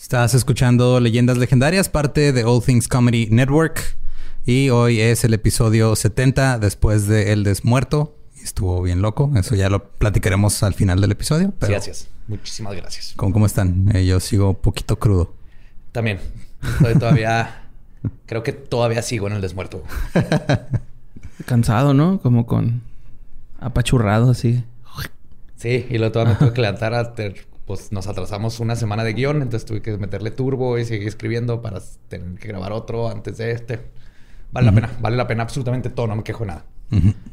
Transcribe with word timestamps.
Estás 0.00 0.32
escuchando 0.32 0.98
Leyendas 0.98 1.36
Legendarias, 1.36 1.90
parte 1.90 2.32
de 2.32 2.42
All 2.44 2.62
Things 2.64 2.88
Comedy 2.88 3.28
Network. 3.30 3.98
Y 4.46 4.70
hoy 4.70 4.98
es 4.98 5.24
el 5.24 5.34
episodio 5.34 5.94
70 5.94 6.58
después 6.58 7.06
de 7.06 7.32
El 7.32 7.44
Desmuerto. 7.44 8.16
Estuvo 8.42 8.80
bien 8.80 9.02
loco. 9.02 9.30
Eso 9.36 9.54
ya 9.56 9.68
lo 9.68 9.90
platicaremos 9.90 10.62
al 10.62 10.72
final 10.72 11.02
del 11.02 11.12
episodio. 11.12 11.52
gracias. 11.60 12.08
Muchísimas 12.28 12.74
gracias. 12.74 13.12
¿Cómo, 13.14 13.34
cómo 13.34 13.44
están? 13.44 13.94
Eh, 13.94 14.06
yo 14.06 14.18
sigo 14.20 14.48
un 14.48 14.56
poquito 14.56 14.98
crudo. 14.98 15.34
También. 15.92 16.18
Estoy 16.62 16.94
todavía... 16.94 17.68
creo 18.26 18.42
que 18.42 18.52
todavía 18.52 19.02
sigo 19.02 19.26
en 19.26 19.34
El 19.34 19.42
Desmuerto. 19.42 19.84
Cansado, 21.44 21.92
¿no? 21.92 22.20
Como 22.20 22.46
con... 22.46 22.80
Apachurrado 23.60 24.30
así. 24.30 24.64
Sí, 25.56 25.86
y 25.90 25.98
luego 25.98 26.12
todavía 26.12 26.32
me 26.32 26.38
tuve 26.38 26.54
que 26.54 26.62
levantar 26.62 26.94
a 26.94 27.12
pues 27.70 27.92
nos 27.92 28.08
atrasamos 28.08 28.58
una 28.58 28.74
semana 28.74 29.04
de 29.04 29.12
guion, 29.12 29.42
entonces 29.42 29.64
tuve 29.64 29.80
que 29.80 29.96
meterle 29.96 30.32
turbo 30.32 30.76
y 30.76 30.84
seguir 30.84 31.06
escribiendo 31.06 31.62
para 31.62 31.80
tener 32.08 32.36
que 32.36 32.48
grabar 32.48 32.72
otro 32.72 33.08
antes 33.08 33.38
de 33.38 33.52
este. 33.52 33.78
Vale 34.50 34.66
la 34.66 34.72
pena, 34.72 34.90
vale 35.00 35.16
la 35.16 35.28
pena 35.28 35.44
absolutamente 35.44 35.88
todo, 35.88 36.08
no 36.08 36.16
me 36.16 36.24
quejo 36.24 36.40
de 36.40 36.48
nada. 36.48 36.64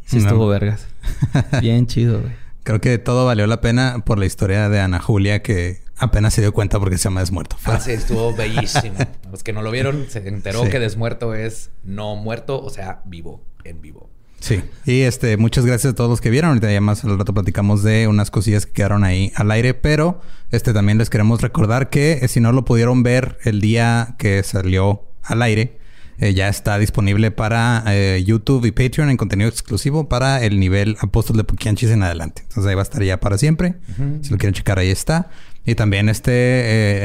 Sí, 0.06 0.20
estuvo 0.20 0.48
vergas. 0.48 0.86
Bien 1.62 1.88
chido, 1.88 2.22
güey. 2.22 2.34
Creo 2.62 2.80
que 2.80 3.00
todo 3.00 3.26
valió 3.26 3.48
la 3.48 3.62
pena 3.62 4.04
por 4.06 4.20
la 4.20 4.28
historia 4.28 4.70
de 4.70 4.80
Ana 4.80 5.00
Julia, 5.00 5.42
que 5.42 5.82
apenas 5.98 6.36
se 6.36 6.42
dio 6.42 6.54
cuenta 6.54 6.78
porque 6.78 7.00
se 7.00 7.06
llama 7.06 7.22
Desmuerto. 7.22 7.56
Ah, 7.64 7.80
sí, 7.80 7.94
estuvo 7.94 8.36
bellísimo. 8.36 8.98
Los 9.32 9.42
que 9.42 9.54
no 9.54 9.64
lo 9.64 9.72
vieron 9.72 10.06
se 10.08 10.28
enteró 10.28 10.70
que 10.70 10.80
Desmuerto 10.80 11.34
es 11.34 11.72
no 11.84 12.16
muerto, 12.16 12.62
o 12.62 12.70
sea, 12.70 13.02
vivo, 13.06 13.42
en 13.64 13.82
vivo. 13.82 14.12
Sí. 14.40 14.62
Y 14.86 15.02
este, 15.02 15.38
muchas 15.38 15.66
gracias 15.66 15.94
a 15.94 15.96
todos 15.96 16.10
los 16.10 16.22
que 16.22 16.30
vieron. 16.30 16.50
Ahorita 16.50 16.72
ya 16.72 16.82
más 16.82 17.04
al 17.04 17.18
rato 17.18 17.34
platicamos 17.34 17.84
de 17.84 18.08
unas 18.08 18.32
cosillas 18.32 18.66
que 18.66 18.74
quedaron 18.74 19.04
ahí 19.04 19.32
al 19.36 19.52
aire, 19.52 19.74
pero 19.74 20.22
este 20.52 20.74
también 20.74 20.98
les 20.98 21.10
queremos 21.10 21.42
recordar 21.42 21.90
que 21.90 22.20
eh, 22.22 22.28
si 22.28 22.40
no 22.40 22.52
lo 22.52 22.66
pudieron 22.66 23.04
ver 23.04 23.38
el 23.44 23.62
día 23.62 24.16
que 24.18 24.44
salió 24.44 25.04
al 25.24 25.42
aire, 25.42 25.80
eh, 26.20 26.34
ya 26.34 26.48
está 26.48 26.80
disponible 26.80 27.30
para 27.30 27.84
eh, 27.88 28.24
YouTube 28.26 28.66
y 28.66 28.72
Patreon 28.72 29.10
en 29.10 29.18
contenido 29.18 29.50
exclusivo 29.50 30.10
para 30.10 30.44
el 30.44 30.60
nivel 30.60 30.98
Apóstol 31.00 31.38
de 31.38 31.44
Pukianchis 31.44 31.92
en 31.92 32.02
adelante. 32.04 32.44
Entonces 32.44 32.70
ahí 32.70 32.76
va 32.76 32.82
a 32.82 32.84
estar 32.84 33.04
ya 33.04 33.20
para 33.20 33.38
siempre. 33.38 33.76
Si 34.22 34.32
lo 34.32 34.38
quieren 34.38 34.54
checar, 34.54 34.80
ahí 34.80 34.90
está. 34.90 35.30
Y 35.68 35.76
también 35.76 36.08
este 36.08 36.32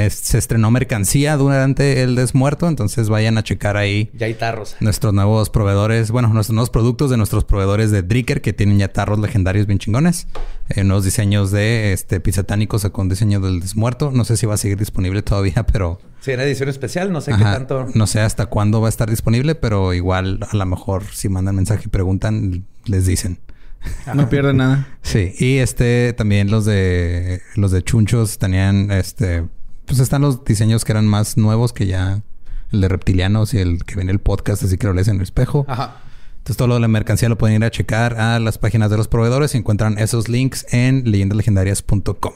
eh, 0.06 0.08
se 0.10 0.38
estrenó 0.38 0.70
mercancía 0.70 1.36
durante 1.36 2.04
el 2.04 2.14
desmuerto, 2.14 2.68
entonces 2.68 3.08
vayan 3.08 3.36
a 3.36 3.42
checar 3.42 3.76
ahí. 3.76 4.08
Ya 4.14 4.26
hay 4.26 4.34
tarros. 4.34 4.76
Nuestros 4.78 5.12
nuevos 5.12 5.50
proveedores, 5.50 6.12
bueno, 6.12 6.28
nuestros 6.28 6.54
nuevos 6.54 6.70
productos 6.70 7.10
de 7.10 7.16
nuestros 7.16 7.42
proveedores 7.44 7.90
de 7.90 8.02
Dricker 8.02 8.40
que 8.40 8.52
tienen 8.52 8.78
ya 8.78 8.86
tarros 8.86 9.18
legendarios 9.18 9.66
bien 9.66 9.80
chingones. 9.80 10.28
Eh, 10.68 10.84
nuevos 10.84 11.04
diseños 11.04 11.50
de 11.50 11.92
este 11.92 12.20
Pisatánicos 12.20 12.88
con 12.92 13.08
diseño 13.08 13.40
del 13.40 13.58
desmuerto. 13.58 14.12
No 14.12 14.24
sé 14.24 14.36
si 14.36 14.46
va 14.46 14.54
a 14.54 14.58
seguir 14.58 14.78
disponible 14.78 15.22
todavía, 15.22 15.66
pero. 15.72 16.00
Sí, 16.20 16.30
en 16.30 16.38
edición 16.38 16.68
especial, 16.68 17.10
no 17.10 17.20
sé 17.20 17.32
qué 17.36 17.42
tanto. 17.42 17.88
No 17.94 18.06
sé 18.06 18.20
hasta 18.20 18.46
cuándo 18.46 18.80
va 18.80 18.86
a 18.86 18.90
estar 18.90 19.10
disponible, 19.10 19.56
pero 19.56 19.92
igual 19.92 20.38
a 20.48 20.56
lo 20.56 20.66
mejor 20.66 21.02
si 21.12 21.28
mandan 21.28 21.56
mensaje 21.56 21.82
y 21.86 21.88
preguntan, 21.88 22.64
les 22.84 23.06
dicen. 23.06 23.40
No 24.14 24.28
pierde 24.28 24.52
nada. 24.52 24.88
Sí, 25.02 25.32
y 25.38 25.58
este 25.58 26.12
también 26.12 26.50
los 26.50 26.64
de 26.64 27.42
los 27.56 27.70
de 27.70 27.82
Chunchos 27.82 28.38
tenían 28.38 28.90
este 28.90 29.44
pues 29.86 29.98
están 29.98 30.22
los 30.22 30.44
diseños 30.44 30.84
que 30.84 30.92
eran 30.92 31.06
más 31.06 31.36
nuevos 31.36 31.72
que 31.72 31.86
ya 31.86 32.22
el 32.72 32.80
de 32.80 32.88
reptilianos 32.88 33.54
y 33.54 33.58
el 33.58 33.84
que 33.84 33.96
viene 33.96 34.12
el 34.12 34.20
podcast, 34.20 34.62
así 34.62 34.78
que 34.78 34.86
lo 34.86 34.94
lees 34.94 35.08
en 35.08 35.16
el 35.16 35.22
espejo. 35.22 35.64
Ajá. 35.68 36.00
Entonces 36.38 36.56
todo 36.56 36.68
lo 36.68 36.74
de 36.74 36.80
la 36.80 36.88
mercancía 36.88 37.28
lo 37.28 37.38
pueden 37.38 37.56
ir 37.56 37.64
a 37.64 37.70
checar 37.70 38.18
a 38.18 38.40
las 38.40 38.58
páginas 38.58 38.90
de 38.90 38.96
los 38.96 39.06
proveedores 39.06 39.54
y 39.54 39.58
encuentran 39.58 39.98
esos 39.98 40.28
links 40.28 40.66
en 40.72 41.04
leyendalegendarias.com. 41.10 42.32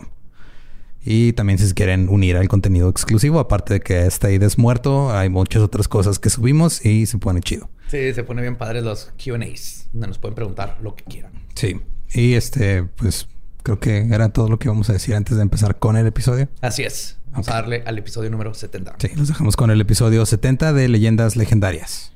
Y 1.05 1.33
también 1.33 1.59
si 1.59 1.69
se 1.69 1.75
quieren 1.75 2.09
unir 2.09 2.37
al 2.37 2.49
contenido 2.49 2.89
exclusivo, 2.89 3.41
aparte 3.41 3.75
de 3.75 3.81
que 3.81 4.07
está 4.07 4.29
ahí 4.29 4.39
desmuerto, 4.39 5.17
hay 5.17 5.29
muchas 5.29 5.63
otras 5.63 5.89
cosas 5.89 6.19
que 6.19 6.31
subimos 6.31 6.85
y 6.85 7.07
se 7.07 7.19
pone 7.19 7.41
chido. 7.41 7.69
Sí, 7.89 8.13
se 8.13 8.25
pone 8.25 8.43
bien 8.43 8.57
padre 8.57 8.83
los 8.83 9.13
QAs, 9.17 9.89
donde 9.93 10.09
nos 10.09 10.19
pueden 10.19 10.35
preguntar 10.35 10.79
lo 10.83 10.95
que 10.95 11.05
quieran. 11.05 11.33
Sí. 11.55 11.81
Y 12.13 12.35
este, 12.35 12.85
pues 12.85 13.29
creo 13.63 13.81
que 13.81 14.09
era 14.13 14.29
todo 14.29 14.49
lo 14.49 14.59
que 14.59 14.69
íbamos 14.69 14.91
a 14.91 14.93
decir 14.93 15.15
antes 15.15 15.37
de 15.37 15.43
empezar 15.43 15.79
con 15.79 15.97
el 15.97 16.07
episodio. 16.07 16.49
Así 16.61 16.83
es. 16.83 17.19
Vamos 17.31 17.49
a 17.49 17.55
darle 17.55 17.83
al 17.87 17.99
episodio 17.99 18.31
número 18.31 18.55
70. 18.55 18.97
Sí, 18.99 19.11
nos 19.17 19.29
dejamos 19.29 19.57
con 19.57 19.71
el 19.71 19.81
episodio 19.81 20.25
70 20.25 20.73
de 20.73 20.89
Leyendas 20.89 21.37
Legendarias. 21.37 22.16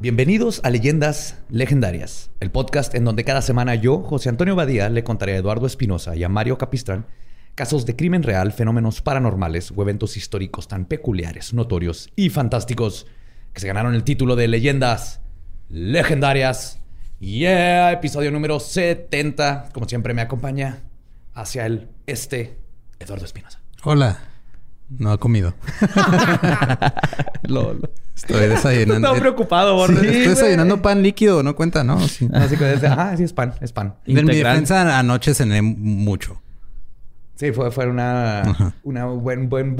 Bienvenidos 0.00 0.62
a 0.64 0.70
Leyendas 0.70 1.36
Legendarias, 1.50 2.30
el 2.40 2.50
podcast 2.50 2.94
en 2.94 3.04
donde 3.04 3.22
cada 3.22 3.42
semana 3.42 3.74
yo, 3.74 3.98
José 3.98 4.30
Antonio 4.30 4.56
Badía, 4.56 4.88
le 4.88 5.04
contaré 5.04 5.34
a 5.34 5.36
Eduardo 5.36 5.66
Espinosa 5.66 6.16
y 6.16 6.24
a 6.24 6.30
Mario 6.30 6.56
Capistrán 6.56 7.04
casos 7.54 7.84
de 7.84 7.96
crimen 7.96 8.22
real, 8.22 8.54
fenómenos 8.54 9.02
paranormales 9.02 9.74
o 9.76 9.82
eventos 9.82 10.16
históricos 10.16 10.68
tan 10.68 10.86
peculiares, 10.86 11.52
notorios 11.52 12.08
y 12.16 12.30
fantásticos 12.30 13.08
que 13.52 13.60
se 13.60 13.66
ganaron 13.66 13.94
el 13.94 14.02
título 14.02 14.36
de 14.36 14.48
Leyendas 14.48 15.20
Legendarias. 15.68 16.80
Yeah, 17.18 17.92
episodio 17.92 18.30
número 18.32 18.58
70. 18.58 19.68
Como 19.74 19.86
siempre 19.86 20.14
me 20.14 20.22
acompaña 20.22 20.78
hacia 21.34 21.66
el 21.66 21.90
este 22.06 22.56
Eduardo 22.98 23.26
Espinosa. 23.26 23.60
Hola. 23.84 24.18
No 24.88 25.12
ha 25.12 25.18
comido. 25.18 25.52
Lolo. 27.42 27.90
Estoy 28.20 28.48
desayunando. 28.48 28.94
Estaba 29.08 29.18
preocupado, 29.20 29.74
Borges. 29.74 30.00
Sí, 30.00 30.06
estoy 30.06 30.28
desayunando 30.28 30.82
pan 30.82 31.02
líquido, 31.02 31.42
no 31.42 31.54
cuenta, 31.56 31.84
¿no? 31.84 32.00
Sí. 32.06 32.28
Así 32.32 32.56
que 32.56 32.64
ah, 32.86 33.14
sí 33.16 33.24
es 33.24 33.32
pan, 33.32 33.54
es 33.60 33.72
pan. 33.72 33.94
En 34.06 34.26
mi 34.26 34.36
defensa 34.36 34.98
anoche 34.98 35.34
cené 35.34 35.62
mucho. 35.62 36.40
Sí, 37.36 37.52
fue, 37.52 37.70
fue 37.70 37.86
una, 37.86 38.74
una 38.82 39.06
buen, 39.06 39.48
buen 39.48 39.74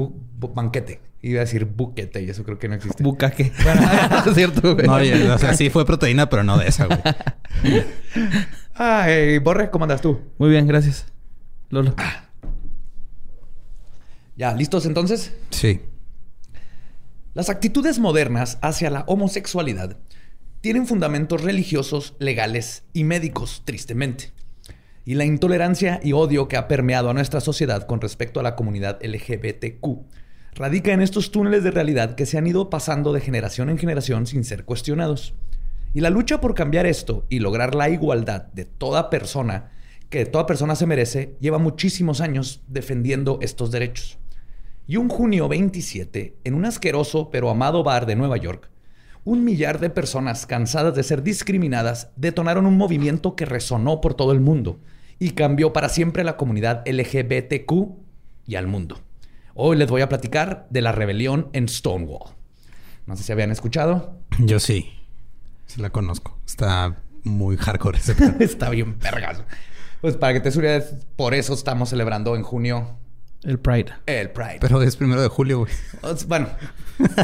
banquete. 0.53 0.99
Iba 1.21 1.41
a 1.41 1.41
decir 1.41 1.65
buquete 1.65 2.23
y 2.23 2.29
eso 2.31 2.43
creo 2.43 2.57
que 2.57 2.67
no 2.67 2.73
existe. 2.73 3.03
Bucaque. 3.03 3.51
Bueno, 3.63 3.81
es 4.25 4.33
cierto, 4.33 4.73
güey. 4.73 4.87
No, 4.87 5.35
o 5.35 5.37
sea, 5.37 5.53
sí 5.53 5.69
fue 5.69 5.85
proteína, 5.85 6.27
pero 6.27 6.43
no 6.43 6.57
de 6.57 6.67
esa, 6.67 6.87
güey. 6.87 6.99
Ay, 8.73 9.37
Borre, 9.37 9.69
¿cómo 9.69 9.85
andas 9.85 10.01
tú? 10.01 10.19
Muy 10.39 10.49
bien, 10.49 10.65
gracias. 10.65 11.05
Lolo. 11.69 11.93
Ah. 11.97 12.23
¿Ya 14.35 14.55
listos 14.55 14.87
entonces? 14.87 15.31
Sí. 15.51 15.81
Las 17.33 17.49
actitudes 17.49 17.97
modernas 17.97 18.57
hacia 18.61 18.89
la 18.89 19.05
homosexualidad 19.07 19.95
tienen 20.59 20.85
fundamentos 20.85 21.41
religiosos, 21.41 22.13
legales 22.19 22.83
y 22.91 23.05
médicos, 23.05 23.61
tristemente. 23.63 24.33
Y 25.05 25.13
la 25.13 25.23
intolerancia 25.23 26.01
y 26.03 26.11
odio 26.11 26.49
que 26.49 26.57
ha 26.57 26.67
permeado 26.67 27.09
a 27.09 27.13
nuestra 27.13 27.39
sociedad 27.39 27.87
con 27.87 28.01
respecto 28.01 28.41
a 28.41 28.43
la 28.43 28.57
comunidad 28.57 28.99
LGBTQ 29.01 30.03
radica 30.55 30.91
en 30.91 31.01
estos 31.01 31.31
túneles 31.31 31.63
de 31.63 31.71
realidad 31.71 32.15
que 32.15 32.25
se 32.25 32.37
han 32.37 32.47
ido 32.47 32.69
pasando 32.69 33.13
de 33.13 33.21
generación 33.21 33.69
en 33.69 33.77
generación 33.77 34.27
sin 34.27 34.43
ser 34.43 34.65
cuestionados. 34.65 35.33
Y 35.93 36.01
la 36.01 36.09
lucha 36.09 36.41
por 36.41 36.53
cambiar 36.53 36.85
esto 36.85 37.25
y 37.29 37.39
lograr 37.39 37.75
la 37.75 37.89
igualdad 37.89 38.47
de 38.51 38.65
toda 38.65 39.09
persona, 39.09 39.71
que 40.09 40.25
toda 40.25 40.45
persona 40.45 40.75
se 40.75 40.85
merece, 40.85 41.37
lleva 41.39 41.59
muchísimos 41.59 42.19
años 42.19 42.61
defendiendo 42.67 43.39
estos 43.41 43.71
derechos. 43.71 44.20
Y 44.91 44.97
un 44.97 45.07
junio 45.07 45.47
27, 45.47 46.35
en 46.43 46.53
un 46.53 46.65
asqueroso 46.65 47.29
pero 47.31 47.49
amado 47.49 47.81
bar 47.81 48.05
de 48.05 48.17
Nueva 48.17 48.35
York, 48.35 48.69
un 49.23 49.45
millar 49.45 49.79
de 49.79 49.89
personas 49.89 50.45
cansadas 50.45 50.93
de 50.93 51.03
ser 51.03 51.23
discriminadas 51.23 52.09
detonaron 52.17 52.65
un 52.65 52.75
movimiento 52.75 53.37
que 53.37 53.45
resonó 53.45 54.01
por 54.01 54.15
todo 54.15 54.33
el 54.33 54.41
mundo 54.41 54.81
y 55.17 55.29
cambió 55.29 55.71
para 55.71 55.87
siempre 55.87 56.25
la 56.25 56.35
comunidad 56.35 56.83
LGBTQ 56.85 57.71
y 58.45 58.55
al 58.55 58.67
mundo. 58.67 58.99
Hoy 59.53 59.77
les 59.77 59.89
voy 59.89 60.01
a 60.01 60.09
platicar 60.09 60.67
de 60.69 60.81
la 60.81 60.91
rebelión 60.91 61.47
en 61.53 61.69
Stonewall. 61.69 62.33
No 63.05 63.15
sé 63.15 63.23
si 63.23 63.31
habían 63.31 63.51
escuchado. 63.51 64.19
Yo 64.39 64.59
sí. 64.59 64.91
Sí 65.67 65.79
la 65.79 65.91
conozco. 65.91 66.37
Está 66.45 67.01
muy 67.23 67.55
hardcore 67.55 67.97
ese 67.97 68.13
Está 68.43 68.69
bien 68.69 68.99
vergas. 68.99 69.41
Pues 70.01 70.17
para 70.17 70.33
que 70.33 70.41
te 70.41 70.51
sueñes, 70.51 70.95
por 71.15 71.33
eso 71.33 71.53
estamos 71.53 71.87
celebrando 71.87 72.35
en 72.35 72.43
junio 72.43 72.97
el 73.43 73.59
Pride. 73.59 73.91
El 74.05 74.29
Pride. 74.29 74.57
Pero 74.61 74.81
es 74.81 74.95
primero 74.95 75.21
de 75.21 75.27
julio, 75.27 75.59
güey. 75.59 75.71
Bueno, 76.27 76.47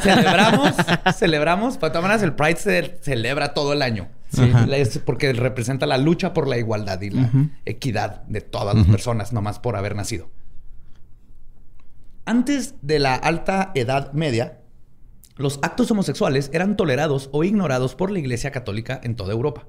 celebramos, 0.01 0.73
celebramos. 1.17 1.77
Para 1.77 1.93
todas 1.93 2.03
maneras, 2.03 2.23
el 2.23 2.33
Pride 2.33 2.57
se 2.57 2.99
celebra 3.01 3.53
todo 3.53 3.73
el 3.73 3.81
año. 3.81 4.09
Sí. 4.29 4.51
porque 5.05 5.31
representa 5.31 5.85
la 5.85 5.97
lucha 5.97 6.33
por 6.33 6.47
la 6.47 6.57
igualdad 6.57 6.99
y 7.01 7.11
la 7.11 7.31
equidad 7.65 8.23
de 8.23 8.41
todas 8.41 8.75
las 8.75 8.85
personas, 8.87 9.31
nomás 9.31 9.59
por 9.59 9.77
haber 9.77 9.95
nacido. 9.95 10.29
Antes 12.25 12.75
de 12.81 12.99
la 12.99 13.15
alta 13.15 13.71
edad 13.73 14.11
media, 14.11 14.59
los 15.37 15.59
actos 15.61 15.89
homosexuales 15.91 16.49
eran 16.51 16.75
tolerados 16.75 17.29
o 17.31 17.45
ignorados 17.45 17.95
por 17.95 18.11
la 18.11 18.19
Iglesia 18.19 18.51
Católica 18.51 18.99
en 19.01 19.15
toda 19.15 19.31
Europa. 19.31 19.65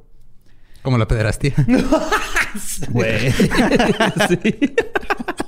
Como 0.82 0.98
la 0.98 1.06
pederastía. 1.06 1.54
Güey. 2.90 3.30
sí. 3.30 4.40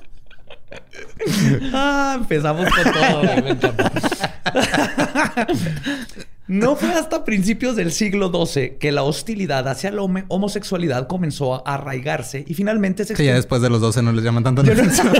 ah, 1.72 2.16
empezamos 2.18 2.66
con 2.70 2.92
todo, 2.92 3.20
güey. 3.42 3.56
No 6.46 6.74
fue 6.74 6.92
hasta 6.92 7.24
principios 7.24 7.76
del 7.76 7.92
siglo 7.92 8.32
XII 8.32 8.78
que 8.78 8.90
la 8.90 9.04
hostilidad 9.04 9.68
hacia 9.68 9.92
la 9.92 10.02
homosexualidad 10.02 11.06
comenzó 11.06 11.66
a 11.66 11.74
arraigarse 11.74 12.44
y 12.46 12.54
finalmente 12.54 13.04
se... 13.04 13.14
Sí, 13.14 13.24
ya 13.24 13.34
después 13.34 13.62
de 13.62 13.70
los 13.70 13.80
12 13.80 14.02
no 14.02 14.10
les 14.12 14.24
llaman 14.24 14.42
tanto 14.42 14.64
la 14.64 14.72
atención. 14.74 15.12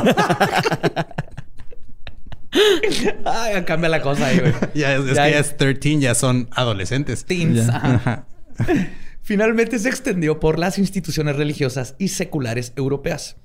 Ay, 3.24 3.62
cambia 3.62 3.88
la 3.88 4.02
cosa 4.02 4.26
ahí, 4.26 4.40
güey. 4.40 4.52
Ya, 4.74 4.96
es, 4.96 5.04
que 5.04 5.14
ya 5.14 5.28
es 5.28 5.56
13, 5.56 6.00
ya 6.00 6.16
son 6.16 6.48
adolescentes. 6.50 7.24
Teens. 7.24 7.70
Finalmente 9.22 9.78
se 9.78 9.88
extendió 9.88 10.40
por 10.40 10.58
las 10.58 10.78
instituciones 10.78 11.36
religiosas 11.36 11.94
y 11.98 12.08
seculares 12.08 12.72
europeas. 12.74 13.36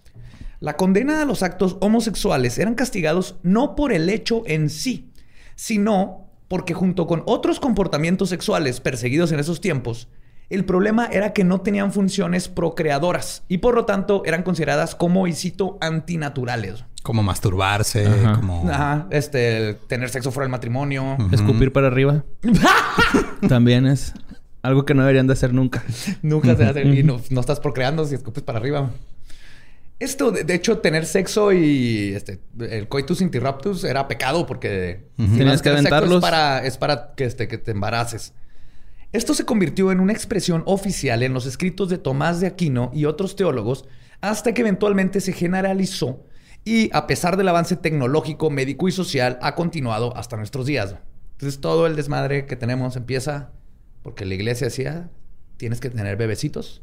La 0.60 0.78
condena 0.78 1.22
a 1.22 1.25
los 1.25 1.44
actos 1.44 1.78
homosexuales 1.81 2.57
eran 2.57 2.75
castigados 2.75 3.36
no 3.44 3.75
por 3.75 3.92
el 3.92 4.10
hecho 4.10 4.44
en 4.46 4.69
sí, 4.69 5.12
sino 5.56 6.30
porque 6.48 6.74
junto 6.74 7.07
con 7.07 7.24
otros 7.25 7.60
comportamientos 7.60 8.30
sexuales 8.30 8.80
perseguidos 8.80 9.31
en 9.31 9.40
esos 9.40 9.62
tiempos, 9.62 10.07
el 10.50 10.63
problema 10.63 11.07
era 11.07 11.34
que 11.34 11.44
no 11.44 11.62
tenían 11.62 11.92
funciones 11.92 12.48
procreadoras 12.48 13.44
y 13.48 13.57
por 13.57 13.75
lo 13.75 13.86
tanto 13.86 14.24
eran 14.25 14.44
consideradas 14.44 14.94
como, 14.94 15.28
y 15.28 15.34
cito, 15.34 15.78
antinaturales. 15.81 16.86
Como 17.02 17.24
masturbarse, 17.24 18.07
como... 18.36 18.68
Ajá, 18.69 19.07
este, 19.12 19.75
tener 19.88 20.10
sexo 20.10 20.31
fuera 20.31 20.46
del 20.46 20.52
matrimonio. 20.52 21.18
Escupir 21.31 21.72
para 21.72 21.88
arriba. 21.88 22.24
También 23.50 23.86
es 23.86 24.13
algo 24.63 24.86
que 24.86 24.96
no 24.96 25.02
deberían 25.02 25.28
de 25.28 25.34
hacer 25.34 25.54
nunca. 25.54 25.84
nunca 26.22 26.56
se 26.56 26.63
hace 26.63 26.84
y 26.84 27.04
no, 27.04 27.22
no, 27.30 27.40
estás 27.40 27.60
procreando 27.60 28.06
si 28.06 28.16
escupes 28.16 28.44
para 28.44 28.57
arriba. 28.57 28.90
Esto, 29.97 30.31
de, 30.31 30.53
hecho, 30.53 30.80
tener 30.80 31.06
sexo 31.06 31.53
y 31.53 32.13
este, 32.15 32.39
el 32.59 32.89
coitus 32.89 33.21
interruptus 33.21 33.86
era 33.86 34.09
pecado 34.09 34.45
porque 34.45 35.06
tienes 35.15 35.62
que 35.62 35.69
aventarlos. 35.69 36.15
Es 36.15 36.21
para, 36.21 36.65
es 36.65 36.77
para 36.77 37.15
que, 37.15 37.24
este, 37.24 37.47
que 37.47 37.57
te 37.57 37.71
embaraces. 37.71 38.33
Esto 39.13 39.33
se 39.33 39.45
convirtió 39.45 39.94
en 39.94 40.01
una 40.01 40.12
expresión 40.12 40.63
oficial 40.65 41.24
en 41.24 41.33
los 41.33 41.45
escritos 41.45 41.88
de 41.88 41.97
Tomás 41.97 42.42
de 42.42 42.47
Aquino 42.47 42.92
y 42.94 43.06
otros 43.06 43.38
teólogos 43.38 43.86
hasta 44.19 44.53
que 44.53 44.62
eventualmente 44.62 45.21
se 45.21 45.31
generalizó 45.31 46.25
y 46.65 46.89
a 46.94 47.07
pesar 47.07 47.38
del 47.38 47.47
avance 47.47 47.77
tecnológico, 47.77 48.50
médico 48.50 48.89
y 48.89 48.92
social, 48.92 49.39
ha 49.42 49.56
continuado 49.56 50.18
hasta 50.18 50.36
nuestros 50.36 50.65
días. 50.65 50.95
Entonces 51.33 51.62
todo 51.62 51.88
el 51.88 51.95
desmadre 51.95 52.45
que 52.45 52.57
tenemos 52.57 52.97
empieza 52.97 53.51
porque 54.03 54.25
la 54.25 54.33
iglesia 54.33 54.68
decía, 54.68 55.09
tienes 55.57 55.80
que 55.80 55.89
tener 55.89 56.18
bebecitos 56.18 56.81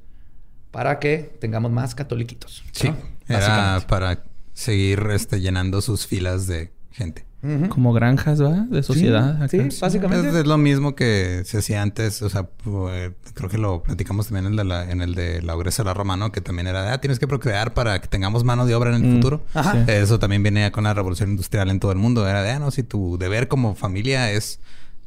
para 0.73 0.99
que 0.99 1.37
tengamos 1.41 1.71
más 1.71 1.95
catoliquitos. 1.95 2.65
Sí, 2.73 2.93
era 3.29 3.81
para 3.87 4.25
seguir 4.55 5.07
este, 5.13 5.41
llenando 5.41 5.81
sus 5.81 6.07
filas 6.07 6.49
de 6.49 6.73
gente. 6.91 7.25
Como 7.71 7.93
granjas, 7.93 8.41
¿va? 8.41 8.67
De 8.71 8.85
sociedad. 8.85 9.51
Sí, 9.51 9.59
básicamente. 9.81 10.29
Es, 10.29 10.47
lo 10.47 10.59
mismo 10.59 10.95
que 10.95 11.43
se 11.45 11.59
hacía 11.59 11.83
antes. 11.83 12.23
O 12.23 12.31
sea, 12.31 12.45
pues, 12.45 13.11
creo 13.35 13.51
que 13.51 13.59
lo 13.59 13.83
platicamos 13.83 14.29
también 14.29 14.47
en, 14.47 14.69
la, 14.69 14.89
en 14.89 15.03
el 15.03 15.17
de 15.17 15.43
la 15.43 15.57
Ogresa 15.57 15.83
de 15.83 15.89
la 15.89 15.95
Roma, 15.95 16.17
¿no? 16.17 16.31
Que 16.31 16.41
también 16.41 16.69
era 16.69 16.85
de, 16.85 16.91
ah, 16.91 17.01
tienes 17.01 17.19
que 17.19 17.27
procrear 17.27 17.75
para 17.75 18.01
que 18.01 18.07
tengamos 18.07 18.45
mano 18.45 18.65
de 18.65 18.77
obra 18.77 18.95
en 18.95 19.03
el 19.03 19.11
mm. 19.11 19.15
futuro. 19.15 19.45
Eso 19.89 20.21
también 20.21 20.45
viene 20.45 20.71
con 20.71 20.85
la 20.85 20.95
revolución 20.95 21.31
industrial 21.31 21.69
en 21.71 21.81
todo 21.81 21.91
el 21.91 21.99
mundo. 21.99 22.29
Era 22.29 22.45
de, 22.45 22.53
ah, 22.53 22.61
no, 22.61 22.71
si 22.71 22.85
tu 22.85 23.19
deber 23.19 23.49
como 23.49 23.75
familia 23.75 24.31
es 24.31 24.61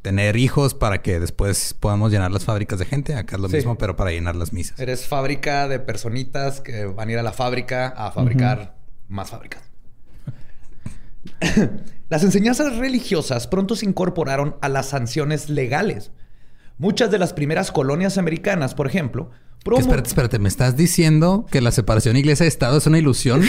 tener 0.05 0.37
hijos 0.37 0.75
para 0.75 1.01
que 1.01 1.19
después 1.19 1.73
podamos 1.73 2.11
llenar 2.11 2.29
las 2.29 2.45
fábricas 2.45 2.77
de 2.77 2.85
gente. 2.85 3.15
Acá 3.15 3.37
es 3.37 3.41
lo 3.41 3.49
mismo, 3.49 3.75
pero 3.75 3.95
para 3.95 4.11
llenar 4.11 4.35
las 4.35 4.53
misas. 4.53 4.79
Eres 4.79 5.07
fábrica 5.07 5.67
de 5.67 5.79
personitas 5.79 6.61
que 6.61 6.85
van 6.85 7.09
a 7.09 7.11
ir 7.13 7.17
a 7.17 7.23
la 7.23 7.33
fábrica 7.33 7.87
a 7.87 8.11
fabricar 8.11 8.77
más 9.07 9.31
fábricas. 9.31 9.63
las 12.09 12.23
enseñanzas 12.23 12.75
religiosas 12.75 13.47
pronto 13.47 13.75
se 13.75 13.87
incorporaron 13.87 14.57
a 14.61 14.69
las 14.69 14.89
sanciones 14.89 15.49
legales. 15.49 16.11
Muchas 16.77 17.09
de 17.09 17.17
las 17.17 17.33
primeras 17.33 17.71
colonias 17.71 18.19
americanas, 18.19 18.75
por 18.75 18.85
ejemplo, 18.85 19.31
Espérate, 19.75 20.07
espérate, 20.07 20.37
¿me 20.37 20.47
estás 20.47 20.77
diciendo 20.77 21.47
que 21.49 21.59
la 21.59 21.71
separación 21.71 22.15
iglesia-estado 22.15 22.77
es 22.77 22.85
una 22.85 22.99
ilusión? 22.99 23.41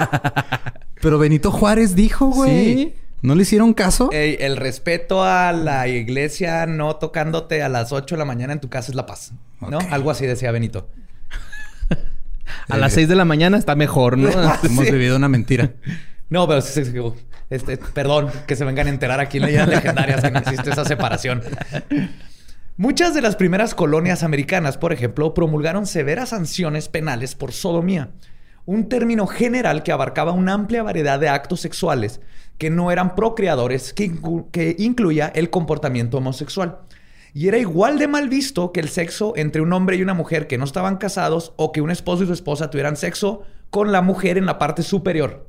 Pero 1.00 1.18
Benito 1.18 1.50
Juárez 1.50 1.94
dijo, 1.94 2.26
güey. 2.26 2.74
¿Sí? 2.74 2.94
¿No 3.24 3.34
le 3.34 3.40
hicieron 3.40 3.72
caso? 3.72 4.10
el 4.12 4.58
respeto 4.58 5.24
a 5.24 5.50
la 5.52 5.88
iglesia 5.88 6.66
no 6.66 6.96
tocándote 6.96 7.62
a 7.62 7.70
las 7.70 7.90
8 7.90 8.16
de 8.16 8.18
la 8.18 8.26
mañana 8.26 8.52
en 8.52 8.60
tu 8.60 8.68
casa 8.68 8.92
es 8.92 8.94
la 8.94 9.06
paz. 9.06 9.32
¿No? 9.62 9.78
Algo 9.90 10.10
así 10.10 10.26
decía 10.26 10.52
Benito. 10.52 10.90
a 12.68 12.76
las 12.76 12.92
6 12.92 13.08
de 13.08 13.14
la 13.14 13.24
mañana 13.24 13.56
está 13.56 13.76
mejor, 13.76 14.18
¿no? 14.18 14.28
Hemos 14.62 14.90
vivido 14.90 15.16
una 15.16 15.30
mentira. 15.30 15.72
No, 16.28 16.46
pero 16.46 16.60
sí, 16.60 16.82
este, 17.48 17.78
perdón, 17.78 18.30
que 18.46 18.56
se 18.56 18.64
vengan 18.66 18.88
a 18.88 18.90
enterar 18.90 19.20
aquí 19.20 19.38
en 19.38 19.44
leyendas 19.44 19.68
legendarias 19.70 20.20
que 20.20 20.30
no 20.30 20.40
existe 20.40 20.68
esa 20.68 20.84
separación. 20.84 21.42
Muchas 22.76 23.14
de 23.14 23.22
las 23.22 23.36
primeras 23.36 23.74
colonias 23.74 24.22
americanas, 24.22 24.76
por 24.76 24.92
ejemplo, 24.92 25.32
promulgaron 25.32 25.86
severas 25.86 26.28
sanciones 26.28 26.90
penales 26.90 27.34
por 27.34 27.52
sodomía, 27.52 28.10
un 28.66 28.90
término 28.90 29.26
general 29.26 29.82
que 29.82 29.92
abarcaba 29.92 30.32
una 30.32 30.52
amplia 30.52 30.82
variedad 30.82 31.18
de 31.18 31.30
actos 31.30 31.62
sexuales 31.62 32.20
que 32.58 32.70
no 32.70 32.90
eran 32.90 33.14
procreadores, 33.14 33.92
que, 33.92 34.12
que 34.52 34.76
incluía 34.78 35.28
el 35.34 35.50
comportamiento 35.50 36.18
homosexual. 36.18 36.78
Y 37.32 37.48
era 37.48 37.58
igual 37.58 37.98
de 37.98 38.06
mal 38.06 38.28
visto 38.28 38.70
que 38.70 38.78
el 38.78 38.88
sexo 38.88 39.32
entre 39.36 39.60
un 39.60 39.72
hombre 39.72 39.96
y 39.96 40.02
una 40.02 40.14
mujer 40.14 40.46
que 40.46 40.56
no 40.56 40.64
estaban 40.64 40.98
casados 40.98 41.52
o 41.56 41.72
que 41.72 41.80
un 41.80 41.90
esposo 41.90 42.22
y 42.22 42.26
su 42.26 42.32
esposa 42.32 42.70
tuvieran 42.70 42.96
sexo 42.96 43.42
con 43.70 43.90
la 43.90 44.02
mujer 44.02 44.38
en 44.38 44.46
la 44.46 44.56
parte 44.56 44.84
superior. 44.84 45.48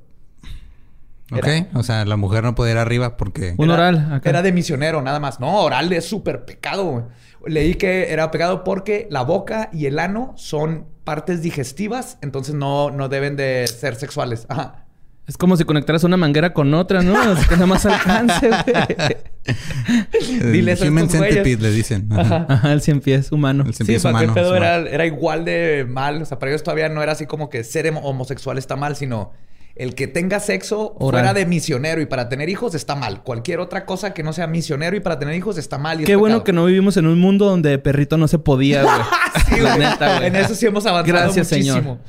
Ok, 1.31 1.47
o 1.73 1.83
sea, 1.83 2.05
la 2.05 2.17
mujer 2.17 2.43
no 2.43 2.53
podía 2.55 2.73
ir 2.73 2.77
arriba 2.79 3.17
porque... 3.17 3.55
Un 3.57 3.69
oral. 3.69 4.21
Era 4.23 4.41
de 4.41 4.51
misionero, 4.51 5.01
nada 5.01 5.19
más. 5.19 5.39
No, 5.39 5.61
oral 5.61 5.91
es 5.93 6.05
súper 6.05 6.45
pecado. 6.45 7.09
Leí 7.45 7.75
que 7.75 8.11
era 8.11 8.31
pecado 8.31 8.63
porque 8.63 9.07
la 9.11 9.21
boca 9.21 9.69
y 9.71 9.85
el 9.85 9.99
ano 9.99 10.33
son 10.37 10.87
partes 11.03 11.43
digestivas, 11.43 12.17
entonces 12.21 12.55
no, 12.55 12.89
no 12.89 13.09
deben 13.09 13.35
de 13.35 13.67
ser 13.67 13.95
sexuales. 13.95 14.47
Ajá. 14.49 14.84
Es 15.27 15.37
como 15.37 15.57
si 15.57 15.63
conectaras 15.63 16.03
una 16.03 16.17
manguera 16.17 16.53
con 16.53 16.73
otra, 16.73 17.01
¿no? 17.01 17.15
que 17.49 17.55
nada 17.55 17.65
más 17.65 17.85
alcance, 17.85 18.47
güey. 18.47 20.51
Dile 20.51 20.73
eso 20.73 20.85
Human 20.85 21.09
centipede 21.09 21.57
le 21.57 21.71
dicen. 21.71 22.07
Ajá. 22.11 22.71
el 22.71 22.81
cien 22.81 23.01
pies 23.01 23.31
humano. 23.31 23.63
El 23.65 23.73
cien 23.73 23.87
pies 23.87 24.03
sí, 24.03 24.07
humano. 24.07 24.33
pedo 24.33 24.55
era, 24.55 24.77
era, 24.77 25.05
igual 25.05 25.45
de 25.45 25.85
mal. 25.89 26.21
O 26.21 26.25
sea, 26.25 26.37
para 26.37 26.51
ellos 26.51 26.63
todavía 26.63 26.89
no 26.89 27.01
era 27.01 27.13
así 27.13 27.25
como 27.25 27.49
que 27.49 27.63
ser 27.63 27.91
homosexual 28.01 28.57
está 28.57 28.75
mal, 28.75 28.95
sino 28.95 29.31
el 29.75 29.93
que 29.93 30.07
tenga 30.07 30.39
sexo 30.39 30.95
fuera 30.99 31.33
de 31.33 31.45
misionero 31.45 32.01
y 32.01 32.05
para 32.05 32.29
tener 32.29 32.49
hijos 32.49 32.75
está 32.75 32.95
mal. 32.95 33.23
Cualquier 33.23 33.59
otra 33.59 33.85
cosa 33.85 34.13
que 34.13 34.23
no 34.23 34.31
sea 34.31 34.47
misionero 34.47 34.95
y 34.95 35.01
para 35.01 35.19
tener 35.19 35.35
hijos 35.35 35.57
está 35.57 35.77
mal. 35.77 36.03
Qué 36.03 36.15
bueno 36.15 36.43
que 36.43 36.53
no 36.53 36.65
vivimos 36.65 36.97
en 36.97 37.07
un 37.07 37.19
mundo 37.19 37.45
donde 37.45 37.77
perrito 37.79 38.17
no 38.17 38.27
se 38.27 38.39
podía, 38.39 38.83
güey. 38.83 38.95
sí, 39.49 39.59
La 39.59 39.77
neta, 39.77 40.17
güey. 40.17 40.27
En 40.27 40.35
eso 40.35 40.55
sí 40.55 40.65
hemos 40.65 40.85
avanzado 40.85 41.17
Gracias, 41.17 41.51
muchísimo. 41.51 41.99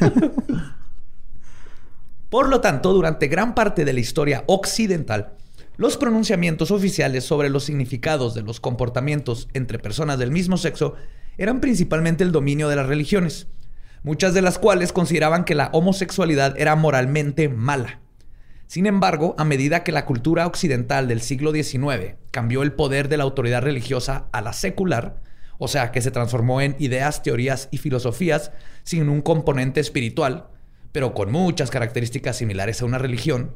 Señor. 0.00 0.66
Por 2.30 2.48
lo 2.48 2.60
tanto, 2.60 2.92
durante 2.92 3.28
gran 3.28 3.54
parte 3.54 3.84
de 3.84 3.92
la 3.92 4.00
historia 4.00 4.42
occidental, 4.46 5.34
los 5.76 5.96
pronunciamientos 5.96 6.72
oficiales 6.72 7.24
sobre 7.24 7.50
los 7.50 7.64
significados 7.64 8.34
de 8.34 8.42
los 8.42 8.58
comportamientos 8.58 9.48
entre 9.54 9.78
personas 9.78 10.18
del 10.18 10.32
mismo 10.32 10.56
sexo 10.56 10.94
eran 11.38 11.60
principalmente 11.60 12.24
el 12.24 12.32
dominio 12.32 12.68
de 12.68 12.76
las 12.76 12.86
religiones, 12.86 13.46
muchas 14.02 14.34
de 14.34 14.42
las 14.42 14.58
cuales 14.58 14.92
consideraban 14.92 15.44
que 15.44 15.54
la 15.54 15.70
homosexualidad 15.72 16.58
era 16.58 16.74
moralmente 16.74 17.48
mala. 17.48 18.00
Sin 18.66 18.86
embargo, 18.86 19.36
a 19.38 19.44
medida 19.44 19.84
que 19.84 19.92
la 19.92 20.04
cultura 20.06 20.48
occidental 20.48 21.06
del 21.06 21.20
siglo 21.20 21.52
XIX 21.52 22.16
cambió 22.32 22.62
el 22.62 22.72
poder 22.72 23.08
de 23.08 23.18
la 23.18 23.24
autoridad 23.24 23.62
religiosa 23.62 24.26
a 24.32 24.40
la 24.40 24.52
secular, 24.52 25.20
o 25.58 25.68
sea, 25.68 25.92
que 25.92 26.02
se 26.02 26.10
transformó 26.10 26.60
en 26.60 26.74
ideas, 26.80 27.22
teorías 27.22 27.68
y 27.70 27.78
filosofías 27.78 28.50
sin 28.82 29.08
un 29.08 29.22
componente 29.22 29.78
espiritual, 29.78 30.48
pero 30.96 31.12
con 31.12 31.30
muchas 31.30 31.70
características 31.70 32.38
similares 32.38 32.80
a 32.80 32.86
una 32.86 32.96
religión, 32.96 33.50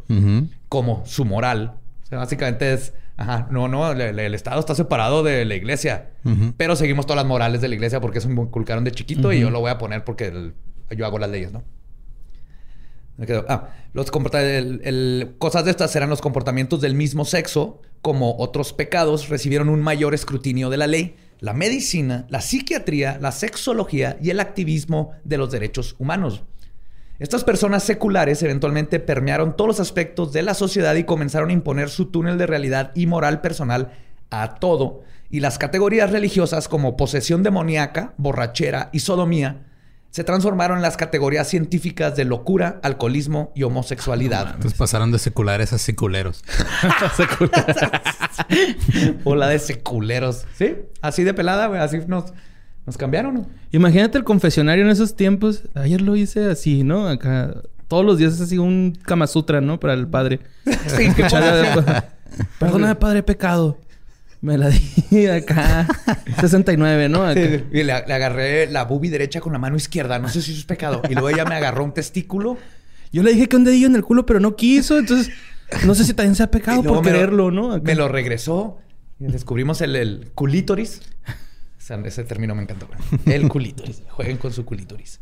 como 0.68 1.06
su 1.06 1.24
moral. 1.24 1.76
O 2.02 2.06
sea, 2.06 2.18
básicamente 2.18 2.74
es, 2.74 2.92
ajá, 3.16 3.48
no, 3.50 3.66
no, 3.66 3.92
el, 3.92 4.34
Estado 4.34 4.60
está 4.60 4.74
separado 4.74 5.22
de 5.22 5.46
la 5.46 5.54
iglesia, 5.54 6.10
pero 6.58 6.76
seguimos 6.76 7.06
todas 7.06 7.16
las 7.16 7.26
morales 7.26 7.62
de 7.62 7.68
la 7.68 7.76
iglesia 7.76 7.98
porque 7.98 8.18
eso 8.18 8.28
me 8.28 8.42
inculcaron 8.42 8.84
de 8.84 8.92
chiquito 8.92 9.32
y 9.32 9.40
yo 9.40 9.48
lo 9.48 9.58
voy 9.60 9.70
a 9.70 9.78
poner 9.78 10.04
porque 10.04 10.52
yo 10.94 11.06
hago 11.06 11.18
las 11.18 11.30
leyes, 11.30 11.50
¿no? 11.50 11.64
Ah, 13.48 13.70
los 13.94 14.10
cosas 14.10 15.64
de 15.64 15.70
estas 15.70 15.96
eran 15.96 16.10
los 16.10 16.20
comportamientos 16.20 16.82
del 16.82 16.94
mismo 16.94 17.24
sexo, 17.24 17.80
como 18.02 18.36
otros 18.36 18.74
pecados, 18.74 19.30
recibieron 19.30 19.70
un 19.70 19.80
mayor 19.80 20.12
escrutinio 20.12 20.68
de 20.68 20.76
la 20.76 20.86
ley, 20.86 21.16
la 21.38 21.54
medicina, 21.54 22.26
la 22.28 22.42
psiquiatría, 22.42 23.18
la 23.18 23.32
sexología 23.32 24.18
y 24.20 24.28
el 24.28 24.40
activismo 24.40 25.12
de 25.24 25.38
los 25.38 25.50
derechos 25.50 25.96
humanos. 25.98 26.42
Estas 27.20 27.44
personas 27.44 27.84
seculares 27.84 28.42
eventualmente 28.42 28.98
permearon 28.98 29.54
todos 29.54 29.68
los 29.68 29.80
aspectos 29.80 30.32
de 30.32 30.42
la 30.42 30.54
sociedad 30.54 30.94
y 30.94 31.04
comenzaron 31.04 31.50
a 31.50 31.52
imponer 31.52 31.90
su 31.90 32.06
túnel 32.06 32.38
de 32.38 32.46
realidad 32.46 32.92
y 32.94 33.06
moral 33.06 33.42
personal 33.42 33.92
a 34.30 34.54
todo. 34.54 35.02
Y 35.28 35.40
las 35.40 35.58
categorías 35.58 36.10
religiosas 36.10 36.66
como 36.66 36.96
posesión 36.96 37.42
demoníaca, 37.42 38.14
borrachera 38.16 38.88
y 38.92 39.00
sodomía 39.00 39.66
se 40.10 40.24
transformaron 40.24 40.78
en 40.78 40.82
las 40.82 40.96
categorías 40.96 41.46
científicas 41.46 42.16
de 42.16 42.24
locura, 42.24 42.80
alcoholismo 42.82 43.52
y 43.54 43.62
homosexualidad. 43.64 44.54
Entonces 44.54 44.76
pasaron 44.76 45.12
de 45.12 45.18
seculares 45.18 45.74
a 45.74 45.78
seculeros. 45.78 46.42
o 49.24 49.36
la 49.36 49.48
de 49.48 49.58
seculeros. 49.58 50.46
Sí, 50.56 50.74
así 51.02 51.22
de 51.22 51.34
pelada, 51.34 51.66
güey. 51.66 51.80
Así 51.80 51.98
nos, 52.08 52.32
nos 52.86 52.96
cambiaron. 52.96 53.34
¿no? 53.34 53.46
Imagínate 53.72 54.18
el 54.18 54.24
confesionario 54.24 54.84
en 54.84 54.90
esos 54.90 55.14
tiempos. 55.16 55.62
Ayer 55.74 56.00
lo 56.00 56.16
hice 56.16 56.50
así, 56.50 56.82
¿no? 56.84 57.06
Acá. 57.08 57.54
Todos 57.88 58.04
los 58.04 58.18
días 58.18 58.34
es 58.34 58.40
así 58.40 58.56
un 58.58 58.96
Kama 59.04 59.26
Sutra, 59.26 59.60
¿no? 59.60 59.80
Para 59.80 59.94
el 59.94 60.06
padre. 60.08 60.40
Sí, 60.86 61.08
Perdóname, 62.58 62.94
padre, 62.94 63.22
pecado. 63.22 63.78
Me 64.40 64.56
la 64.56 64.70
di 64.70 65.26
acá. 65.30 65.86
69, 66.40 67.08
¿no? 67.08 67.22
Acá. 67.24 67.34
Sí, 67.40 67.64
y 67.72 67.82
le, 67.82 67.84
le 67.84 67.92
agarré 68.14 68.70
la 68.70 68.84
bubi 68.84 69.08
derecha 69.08 69.40
con 69.40 69.52
la 69.52 69.58
mano 69.58 69.76
izquierda. 69.76 70.18
No 70.18 70.28
sé 70.28 70.40
si 70.40 70.52
eso 70.52 70.60
es 70.60 70.66
pecado. 70.66 71.02
Y 71.08 71.12
luego 71.14 71.28
ella 71.30 71.44
me 71.44 71.54
agarró 71.56 71.84
un 71.84 71.92
testículo. 71.92 72.56
Yo 73.12 73.22
le 73.22 73.32
dije 73.32 73.48
que 73.48 73.56
un 73.56 73.64
dedillo 73.64 73.88
en 73.88 73.96
el 73.96 74.02
culo, 74.04 74.24
pero 74.24 74.40
no 74.40 74.56
quiso. 74.56 74.98
Entonces, 74.98 75.30
no 75.84 75.94
sé 75.94 76.04
si 76.04 76.14
también 76.14 76.36
sea 76.36 76.50
pecado 76.50 76.82
por 76.82 76.96
lo- 76.96 77.02
quererlo, 77.02 77.50
¿no? 77.50 77.72
Acá. 77.72 77.82
Me 77.84 77.94
lo 77.96 78.08
regresó. 78.08 78.78
Descubrimos 79.18 79.80
el, 79.82 79.96
el 79.96 80.30
culítoris. 80.34 81.02
Ese 82.04 82.24
término 82.24 82.54
me 82.54 82.62
encantó. 82.62 82.88
El 83.26 83.48
culítoris. 83.48 84.02
Jueguen 84.10 84.36
con 84.36 84.52
su 84.52 84.64
culítoris. 84.64 85.20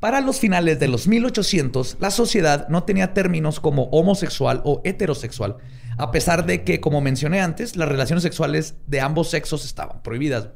Para 0.00 0.22
los 0.22 0.40
finales 0.40 0.80
de 0.80 0.88
los 0.88 1.06
1800, 1.06 1.98
la 2.00 2.10
sociedad 2.10 2.68
no 2.68 2.84
tenía 2.84 3.12
términos 3.12 3.60
como 3.60 3.84
homosexual 3.84 4.62
o 4.64 4.80
heterosexual, 4.84 5.58
a 5.98 6.10
pesar 6.10 6.46
de 6.46 6.64
que, 6.64 6.80
como 6.80 7.02
mencioné 7.02 7.42
antes, 7.42 7.76
las 7.76 7.88
relaciones 7.88 8.22
sexuales 8.22 8.76
de 8.86 9.02
ambos 9.02 9.28
sexos 9.28 9.66
estaban 9.66 10.02
prohibidas. 10.02 10.48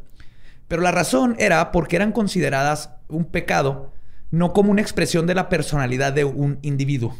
Pero 0.66 0.80
la 0.80 0.92
razón 0.92 1.37
era 1.38 1.73
porque 1.73 1.97
eran 1.97 2.12
consideradas 2.12 2.90
un 3.09 3.26
pecado, 3.26 3.92
no 4.30 4.54
como 4.54 4.71
una 4.71 4.80
expresión 4.80 5.26
de 5.26 5.35
la 5.35 5.50
personalidad 5.50 6.14
de 6.14 6.25
un 6.25 6.59
individuo, 6.62 7.14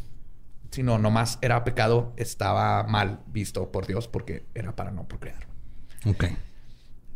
sino 0.70 0.98
nomás 0.98 1.38
era 1.42 1.62
pecado, 1.62 2.14
estaba 2.16 2.84
mal 2.84 3.20
visto 3.26 3.70
por 3.70 3.86
Dios 3.86 4.08
porque 4.08 4.46
era 4.54 4.74
para 4.74 4.90
no 4.90 5.06
procrear. 5.06 5.46
Ok. 6.06 6.24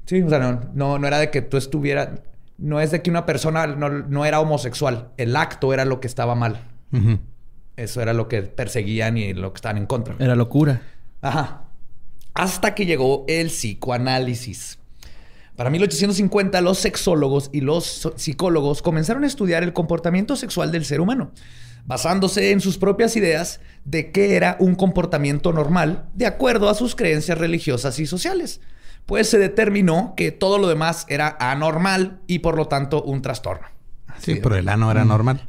Sí, 0.09 0.23
o 0.23 0.29
sea, 0.31 0.39
no, 0.39 0.61
no, 0.73 0.99
no 0.99 1.07
era 1.07 1.19
de 1.19 1.31
que 1.31 1.43
tú 1.43 1.59
estuvieras, 1.59 2.09
no 2.57 2.81
es 2.81 2.91
de 2.91 3.03
que 3.03 3.11
una 3.11 3.27
persona 3.27 3.67
no, 3.67 3.91
no 3.91 4.25
era 4.25 4.41
homosexual, 4.41 5.11
el 5.19 5.37
acto 5.37 5.75
era 5.75 5.85
lo 5.85 6.01
que 6.01 6.07
estaba 6.07 6.35
mal. 6.35 6.63
Eso 7.77 8.01
era 8.01 8.15
lo 8.15 8.27
que 8.27 8.41
perseguían 8.41 9.19
y 9.19 9.35
lo 9.35 9.53
que 9.53 9.59
estaban 9.59 9.77
en 9.77 9.85
contra. 9.85 10.17
Era 10.19 10.35
locura. 10.35 10.81
Ajá. 11.21 11.65
Hasta 12.33 12.75
que 12.75 12.87
llegó 12.87 13.27
el 13.29 13.49
psicoanálisis. 13.49 14.79
Para 15.57 15.69
1850, 15.69 16.59
los 16.63 16.79
sexólogos 16.79 17.51
y 17.53 17.61
los 17.61 18.11
psicólogos 18.17 18.81
comenzaron 18.81 19.25
a 19.25 19.27
estudiar 19.27 19.63
el 19.63 19.75
comportamiento 19.75 20.37
sexual 20.37 20.73
del 20.73 20.87
ser 20.87 21.03
humano, 21.03 21.33
basándose 21.85 22.53
en 22.53 22.63
sus 22.63 22.79
propias 22.79 23.15
ideas 23.15 23.61
de 23.85 24.11
qué 24.11 24.37
era 24.37 24.57
un 24.59 24.75
comportamiento 24.75 25.53
normal 25.53 26.09
de 26.15 26.25
acuerdo 26.25 26.71
a 26.71 26.75
sus 26.75 26.95
creencias 26.97 27.37
religiosas 27.37 27.99
y 27.99 28.07
sociales. 28.07 28.63
Pues 29.09 29.31
se 29.31 29.39
determinó 29.39 30.13
que 30.19 30.33
todo 30.33 30.59
lo 30.59 30.69
demás 30.69 31.07
era 31.09 31.35
anormal 31.41 32.21
y 32.27 32.41
por 32.41 32.59
lo 32.59 32.67
tanto 32.69 33.03
un 33.03 33.23
trastorno. 33.23 33.67
Sí, 34.19 34.35
pero 34.43 34.55
el 34.57 34.69
ano 34.69 34.91
era 34.91 35.03
normal. 35.07 35.41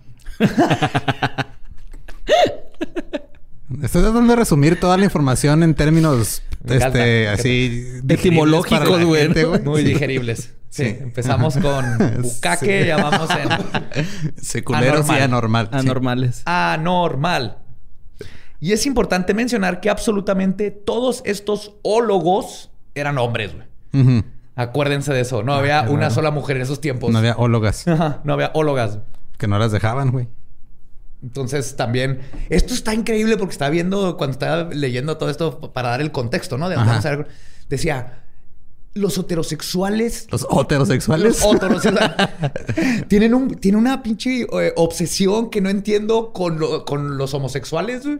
Estoy 3.84 4.02
tratando 4.02 4.32
de 4.32 4.36
resumir 4.38 4.80
toda 4.80 4.98
la 4.98 5.04
información 5.04 5.62
en 5.64 5.76
términos 5.76 6.42
este, 6.66 7.28
así 7.28 7.86
Etimológicos, 8.08 9.04
güey. 9.06 9.24
gente, 9.24 9.44
güey. 9.44 9.62
Muy 9.62 9.82
Sí. 9.82 9.88
digeribles. 9.90 10.54
Sí, 10.70 10.86
Sí. 10.86 10.98
empezamos 11.02 11.58
con 11.58 11.86
bucaque, 12.22 12.82
Sí. 12.84 12.88
llamamos 12.88 13.30
en 13.32 14.34
Seculeros 14.42 15.06
y 15.10 15.12
Anormal. 15.12 15.22
anormal. 15.24 15.70
sí. 15.72 15.78
Anormales. 15.80 16.42
anormal. 16.46 17.58
Y 18.62 18.72
es 18.72 18.86
importante 18.86 19.34
mencionar 19.34 19.82
que 19.82 19.90
absolutamente 19.90 20.72
todos 20.72 21.22
estos 21.26 21.74
ólogos 21.82 22.69
eran 22.96 23.18
hombres, 23.18 23.52
güey. 23.54 24.24
Acuérdense 24.56 25.14
de 25.14 25.22
eso. 25.22 25.42
No 25.44 25.54
había 25.54 25.86
qué 25.86 25.92
una 25.92 26.02
raro. 26.04 26.16
sola 26.16 26.32
mujer 26.32 26.58
en 26.58 26.64
esos 26.64 26.82
tiempos. 26.82 27.12
No 27.12 27.18
había 27.20 27.36
ólogas 27.38 27.88
Ajá, 27.88 28.22
no 28.24 28.34
había 28.34 28.52
ólogas. 28.54 29.00
que 29.38 29.48
no 29.48 29.58
las 29.58 29.72
dejaban, 29.72 30.12
güey. 30.12 30.28
Entonces 31.22 31.76
también, 31.76 32.20
esto 32.50 32.74
está 32.74 32.94
increíble 32.94 33.36
porque 33.38 33.52
estaba 33.52 33.70
viendo, 33.72 34.16
cuando 34.16 34.34
estaba 34.34 34.64
leyendo 34.74 35.18
todo 35.18 35.30
esto 35.30 35.60
para 35.74 35.90
dar 35.90 36.02
el 36.02 36.12
contexto, 36.12 36.58
¿no? 36.58 36.70
De 36.70 36.78
ver, 36.78 37.28
decía, 37.68 38.24
los 38.94 39.18
heterosexuales 39.18 40.28
Los 40.32 40.48
heterosexuales. 40.50 41.42
Los 41.44 41.82
sea, 41.82 42.54
tienen, 43.10 43.34
un, 43.34 43.56
tienen 43.56 43.80
una 43.82 44.02
pinche 44.02 44.44
eh, 44.44 44.74
obsesión 44.78 45.50
que 45.50 45.60
no 45.62 45.70
entiendo 45.70 46.32
con, 46.32 46.58
lo- 46.60 46.86
con 46.86 47.18
los 47.18 47.34
homosexuales, 47.34 48.06
güey, 48.06 48.20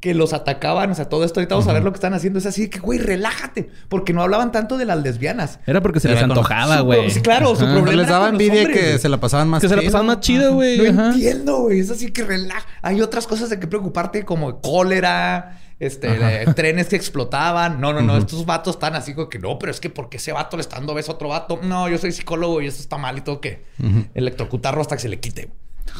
que 0.00 0.14
los 0.14 0.32
atacaban. 0.32 0.90
O 0.90 0.94
sea, 0.94 1.08
todo 1.08 1.24
esto, 1.24 1.40
ahorita 1.40 1.54
vamos 1.54 1.68
a 1.68 1.72
ver 1.74 1.82
lo 1.84 1.92
que 1.92 1.96
están 1.96 2.14
haciendo. 2.14 2.38
Es 2.38 2.46
así 2.46 2.68
que, 2.70 2.78
güey, 2.78 2.98
relájate. 2.98 3.68
Porque 3.88 4.12
no 4.12 4.22
hablaban 4.22 4.50
tanto 4.50 4.78
de 4.78 4.86
las 4.86 5.02
lesbianas. 5.02 5.60
Era 5.66 5.80
porque 5.82 6.00
se 6.00 6.08
Era 6.08 6.14
les 6.16 6.24
antojaba, 6.24 6.80
güey. 6.80 7.10
sí, 7.10 7.20
claro, 7.20 7.50
su 7.54 7.64
problema 7.66 7.92
les 7.92 8.06
era 8.06 8.12
daba 8.12 8.28
envidia 8.30 8.62
hombres, 8.62 8.78
que 8.92 8.98
se 8.98 9.08
la 9.08 9.18
pasaban 9.20 9.48
más 9.48 9.60
Que 9.60 9.68
se 9.68 9.76
la 9.76 9.82
pasaban 9.82 10.06
más 10.06 10.20
chido, 10.20 10.54
güey. 10.54 10.78
No 10.92 11.00
Ajá. 11.02 11.12
entiendo, 11.12 11.58
güey. 11.60 11.80
Es 11.80 11.90
así 11.90 12.10
que 12.10 12.24
relaja. 12.24 12.66
Hay 12.82 13.00
otras 13.02 13.26
cosas 13.26 13.50
de 13.50 13.60
que 13.60 13.66
preocuparte, 13.66 14.24
como 14.24 14.60
cólera, 14.62 15.58
este, 15.78 16.08
de 16.08 16.46
trenes 16.54 16.88
que 16.88 16.96
explotaban. 16.96 17.80
No, 17.80 17.92
no, 17.92 18.00
no. 18.00 18.16
Estos 18.16 18.46
vatos 18.46 18.76
están 18.76 18.94
así 18.94 19.14
como 19.14 19.28
que 19.28 19.38
no, 19.38 19.58
pero 19.58 19.70
es 19.70 19.80
que 19.80 19.90
porque 19.90 20.16
ese 20.16 20.32
vato 20.32 20.56
le 20.56 20.62
está 20.62 20.76
dando 20.76 20.94
beso 20.94 21.12
a 21.12 21.14
otro 21.16 21.28
vato. 21.28 21.60
No, 21.62 21.88
yo 21.90 21.98
soy 21.98 22.12
psicólogo 22.12 22.62
y 22.62 22.66
eso 22.66 22.80
está 22.80 22.96
mal 22.96 23.18
y 23.18 23.20
tengo 23.20 23.40
que 23.40 23.64
Ujú. 23.78 24.06
electrocutarlo 24.14 24.80
hasta 24.80 24.96
que 24.96 25.02
se 25.02 25.08
le 25.10 25.20
quite. 25.20 25.50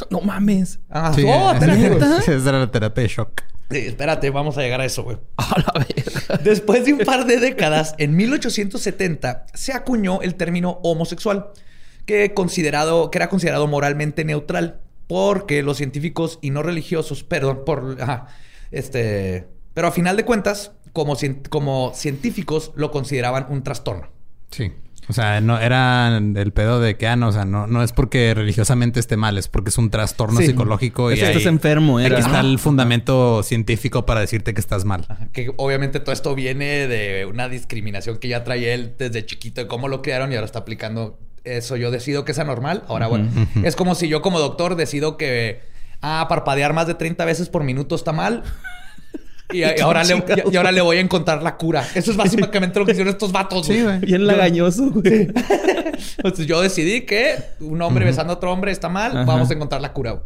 No 0.08 0.20
mames. 0.20 0.78
Ah, 0.88 1.12
Sí, 1.14 1.24
oh. 1.26 1.52
Esa 2.26 2.32
era 2.48 2.60
la 2.60 2.70
terapia 2.70 3.02
de 3.02 3.08
shock. 3.08 3.42
Sí, 3.70 3.78
espérate, 3.78 4.30
vamos 4.30 4.58
a 4.58 4.62
llegar 4.62 4.80
a 4.80 4.84
eso, 4.84 5.04
güey. 5.04 5.18
A 5.36 5.58
la 5.58 5.84
verga. 5.86 6.42
Después 6.42 6.84
de 6.84 6.92
un 6.92 7.00
par 7.00 7.26
de 7.26 7.38
décadas, 7.38 7.94
en 7.98 8.16
1870 8.16 9.46
se 9.54 9.72
acuñó 9.72 10.22
el 10.22 10.34
término 10.34 10.80
homosexual, 10.82 11.50
que, 12.04 12.34
considerado, 12.34 13.10
que 13.10 13.18
era 13.18 13.28
considerado 13.28 13.66
moralmente 13.68 14.24
neutral, 14.24 14.80
porque 15.06 15.62
los 15.62 15.76
científicos 15.76 16.38
y 16.42 16.50
no 16.50 16.62
religiosos, 16.62 17.22
perdón, 17.24 17.62
por, 17.64 17.96
ajá, 18.00 18.28
este, 18.70 19.46
pero 19.74 19.88
a 19.88 19.92
final 19.92 20.16
de 20.16 20.24
cuentas, 20.24 20.72
como 20.92 21.14
científicos 21.94 22.72
lo 22.74 22.90
consideraban 22.90 23.46
un 23.50 23.62
trastorno. 23.62 24.08
Sí. 24.50 24.72
O 25.10 25.12
sea, 25.12 25.40
no 25.40 25.58
era 25.58 26.16
el 26.16 26.52
pedo 26.52 26.80
de 26.80 26.96
que, 26.96 27.06
ah, 27.06 27.16
no, 27.16 27.28
o 27.28 27.32
sea, 27.32 27.44
no, 27.44 27.66
no 27.66 27.82
es 27.82 27.92
porque 27.92 28.32
religiosamente 28.32 28.98
esté 29.00 29.16
mal, 29.16 29.36
es 29.36 29.48
porque 29.48 29.68
es 29.70 29.76
un 29.76 29.90
trastorno 29.90 30.40
Sí. 30.40 30.46
psicológico 30.46 31.10
Es 31.10 31.18
y 31.18 31.20
que 31.20 31.26
ahí- 31.26 31.32
estás 31.36 31.46
enfermo, 31.52 31.98
Aquí 31.98 32.06
era. 32.06 32.18
está 32.20 32.40
el 32.40 32.58
fundamento 32.58 33.42
científico 33.42 34.06
para 34.06 34.20
decirte 34.20 34.54
que 34.54 34.60
estás 34.60 34.84
mal. 34.84 35.04
Ajá, 35.08 35.28
Que 35.32 35.52
obviamente 35.56 36.00
todo 36.00 36.12
esto 36.12 36.34
viene 36.34 36.86
de 36.86 37.26
una 37.26 37.48
discriminación 37.48 38.16
que 38.18 38.28
ya 38.28 38.44
trae 38.44 38.72
él 38.72 38.94
desde 38.98 39.26
chiquito, 39.26 39.60
de 39.60 39.66
cómo 39.66 39.88
lo 39.88 40.00
criaron 40.00 40.32
y 40.32 40.36
ahora 40.36 40.46
está 40.46 40.60
aplicando 40.60 41.18
eso. 41.44 41.76
Yo 41.76 41.90
decido 41.90 42.24
que 42.24 42.32
es 42.32 42.38
anormal. 42.38 42.84
Ahora, 42.88 43.06
bueno, 43.08 43.28
es 43.64 43.74
como 43.76 43.94
si 43.94 44.08
yo 44.08 44.22
como 44.22 44.38
doctor 44.38 44.76
decido 44.76 45.16
que 45.16 45.60
ah, 46.02 46.26
parpadear 46.28 46.72
más 46.72 46.86
de 46.86 46.94
30 46.94 47.24
veces 47.24 47.48
por 47.50 47.62
minuto 47.64 47.94
está 47.94 48.12
mal. 48.12 48.42
Y, 49.52 49.58
y 49.60 49.64
ahora 49.82 50.04
le, 50.04 50.14
y- 50.16 50.52
y 50.52 50.56
ahora 50.56 50.72
le 50.72 50.80
voy 50.80 50.96
a 50.98 51.00
encontrar 51.00 51.42
la 51.42 51.56
cura. 51.56 51.84
Eso 51.94 52.10
es 52.10 52.16
básicamente 52.16 52.78
lo 52.78 52.86
que 52.86 52.92
hicieron 52.92 53.12
estos 53.12 53.32
vatos. 53.32 53.66
Sí, 53.66 53.82
güey. 53.82 53.98
Bien 54.00 54.26
lagañoso, 54.26 54.90
güey. 54.90 55.28
Entonces, 56.16 56.46
yo 56.48 56.60
decidí 56.60 57.02
que 57.02 57.36
un 57.60 57.80
hombre 57.82 58.04
besando 58.04 58.32
a 58.32 58.36
otro 58.36 58.52
hombre 58.52 58.72
está 58.72 58.88
mal. 58.88 59.12
Ajá. 59.12 59.24
Vamos 59.24 59.50
a 59.50 59.54
encontrar 59.54 59.80
la 59.80 59.92
cura. 59.92 60.12
güey. 60.12 60.22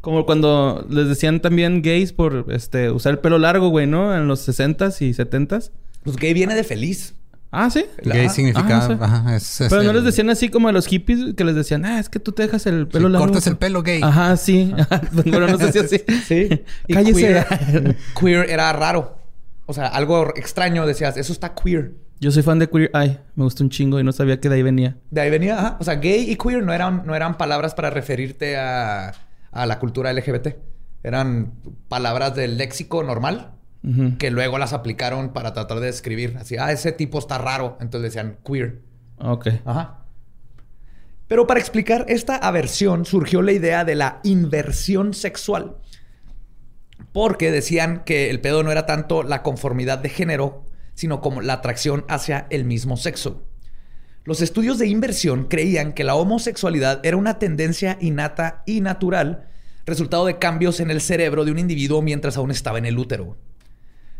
Como 0.00 0.24
cuando 0.26 0.86
les 0.88 1.08
decían 1.08 1.40
también 1.40 1.82
gays 1.82 2.12
por 2.12 2.46
este 2.50 2.90
usar 2.90 3.12
el 3.12 3.18
pelo 3.18 3.38
largo, 3.38 3.68
güey, 3.68 3.86
¿no? 3.86 4.14
En 4.16 4.28
los 4.28 4.48
60s 4.48 5.00
y 5.02 5.12
70s. 5.12 5.70
Pues 6.04 6.16
gay 6.16 6.32
viene 6.34 6.54
de 6.54 6.62
feliz. 6.64 7.14
Ah, 7.50 7.70
sí. 7.70 7.86
Gay 8.04 8.26
Ajá. 8.26 8.34
Ah, 8.56 8.88
no 8.88 8.96
sé. 8.98 9.04
ajá, 9.04 9.36
es- 9.36 9.60
es 9.62 9.68
Pero 9.70 9.82
no 9.82 9.90
el- 9.90 9.96
les 9.96 10.04
decían 10.04 10.28
así 10.28 10.50
como 10.50 10.68
a 10.68 10.72
los 10.72 10.86
hippies 10.86 11.34
que 11.34 11.44
les 11.44 11.54
decían, 11.54 11.84
ah, 11.86 11.98
es 11.98 12.08
que 12.10 12.18
tú 12.20 12.32
te 12.32 12.42
dejas 12.42 12.66
el 12.66 12.84
sí, 12.84 12.90
pelo 12.92 13.08
largo. 13.08 13.26
cortas 13.26 13.46
el 13.46 13.56
pelo 13.56 13.82
gay. 13.82 14.00
Ajá, 14.02 14.36
sí. 14.36 14.72
Bueno, 15.12 15.48
no 15.48 15.58
sé 15.58 15.72
si 15.72 15.78
así. 15.78 16.02
Sí. 16.26 16.62
Cállese. 16.92 17.20
Queer, 17.20 17.96
queer 18.20 18.50
era 18.50 18.72
raro. 18.72 19.16
O 19.66 19.72
sea, 19.72 19.86
algo 19.86 20.32
extraño. 20.36 20.86
Decías, 20.86 21.16
eso 21.16 21.32
está 21.32 21.54
queer. 21.54 21.92
Yo 22.20 22.30
soy 22.32 22.42
fan 22.42 22.58
de 22.58 22.68
Queer 22.68 22.90
Eye. 22.94 23.18
Me 23.36 23.44
gusta 23.44 23.62
un 23.62 23.70
chingo 23.70 24.00
y 24.00 24.04
no 24.04 24.12
sabía 24.12 24.40
que 24.40 24.48
de 24.48 24.56
ahí 24.56 24.62
venía. 24.62 24.96
De 25.10 25.20
ahí 25.20 25.30
venía, 25.30 25.56
ajá. 25.58 25.76
O 25.80 25.84
sea, 25.84 25.94
gay 25.96 26.30
y 26.30 26.36
queer 26.36 26.62
no 26.64 26.72
eran, 26.72 27.04
no 27.06 27.14
eran 27.14 27.36
palabras 27.38 27.74
para 27.74 27.90
referirte 27.90 28.56
a, 28.56 29.14
a 29.52 29.66
la 29.66 29.78
cultura 29.78 30.12
LGBT. 30.12 30.48
Eran 31.04 31.52
palabras 31.88 32.34
del 32.34 32.58
léxico 32.58 33.02
normal 33.04 33.52
Que 34.18 34.30
luego 34.30 34.58
las 34.58 34.72
aplicaron 34.72 35.32
para 35.32 35.54
tratar 35.54 35.80
de 35.80 35.86
describir. 35.86 36.36
Así, 36.38 36.56
ah, 36.58 36.72
ese 36.72 36.92
tipo 36.92 37.18
está 37.18 37.38
raro. 37.38 37.78
Entonces 37.80 38.12
decían 38.12 38.38
queer. 38.44 38.80
Ok. 39.18 39.48
Ajá. 39.64 40.04
Pero 41.28 41.46
para 41.46 41.60
explicar 41.60 42.06
esta 42.08 42.36
aversión 42.36 43.04
surgió 43.04 43.42
la 43.42 43.52
idea 43.52 43.84
de 43.84 43.94
la 43.94 44.20
inversión 44.24 45.14
sexual. 45.14 45.76
Porque 47.12 47.50
decían 47.50 48.02
que 48.04 48.30
el 48.30 48.40
pedo 48.40 48.62
no 48.62 48.72
era 48.72 48.86
tanto 48.86 49.22
la 49.22 49.42
conformidad 49.42 49.98
de 49.98 50.08
género, 50.08 50.64
sino 50.94 51.20
como 51.20 51.40
la 51.40 51.54
atracción 51.54 52.04
hacia 52.08 52.46
el 52.50 52.64
mismo 52.64 52.96
sexo. 52.96 53.44
Los 54.24 54.42
estudios 54.42 54.78
de 54.78 54.88
inversión 54.88 55.44
creían 55.44 55.92
que 55.92 56.04
la 56.04 56.14
homosexualidad 56.14 57.00
era 57.04 57.16
una 57.16 57.38
tendencia 57.38 57.96
innata 58.00 58.62
y 58.66 58.80
natural, 58.80 59.48
resultado 59.86 60.26
de 60.26 60.38
cambios 60.38 60.80
en 60.80 60.90
el 60.90 61.00
cerebro 61.00 61.44
de 61.44 61.52
un 61.52 61.58
individuo 61.58 62.02
mientras 62.02 62.36
aún 62.36 62.50
estaba 62.50 62.78
en 62.78 62.84
el 62.84 62.98
útero. 62.98 63.38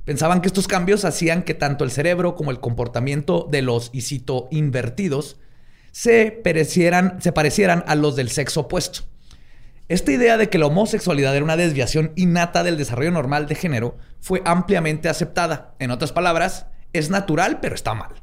Pensaban 0.08 0.40
que 0.40 0.46
estos 0.46 0.68
cambios 0.68 1.04
hacían 1.04 1.42
que 1.42 1.52
tanto 1.52 1.84
el 1.84 1.90
cerebro 1.90 2.34
como 2.34 2.50
el 2.50 2.60
comportamiento 2.60 3.46
de 3.50 3.60
los, 3.60 3.90
y 3.92 4.00
cito, 4.00 4.48
invertidos, 4.50 5.36
se, 5.92 6.30
parecieran, 6.30 7.20
se 7.20 7.30
parecieran 7.30 7.84
a 7.86 7.94
los 7.94 8.16
del 8.16 8.30
sexo 8.30 8.60
opuesto. 8.60 9.00
Esta 9.86 10.10
idea 10.10 10.38
de 10.38 10.48
que 10.48 10.56
la 10.56 10.64
homosexualidad 10.64 11.36
era 11.36 11.44
una 11.44 11.58
desviación 11.58 12.12
innata 12.16 12.62
del 12.64 12.78
desarrollo 12.78 13.10
normal 13.10 13.48
de 13.48 13.54
género 13.54 13.98
fue 14.18 14.40
ampliamente 14.46 15.10
aceptada. 15.10 15.74
En 15.78 15.90
otras 15.90 16.12
palabras, 16.12 16.64
es 16.94 17.10
natural, 17.10 17.60
pero 17.60 17.74
está 17.74 17.92
mal. 17.92 18.14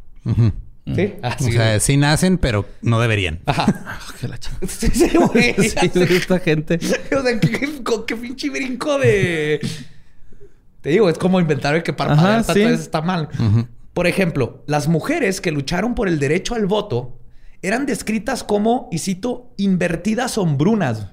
¿Sí? 0.96 1.13
Así 1.22 1.50
o 1.50 1.51
sea, 1.51 1.80
sí 1.80 1.98
nacen, 1.98 2.39
pero 2.39 2.68
no 2.82 3.00
deberían. 3.00 3.42
Ajá. 3.46 3.68
Ah, 3.86 4.00
qué 4.20 4.27
la 4.27 4.39
sí, 4.68 4.88
sí, 4.88 5.12
güey. 5.15 5.54
sí, 5.60 5.92
esta 5.94 6.39
gente. 6.39 6.80
o 7.15 7.22
sea, 7.22 7.39
qué, 7.39 7.70
qué 8.08 8.15
pinche 8.15 8.50
brinco 8.50 8.98
de... 8.98 9.62
Te 10.86 10.92
digo, 10.92 11.10
es 11.10 11.18
como 11.18 11.39
inventar 11.39 11.74
el 11.74 11.82
que 11.82 11.94
para 11.94 12.44
sí. 12.44 12.62
está 12.62 13.01
mal. 13.01 13.27
Por 13.96 14.06
ejemplo, 14.06 14.63
las 14.68 14.88
mujeres 14.88 15.42
que 15.42 15.50
lucharon 15.50 15.96
por 15.96 16.08
el 16.08 16.20
derecho 16.20 16.54
al 16.54 16.68
voto 16.68 17.18
eran 17.63 17.88
descritas 17.88 18.44
como, 18.44 18.88
y 18.92 19.00
cito, 19.00 19.51
invertidas 19.58 20.38
hombrunas, 20.38 21.08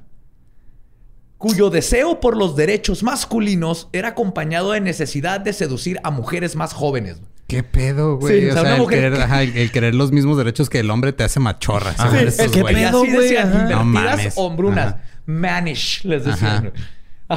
cuyo 1.39 1.71
deseo 1.71 2.21
por 2.21 2.37
los 2.37 2.55
derechos 2.55 3.03
masculinos 3.03 3.89
era 3.95 4.09
acompañado 4.09 4.73
de 4.73 4.83
necesidad 4.83 5.41
de 5.41 5.55
seducir 5.55 6.01
a 6.05 6.11
mujeres 6.11 6.55
más 6.55 6.75
jóvenes. 6.75 7.23
¿Qué 7.47 7.63
pedo, 7.63 8.19
güey? 8.19 8.51
o, 8.51 8.53
sea, 8.53 8.77
el, 9.43 9.71
querer, 9.71 9.95
los 9.95 10.13
mismos 10.13 10.37
derechos 10.37 10.69
que 10.69 10.81
el 10.81 10.91
hombre 10.91 11.15
te 11.15 11.25
hace 11.25 11.41
machorra. 11.41 11.95
¿Qué 11.95 12.63
pedo, 12.63 13.07
güey? 13.07 13.39
Invertidas 13.39 14.35
hombrunas. 14.37 14.97
Manish, 15.25 16.05
les 16.05 16.27
decían. 16.27 16.73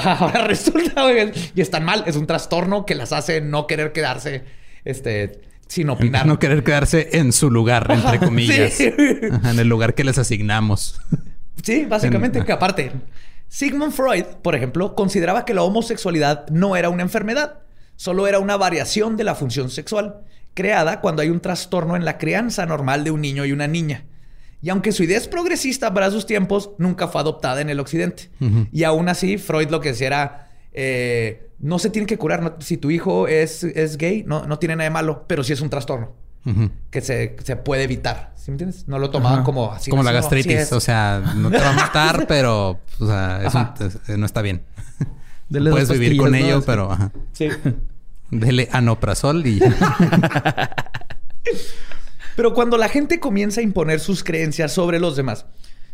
Ahora 0.03 0.41
resulta, 0.47 1.03
güey, 1.03 1.31
y 1.55 1.61
están 1.61 1.85
mal. 1.85 2.03
Es 2.05 2.15
un 2.15 2.27
trastorno 2.27 2.85
que 2.85 2.95
las 2.95 3.13
hace 3.13 3.41
no 3.41 3.67
querer 3.67 3.93
quedarse, 3.93 4.43
este, 4.83 5.41
sin 5.67 5.89
opinar. 5.89 6.25
No 6.25 6.37
querer 6.39 6.63
quedarse 6.63 7.09
en 7.13 7.31
su 7.31 7.49
lugar, 7.49 7.89
entre 7.89 8.19
comillas. 8.19 8.79
en 8.79 9.59
el 9.59 9.67
lugar 9.67 9.93
que 9.93 10.03
les 10.03 10.17
asignamos. 10.17 10.99
Sí, 11.63 11.85
básicamente, 11.85 12.43
que 12.43 12.51
aparte, 12.51 12.91
Sigmund 13.47 13.93
Freud, 13.93 14.25
por 14.41 14.55
ejemplo, 14.55 14.95
consideraba 14.95 15.45
que 15.45 15.53
la 15.53 15.63
homosexualidad 15.63 16.47
no 16.49 16.75
era 16.75 16.89
una 16.89 17.03
enfermedad, 17.03 17.59
solo 17.95 18.27
era 18.27 18.39
una 18.39 18.57
variación 18.57 19.15
de 19.17 19.23
la 19.23 19.35
función 19.35 19.69
sexual, 19.69 20.21
creada 20.53 20.99
cuando 21.01 21.21
hay 21.21 21.29
un 21.29 21.39
trastorno 21.39 21.95
en 21.95 22.05
la 22.05 22.17
crianza 22.17 22.65
normal 22.65 23.03
de 23.03 23.11
un 23.11 23.21
niño 23.21 23.45
y 23.45 23.51
una 23.51 23.67
niña. 23.67 24.05
Y 24.65 24.71
aunque 24.71 24.91
su 24.91 25.03
idea 25.03 25.19
es 25.19 25.27
progresista 25.27 25.93
para 25.93 26.09
sus 26.09 26.25
tiempos, 26.25 26.71
nunca 26.79 27.07
fue 27.07 27.21
adoptada 27.21 27.61
en 27.61 27.69
el 27.69 27.79
occidente. 27.79 28.31
Y 28.71 28.83
aún 28.83 29.09
así, 29.09 29.37
Freud 29.37 29.69
lo 29.69 29.79
que 29.79 29.89
decía 29.89 30.07
era, 30.07 30.49
eh, 30.73 31.51
no 31.59 31.77
se 31.77 31.91
tiene 31.91 32.07
que 32.07 32.17
curar. 32.17 32.55
si 32.61 32.77
tu 32.77 32.89
hijo 32.89 33.27
es, 33.27 33.63
es 33.63 33.95
gay, 33.97 34.23
no, 34.25 34.47
no 34.47 34.57
tiene 34.57 34.75
nada 34.75 34.85
de 34.85 34.89
malo, 34.89 35.25
pero 35.27 35.43
sí 35.43 35.53
es 35.53 35.61
un 35.61 35.69
trastorno. 35.69 36.13
Que 36.89 37.01
se, 37.01 37.35
puede 37.63 37.83
evitar. 37.83 38.33
¿Sí 38.37 38.49
me 38.49 38.55
entiendes? 38.55 38.87
No 38.87 38.97
lo 38.97 39.11
tomaban 39.11 39.43
como 39.43 39.71
así. 39.71 39.91
Como 39.91 40.01
la 40.01 40.11
gastritis. 40.11 40.71
o 40.71 40.79
sea, 40.79 41.21
no 41.35 41.51
te 41.51 41.59
va 41.59 41.69
a 41.69 41.73
matar, 41.85 42.25
pero 42.27 42.79
o 42.99 43.05
sea, 43.05 43.43
no 44.17 44.25
está 44.25 44.41
bien. 44.41 44.63
Puedes 45.51 45.91
vivir 45.91 46.17
con 46.17 46.33
ello, 46.33 46.63
pero... 46.65 46.91
Ajá. 46.91 47.11
Sí. 47.33 47.49
Dele 48.31 48.67
anoprazol 48.71 49.45
y... 49.45 49.61
Pero 52.35 52.53
cuando 52.53 52.77
la 52.77 52.89
gente 52.89 53.19
comienza 53.19 53.61
a 53.61 53.63
imponer 53.63 53.99
sus 53.99 54.23
creencias 54.23 54.73
sobre 54.73 54.99
los 54.99 55.15
demás, 55.15 55.45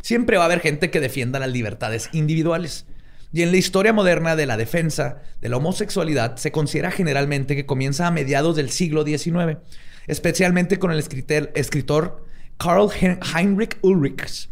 siempre 0.02 0.38
va 0.38 0.44
a 0.44 0.46
haber 0.48 0.60
gente 0.60 0.90
que 0.90 1.00
defienda 1.00 1.40
las 1.40 1.52
libertades 1.52 2.10
individuales. 2.14 2.86
Y 3.32 3.44
en 3.44 3.52
la 3.52 3.58
historia 3.58 3.94
moderna 3.94 4.36
de 4.36 4.46
la 4.46 4.58
defensa 4.58 5.22
de 5.40 5.50
la 5.50 5.58
homosexualidad 5.58 6.36
se 6.38 6.52
considera 6.52 6.92
generalmente 6.92 7.56
que 7.56 7.66
comienza 7.66 8.08
a 8.08 8.12
mediados 8.12 8.56
del 8.56 8.72
siglo 8.72 9.06
XIX, 9.06 9.60
especialmente 10.08 10.80
con 10.80 10.92
el 10.92 11.00
escritor, 11.00 12.26
Karl 12.58 12.90
Heinrich 13.36 13.78
Ulrichs. 13.82 14.50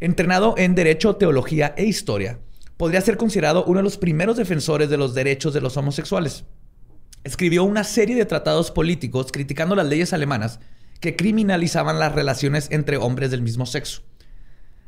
Entrenado 0.00 0.54
en 0.56 0.74
Derecho, 0.74 1.16
Teología 1.16 1.74
e 1.76 1.84
Historia, 1.84 2.38
podría 2.78 3.02
ser 3.02 3.18
considerado 3.18 3.64
uno 3.64 3.78
de 3.78 3.84
los 3.84 3.98
primeros 3.98 4.38
defensores 4.38 4.88
de 4.88 4.96
los 4.96 5.14
derechos 5.14 5.52
de 5.52 5.60
los 5.60 5.76
homosexuales. 5.76 6.44
Escribió 7.22 7.64
una 7.64 7.84
serie 7.84 8.16
de 8.16 8.24
tratados 8.24 8.70
políticos 8.70 9.30
criticando 9.30 9.76
las 9.76 9.86
leyes 9.86 10.14
alemanas 10.14 10.58
que 11.00 11.16
criminalizaban 11.16 11.98
las 11.98 12.14
relaciones 12.14 12.68
entre 12.70 12.98
hombres 12.98 13.30
del 13.30 13.42
mismo 13.42 13.66
sexo. 13.66 14.02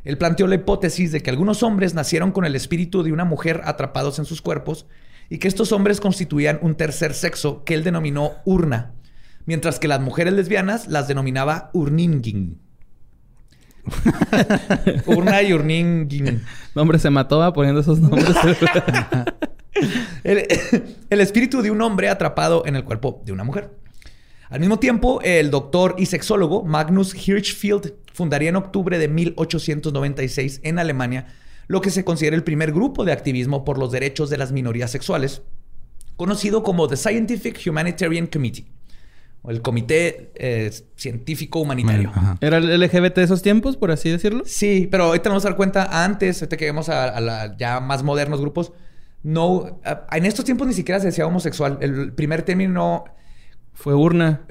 Él 0.04 0.18
planteó 0.18 0.46
la 0.46 0.56
hipótesis 0.56 1.12
de 1.12 1.22
que 1.22 1.30
algunos 1.30 1.62
hombres 1.62 1.94
nacieron 1.94 2.32
con 2.32 2.44
el 2.44 2.54
espíritu 2.54 3.02
de 3.02 3.12
una 3.12 3.24
mujer 3.24 3.62
atrapados 3.64 4.18
en 4.18 4.24
sus 4.24 4.42
cuerpos 4.42 4.86
y 5.30 5.38
que 5.38 5.48
estos 5.48 5.72
hombres 5.72 6.00
constituían 6.00 6.58
un 6.60 6.74
tercer 6.74 7.14
sexo 7.14 7.64
que 7.64 7.74
él 7.74 7.84
denominó 7.84 8.32
urna, 8.44 8.92
mientras 9.46 9.78
que 9.78 9.88
las 9.88 10.00
mujeres 10.00 10.34
lesbianas 10.34 10.88
las 10.88 11.08
denominaba 11.08 11.70
urningin. 11.72 12.60
urna 15.06 15.42
y 15.42 15.52
urningin. 15.52 16.42
Hombre, 16.74 16.98
se 16.98 17.10
mató 17.10 17.52
poniendo 17.52 17.80
esos 17.80 18.00
nombres. 18.00 18.36
el 20.24 21.20
espíritu 21.20 21.62
de 21.62 21.70
un 21.70 21.80
hombre 21.80 22.08
atrapado 22.08 22.64
en 22.66 22.76
el 22.76 22.84
cuerpo 22.84 23.22
de 23.24 23.32
una 23.32 23.44
mujer. 23.44 23.81
Al 24.52 24.60
mismo 24.60 24.78
tiempo, 24.78 25.22
el 25.22 25.50
doctor 25.50 25.94
y 25.96 26.04
sexólogo 26.04 26.62
Magnus 26.62 27.14
Hirschfeld 27.14 27.94
fundaría 28.12 28.50
en 28.50 28.56
octubre 28.56 28.98
de 28.98 29.08
1896 29.08 30.60
en 30.62 30.78
Alemania 30.78 31.26
lo 31.68 31.80
que 31.80 31.88
se 31.88 32.04
considera 32.04 32.36
el 32.36 32.44
primer 32.44 32.70
grupo 32.70 33.06
de 33.06 33.12
activismo 33.12 33.64
por 33.64 33.78
los 33.78 33.90
derechos 33.92 34.28
de 34.28 34.36
las 34.36 34.52
minorías 34.52 34.90
sexuales, 34.90 35.40
conocido 36.16 36.62
como 36.62 36.86
The 36.86 36.98
Scientific 36.98 37.62
Humanitarian 37.66 38.26
Committee, 38.26 38.66
o 39.40 39.50
el 39.50 39.62
Comité 39.62 40.32
eh, 40.34 40.70
Científico 40.96 41.60
Humanitario. 41.60 42.12
¿Era 42.42 42.58
el 42.58 42.78
LGBT 42.78 43.14
de 43.14 43.22
esos 43.22 43.40
tiempos, 43.40 43.78
por 43.78 43.90
así 43.90 44.10
decirlo? 44.10 44.42
Sí, 44.44 44.86
pero 44.90 45.04
ahorita 45.04 45.30
nos 45.30 45.36
vamos 45.36 45.44
a 45.46 45.48
dar 45.48 45.56
cuenta, 45.56 46.04
antes, 46.04 46.42
ahorita 46.42 46.58
que 46.58 46.66
vemos 46.66 46.90
a, 46.90 47.16
a 47.16 47.56
ya 47.56 47.80
más 47.80 48.02
modernos 48.02 48.38
grupos, 48.38 48.70
no, 49.22 49.80
en 50.10 50.26
estos 50.26 50.44
tiempos 50.44 50.66
ni 50.66 50.74
siquiera 50.74 51.00
se 51.00 51.06
decía 51.06 51.26
homosexual. 51.26 51.78
El 51.80 52.12
primer 52.12 52.42
término 52.42 53.04
fue 53.82 53.94
urna. 53.94 54.42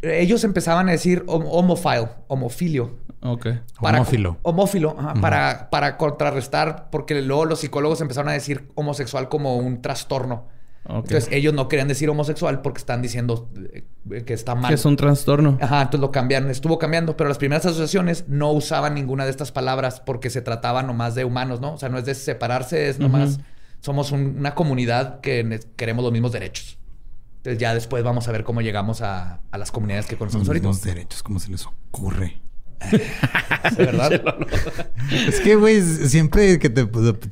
Ellos 0.00 0.44
empezaban 0.44 0.88
a 0.88 0.92
decir 0.92 1.24
homofile, 1.26 2.08
homofilio. 2.26 2.96
Ok. 3.20 3.48
homófilo. 3.80 4.38
Homófilo, 4.40 4.96
para, 5.20 5.68
para 5.68 5.98
contrarrestar, 5.98 6.88
porque 6.90 7.20
luego 7.20 7.44
los 7.44 7.60
psicólogos 7.60 8.00
empezaron 8.00 8.30
a 8.30 8.32
decir 8.32 8.70
homosexual 8.74 9.28
como 9.28 9.58
un 9.58 9.82
trastorno. 9.82 10.48
Entonces 10.88 11.28
ellos 11.30 11.52
no 11.52 11.68
querían 11.68 11.86
decir 11.86 12.08
homosexual 12.08 12.62
porque 12.62 12.78
están 12.78 13.02
diciendo 13.02 13.50
eh, 14.10 14.22
que 14.24 14.32
está 14.32 14.54
mal. 14.54 14.68
Que 14.68 14.74
es 14.76 14.84
un 14.86 14.96
trastorno. 14.96 15.58
Ajá, 15.60 15.82
entonces 15.82 16.00
lo 16.00 16.10
cambiaron, 16.10 16.50
estuvo 16.50 16.78
cambiando, 16.78 17.14
pero 17.14 17.28
las 17.28 17.36
primeras 17.36 17.66
asociaciones 17.66 18.24
no 18.26 18.52
usaban 18.52 18.94
ninguna 18.94 19.24
de 19.24 19.30
estas 19.32 19.52
palabras 19.52 20.00
porque 20.00 20.30
se 20.30 20.40
trataba 20.40 20.82
nomás 20.82 21.14
de 21.14 21.26
humanos, 21.26 21.60
¿no? 21.60 21.74
O 21.74 21.78
sea, 21.78 21.90
no 21.90 21.98
es 21.98 22.06
de 22.06 22.14
separarse, 22.14 22.88
es 22.88 22.98
nomás, 22.98 23.38
somos 23.80 24.12
una 24.12 24.54
comunidad 24.54 25.20
que 25.20 25.60
queremos 25.76 26.02
los 26.02 26.12
mismos 26.12 26.32
derechos. 26.32 26.78
Entonces 27.42 27.60
ya 27.60 27.74
después 27.74 28.04
vamos 28.04 28.28
a 28.28 28.32
ver 28.32 28.44
cómo 28.44 28.60
llegamos 28.60 29.02
a, 29.02 29.40
las 29.50 29.72
comunidades 29.72 30.06
que 30.06 30.16
conocemos 30.16 30.46
ahorita. 30.46 30.68
Los 30.68 30.82
derechos, 30.82 31.24
¿cómo 31.24 31.40
se 31.40 31.50
les 31.50 31.66
ocurre? 31.66 32.40
¿De 33.76 33.84
verdad? 33.84 34.12
es 35.10 35.40
que, 35.40 35.56
güey, 35.56 35.82
siempre 35.82 36.60
que 36.60 36.70
te, 36.70 36.86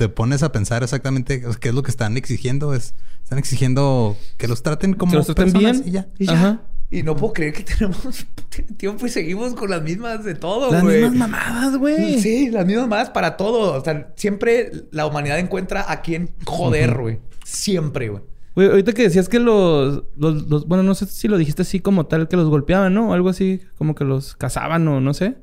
pones 0.08 0.42
a 0.42 0.50
pensar 0.50 0.82
exactamente 0.82 1.44
qué 1.60 1.68
es 1.68 1.74
lo 1.76 1.84
que 1.84 1.92
están 1.92 2.16
exigiendo, 2.16 2.74
es 2.74 2.94
están 3.22 3.38
exigiendo 3.38 4.16
que 4.36 4.48
los 4.48 4.64
traten 4.64 4.94
como 4.94 5.14
los 5.14 5.26
traten 5.28 5.52
bien 5.52 5.82
y 5.86 5.92
ya. 5.92 6.08
Y, 6.18 6.28
Ajá. 6.28 6.62
y 6.90 7.04
no 7.04 7.14
puedo 7.14 7.32
creer 7.32 7.52
que 7.52 7.62
tenemos 7.62 8.26
tiempo 8.76 9.06
y 9.06 9.10
seguimos 9.10 9.54
con 9.54 9.70
las 9.70 9.82
mismas 9.82 10.24
de 10.24 10.34
todo, 10.34 10.70
güey. 10.82 11.02
Las 11.02 11.12
mismas 11.12 11.30
mamadas, 11.30 11.76
güey. 11.76 12.20
Sí, 12.20 12.50
las 12.50 12.66
mismas 12.66 12.86
mamadas 12.88 13.10
para 13.10 13.36
todo. 13.36 13.78
O 13.78 13.84
sea, 13.84 14.12
siempre 14.16 14.72
la 14.90 15.06
humanidad 15.06 15.38
encuentra 15.38 15.88
a 15.88 16.02
quien 16.02 16.34
joder, 16.44 16.98
güey. 16.98 17.20
Siempre, 17.44 18.08
güey. 18.08 18.24
Güey, 18.54 18.68
ahorita 18.68 18.92
que 18.92 19.02
decías 19.02 19.28
que 19.28 19.38
los, 19.38 20.02
los, 20.16 20.66
Bueno, 20.66 20.82
no 20.82 20.94
sé 20.94 21.06
si 21.06 21.28
lo 21.28 21.38
dijiste 21.38 21.62
así 21.62 21.80
como 21.80 22.06
tal, 22.06 22.28
que 22.28 22.36
los 22.36 22.48
golpeaban, 22.48 22.92
¿no? 22.92 23.10
O 23.10 23.12
algo 23.12 23.28
así, 23.28 23.60
como 23.78 23.94
que 23.94 24.04
los 24.04 24.36
cazaban 24.36 24.86
o 24.88 25.00
no 25.00 25.14
sé. 25.14 25.36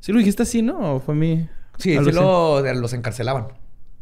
¿Sí 0.00 0.12
lo 0.12 0.18
dijiste 0.18 0.42
así, 0.42 0.60
no? 0.60 0.96
¿O 0.96 1.00
fue 1.00 1.14
a 1.14 1.18
mí? 1.18 1.48
Sí, 1.78 1.96
sí 1.96 2.12
lo, 2.12 2.60
los 2.60 2.92
encarcelaban. 2.92 3.48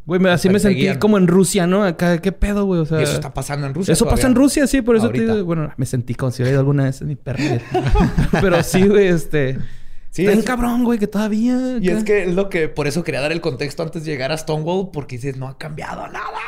Güey, 0.04 0.26
así 0.28 0.48
me 0.48 0.58
sentí 0.58 0.88
como 0.96 1.16
en 1.16 1.28
Rusia, 1.28 1.66
¿no? 1.68 1.84
Acá, 1.84 2.18
¿qué 2.18 2.32
pedo, 2.32 2.64
güey? 2.64 2.80
O 2.80 2.84
sea... 2.84 3.00
eso 3.00 3.12
está 3.12 3.32
pasando 3.32 3.68
en 3.68 3.74
Rusia 3.74 3.92
Eso 3.92 4.08
pasa 4.08 4.26
en 4.26 4.34
Rusia, 4.34 4.66
sí. 4.66 4.82
Por 4.82 4.96
eso 4.96 5.10
te 5.10 5.42
Bueno, 5.42 5.72
me 5.76 5.86
sentí 5.86 6.14
como 6.14 6.32
si 6.32 6.42
hubiera 6.42 6.54
ido 6.54 6.60
alguna 6.60 6.84
vez 6.84 7.00
en 7.02 7.08
mi 7.08 7.16
perro. 7.16 7.44
Pero 8.40 8.62
sí, 8.62 8.86
güey, 8.88 9.08
este... 9.08 9.58
Sí, 10.10 10.26
es 10.26 10.44
cabrón, 10.44 10.84
güey, 10.84 10.98
que 10.98 11.06
todavía. 11.06 11.78
Y 11.80 11.88
es 11.88 12.04
que 12.04 12.24
es 12.24 12.34
lo 12.34 12.50
que 12.50 12.68
por 12.68 12.86
eso 12.86 13.02
quería 13.02 13.22
dar 13.22 13.32
el 13.32 13.40
contexto 13.40 13.82
antes 13.82 14.04
de 14.04 14.10
llegar 14.10 14.30
a 14.30 14.36
Stonewall, 14.36 14.90
porque 14.92 15.16
dices, 15.16 15.38
no 15.38 15.48
ha 15.48 15.56
cambiado 15.56 16.06
nada. 16.08 16.38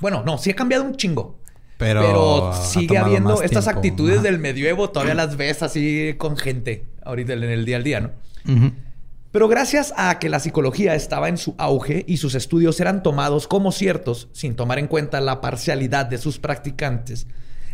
Bueno, 0.00 0.22
no, 0.26 0.36
sí 0.36 0.50
ha 0.50 0.54
cambiado 0.54 0.84
un 0.84 0.94
chingo. 0.94 1.40
Pero, 1.76 2.52
sigue 2.54 2.98
habiendo 2.98 3.42
estas 3.42 3.66
actitudes 3.68 4.22
del 4.22 4.38
medioevo, 4.38 4.90
todavía 4.90 5.14
las 5.14 5.36
ves 5.36 5.62
así 5.62 6.14
con 6.18 6.36
gente 6.36 6.84
ahorita 7.02 7.32
en 7.32 7.42
el 7.44 7.64
día 7.64 7.76
al 7.76 7.84
día, 7.84 8.00
¿no? 8.00 8.10
Pero 9.32 9.48
gracias 9.48 9.92
a 9.96 10.20
que 10.20 10.28
la 10.28 10.38
psicología 10.38 10.94
estaba 10.94 11.28
en 11.28 11.38
su 11.38 11.56
auge 11.58 12.04
y 12.06 12.18
sus 12.18 12.36
estudios 12.36 12.78
eran 12.78 13.02
tomados 13.02 13.48
como 13.48 13.72
ciertos, 13.72 14.28
sin 14.32 14.54
tomar 14.54 14.78
en 14.78 14.86
cuenta 14.86 15.20
la 15.20 15.40
parcialidad 15.40 16.06
de 16.06 16.18
sus 16.18 16.38
practicantes, 16.38 17.26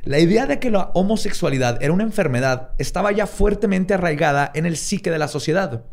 la 0.05 0.19
idea 0.19 0.47
de 0.47 0.59
que 0.59 0.71
la 0.71 0.91
homosexualidad 0.95 1.83
era 1.83 1.93
una 1.93 2.05
enfermedad 2.05 2.71
estaba 2.79 3.13
ya 3.13 3.27
fuertemente 3.27 3.93
arraigada 3.93 4.51
en 4.55 4.65
el 4.65 4.79
psique 4.79 5.11
de 5.11 5.19
la 5.19 5.29
sociedad, 5.29 5.85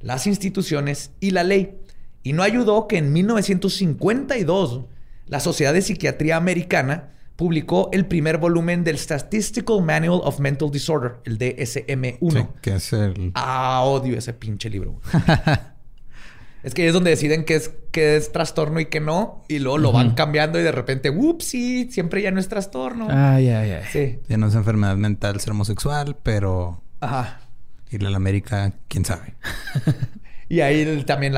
las 0.00 0.28
instituciones 0.28 1.10
y 1.18 1.32
la 1.32 1.42
ley. 1.42 1.80
Y 2.22 2.32
no 2.32 2.44
ayudó 2.44 2.86
que 2.86 2.98
en 2.98 3.12
1952 3.12 4.82
la 5.26 5.40
Sociedad 5.40 5.72
de 5.72 5.82
Psiquiatría 5.82 6.36
Americana 6.36 7.13
publicó 7.36 7.88
el 7.92 8.06
primer 8.06 8.38
volumen 8.38 8.84
del 8.84 8.98
Statistical 8.98 9.82
Manual 9.82 10.20
of 10.22 10.38
Mental 10.38 10.70
Disorder, 10.70 11.16
el 11.24 11.38
DSM-1. 11.38 12.32
Sí, 12.32 12.46
que 12.62 12.74
es 12.74 12.92
el... 12.92 13.32
Ah, 13.34 13.82
odio 13.84 14.16
ese 14.16 14.32
pinche 14.32 14.70
libro. 14.70 15.00
es 16.62 16.74
que 16.74 16.86
es 16.86 16.92
donde 16.92 17.10
deciden 17.10 17.44
qué 17.44 17.56
es, 17.56 17.72
qué 17.90 18.16
es 18.16 18.30
trastorno 18.30 18.78
y 18.78 18.86
qué 18.86 19.00
no. 19.00 19.44
Y 19.48 19.58
luego 19.58 19.78
lo 19.78 19.92
van 19.92 20.14
cambiando 20.14 20.60
y 20.60 20.62
de 20.62 20.72
repente, 20.72 21.10
ups, 21.10 21.44
sí, 21.44 21.88
siempre 21.90 22.22
ya 22.22 22.30
no 22.30 22.38
es 22.38 22.48
trastorno. 22.48 23.08
Ay, 23.10 23.48
ay, 23.48 23.70
ay. 23.72 23.84
Sí. 23.90 24.18
Ya 24.28 24.36
no 24.36 24.46
es 24.46 24.54
enfermedad 24.54 24.96
mental 24.96 25.40
ser 25.40 25.50
homosexual, 25.50 26.16
pero... 26.22 26.82
Ajá. 27.00 27.40
Ir 27.90 28.06
a 28.06 28.10
la 28.10 28.16
América, 28.16 28.72
quién 28.88 29.04
sabe. 29.04 29.34
y 30.48 30.60
ahí 30.60 31.04
también 31.04 31.34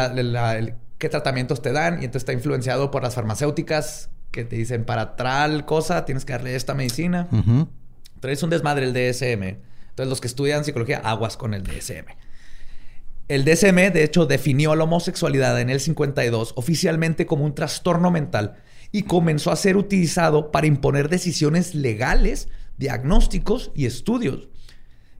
qué 0.98 1.09
tratamientos 1.09 1.62
te 1.62 1.72
dan. 1.72 1.94
Y 1.94 2.04
entonces 2.04 2.22
está 2.22 2.32
influenciado 2.32 2.90
por 2.90 3.02
las 3.02 3.14
farmacéuticas 3.14 4.11
que 4.37 4.44
te 4.44 4.55
dicen 4.55 4.85
para 4.85 5.16
tal 5.16 5.64
cosa 5.64 6.05
tienes 6.05 6.25
que 6.25 6.35
darle 6.35 6.55
esta 6.55 6.75
medicina. 6.75 7.29
Pero 8.20 8.33
es 8.33 8.42
un 8.42 8.51
desmadre 8.51 8.87
el 8.87 8.92
DSM. 8.92 9.42
Entonces, 9.42 10.11
los 10.11 10.20
que 10.20 10.29
estudian 10.29 10.64
psicología, 10.64 10.99
aguas 10.99 11.37
con 11.37 11.55
el 11.55 11.64
DSM. 11.64 12.05
El 13.29 13.44
DSM, 13.44 13.92
de 13.92 14.05
hecho, 14.05 14.27
definió 14.27 14.77
la 14.77 14.85
homosexualidad 14.85 15.59
en 15.61 15.70
el 15.70 15.81
52 15.81 16.53
oficialmente 16.57 17.27
como 17.27 17.44
un 17.44 17.55
trastorno 17.55 18.11
mental 18.11 18.57
y 18.92 19.03
comenzó 19.03 19.51
a 19.51 19.57
ser 19.57 19.77
utilizado 19.77 20.53
para 20.53 20.66
imponer 20.66 21.09
decisiones 21.09 21.75
legales, 21.75 22.49
diagnósticos 22.77 23.72
y 23.75 23.87
estudios. 23.87 24.49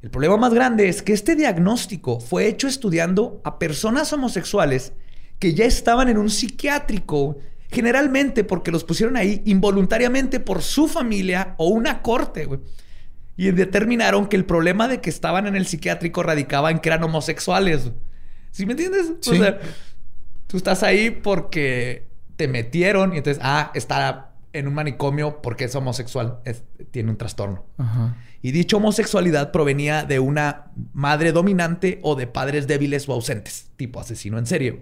El 0.03 0.11
problema 0.11 0.37
más 0.37 0.53
grande 0.53 0.89
es 0.89 1.03
que 1.03 1.15
este 1.15 1.35
diagnóstico 1.35 2.21
fue 2.21 2.47
hecho 2.47 2.69
estudiando 2.69 3.41
a 3.45 3.59
personas 3.59 4.13
homosexuales 4.13 4.93
que 5.39 5.55
ya 5.55 5.65
estaban 5.65 6.09
en 6.09 6.19
un 6.19 6.31
psiquiátrico 6.31 7.39
Generalmente 7.71 8.45
porque 8.45 8.71
los 8.71 8.85
pusieron 8.85 9.17
ahí 9.17 9.43
involuntariamente 9.45 10.41
por 10.41 10.63
su 10.63 10.89
familia 10.89 11.55
o 11.59 11.69
una 11.69 12.03
corte, 12.03 12.47
güey. 12.47 12.61
Y 13.37 13.51
determinaron 13.51 14.29
que 14.29 14.37
el 14.37 14.45
problema 14.45 14.89
de 14.89 15.01
que 15.01 15.11
estaban 15.11 15.47
en 15.47 15.57
el 15.57 15.67
psiquiátrico 15.67 16.23
radicaba 16.23 16.71
en 16.71 16.79
que 16.79 16.89
eran 16.89 17.03
homosexuales. 17.03 17.91
¿Sí 18.51 18.65
me 18.65 18.73
entiendes? 18.73 19.13
O 19.27 19.35
sea, 19.35 19.59
tú 20.47 20.57
estás 20.57 20.83
ahí 20.83 21.11
porque 21.11 22.07
te 22.37 22.49
metieron 22.49 23.13
y 23.13 23.19
entonces, 23.19 23.43
ah, 23.45 23.73
está 23.75 24.33
en 24.53 24.69
un 24.69 24.75
manicomio 24.75 25.43
porque 25.43 25.65
es 25.65 25.75
homosexual, 25.75 26.39
tiene 26.91 27.11
un 27.11 27.19
trastorno. 27.19 27.67
Y 28.41 28.53
dicha 28.53 28.77
homosexualidad 28.77 29.53
provenía 29.53 30.05
de 30.05 30.19
una 30.19 30.71
madre 30.95 31.33
dominante 31.33 31.99
o 32.03 32.15
de 32.15 32.27
padres 32.27 32.67
débiles 32.67 33.09
o 33.09 33.13
ausentes, 33.13 33.71
tipo 33.77 34.01
asesino 34.01 34.39
en 34.39 34.47
serio. 34.47 34.81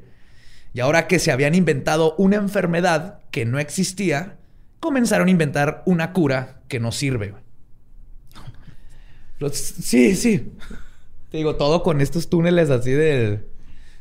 Y 0.75 0.81
ahora 0.81 1.07
que 1.07 1.21
se 1.21 1.31
habían 1.31 1.55
inventado 1.55 2.15
una 2.19 2.37
enfermedad 2.37 3.21
que 3.31 3.47
no 3.47 3.61
existía, 3.61 4.39
comenzaron 4.81 5.29
a 5.29 5.31
inventar 5.31 5.83
una 5.87 6.13
cura 6.13 6.61
que 6.69 6.81
no 6.81 6.93
sirve. 6.93 7.33
Sí, 9.53 10.17
sí. 10.17 10.53
Te 11.31 11.39
digo, 11.39 11.57
todo 11.57 11.83
con 11.83 12.01
estos 12.01 12.29
túneles 12.29 12.71
así 12.71 12.91
de... 12.91 13.47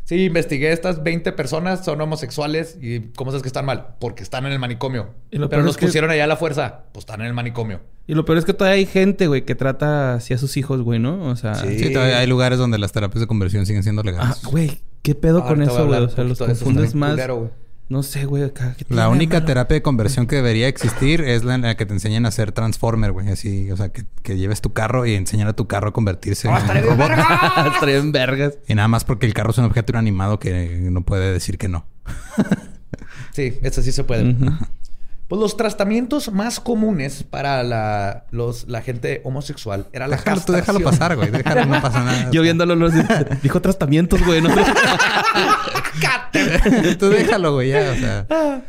Sí, 0.06 0.26
investigué 0.26 0.74
estas 0.74 1.02
20 1.02 1.32
personas, 1.32 1.86
son 1.86 2.02
homosexuales 2.02 2.78
y 2.82 3.00
¿cómo 3.16 3.32
sabes 3.32 3.44
que 3.44 3.48
están 3.48 3.66
mal? 3.66 3.96
Porque 4.00 4.22
están 4.22 4.46
en 4.46 4.52
el 4.52 4.60
manicomio. 4.60 5.12
Pero 5.30 5.62
los 5.62 5.78
pusieron 5.78 6.10
allá 6.10 6.26
a 6.26 6.28
la 6.28 6.36
fuerza, 6.36 6.86
pues 6.92 7.04
están 7.04 7.22
en 7.22 7.28
el 7.28 7.34
manicomio. 7.34 7.82
Y 8.06 8.16
lo 8.16 8.26
peor 8.26 8.40
es 8.40 8.46
que 8.46 8.54
todavía 8.54 8.80
hay 8.80 8.86
gente, 8.86 9.28
güey, 9.28 9.46
que 9.46 9.56
trata 9.56 10.16
así 10.16 10.34
a 10.34 10.38
sus 10.38 10.58
hijos, 10.58 10.82
güey, 10.82 11.00
¿no? 11.00 11.24
O 11.24 11.36
sea... 11.36 11.56
Sí, 11.56 11.94
todavía 11.94 12.20
hay 12.20 12.28
lugares 12.28 12.58
donde 12.58 12.80
las 12.80 12.92
terapias 12.92 13.22
de 13.22 13.28
conversión 13.28 13.66
siguen 13.66 13.84
siendo 13.84 14.04
legales. 14.04 14.42
Ah, 14.44 14.50
güey, 14.50 14.82
¿Qué 15.04 15.16
pedo 15.16 15.46
con 15.46 15.62
eso, 15.62 15.86
güey? 15.86 16.00
O 16.02 16.10
sea, 16.10 16.24
los 16.24 16.40
confundes 16.40 16.96
más. 16.96 17.20
no 17.90 18.04
sé, 18.04 18.26
güey, 18.26 18.44
acá. 18.44 18.76
La 18.88 19.10
única 19.10 19.44
terapia 19.44 19.76
de 19.76 19.82
conversión 19.82 20.28
que 20.28 20.38
debería 20.38 20.70
existir 20.70 21.20
es 21.22 21.44
la, 21.44 21.76
que 21.76 21.86
te 21.86 21.94
enseñan 21.94 22.26
a 22.26 22.32
ser 22.32 22.54
Transformer, 22.54 23.12
güey. 23.12 23.28
Así, 23.30 23.70
o 23.70 23.76
sea, 23.76 23.90
que, 23.90 24.06
que, 24.22 24.38
lleves 24.38 24.62
tu 24.62 24.72
carro 24.72 25.06
y 25.06 25.16
enseñar 25.16 25.50
a 25.50 25.54
tu 25.54 25.68
carro 25.68 25.90
a 25.90 25.94
convertirse 25.94 26.48
en 26.48 26.54
un 26.54 26.84
robot. 26.84 27.12
estaría 27.74 27.98
en 27.98 28.14
vergas. 28.14 28.58
Y 28.66 28.76
nada 28.76 28.88
más 28.88 29.04
porque 29.04 29.26
el 29.26 29.34
carro 29.34 29.52
es 29.52 29.58
un 29.58 29.66
objeto 29.66 29.92
inanimado 29.92 30.40
que 30.40 30.80
no 30.90 31.04
puede 31.04 31.34
decir 31.34 31.58
que 31.58 31.68
no. 31.68 31.86
sí, 33.34 33.60
eso 33.62 33.82
sí 33.82 33.92
se 33.92 34.06
puede. 34.06 34.38
Pues 35.28 35.40
los 35.40 35.56
tratamientos 35.58 36.32
más 36.32 36.60
comunes 36.60 37.24
para 37.24 37.64
la, 37.64 38.26
los, 38.32 38.68
la 38.68 38.82
gente 38.82 39.22
homosexual 39.24 39.88
era 39.94 40.08
la 40.08 40.18
déjalo, 40.18 40.42
Tú 40.42 40.52
déjalo 40.52 40.80
pasar, 40.82 41.16
güey. 41.16 41.32
Déjalo, 41.32 41.66
no 41.66 41.82
pasa 41.82 42.04
nada. 42.04 42.30
Yo 42.32 42.42
viéndolo, 42.42 42.76
los, 42.76 42.94
dijo 43.42 43.62
tratamientos, 43.62 44.24
güey. 44.26 44.42
No, 44.42 44.50
tú 47.00 47.10
déjalo, 47.10 47.54
güey, 47.54 47.70
ya, 47.70 47.92
o 47.92 47.96
sea. 47.96 48.28
Ah, 48.30 48.62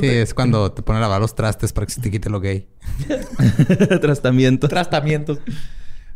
sí, 0.00 0.06
es 0.06 0.32
cuando 0.32 0.72
te 0.72 0.82
ponen 0.82 1.02
a 1.02 1.06
lavar 1.06 1.20
los 1.20 1.34
trastes 1.34 1.72
para 1.72 1.86
que 1.86 1.92
se 1.92 2.00
te 2.00 2.10
quite 2.10 2.30
lo 2.30 2.40
gay. 2.40 2.68
Tratamientos. 4.00 4.70
Tratamientos. 4.70 5.38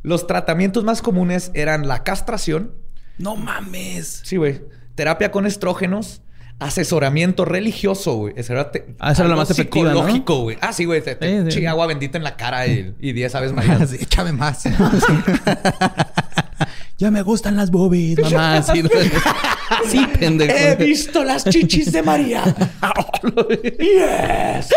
Los 0.02 0.26
tratamientos 0.26 0.84
más 0.84 1.02
comunes 1.02 1.50
eran 1.54 1.88
la 1.88 2.04
castración. 2.04 2.72
No 3.18 3.36
mames. 3.36 4.22
Sí, 4.24 4.36
güey. 4.36 4.62
Terapia 4.94 5.30
con 5.30 5.46
estrógenos 5.46 6.22
asesoramiento 6.60 7.44
religioso, 7.44 8.14
güey. 8.14 8.34
Esa 8.36 8.52
era, 8.52 8.70
ah, 9.00 9.12
esa 9.12 9.22
era 9.22 9.30
la 9.30 9.36
más 9.36 9.50
efectiva, 9.50 9.90
Psicológico, 9.90 10.42
güey. 10.42 10.58
Ah, 10.60 10.72
sí, 10.72 10.84
güey. 10.84 11.02
Te, 11.02 11.68
agua 11.68 11.86
bendita 11.86 12.18
en 12.18 12.24
la 12.24 12.36
cara 12.36 12.66
y, 12.66 12.94
y 13.00 13.12
10 13.12 13.34
aves 13.34 13.52
marinas. 13.52 13.92
échame 13.92 14.32
más. 14.32 14.64
ya 16.98 17.10
me 17.10 17.22
gustan 17.22 17.56
las 17.56 17.70
boobies, 17.70 18.18
mamá. 18.30 18.62
Sí, 18.62 18.82
sí, 19.88 20.06
pendejo. 20.18 20.54
He 20.54 20.76
visto 20.76 21.24
las 21.24 21.44
chichis 21.44 21.90
de 21.92 22.02
María. 22.02 22.44
yes. 23.78 24.68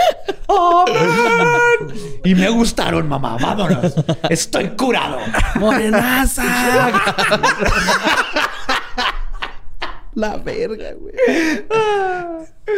Amén. 0.48 1.94
Y 2.24 2.34
me 2.34 2.50
gustaron, 2.50 3.10
mamá. 3.10 3.38
Vámonos. 3.38 3.94
Estoy 4.30 4.70
curado. 4.70 5.20
Morenaza. 5.56 6.44
La 10.16 10.38
verga, 10.38 10.94
güey. 10.94 11.14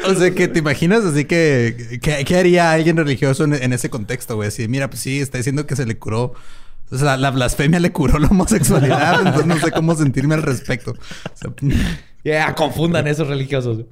o 0.07 0.15
sea, 0.15 0.31
que 0.33 0.47
te 0.47 0.59
imaginas 0.59 1.03
así 1.03 1.25
que... 1.25 1.99
¿Qué 2.01 2.37
haría 2.37 2.71
alguien 2.71 2.97
religioso 2.97 3.43
en, 3.43 3.73
ese 3.73 3.89
contexto, 3.89 4.35
güey? 4.35 4.47
Así, 4.47 4.67
mira, 4.67 4.89
pues 4.89 5.01
sí, 5.01 5.19
está 5.19 5.37
diciendo 5.37 5.65
que 5.65 5.75
se 5.75 5.85
le 5.85 5.97
curó... 5.97 6.33
O 6.91 6.97
sea, 6.97 7.17
la 7.17 7.31
blasfemia 7.31 7.79
le 7.79 7.91
curó 7.91 8.19
la 8.19 8.27
homosexualidad. 8.27 9.19
entonces 9.25 9.45
no 9.47 9.57
sé 9.59 9.71
cómo 9.71 9.95
sentirme 9.95 10.35
al 10.35 10.43
respecto. 10.43 10.93
Ya, 12.23 12.53
confundan 12.55 13.07
esos 13.07 13.27
religiosos. 13.27 13.85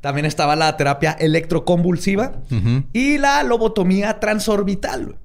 También 0.00 0.24
estaba 0.24 0.54
la 0.54 0.76
terapia 0.76 1.12
electroconvulsiva 1.12 2.42
y 2.92 3.18
la 3.18 3.42
lobotomía 3.42 4.20
transorbital. 4.20 5.16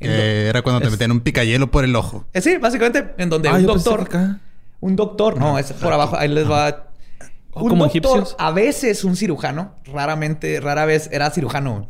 Eh, 0.00 0.46
era 0.48 0.62
cuando 0.62 0.80
te 0.80 0.90
metían 0.90 1.12
un 1.12 1.20
picayelo 1.20 1.70
por 1.70 1.84
el 1.84 1.94
ojo. 1.96 2.26
Eh, 2.32 2.40
sí, 2.40 2.56
básicamente 2.56 3.14
en 3.18 3.30
donde 3.30 3.50
un 3.50 3.66
doctor... 3.66 4.08
Un 4.80 4.96
doctor... 4.96 5.38
No, 5.38 5.58
es 5.58 5.72
por 5.72 5.92
abajo. 5.92 6.16
Ahí 6.16 6.28
les 6.28 6.50
va 6.50 6.83
un 7.54 7.68
como 7.68 7.86
egipcios. 7.86 8.36
A 8.38 8.50
veces 8.50 9.04
un 9.04 9.16
cirujano, 9.16 9.74
raramente, 9.84 10.60
rara 10.60 10.84
vez 10.84 11.08
era 11.12 11.30
cirujano, 11.30 11.88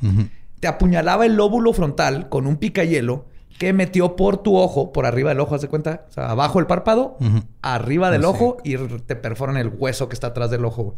te 0.61 0.67
apuñalaba 0.67 1.27
el 1.27 1.37
lóbulo 1.37 1.73
frontal 1.73 2.29
con 2.29 2.47
un 2.47 2.57
picayelo 2.57 3.27
que 3.59 3.73
metió 3.73 4.17
por 4.17 4.39
tu 4.39 4.57
ojo, 4.57 4.93
por 4.93 5.07
arriba 5.07 5.31
del 5.31 5.41
ojo, 5.41 5.55
¿haz 5.55 5.63
de 5.63 5.69
cuenta? 5.69 6.07
O 6.09 6.13
sea, 6.13 6.31
abajo 6.31 6.59
el 6.59 6.67
párpado, 6.67 7.17
arriba 7.63 8.11
del 8.11 8.25
ojo 8.25 8.57
y 8.65 8.77
te 8.77 9.17
perforan 9.17 9.57
el 9.57 9.69
hueso 9.69 10.09
que 10.09 10.15
está 10.15 10.29
atrás 10.29 10.51
del 10.51 10.65
ojo. 10.65 10.97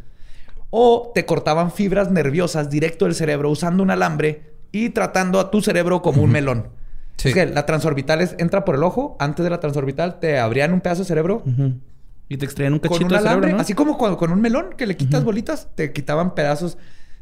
O 0.70 1.12
te 1.14 1.26
cortaban 1.26 1.70
fibras 1.70 2.10
nerviosas 2.10 2.70
directo 2.70 3.04
del 3.04 3.14
cerebro 3.14 3.50
usando 3.50 3.82
un 3.82 3.90
alambre 3.90 4.54
y 4.72 4.90
tratando 4.90 5.38
a 5.38 5.50
tu 5.50 5.62
cerebro 5.62 6.02
como 6.02 6.22
un 6.22 6.30
melón. 6.30 6.68
Es 7.22 7.34
que 7.34 7.46
la 7.46 7.66
transorbital 7.66 8.28
entra 8.38 8.64
por 8.64 8.74
el 8.74 8.82
ojo. 8.82 9.16
Antes 9.18 9.44
de 9.44 9.50
la 9.50 9.60
transorbital 9.60 10.18
te 10.20 10.38
abrían 10.38 10.72
un 10.72 10.80
pedazo 10.80 11.02
de 11.02 11.08
cerebro. 11.08 11.42
Y 12.28 12.36
te 12.38 12.44
extraían 12.44 12.72
un 12.72 12.80
cachito 12.80 13.14
de 13.14 13.20
cerebro, 13.20 13.58
Así 13.60 13.74
como 13.74 13.96
con, 13.96 14.32
un 14.32 14.40
melón 14.40 14.70
que 14.76 14.86
le 14.86 14.96
quitas 14.96 15.22
bolitas, 15.24 15.68
te 15.74 15.92
quitaban 15.92 16.34
pedazos, 16.34 16.76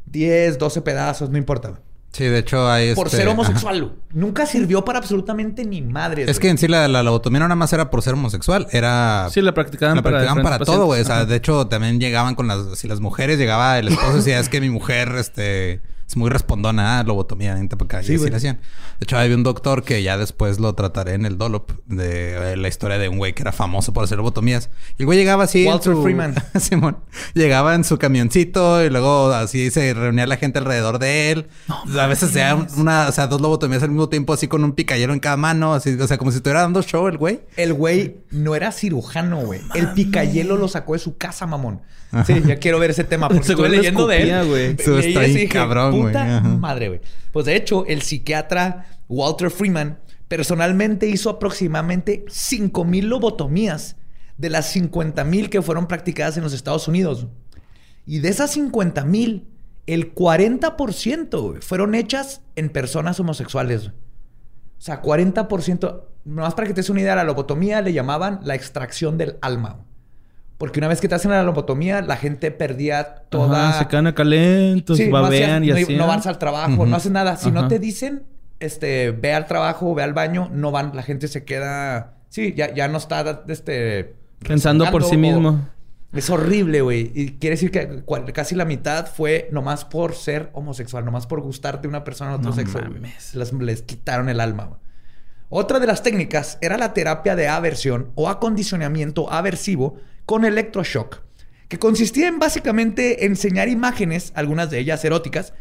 10, 0.07 0.59
12 0.59 0.83
pedazos, 0.83 1.31
no 1.31 1.39
importa. 1.39 1.81
Sí, 2.15 2.25
de 2.25 2.39
hecho 2.39 2.71
hay 2.71 2.95
por 2.95 3.09
este- 3.09 3.19
ser 3.19 3.27
ajá. 3.27 3.35
homosexual. 3.35 3.93
Nunca 4.13 4.47
sirvió 4.47 4.85
para 4.85 5.01
absolutamente 5.01 5.65
ni 5.65 5.83
madre. 5.83 6.31
Es 6.31 6.39
que 6.39 6.49
en 6.49 6.59
sí 6.59 6.69
la, 6.69 6.87
la 6.87 7.03
lobotomía 7.03 7.41
no 7.41 7.49
nada 7.49 7.57
más 7.57 7.73
era 7.73 7.91
por 7.91 8.03
ser 8.03 8.15
homosexual, 8.15 8.69
era... 8.71 9.27
Sí, 9.31 9.41
la 9.41 9.53
practicaban 9.53 9.97
la 9.97 10.03
para 10.03 10.19
practicaban 10.19 10.45
para 10.45 10.65
todo, 10.65 10.87
güey. 10.87 11.01
O 11.01 11.05
sea, 11.05 11.25
de 11.25 11.35
hecho, 11.35 11.67
también 11.67 11.99
llegaban 11.99 12.37
con 12.37 12.47
las... 12.47 12.79
Si 12.79 12.87
las 12.87 13.01
mujeres 13.01 13.37
llegaba 13.37 13.81
el 13.81 13.89
esposo 13.89 14.13
y 14.13 14.17
decía, 14.19 14.39
es 14.39 14.49
que 14.49 14.61
mi 14.61 14.71
mujer, 14.71 15.09
este... 15.19 15.81
Es 16.07 16.17
muy 16.19 16.29
respondona 16.29 17.01
a 17.01 17.03
lobotomía, 17.03 17.55
vente 17.55 17.77
para 17.77 17.87
acá. 17.87 18.03
Sí, 18.03 18.13
y 18.13 18.15
así 18.15 18.19
güey. 18.19 18.31
le 18.31 18.37
hacían. 18.37 18.57
De 18.57 19.05
hecho, 19.05 19.17
había 19.19 19.35
un 19.35 19.43
doctor 19.43 19.83
que 19.85 20.03
ya 20.03 20.19
después 20.19 20.61
lo 20.61 20.75
trataré 20.75 21.15
en 21.15 21.25
el 21.25 21.39
Dolop 21.39 21.73
de 21.87 22.53
eh, 22.53 22.57
la 22.57 22.69
historia 22.69 22.99
de 22.99 23.09
un 23.09 23.17
güey 23.19 23.33
que 23.33 23.43
era 23.43 23.53
famoso 23.53 23.93
por 23.95 24.05
hacer 24.05 24.19
lobotomías. 24.19 24.69
Y 24.99 25.03
el 25.03 25.07
güey 25.07 25.19
llegaba 25.19 25.45
así. 25.45 25.65
Walter 25.67 25.95
su- 25.95 26.03
Freeman. 26.03 26.35
Simón. 26.61 26.99
Llegaba 27.33 27.75
en 27.75 27.85
su 27.85 27.97
camioncito 27.99 28.85
y 28.85 28.91
luego 28.91 29.33
así 29.33 29.71
se 29.71 29.95
reunía 29.95 30.27
la 30.27 30.37
gente 30.37 30.59
alrededor 30.59 30.99
de 30.99 31.31
él. 31.33 31.47
a 31.99 32.07
veces 32.07 32.31
se 32.31 32.45
una, 32.77 33.09
o 33.09 33.13
sea, 33.13 33.27
dos 33.27 33.41
lobotomías 33.41 33.83
al 33.83 33.89
mismo 33.91 34.09
tiempo, 34.09 34.33
así 34.35 34.47
con 34.47 34.63
un 34.63 34.73
picayelo 34.73 35.13
en 35.15 35.21
cada 35.21 35.37
mano, 35.39 35.75
así, 35.75 35.97
o 35.99 36.07
sea, 36.07 36.19
como 36.19 36.31
si 36.31 36.37
estuviera 36.37 36.61
dando 36.61 36.83
show 36.83 37.09
el 37.09 37.17
güey. 37.19 37.41
El 37.57 37.73
güey 37.73 38.17
no 38.31 38.55
era 38.55 38.71
cirujano, 38.73 39.39
güey. 39.41 39.61
El 39.75 39.93
picayelo 39.93 40.57
lo 40.57 40.69
sacó 40.69 40.93
de 40.93 40.99
su 40.99 41.17
casa, 41.17 41.47
mamón. 41.47 41.81
Sí, 42.27 42.35
ya 42.47 42.57
quiero 42.61 42.79
ver 42.79 42.91
ese 42.91 43.03
tema 43.03 43.29
porque 43.29 43.53
lo 43.57 43.67
leyendo 43.67 44.07
de 44.07 44.23
él. 44.23 44.47
güey. 44.47 44.77
Eso 44.79 44.99
está 44.99 45.21
bien 45.21 45.49
cabrón. 45.49 45.94
Puta 46.03 46.41
madre, 46.41 46.89
güey. 46.89 47.01
Pues 47.33 47.47
de 47.47 47.57
hecho, 47.57 47.87
el 47.87 48.03
psiquiatra 48.03 48.87
Walter 49.09 49.51
Freeman 49.51 49.99
personalmente 50.29 51.07
hizo 51.07 51.31
aproximadamente 51.31 52.25
5 52.29 52.85
mil 52.85 53.09
lobotomías 53.09 53.97
de 54.37 54.51
las 54.51 54.71
50 54.73 55.25
mil 55.25 55.51
que 55.51 55.63
fueron 55.63 55.87
practicadas 55.87 56.37
en 56.37 56.43
los 56.43 56.53
Estados 56.53 56.89
Unidos. 56.89 57.27
Y 58.07 58.19
de 58.19 58.29
esas 58.29 58.51
50 58.53 59.05
mil, 59.05 59.47
el 59.87 60.15
40% 60.15 61.41
güey, 61.41 61.61
fueron 61.61 61.95
hechas 61.95 62.43
en 62.57 62.71
personas 62.71 63.21
homosexuales. 63.21 63.89
O 63.89 63.93
sea, 64.79 65.03
40%. 65.03 66.03
Nomás 66.25 66.55
para 66.55 66.67
que 66.67 66.75
te 66.75 66.81
des 66.81 66.91
una 66.91 67.01
idea, 67.01 67.15
la 67.15 67.25
lobotomía 67.25 67.81
le 67.81 67.93
llamaban 67.93 68.41
la 68.43 68.55
extracción 68.55 69.19
del 69.19 69.39
alma. 69.41 69.85
Porque 70.65 70.81
una 70.81 70.89
vez 70.89 70.99
que 70.99 71.09
te 71.09 71.15
hacen 71.15 71.31
la 71.31 71.43
lobotomía, 71.43 72.01
la 72.01 72.17
gente 72.17 72.51
perdía 72.51 73.17
toda. 73.29 73.69
Ajá, 73.69 73.79
se 73.81 73.87
quedan 73.89 74.07
acá 74.07 74.25
lentos, 74.25 74.97
Sí, 74.97 75.09
no, 75.09 75.21
babean 75.21 75.63
hacías- 75.63 75.79
y 75.79 75.83
no, 75.83 75.87
así. 75.89 75.97
no 75.97 76.07
vas 76.07 76.27
al 76.27 76.39
trabajo, 76.39 76.87
no 76.87 76.97
haces 76.97 77.13
nada. 77.13 77.37
Si 77.37 77.51
no 77.51 77.69
te 77.69 77.79
dicen, 77.79 78.23
este, 78.61 79.11
ve 79.11 79.35
al 79.35 79.45
trabajo, 79.47 79.95
ve 79.95 80.03
al 80.03 80.15
baño, 80.15 80.49
no 80.55 80.71
van. 80.71 80.93
La 80.97 81.03
gente 81.03 81.29
se 81.29 81.45
queda. 81.45 82.15
Sí, 82.31 82.55
ya, 82.57 82.73
ya 82.73 82.89
no 82.89 82.97
está, 82.97 83.43
este. 83.47 84.15
Pensando 84.39 84.91
por 84.91 85.05
sí 85.05 85.17
o- 85.17 85.19
mismo. 85.19 85.69
Es 86.15 86.31
horrible, 86.31 86.81
güey. 86.81 87.13
Y 87.15 87.33
quiere 87.33 87.57
decir 87.57 87.71
que 87.71 88.01
cual- 88.07 88.33
casi 88.33 88.55
la 88.55 88.65
mitad 88.65 89.07
fue 89.07 89.51
nomás 89.53 89.85
por 89.85 90.15
ser 90.15 90.49
homosexual, 90.55 91.05
nomás 91.05 91.27
por 91.27 91.43
gustarte 91.43 91.89
una 91.89 92.05
persona 92.05 92.31
de 92.31 92.37
otro 92.37 92.51
No 92.53 92.57
sexo. 92.57 92.79
mames. 92.81 93.35
Les 93.35 93.83
quitaron 93.83 94.31
el 94.31 94.41
alma. 94.41 94.65
güey. 94.65 94.81
Otra 95.51 95.79
de 95.79 95.87
las 95.87 96.03
técnicas 96.03 96.57
era 96.63 96.79
la 96.79 96.95
terapia 96.95 97.37
de 97.37 97.49
aversión 97.49 98.13
o 98.15 98.31
acondicionamiento 98.31 99.31
aversivo 99.31 99.99
con 100.27 100.45
electroshock, 100.45 101.23
que 101.69 101.79
consistía 101.79 102.29
en 102.29 102.39
básicamente 102.39 103.27
enseñar 103.27 103.69
imágenes, 103.69 104.33
algunas 104.35 104.71
de 104.71 104.79
ellas 104.79 105.05
eróticas, 105.05 105.53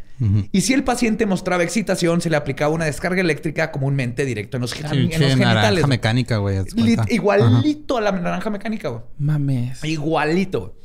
y 0.52 0.60
si 0.60 0.72
el 0.74 0.84
paciente 0.84 1.26
mostraba 1.26 1.64
excitación, 1.64 2.20
se 2.20 2.30
le 2.30 2.36
aplicaba 2.36 2.72
una 2.72 2.84
descarga 2.84 3.20
eléctrica 3.20 3.72
comúnmente 3.72 4.24
directo 4.24 4.56
en 4.56 4.60
los, 4.60 4.70
Sí, 4.70 4.78
en 4.80 4.86
los 5.10 5.10
genitales. 5.10 5.40
naranja 5.40 5.86
mecánica, 5.88 6.36
güey. 6.36 6.58
Ajá. 6.58 7.06
igualito 7.10 7.96
a 7.98 8.00
la 8.00 8.12
naranja 8.12 8.48
mecánica, 8.48 8.90
güey. 8.90 9.02
Mames. 9.18 9.82
Igualito. 9.82 10.76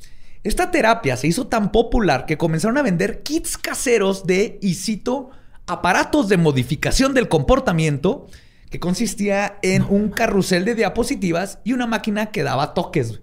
Esta 0.44 0.72
terapia 0.72 1.16
se 1.16 1.28
hizo 1.28 1.46
tan 1.46 1.72
popular 1.72 2.26
que 2.26 2.38
comenzaron 2.38 2.80
a 2.80 2.82
vender 2.82 3.22
kits 3.22 3.56
caseros 3.58 4.26
de, 4.26 4.58
y 4.64 4.74
cito, 4.74 5.30
aparatos 5.68 6.28
de 6.28 6.38
modificación 6.38 7.14
del 7.14 7.28
comportamiento 7.28 8.26
que 8.72 8.80
consistía 8.80 9.60
en 9.62 9.84
un 9.88 10.10
carrusel 10.10 10.66
de 10.66 10.74
diapositivas 10.74 11.60
y 11.64 11.74
una 11.74 11.86
máquina 11.86 12.32
que 12.32 12.42
daba 12.42 12.74
toques. 12.74 13.20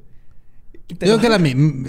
Te 0.95 1.07
creo 1.07 1.19
que 1.19 1.29
la, 1.29 1.39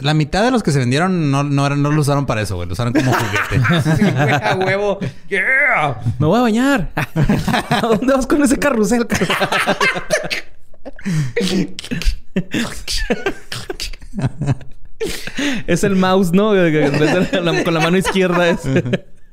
la 0.02 0.14
mitad 0.16 0.44
de 0.44 0.50
los 0.52 0.64
que 0.64 0.72
se 0.72 0.80
vendieron 0.80 1.30
no, 1.30 1.44
no, 1.44 1.66
eran- 1.68 1.82
no 1.84 1.92
lo 1.92 2.02
usaron 2.02 2.26
para 2.26 2.42
eso, 2.42 2.56
güey. 2.56 2.68
Lo 2.68 2.74
usaron 2.74 2.94
como 2.94 3.14
juguete. 3.14 3.62
Sí, 3.98 4.04
güey, 4.04 4.32
a 4.34 4.56
huevo. 4.56 5.00
Yeah. 5.30 6.02
Me 6.20 6.26
voy 6.26 6.40
a 6.40 6.42
bañar. 6.42 6.90
¿A 6.96 7.82
dónde 7.82 8.14
vas 8.14 8.26
con 8.26 8.42
ese 8.44 8.58
carrusel? 8.58 9.06
es 15.68 15.84
el 15.84 15.96
mouse, 15.96 16.32
¿no? 16.32 16.50
Con 17.64 17.74
la 17.74 17.80
mano 17.80 17.98
izquierda 17.98 18.50
es. 18.50 18.60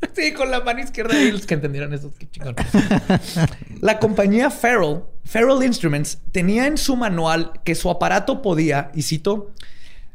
Sí, 0.15 0.33
con 0.33 0.51
la 0.51 0.61
mano 0.61 0.81
izquierda 0.81 1.19
y 1.19 1.33
los 1.33 1.47
que 1.47 1.55
entendieron 1.55 1.93
eso, 1.93 2.13
qué 2.19 2.29
chingón. 2.31 2.55
La 3.81 3.99
compañía 3.99 4.51
Farrell, 4.51 5.03
Farrell 5.25 5.63
Instruments, 5.65 6.19
tenía 6.33 6.67
en 6.67 6.79
su 6.79 6.97
manual 6.97 7.53
que 7.65 7.75
su 7.75 7.91
aparato 7.91 8.43
podía, 8.43 8.91
y 8.95 9.03
cito, 9.03 9.51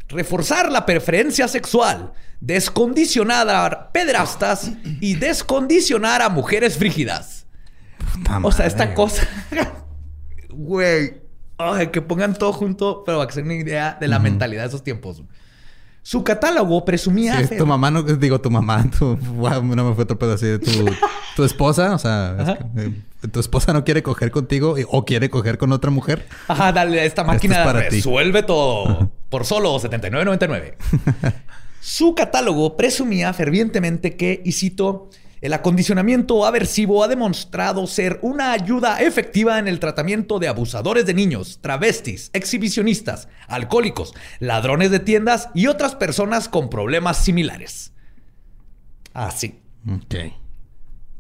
reforzar 0.08 0.72
la 0.72 0.86
preferencia 0.86 1.48
sexual, 1.48 2.14
descondicionar 2.40 3.50
a 3.50 3.92
pedrastas 3.92 4.72
y 5.02 5.16
descondicionar 5.16 6.22
a 6.22 6.30
mujeres 6.30 6.78
frígidas. 6.78 7.46
Puta 8.14 8.40
O 8.44 8.52
sea, 8.52 8.66
esta 8.66 8.94
cosa, 8.94 9.28
güey, 10.50 11.22
ay, 11.58 11.88
que 11.88 12.02
pongan 12.02 12.34
todo 12.34 12.54
junto, 12.54 13.04
pero 13.06 13.18
para 13.20 13.28
que 13.28 13.34
se 13.34 13.42
una 13.42 13.56
idea 13.56 13.98
de 14.00 14.08
la 14.08 14.20
mentalidad 14.20 14.64
de 14.64 14.70
esos 14.70 14.84
tiempos. 14.84 15.22
Su 16.10 16.24
catálogo 16.24 16.84
presumía... 16.86 17.46
Sí, 17.48 17.56
tu 17.56 17.68
mamá 17.68 17.92
no... 17.92 18.02
Digo, 18.02 18.42
tu 18.42 18.50
mamá, 18.50 18.84
tu... 18.98 19.16
Wow, 19.16 19.64
no 19.64 19.90
me 19.90 19.94
fue 19.94 20.06
otro 20.06 20.18
pedo 20.18 20.34
así 20.34 20.48
de 20.48 20.58
tu... 20.58 20.72
Tu 21.36 21.44
esposa, 21.44 21.94
o 21.94 22.00
sea... 22.00 22.36
es 22.40 22.50
Ajá. 22.50 22.58
que, 22.58 22.82
eh, 22.82 22.92
tu 23.32 23.40
esposa 23.40 23.74
no 23.74 23.84
quiere 23.84 24.02
coger 24.02 24.32
contigo 24.32 24.76
y- 24.80 24.86
o 24.90 25.06
quiere 25.06 25.30
coger 25.30 25.60
con 25.60 25.72
otra 25.72 25.92
mujer. 25.92 26.26
Ajá, 26.48 26.72
dale, 26.72 27.06
esta 27.06 27.24
máquina 27.24 27.58
Esto 27.58 27.68
es 27.70 27.74
para 27.76 27.90
ti. 27.90 27.96
resuelve 27.98 28.42
todo 28.42 29.12
por 29.30 29.46
solo 29.46 29.76
79.99. 29.76 30.74
Su 31.80 32.16
catálogo 32.16 32.76
presumía 32.76 33.32
fervientemente 33.32 34.18
que, 34.18 34.42
y 34.44 34.54
cito, 34.54 35.12
el 35.42 35.54
acondicionamiento 35.54 36.46
aversivo 36.46 37.04
ha 37.04 37.08
demostrado 37.08 37.88
ser 37.88 38.20
una 38.22 38.52
ayuda 38.52 39.00
efectiva 39.02 39.60
en 39.60 39.68
el 39.68 39.80
tratamiento 39.80 40.40
de 40.40 40.48
abusadores 40.48 41.06
de 41.06 41.14
niños, 41.14 41.60
travestis, 41.62 42.30
exhibicionistas, 42.34 43.28
alcohólicos, 43.48 44.14
ladrones 44.40 44.92
de 44.92 45.00
tiendas 45.00 45.50
y 45.54 45.68
otras 45.68 45.96
personas 45.96 46.50
con 46.50 46.70
problemas 46.70 47.18
similares. 47.18 47.94
Así. 49.14 49.62
Ok. 49.90 50.16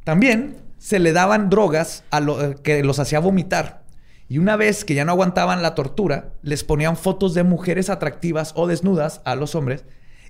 También 0.03 0.57
se 0.77 0.99
le 0.99 1.13
daban 1.13 1.49
drogas 1.49 2.03
a 2.11 2.19
lo- 2.19 2.41
eh, 2.43 2.55
que 2.63 2.83
los 2.83 2.99
hacía 2.99 3.19
vomitar. 3.19 3.83
Y 4.27 4.37
una 4.37 4.55
vez 4.55 4.85
que 4.85 4.93
ya 4.93 5.05
no 5.05 5.11
aguantaban 5.11 5.61
la 5.61 5.75
tortura, 5.75 6.33
les 6.43 6.63
ponían 6.63 6.97
fotos 6.97 7.33
de 7.33 7.43
mujeres 7.43 7.89
atractivas 7.89 8.53
o 8.55 8.67
desnudas 8.67 9.21
a 9.25 9.35
los 9.35 9.55
hombres 9.55 9.85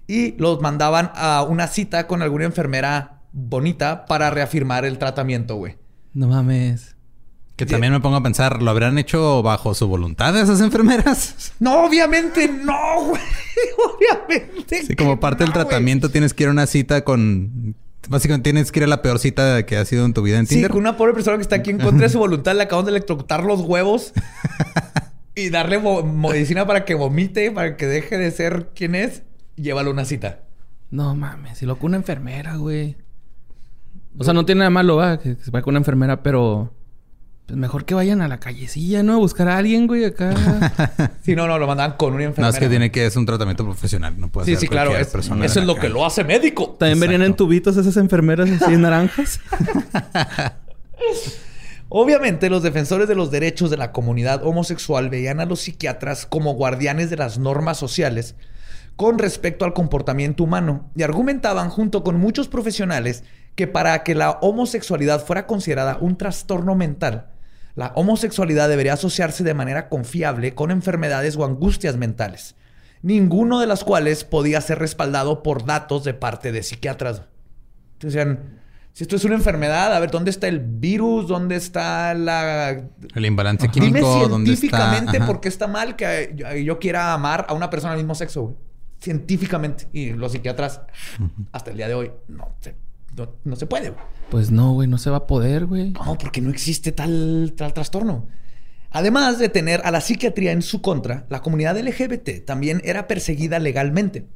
y 0.07 0.31
los 0.37 0.61
mandaban 0.61 1.11
a 1.15 1.43
una 1.43 1.67
cita 1.67 2.07
con 2.07 2.21
alguna 2.21 2.45
enfermera 2.45 3.18
bonita 3.31 4.05
para 4.05 4.29
reafirmar 4.29 4.85
el 4.85 4.97
tratamiento, 4.97 5.55
güey. 5.55 5.77
No 6.13 6.27
mames. 6.27 6.95
Que 7.55 7.65
también 7.65 7.91
me 7.91 7.99
pongo 7.99 8.15
a 8.15 8.23
pensar, 8.23 8.61
¿lo 8.61 8.71
habrán 8.71 8.97
hecho 8.97 9.43
bajo 9.43 9.73
su 9.73 9.85
voluntad 9.87 10.37
esas 10.39 10.61
enfermeras? 10.61 11.53
No, 11.59 11.83
obviamente 11.85 12.47
no, 12.47 13.03
güey. 13.05 13.21
obviamente. 13.95 14.83
Sí, 14.85 14.95
como 14.95 15.19
parte 15.19 15.43
del 15.43 15.49
no, 15.49 15.55
tratamiento 15.55 16.09
tienes 16.09 16.33
que 16.33 16.43
ir 16.43 16.49
a 16.49 16.51
una 16.53 16.67
cita 16.67 17.03
con... 17.03 17.75
Básicamente 18.07 18.49
tienes 18.51 18.71
que 18.71 18.79
ir 18.79 18.85
a 18.85 18.87
la 18.87 19.01
peor 19.01 19.19
cita 19.19 19.65
que 19.65 19.75
ha 19.75 19.83
sido 19.83 20.05
en 20.05 20.13
tu 20.13 20.21
vida 20.21 20.39
en 20.39 20.47
Sí, 20.47 20.55
Tinder. 20.55 20.71
con 20.71 20.79
una 20.79 20.95
pobre 20.95 21.13
persona 21.13 21.35
que 21.35 21.41
está 21.41 21.57
aquí 21.57 21.69
en 21.69 21.79
contra 21.79 22.07
de 22.07 22.09
su 22.09 22.17
voluntad, 22.17 22.55
le 22.55 22.63
acabamos 22.63 22.85
de 22.85 22.91
electrocutar 22.91 23.43
los 23.43 23.59
huevos 23.59 24.13
y 25.35 25.49
darle 25.49 25.79
medicina 26.03 26.65
para 26.65 26.85
que 26.85 26.95
vomite, 26.95 27.51
para 27.51 27.75
que 27.75 27.87
deje 27.87 28.17
de 28.17 28.31
ser 28.31 28.69
quien 28.73 28.95
es. 28.95 29.23
Llévalo 29.57 29.89
a 29.89 29.93
una 29.93 30.05
cita. 30.05 30.43
No 30.91 31.13
mames. 31.13 31.57
Si 31.57 31.65
lo 31.65 31.77
con 31.77 31.89
una 31.89 31.97
enfermera, 31.97 32.55
güey. 32.55 32.95
O 34.19 34.23
sea, 34.23 34.33
no 34.33 34.45
tiene 34.45 34.59
nada 34.59 34.69
malo, 34.69 34.97
va, 34.97 35.17
que, 35.19 35.35
se 35.35 35.49
vaya 35.49 35.63
con 35.63 35.71
una 35.71 35.79
enfermera, 35.79 36.21
pero. 36.21 36.71
Pues 37.47 37.57
mejor 37.57 37.83
que 37.85 37.95
vayan 37.95 38.21
a 38.21 38.27
la 38.27 38.39
callecilla, 38.39 39.01
¿no? 39.01 39.13
A 39.13 39.17
buscar 39.17 39.47
a 39.49 39.57
alguien, 39.57 39.87
güey, 39.87 40.05
acá. 40.05 40.29
Sí, 41.23 41.35
no, 41.35 41.47
no, 41.47 41.57
lo 41.57 41.65
mandaban 41.65 41.97
con 41.97 42.13
una 42.13 42.23
No, 42.23 42.29
enfermera. 42.29 42.53
es 42.53 42.59
que 42.59 42.69
tiene 42.69 42.91
que... 42.91 43.07
Es 43.07 43.15
un 43.15 43.25
tratamiento 43.25 43.63
profesional. 43.65 44.13
No 44.19 44.29
puede 44.29 44.45
Sí, 44.45 44.51
ser 44.51 44.59
sí, 44.61 44.67
claro. 44.67 44.95
es- 44.95 45.07
persona 45.07 45.43
eso 45.45 45.59
es 45.59 45.65
lo 45.65 45.73
que 45.75 45.89
lo 45.89 46.05
hace 46.05 46.23
médico. 46.23 46.75
También 46.77 46.99
venían 46.99 47.23
en 47.23 47.33
tubitos 47.35 47.75
esas 47.75 47.97
enfermeras 47.97 48.49
así 48.61 48.77
naranjas. 48.77 49.39
Obviamente, 51.89 52.49
los 52.51 52.61
defensores 52.61 53.07
de 53.07 53.15
los 53.15 53.31
derechos 53.31 53.71
de 53.71 53.77
la 53.77 53.91
comunidad 53.91 54.45
homosexual 54.45 55.09
veían 55.09 55.39
a 55.39 55.45
los 55.45 55.61
psiquiatras 55.61 56.27
como 56.27 56.53
guardianes 56.53 57.09
de 57.09 57.17
las 57.17 57.39
normas 57.39 57.77
sociales 57.77 58.35
con 58.95 59.17
respecto 59.17 59.65
al 59.65 59.73
comportamiento 59.73 60.43
humano 60.43 60.91
y 60.95 61.01
argumentaban 61.03 61.69
junto 61.69 62.03
con 62.03 62.19
muchos 62.19 62.47
profesionales 62.47 63.23
que 63.55 63.67
para 63.67 64.03
que 64.03 64.15
la 64.15 64.31
homosexualidad 64.41 65.23
fuera 65.25 65.45
considerada 65.47 65.97
un 65.99 66.17
trastorno 66.17 66.75
mental, 66.75 67.31
la 67.75 67.91
homosexualidad 67.95 68.67
debería 68.69 68.93
asociarse 68.93 69.43
de 69.43 69.53
manera 69.53 69.89
confiable 69.89 70.55
con 70.55 70.71
enfermedades 70.71 71.35
o 71.37 71.45
angustias 71.45 71.97
mentales, 71.97 72.55
ninguno 73.01 73.59
de 73.59 73.67
las 73.67 73.83
cuales 73.83 74.23
podía 74.23 74.59
ser 74.61 74.79
respaldado 74.79 75.43
por 75.43 75.65
datos 75.65 76.03
de 76.03 76.13
parte 76.13 76.51
de 76.51 76.63
psiquiatras. 76.63 77.23
Decían, 77.99 78.59
Si 78.93 79.03
esto 79.03 79.15
es 79.15 79.23
una 79.23 79.35
enfermedad, 79.35 79.93
a 79.95 79.99
ver, 79.99 80.09
¿dónde 80.11 80.31
está 80.31 80.47
el 80.47 80.59
virus? 80.59 81.27
¿Dónde 81.27 81.55
está 81.55 82.13
la... 82.15 82.69
El 83.15 83.25
imbalance 83.25 83.67
Dime 83.73 83.87
químico, 83.87 84.27
¿dónde 84.27 84.51
está? 84.51 84.67
científicamente 84.67 85.17
Ajá. 85.17 85.25
por 85.27 85.39
qué 85.39 85.47
está 85.47 85.67
mal 85.67 85.95
que 85.95 86.33
yo- 86.35 86.51
yo 86.55 86.79
quiera 86.79 87.13
amar 87.13 87.45
a 87.47 87.53
una 87.53 87.69
persona 87.69 87.93
del 87.93 88.03
mismo 88.03 88.15
sexo, 88.15 88.41
güey. 88.41 88.55
Científicamente. 88.99 89.87
Y 89.93 90.11
los 90.11 90.33
psiquiatras, 90.33 90.81
hasta 91.53 91.71
el 91.71 91.77
día 91.77 91.87
de 91.87 91.93
hoy, 91.93 92.11
no 92.27 92.49
se, 92.59 92.75
no, 93.15 93.29
no 93.43 93.55
se 93.55 93.65
puede, 93.65 93.89
güey. 93.89 94.03
Pues 94.29 94.51
no, 94.51 94.73
güey, 94.73 94.87
no 94.87 94.97
se 94.97 95.09
va 95.09 95.17
a 95.17 95.27
poder, 95.27 95.65
güey. 95.65 95.91
No, 95.91 96.17
porque 96.17 96.41
no 96.41 96.49
existe 96.49 96.91
tal, 96.91 97.53
tal 97.55 97.73
trastorno. 97.73 98.27
Además 98.91 99.37
de 99.37 99.49
tener 99.49 99.81
a 99.83 99.91
la 99.91 100.01
psiquiatría 100.01 100.51
en 100.51 100.61
su 100.61 100.81
contra, 100.81 101.25
la 101.29 101.41
comunidad 101.41 101.77
LGBT 101.77 102.45
también 102.45 102.81
era 102.83 103.07
perseguida 103.07 103.59
legalmente. 103.59 104.27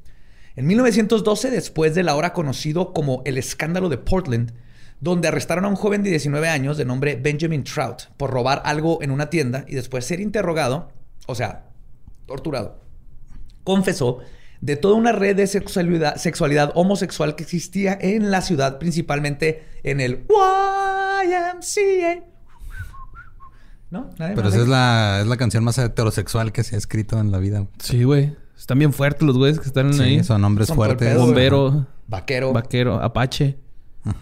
En 0.56 0.68
1912, 0.68 1.50
después 1.50 1.96
del 1.96 2.10
ahora 2.10 2.34
conocido 2.34 2.94
como 2.94 3.24
el 3.26 3.40
escándalo 3.40 3.90
de 3.90 3.98
Portland, 3.98 4.54
donde 5.00 5.28
arrestaron 5.28 5.66
a 5.66 5.68
un 5.68 5.76
joven 5.76 6.04
de 6.04 6.12
19 6.12 6.48
años 6.48 6.78
de 6.78 6.86
nombre 6.86 7.16
Benjamin 7.16 7.64
Trout 7.64 8.04
por 8.16 8.30
robar 8.30 8.62
algo 8.64 9.02
en 9.02 9.10
una 9.12 9.30
tienda 9.30 9.66
y 9.68 9.76
después 9.76 10.06
ser 10.06 10.20
interrogado, 10.20 10.92
o 11.26 11.34
sea, 11.34 11.66
torturado, 12.28 12.80
confesó 13.64 14.20
de 14.66 14.78
toda 14.78 14.96
una 14.96 15.12
red 15.12 15.36
de 15.36 15.46
sexualidad, 15.46 16.16
sexualidad 16.16 16.72
homosexual 16.76 17.36
que 17.36 17.44
existía 17.44 17.98
en 18.00 18.32
la 18.32 18.42
ciudad, 18.42 18.80
principalmente 18.80 19.66
en 19.84 20.00
el 20.00 20.26
YMCA. 20.30 22.24
¿No? 23.92 24.10
¿Nadie 24.18 24.36
Pero 24.36 24.48
esa 24.50 24.62
es 24.62 24.68
la, 24.68 25.20
es 25.22 25.28
la 25.28 25.38
canción 25.38 25.64
más 25.66 25.78
heterosexual 25.78 26.52
que 26.52 26.64
se 26.64 26.76
ha 26.76 26.78
escrito 26.78 27.20
en 27.20 27.32
la 27.32 27.38
vida. 27.40 27.68
Sí, 27.80 28.04
güey. 28.04 28.36
Están 28.58 28.80
bien 28.80 28.94
fuertes 28.94 29.24
los 29.24 29.38
güeyes 29.38 29.60
que 29.60 29.68
están 29.68 29.94
Sí, 29.94 30.02
ahí. 30.02 30.24
son 30.24 30.44
hombres 30.46 30.68
Son 30.70 30.78
fuertes. 30.78 31.18
Bombero, 31.18 31.86
Vaquero. 32.08 32.54
vaquero, 32.54 33.04
apache. 33.04 33.58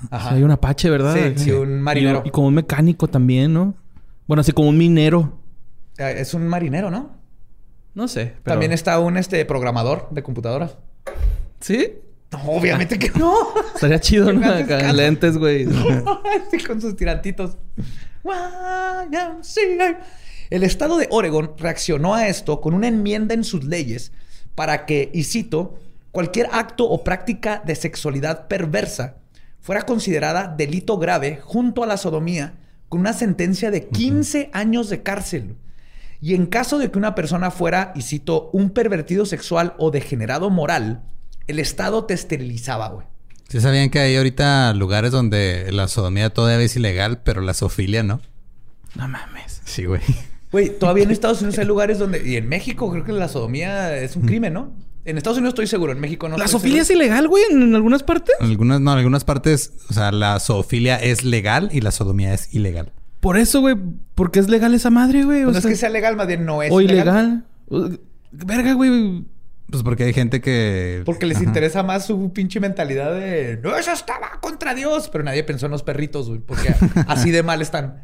Ajá. 0.10 0.30
Sí, 0.30 0.36
hay 0.36 0.44
un 0.44 0.52
apache, 0.52 0.90
¿verdad? 0.90 1.16
Sí, 1.36 1.44
sí, 1.44 1.52
un 1.52 1.82
marinero. 1.82 2.24
Y, 2.26 2.30
y 2.30 2.32
como 2.32 2.48
un 2.48 2.56
mecánico 2.56 3.08
también, 3.08 3.54
¿no? 3.54 3.76
Bueno, 4.28 4.42
así 4.42 4.52
como 4.52 4.70
un 4.70 4.78
minero. 4.78 5.38
Eh, 5.98 6.16
Es 6.18 6.34
un 6.34 6.48
marinero, 6.48 6.90
¿no? 6.90 7.21
No 7.94 8.08
sé. 8.08 8.34
pero- 8.44 8.54
También 8.56 8.72
está 8.72 9.00
un 9.00 9.18
este, 9.18 9.44
programador 9.46 10.08
de 10.12 10.24
computadoras. 10.24 10.78
¿Sí? 11.60 11.94
No, 12.32 12.40
obviamente 12.52 12.98
que 12.98 13.10
no. 13.20 13.34
Estaría 13.76 14.00
chido, 14.00 14.32
¿no? 14.32 14.50
Acá 14.50 14.92
lentes, 14.94 15.38
güey. 15.38 15.68
Sí, 16.50 16.58
con 16.68 16.80
sus 16.82 16.96
tirantitos. 16.96 17.58
El 20.50 20.64
estado 20.64 20.98
de 20.98 21.08
Oregon 21.12 21.54
reaccionó 21.58 22.14
a 22.16 22.28
esto 22.28 22.62
con 22.62 22.74
una 22.74 22.88
enmienda 22.88 23.34
en 23.34 23.44
sus 23.44 23.64
leyes 23.64 24.12
para 24.56 24.86
que, 24.86 25.10
y 25.14 25.24
cito, 25.24 25.76
cualquier 26.12 26.48
acto 26.52 26.90
o 26.90 27.04
práctica 27.04 27.62
de 27.66 27.76
sexualidad 27.76 28.48
perversa 28.48 29.16
fuera 29.62 29.84
considerada 29.84 30.48
delito 30.48 30.98
grave 30.98 31.40
junto 31.42 31.84
a 31.84 31.88
la 31.88 31.98
sodomía 31.98 32.54
con 32.90 33.00
una 33.00 33.14
sentencia 33.14 33.72
de 33.72 33.88
15 33.88 34.50
años 34.54 34.90
de 34.90 35.02
cárcel. 35.04 35.56
Y 36.22 36.36
en 36.36 36.46
caso 36.46 36.78
de 36.78 36.92
que 36.92 37.00
una 37.00 37.16
persona 37.16 37.50
fuera, 37.50 37.92
y 37.96 38.04
cito, 38.04 38.52
un 38.54 38.70
pervertido 38.70 39.26
sexual 39.26 39.74
o 39.80 39.90
degenerado 39.90 40.52
moral, 40.52 41.04
el 41.48 41.58
Estado 41.58 42.06
te 42.06 42.14
esterilizaba, 42.14 42.90
güey. 42.90 43.08
¿Sí 43.50 43.60
sabían 43.60 43.90
que 43.90 44.00
hay 44.00 44.16
ahorita 44.16 44.74
lugares 44.76 45.12
donde 45.12 45.72
la 45.72 45.88
sodomía 45.88 46.30
todavía 46.30 46.64
es 46.64 46.76
ilegal, 46.76 47.22
pero 47.24 47.42
la 47.42 47.54
zoofilia 47.54 48.04
no? 48.04 48.22
No 48.96 49.08
mames. 49.08 49.62
Sí, 49.66 49.86
güey. 49.86 50.02
Güey, 50.52 50.78
todavía 50.78 51.04
en 51.04 51.12
Estados 51.12 51.42
Unidos 51.42 51.58
hay 51.58 51.66
lugares 51.66 51.98
donde... 51.98 52.26
Y 52.26 52.38
en 52.38 52.48
México 52.48 52.90
creo 52.92 53.04
que 53.04 53.12
la 53.12 53.28
sodomía 53.28 53.98
es 53.98 54.16
un 54.16 54.22
crimen, 54.22 54.54
¿no? 54.54 54.74
En 55.04 55.18
Estados 55.18 55.40
Unidos 55.40 55.54
estoy 55.54 55.68
seguro, 55.68 55.92
en 55.92 56.00
México 56.00 56.30
no. 56.30 56.38
¿La 56.38 56.46
estoy 56.46 56.60
sofilia 56.60 56.84
es 56.84 56.90
ilegal, 56.92 57.28
güey? 57.28 57.44
¿En, 57.50 57.62
en 57.64 57.76
algunas 57.76 58.04
partes? 58.04 58.36
En 58.40 58.46
algunas, 58.46 58.80
no, 58.80 58.92
en 58.92 59.00
algunas 59.00 59.26
partes, 59.26 59.74
o 59.90 59.94
sea, 59.94 60.12
la 60.12 60.40
zoofilia 60.40 60.98
es 60.98 61.24
legal 61.24 61.70
y 61.74 61.82
la 61.82 61.92
sodomía 61.92 62.36
es 62.36 62.54
ilegal. 62.54 62.94
Por 63.22 63.38
eso, 63.38 63.62
güey. 63.62 63.78
Porque 64.16 64.40
es 64.40 64.50
legal 64.50 64.74
esa 64.74 64.90
madre, 64.90 65.24
güey. 65.24 65.44
Pues 65.44 65.50
O 65.50 65.54
no 65.54 65.60
es 65.60 65.66
que 65.66 65.76
sea 65.76 65.90
legal, 65.90 66.18
más 66.18 66.28
bien 66.28 66.46
no 66.46 66.62
es 66.62 66.72
o 66.72 66.82
ilegal. 66.82 67.46
Uh, 67.70 67.96
Verga, 68.32 68.74
güey. 68.74 69.26
Pues 69.70 69.84
porque 69.84 70.04
hay 70.04 70.14
gente 70.14 70.42
que... 70.42 71.02
Porque 71.06 71.26
les 71.26 71.38
Ajá. 71.38 71.46
interesa 71.46 71.82
más 71.82 72.06
su 72.06 72.34
pinche 72.34 72.60
mentalidad 72.60 73.14
de... 73.14 73.58
No, 73.64 73.78
eso 73.78 73.94
estaba 73.94 74.40
contra 74.42 74.74
Dios. 74.74 75.08
Pero 75.10 75.24
nadie 75.24 75.44
pensó 75.46 75.68
en 75.68 75.72
los 75.72 75.82
perritos, 75.84 76.28
güey. 76.28 76.42
Porque 76.42 76.76
así 77.08 77.32
de 77.32 77.42
mal 77.42 77.62
están. 77.62 78.04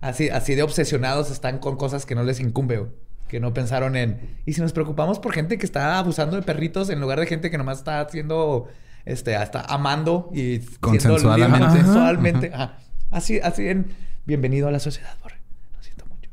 Así, 0.00 0.28
así 0.28 0.54
de 0.54 0.62
obsesionados 0.62 1.32
están 1.32 1.58
con 1.58 1.76
cosas 1.76 2.06
que 2.06 2.14
no 2.14 2.22
les 2.22 2.38
incumbe, 2.38 2.78
güey. 2.78 2.90
Que 3.26 3.40
no 3.40 3.52
pensaron 3.52 3.96
en... 3.96 4.38
Y 4.46 4.52
si 4.52 4.60
nos 4.60 4.72
preocupamos 4.72 5.18
por 5.18 5.32
gente 5.32 5.58
que 5.58 5.66
está 5.66 5.98
abusando 5.98 6.36
de 6.36 6.42
perritos 6.42 6.88
en 6.88 7.00
lugar 7.00 7.18
de 7.18 7.26
gente 7.26 7.50
que 7.50 7.58
nomás 7.58 7.78
está 7.78 8.00
haciendo... 8.00 8.68
Este, 9.04 9.34
hasta 9.34 9.62
amando 9.62 10.30
y... 10.32 10.58
Ajá. 10.58 10.66
Consensualmente. 10.80 12.52
Ajá. 12.54 12.78
Así, 13.10 13.40
así 13.40 13.66
en... 13.68 13.86
Bienvenido 14.28 14.68
a 14.68 14.70
la 14.70 14.78
sociedad, 14.78 15.16
Borre. 15.22 15.38
Lo 15.74 15.82
siento 15.82 16.04
mucho. 16.04 16.28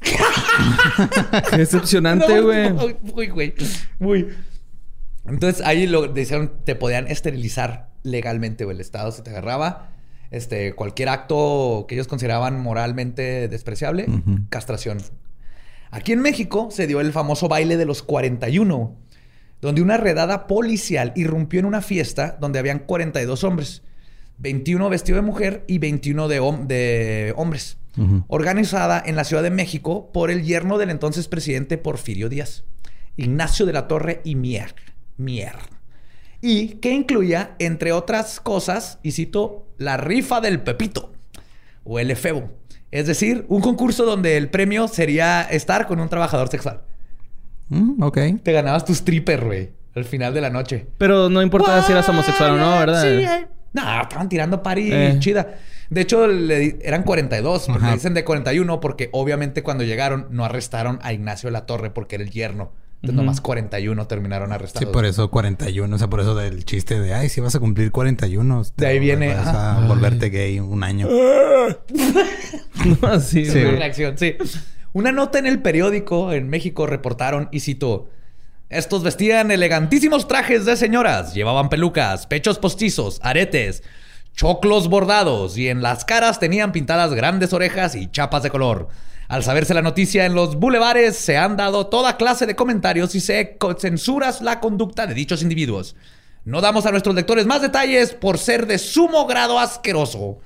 Qué 1.50 1.56
decepcionante, 1.56 2.32
No, 2.36 2.44
güey. 2.44 2.72
Muy, 2.72 2.96
muy, 3.12 3.26
güey. 3.26 3.54
Muy. 3.98 4.28
Entonces 5.26 5.66
ahí 5.66 5.88
lo 5.88 6.06
decían, 6.06 6.52
te 6.62 6.76
podían 6.76 7.08
esterilizar 7.08 7.90
legalmente, 8.04 8.64
güey. 8.64 8.76
El 8.76 8.80
Estado 8.82 9.10
se 9.10 9.22
te 9.22 9.30
agarraba. 9.30 9.90
Este, 10.30 10.74
cualquier 10.74 11.08
acto 11.08 11.86
que 11.88 11.96
ellos 11.96 12.06
consideraban 12.06 12.60
moralmente 12.60 13.48
despreciable, 13.48 14.06
castración. 14.48 14.98
Aquí 15.90 16.12
en 16.12 16.20
México 16.20 16.68
se 16.70 16.86
dio 16.86 17.00
el 17.00 17.10
famoso 17.10 17.48
baile 17.48 17.76
de 17.76 17.84
los 17.84 18.04
41, 18.04 18.96
donde 19.60 19.82
una 19.82 19.96
redada 19.96 20.46
policial 20.46 21.12
irrumpió 21.16 21.58
en 21.58 21.66
una 21.66 21.82
fiesta 21.82 22.38
donde 22.40 22.60
habían 22.60 22.78
42 22.78 23.42
hombres, 23.42 23.82
21 24.38 24.88
vestidos 24.88 25.18
de 25.22 25.26
mujer 25.26 25.64
y 25.66 25.78
21 25.78 26.28
de, 26.28 26.40
hom- 26.40 26.66
de 26.66 27.32
hombres 27.36 27.78
organizada 28.26 29.00
en 29.06 29.14
la 29.14 29.22
Ciudad 29.22 29.44
de 29.44 29.50
México 29.50 30.10
por 30.12 30.30
el 30.32 30.42
yerno 30.42 30.78
del 30.78 30.90
entonces 30.90 31.28
presidente 31.28 31.78
Porfirio 31.78 32.28
Díaz, 32.28 32.64
Ignacio 33.16 33.66
de 33.66 33.72
la 33.72 33.86
Torre 33.86 34.20
y 34.24 34.34
Mier. 34.34 34.74
Mier. 35.16 35.54
Y 36.40 36.70
que 36.80 36.90
incluía, 36.92 37.54
entre 37.60 37.92
otras 37.92 38.40
cosas, 38.40 38.98
y 39.04 39.12
cito, 39.12 39.68
la 39.78 39.96
rifa 39.96 40.40
del 40.40 40.60
Pepito, 40.60 41.12
o 41.84 42.00
el 42.00 42.10
efebo. 42.10 42.50
Es 42.90 43.06
decir, 43.06 43.44
un 43.48 43.60
concurso 43.60 44.04
donde 44.04 44.36
el 44.36 44.50
premio 44.50 44.88
sería 44.88 45.42
estar 45.42 45.86
con 45.86 46.00
un 46.00 46.08
trabajador 46.08 46.48
sexual. 46.48 46.82
Mm, 47.68 48.02
ok. 48.02 48.18
Te 48.42 48.52
ganabas 48.52 48.84
tu 48.84 48.92
stripper, 48.92 49.44
güey, 49.44 49.70
al 49.94 50.04
final 50.04 50.34
de 50.34 50.40
la 50.40 50.50
noche. 50.50 50.86
Pero 50.98 51.30
no 51.30 51.40
importaba 51.42 51.80
si 51.82 51.92
eras 51.92 52.08
homosexual 52.08 52.52
o 52.52 52.56
no, 52.56 52.70
¿verdad? 52.78 53.02
Sí, 53.02 53.46
no, 53.74 54.02
estaban 54.02 54.28
tirando 54.30 54.62
pari 54.62 54.90
Eh. 54.90 55.16
chida. 55.18 55.56
De 55.90 56.00
hecho, 56.00 56.26
le 56.26 56.78
eran 56.82 57.02
42, 57.02 57.66
porque 57.66 57.78
Ajá. 57.78 57.88
le 57.90 57.94
dicen 57.96 58.14
de 58.14 58.24
41, 58.24 58.80
porque 58.80 59.10
obviamente 59.12 59.62
cuando 59.62 59.84
llegaron 59.84 60.26
no 60.30 60.44
arrestaron 60.46 60.98
a 61.02 61.12
Ignacio 61.12 61.50
la 61.50 61.66
Torre 61.66 61.90
porque 61.90 62.14
era 62.14 62.24
el 62.24 62.30
yerno. 62.30 62.72
Entonces, 63.02 63.16
nomás 63.16 63.40
41 63.42 64.06
terminaron 64.06 64.48
Sí, 64.48 64.54
arrestados. 64.54 64.88
por 64.90 65.04
eso 65.04 65.30
41. 65.30 65.94
O 65.94 65.98
sea, 65.98 66.08
por 66.08 66.20
eso 66.20 66.34
del 66.34 66.64
chiste 66.64 66.98
de, 66.98 67.12
ay, 67.12 67.28
si 67.28 67.42
vas 67.42 67.54
a 67.54 67.60
cumplir 67.60 67.90
41. 67.92 68.62
De 68.78 68.86
ahí 68.86 68.98
viene, 68.98 69.34
Vas 69.34 69.46
a 69.48 69.84
volverte 69.86 70.30
gay 70.30 70.58
un 70.58 70.82
año. 70.82 71.06
No, 73.02 73.20
sí, 73.20 73.44
Sí, 73.46 73.58
Una 73.60 73.70
reacción, 73.72 74.18
sí. 74.18 74.36
Una 74.92 75.12
nota 75.12 75.38
en 75.38 75.46
el 75.46 75.60
periódico 75.60 76.32
en 76.32 76.48
México 76.48 76.86
reportaron 76.86 77.48
y 77.52 77.60
citó: 77.60 78.08
Estos 78.74 79.04
vestían 79.04 79.52
elegantísimos 79.52 80.26
trajes 80.26 80.64
de 80.64 80.76
señoras, 80.76 81.32
llevaban 81.32 81.68
pelucas, 81.68 82.26
pechos 82.26 82.58
postizos, 82.58 83.20
aretes, 83.22 83.84
choclos 84.34 84.88
bordados 84.88 85.56
y 85.56 85.68
en 85.68 85.80
las 85.80 86.04
caras 86.04 86.40
tenían 86.40 86.72
pintadas 86.72 87.14
grandes 87.14 87.52
orejas 87.52 87.94
y 87.94 88.10
chapas 88.10 88.42
de 88.42 88.50
color. 88.50 88.88
Al 89.28 89.44
saberse 89.44 89.74
la 89.74 89.82
noticia 89.82 90.26
en 90.26 90.34
los 90.34 90.56
bulevares 90.56 91.14
se 91.14 91.36
han 91.36 91.56
dado 91.56 91.86
toda 91.86 92.16
clase 92.16 92.46
de 92.46 92.56
comentarios 92.56 93.14
y 93.14 93.20
se 93.20 93.56
censuras 93.78 94.40
la 94.40 94.58
conducta 94.58 95.06
de 95.06 95.14
dichos 95.14 95.42
individuos. 95.42 95.94
No 96.44 96.60
damos 96.60 96.84
a 96.84 96.90
nuestros 96.90 97.14
lectores 97.14 97.46
más 97.46 97.62
detalles 97.62 98.12
por 98.12 98.38
ser 98.38 98.66
de 98.66 98.78
sumo 98.78 99.28
grado 99.28 99.60
asqueroso. 99.60 100.40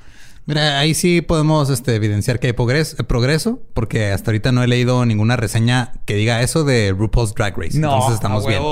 Mira, 0.48 0.78
ahí 0.78 0.94
sí 0.94 1.20
podemos 1.20 1.68
este, 1.68 1.94
evidenciar 1.94 2.40
que 2.40 2.46
hay 2.46 2.52
progres- 2.54 2.98
eh, 2.98 3.04
progreso, 3.04 3.61
porque 3.74 4.06
hasta 4.12 4.30
ahorita 4.30 4.50
no 4.50 4.62
he 4.62 4.66
leído 4.66 5.04
ninguna 5.04 5.37
reseña 5.37 5.92
que 6.06 6.14
diga 6.14 6.40
eso 6.40 6.64
de 6.64 6.90
RuPaul's 6.96 7.34
Drag 7.34 7.55
Race. 7.57 7.78
No, 7.78 7.92
Entonces 7.92 8.14
estamos 8.14 8.46
bien. 8.46 8.62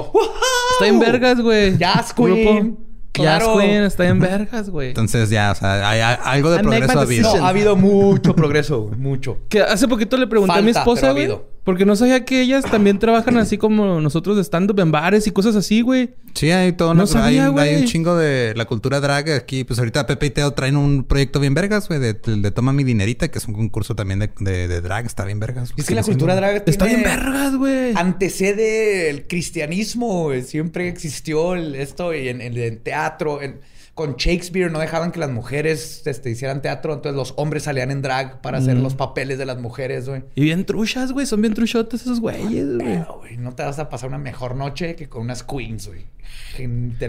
Está 0.72 0.87
en 0.87 0.99
vergas, 0.99 1.39
güey. 1.41 1.77
Jazz. 1.77 2.14
Queen. 2.14 2.79
Claro. 3.17 3.55
Jazz 3.57 3.64
Queen 3.64 3.83
está 3.85 4.07
en 4.09 4.19
vergas, 4.21 4.71
güey. 4.71 4.89
Entonces 4.89 5.31
ya, 5.31 5.53
o 5.53 5.55
sea, 5.55 5.89
hay, 5.89 6.01
hay 6.01 6.17
algo 6.23 6.51
de 6.51 6.61
progreso 6.61 6.99
ha 6.99 7.03
habido. 7.03 7.37
No, 7.37 7.45
ha 7.45 7.49
habido 7.49 7.77
mucho 7.77 8.35
progreso, 8.37 8.83
güey, 8.83 8.99
mucho. 8.99 9.39
Que 9.49 9.61
hace 9.62 9.89
poquito 9.89 10.17
le 10.17 10.27
pregunté 10.27 10.59
a 10.59 10.62
mi 10.62 10.71
esposa, 10.71 11.11
güey. 11.12 11.25
habido. 11.25 11.57
Porque 11.67 11.85
no 11.85 11.97
sabía 11.97 12.25
que 12.25 12.43
ellas 12.43 12.64
también 12.64 13.01
trabajan 13.01 13.39
así 13.39 13.59
como 13.59 14.01
nosotros 14.01 14.37
de 14.37 14.45
stand-up 14.45 14.79
en 14.79 14.93
bares 14.93 15.27
y 15.27 15.33
cosas 15.33 15.57
así, 15.57 15.81
güey. 15.81 16.11
Sí, 16.33 16.53
hay 16.53 16.71
todo 16.71 16.95
No 16.95 17.09
sabía, 17.09 17.49
hay, 17.49 17.59
hay 17.59 17.81
un 17.83 17.87
chingo 17.87 18.17
de 18.17 18.53
la 18.55 18.67
cultura 18.67 19.01
drag 19.01 19.31
aquí. 19.33 19.64
Pues 19.64 19.81
ahorita 19.81 20.07
Pepe 20.07 20.27
y 20.27 20.31
Teo 20.31 20.53
traen 20.53 20.77
un 20.77 21.03
proyecto 21.03 21.41
bien 21.41 21.55
vergas, 21.55 21.89
güey, 21.89 21.99
de, 21.99 22.12
de 22.14 22.51
Toma 22.53 22.73
mi 22.73 22.85
dinerita, 22.85 23.33
que 23.33 23.39
es 23.39 23.49
un 23.49 23.55
concurso 23.55 23.97
también 23.97 24.21
de, 24.21 24.31
de- 24.39 24.69
de 24.69 24.81
drag. 24.81 25.07
Está 25.07 25.25
bien 25.25 25.41
vergas. 25.41 25.73
Es 25.77 25.87
que 25.87 25.97
la 25.97 26.05
cultura 26.05 26.37
drag 26.37 26.62
Está 26.67 26.85
bien 26.85 27.03
vergas, 27.03 27.57
güey. 27.57 27.95
antecede 27.97 29.11
el 29.11 29.27
cristianismo, 29.27 30.25
güey. 30.25 30.43
siempre 30.43 30.87
existió 30.87 31.55
el- 31.55 31.75
esto 31.75 32.14
y 32.14 32.29
en, 32.29 32.43
en- 32.43 32.57
en 32.57 32.79
teatro. 32.79 33.06
En- 33.43 33.61
Con 33.95 34.17
Shakespeare 34.17 34.71
no 34.71 34.79
dejaban 34.79 35.11
que 35.11 35.19
las 35.19 35.31
mujeres 35.31 36.03
este, 36.07 36.29
hicieran 36.29 36.61
teatro, 36.61 36.93
entonces 36.93 37.17
los 37.17 37.33
hombres 37.39 37.63
salían 37.63 37.91
en 37.91 38.03
drag 38.03 38.43
para 38.43 38.59
hacer 38.59 38.77
Mm. 38.77 38.83
los 38.83 38.95
papeles 38.95 39.39
de 39.39 39.47
las 39.47 39.59
mujeres, 39.59 40.07
güey. 40.07 40.23
Y 40.35 40.43
bien 40.43 40.67
truchas, 40.67 41.13
güey. 41.13 41.25
Son 41.25 41.41
bien 41.41 41.55
truchotas 41.55 42.03
esos 42.03 42.21
güeyes, 42.21 42.77
güey. 42.77 43.37
No 43.39 43.55
te 43.55 43.63
vas 43.63 43.79
a 43.79 43.89
pasar 43.89 44.11
una 44.11 44.19
mejor 44.19 44.55
noche 44.55 44.97
que 44.97 45.09
con 45.09 45.23
unas 45.23 45.43
queens, 45.43 45.89
güey. 45.89 46.05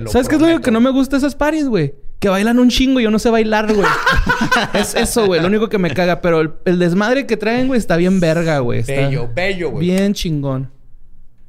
¿Sabes 0.09 0.29
qué 0.29 0.35
es 0.35 0.41
lo 0.41 0.61
que 0.61 0.71
no 0.71 0.79
me 0.79 0.89
gusta 0.91 1.17
esas 1.17 1.35
paris, 1.35 1.67
güey? 1.67 1.93
Que 2.19 2.29
bailan 2.29 2.57
un 2.57 2.69
chingo 2.69 2.99
y 2.99 3.03
yo 3.03 3.11
no 3.11 3.19
sé 3.19 3.29
bailar, 3.29 3.73
güey. 3.73 3.87
es 4.73 4.95
eso, 4.95 5.25
güey. 5.25 5.41
Lo 5.41 5.47
único 5.47 5.67
que 5.69 5.77
me 5.77 5.93
caga. 5.93 6.21
Pero 6.21 6.39
el, 6.41 6.53
el 6.65 6.79
desmadre 6.79 7.25
que 7.25 7.35
traen, 7.37 7.67
güey, 7.67 7.77
está 7.79 7.97
bien 7.97 8.19
verga, 8.21 8.59
güey. 8.59 8.83
Bello, 8.83 9.29
bello, 9.35 9.71
güey. 9.71 9.87
Bien 9.87 10.13
chingón. 10.13 10.71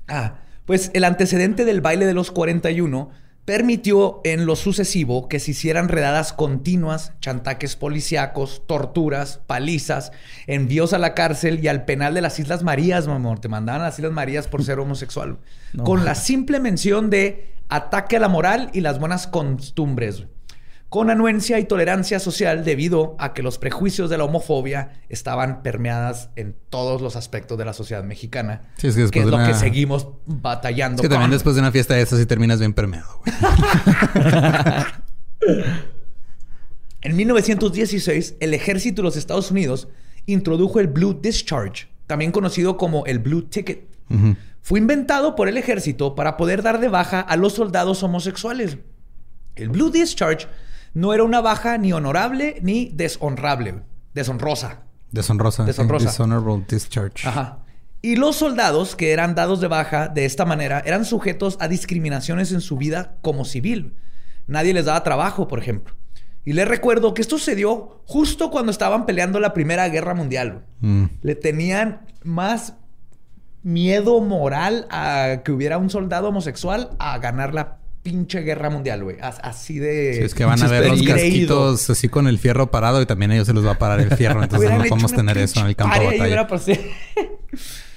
Ah, 0.08 0.38
pues 0.64 0.90
el 0.94 1.04
antecedente 1.04 1.64
del 1.64 1.80
baile 1.80 2.06
de 2.06 2.14
los 2.14 2.30
41 2.30 3.10
permitió 3.48 4.20
en 4.24 4.44
lo 4.44 4.56
sucesivo 4.56 5.26
que 5.26 5.40
se 5.40 5.52
hicieran 5.52 5.88
redadas 5.88 6.34
continuas, 6.34 7.14
chantaques 7.20 7.76
policíacos, 7.76 8.64
torturas, 8.66 9.40
palizas, 9.46 10.12
envíos 10.46 10.92
a 10.92 10.98
la 10.98 11.14
cárcel 11.14 11.58
y 11.64 11.68
al 11.68 11.86
penal 11.86 12.12
de 12.12 12.20
las 12.20 12.38
Islas 12.38 12.62
Marías, 12.62 13.06
mi 13.06 13.14
amor. 13.14 13.38
Te 13.38 13.48
mandaban 13.48 13.80
a 13.80 13.86
las 13.86 13.98
Islas 13.98 14.12
Marías 14.12 14.48
por 14.48 14.62
ser 14.64 14.78
homosexual. 14.80 15.38
No. 15.72 15.84
Con 15.84 16.04
la 16.04 16.14
simple 16.14 16.60
mención 16.60 17.08
de 17.08 17.54
ataque 17.70 18.18
a 18.18 18.20
la 18.20 18.28
moral 18.28 18.68
y 18.74 18.82
las 18.82 18.98
buenas 18.98 19.26
costumbres. 19.26 20.26
Con 20.88 21.10
anuencia 21.10 21.58
y 21.58 21.66
tolerancia 21.66 22.18
social 22.18 22.64
debido 22.64 23.14
a 23.18 23.34
que 23.34 23.42
los 23.42 23.58
prejuicios 23.58 24.08
de 24.08 24.16
la 24.16 24.24
homofobia 24.24 25.02
estaban 25.10 25.62
permeadas 25.62 26.30
en 26.34 26.56
todos 26.70 27.02
los 27.02 27.14
aspectos 27.14 27.58
de 27.58 27.66
la 27.66 27.74
sociedad 27.74 28.02
mexicana. 28.04 28.62
Sí, 28.78 28.86
es 28.86 28.96
que 28.96 29.10
que 29.10 29.18
es 29.18 29.24
de 29.26 29.30
lo 29.30 29.36
una- 29.36 29.48
que 29.48 29.54
seguimos 29.54 30.08
batallando. 30.24 30.96
Es 30.96 31.02
que 31.02 31.10
también 31.10 31.30
después 31.30 31.56
de 31.56 31.60
una 31.60 31.72
fiesta 31.72 31.92
de 31.94 32.00
esas 32.02 32.18
sí 32.18 32.24
terminas 32.26 32.58
bien 32.58 32.72
permeado, 32.72 33.20
güey. 33.24 33.36
En 37.00 37.16
1916, 37.16 38.36
el 38.40 38.54
ejército 38.54 39.02
de 39.02 39.04
los 39.04 39.16
Estados 39.16 39.50
Unidos 39.50 39.88
introdujo 40.26 40.80
el 40.80 40.88
Blue 40.88 41.18
Discharge, 41.22 41.88
también 42.06 42.32
conocido 42.32 42.76
como 42.76 43.06
el 43.06 43.18
Blue 43.20 43.42
Ticket. 43.42 43.86
Fue 44.62 44.78
inventado 44.80 45.36
por 45.36 45.48
el 45.48 45.56
ejército 45.56 46.14
para 46.14 46.36
poder 46.36 46.62
dar 46.62 46.80
de 46.80 46.88
baja 46.88 47.20
a 47.20 47.36
los 47.36 47.54
soldados 47.54 48.02
homosexuales. 48.02 48.78
El 49.54 49.68
Blue 49.68 49.90
Discharge 49.90 50.46
no 50.94 51.14
era 51.14 51.24
una 51.24 51.40
baja 51.40 51.78
ni 51.78 51.92
honorable 51.92 52.58
ni 52.62 52.90
deshonrable, 52.94 53.82
deshonrosa. 54.14 54.82
Deshonrosa. 55.10 55.64
Deshonrosa. 55.64 56.10
Dishonorable 56.10 56.64
discharge. 56.68 57.26
Ajá. 57.26 57.58
Y 58.00 58.16
los 58.16 58.36
soldados 58.36 58.94
que 58.94 59.12
eran 59.12 59.34
dados 59.34 59.60
de 59.60 59.68
baja 59.68 60.08
de 60.08 60.24
esta 60.24 60.44
manera 60.44 60.82
eran 60.84 61.04
sujetos 61.04 61.56
a 61.60 61.68
discriminaciones 61.68 62.52
en 62.52 62.60
su 62.60 62.76
vida 62.76 63.16
como 63.22 63.44
civil. 63.44 63.96
Nadie 64.46 64.72
les 64.72 64.84
daba 64.84 65.02
trabajo, 65.02 65.48
por 65.48 65.58
ejemplo. 65.58 65.94
Y 66.44 66.52
les 66.52 66.68
recuerdo 66.68 67.12
que 67.12 67.22
esto 67.22 67.38
sucedió 67.38 68.02
justo 68.06 68.50
cuando 68.50 68.70
estaban 68.70 69.04
peleando 69.04 69.40
la 69.40 69.52
Primera 69.52 69.88
Guerra 69.88 70.14
Mundial. 70.14 70.64
Mm. 70.80 71.04
Le 71.20 71.34
tenían 71.34 72.06
más 72.22 72.74
miedo 73.62 74.20
moral 74.20 74.86
a 74.90 75.42
que 75.44 75.52
hubiera 75.52 75.76
un 75.76 75.90
soldado 75.90 76.28
homosexual 76.28 76.90
a 76.98 77.18
ganar 77.18 77.52
la 77.52 77.78
pinche 78.08 78.40
guerra 78.40 78.70
mundial, 78.70 79.04
güey. 79.04 79.16
As- 79.20 79.38
Así 79.42 79.78
de... 79.78 80.14
Sí, 80.14 80.22
es 80.22 80.34
que 80.34 80.44
van 80.44 80.62
a 80.62 80.66
ver 80.68 80.88
los 80.88 81.02
casquitos 81.02 81.90
así 81.90 82.08
con 82.08 82.26
el 82.26 82.38
fierro 82.38 82.70
parado 82.70 83.02
y 83.02 83.06
también 83.06 83.30
a 83.30 83.34
ellos 83.34 83.46
se 83.46 83.54
les 83.54 83.64
va 83.66 83.72
a 83.72 83.78
parar 83.78 84.00
el 84.00 84.10
fierro. 84.16 84.42
Entonces 84.42 84.70
no 84.70 84.78
podemos 84.78 85.12
tener 85.12 85.36
eso 85.38 85.60
en 85.60 85.66
el 85.66 85.76
campo 85.76 85.98
de 85.98 86.06
batalla. 86.18 86.46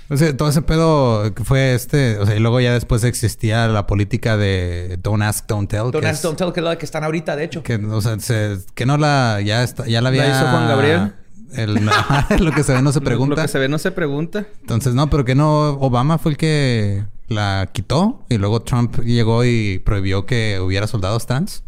O 0.09 0.17
sea, 0.17 0.35
todo 0.35 0.49
ese 0.49 0.61
pedo 0.61 1.33
que 1.33 1.45
fue 1.45 1.73
este, 1.73 2.17
o 2.19 2.25
sea, 2.25 2.35
y 2.35 2.39
luego 2.39 2.59
ya 2.59 2.73
después 2.73 3.05
existía 3.05 3.67
la 3.69 3.87
política 3.87 4.35
de 4.35 4.97
don't 5.01 5.23
ask, 5.23 5.47
don't 5.47 5.69
tell. 5.69 5.89
Don't 5.91 6.03
ask, 6.03 6.15
es- 6.15 6.21
don't 6.21 6.37
tell, 6.37 6.51
que 6.51 6.59
es 6.59 6.63
la 6.65 6.77
que 6.77 6.83
están 6.85 7.05
ahorita, 7.05 7.37
de 7.37 7.45
hecho. 7.45 7.63
Que, 7.63 7.75
o 7.75 8.01
sea, 8.01 8.19
se- 8.19 8.57
que 8.75 8.85
no 8.85 8.97
la, 8.97 9.39
ya 9.41 9.63
está, 9.63 9.87
ya 9.87 10.01
la 10.01 10.09
había... 10.09 10.27
hizo 10.29 10.39
Juan 10.49 10.67
Gabriel? 10.67 11.13
El, 11.55 11.75
lo 12.39 12.51
que 12.51 12.63
se 12.63 12.73
ve 12.73 12.81
no 12.81 12.91
se 12.91 12.99
pregunta. 12.99 13.35
Lo 13.37 13.41
que 13.41 13.47
se 13.47 13.57
ve 13.59 13.69
no 13.69 13.77
se 13.77 13.91
pregunta. 13.91 14.45
Entonces, 14.61 14.93
no, 14.93 15.09
pero 15.09 15.23
que 15.23 15.33
no, 15.35 15.69
Obama 15.79 16.17
fue 16.17 16.31
el 16.31 16.37
que 16.37 17.03
la 17.31 17.69
quitó 17.73 18.23
y 18.29 18.37
luego 18.37 18.61
Trump 18.61 18.99
llegó 19.01 19.43
y 19.45 19.79
prohibió 19.79 20.25
que 20.25 20.59
hubiera 20.59 20.87
soldados 20.87 21.25
trans. 21.25 21.63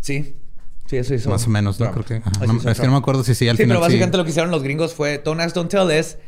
Sí. 0.00 0.36
Sí, 0.86 0.96
eso 0.96 1.14
hizo. 1.14 1.30
Más 1.30 1.46
o 1.46 1.50
menos, 1.50 1.78
¿no? 1.78 1.92
Creo 1.92 2.04
que... 2.04 2.20
No, 2.46 2.70
es 2.70 2.80
que 2.80 2.86
no 2.86 2.92
me 2.92 2.98
acuerdo 2.98 3.22
si 3.22 3.34
sí 3.34 3.48
al 3.48 3.56
sí, 3.56 3.62
final 3.62 3.76
pero 3.76 3.80
básicamente 3.80 4.16
sí. 4.16 4.18
lo 4.18 4.24
que 4.24 4.30
hicieron 4.30 4.50
los 4.50 4.62
gringos 4.62 4.94
fue 4.94 5.18
Don't 5.18 5.40
ask, 5.40 5.54
don't 5.54 5.70
tell 5.70 5.90
es 5.90 6.18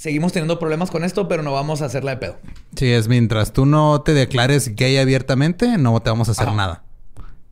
seguimos 0.00 0.32
teniendo 0.32 0.58
problemas 0.58 0.90
con 0.90 1.04
esto, 1.04 1.28
pero 1.28 1.42
no 1.42 1.52
vamos 1.52 1.82
a 1.82 1.84
hacerla 1.84 2.12
de 2.12 2.16
pedo. 2.16 2.38
Sí, 2.74 2.90
es 2.90 3.06
mientras 3.06 3.52
tú 3.52 3.66
no 3.66 4.00
te 4.00 4.14
declares 4.14 4.74
gay 4.74 4.96
abiertamente, 4.96 5.76
no 5.76 6.00
te 6.00 6.08
vamos 6.08 6.28
a 6.28 6.32
hacer 6.32 6.48
Ajá. 6.48 6.56
nada. 6.56 6.84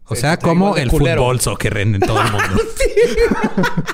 O 0.07 0.17
sea, 0.17 0.39
como 0.39 0.75
el 0.77 0.89
culero. 0.89 1.21
fútbol 1.21 1.41
soccer 1.41 1.77
en 1.77 2.01
todo 2.01 2.23
el 2.23 2.33
mundo. 2.33 2.49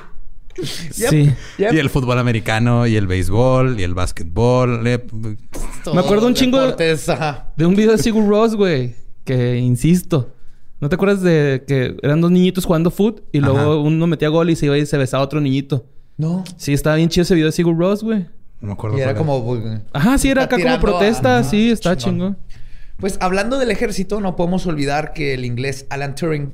Yep. 0.96 1.10
Sí. 1.10 1.32
Yep. 1.58 1.72
Y 1.74 1.78
el 1.78 1.90
fútbol 1.90 2.18
americano, 2.18 2.86
y 2.86 2.96
el 2.96 3.06
béisbol, 3.06 3.78
y 3.78 3.82
el 3.82 3.94
básquetbol. 3.94 4.80
Me 4.82 6.00
acuerdo 6.00 6.26
un 6.26 6.34
chingo 6.34 6.58
de- 6.58 6.64
deportes, 6.66 7.08
ajá. 7.08 7.52
De 7.56 7.66
un 7.66 7.74
video 7.74 7.92
de 7.92 7.98
Sigur 7.98 8.26
Ross, 8.28 8.54
güey. 8.54 8.94
Que 9.24 9.56
insisto. 9.56 10.30
¿No 10.80 10.88
te 10.88 10.96
acuerdas 10.96 11.22
de 11.22 11.64
que 11.66 11.96
eran 12.02 12.20
dos 12.20 12.30
niñitos 12.30 12.64
jugando 12.66 12.90
foot 12.90 13.22
y 13.32 13.40
luego 13.40 13.58
Ajá. 13.58 13.76
uno 13.76 14.06
metía 14.06 14.28
gol 14.28 14.50
y 14.50 14.56
se 14.56 14.66
iba 14.66 14.76
y 14.76 14.84
se 14.86 14.98
besaba 14.98 15.22
a 15.22 15.26
otro 15.26 15.40
niñito? 15.40 15.86
No. 16.18 16.44
Sí, 16.56 16.72
estaba 16.72 16.96
bien 16.96 17.08
chido 17.08 17.22
ese 17.22 17.34
video 17.34 17.46
de 17.46 17.52
Sigur 17.52 17.76
Ross, 17.78 18.02
güey. 18.02 18.26
No 18.60 18.68
me 18.68 18.72
acuerdo. 18.74 18.98
Y 18.98 19.00
era 19.00 19.14
como... 19.14 19.40
güey, 19.40 19.62
Ajá, 19.92 20.18
sí, 20.18 20.28
era 20.28 20.44
acá 20.44 20.56
como 20.58 20.70
a- 20.74 20.80
protesta. 20.80 21.42
Sí, 21.42 21.70
está 21.70 21.96
chingón. 21.96 22.36
Pues 22.98 23.16
hablando 23.20 23.58
del 23.58 23.70
ejército, 23.70 24.20
no 24.20 24.36
podemos 24.36 24.66
olvidar 24.66 25.12
que 25.14 25.34
el 25.34 25.44
inglés 25.44 25.86
Alan 25.90 26.14
Turing, 26.14 26.52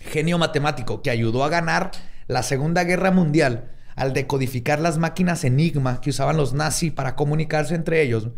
genio 0.00 0.36
matemático 0.38 1.00
que 1.02 1.10
ayudó 1.10 1.44
a 1.44 1.48
ganar 1.48 1.90
la 2.28 2.42
Segunda 2.42 2.84
Guerra 2.84 3.10
Mundial 3.10 3.70
al 3.96 4.12
decodificar 4.12 4.78
las 4.78 4.96
máquinas 4.98 5.42
Enigma 5.42 6.00
que 6.00 6.10
usaban 6.10 6.36
los 6.36 6.52
nazis 6.54 6.92
para 6.92 7.16
comunicarse 7.16 7.74
entre 7.74 8.00
ellos, 8.00 8.28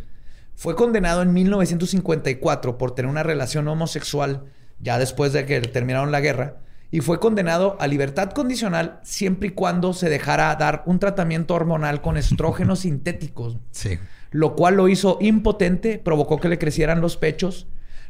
fue 0.54 0.74
condenado 0.74 1.20
en 1.20 1.34
1954 1.34 2.78
por 2.78 2.94
tener 2.94 3.10
una 3.10 3.22
relación 3.22 3.68
homosexual 3.68 4.44
ya 4.80 4.98
después 4.98 5.32
de 5.32 5.44
que 5.44 5.60
terminaron 5.60 6.12
la 6.12 6.20
guerra 6.20 6.56
y 6.90 7.00
fue 7.00 7.20
condenado 7.20 7.76
a 7.78 7.86
libertad 7.86 8.30
condicional 8.30 9.00
siempre 9.02 9.48
y 9.48 9.52
cuando 9.52 9.92
se 9.92 10.08
dejara 10.08 10.54
dar 10.56 10.82
un 10.86 10.98
tratamiento 10.98 11.54
hormonal 11.54 12.00
con 12.00 12.16
estrógenos 12.16 12.78
sintéticos 12.80 13.58
Sí. 13.70 13.98
lo 14.30 14.56
cual 14.56 14.76
lo 14.76 14.88
hizo 14.88 15.18
impotente, 15.20 15.98
provocó 15.98 16.40
que 16.40 16.48
le 16.48 16.58
crecieran 16.58 17.00
los 17.00 17.16
pechos, 17.16 17.66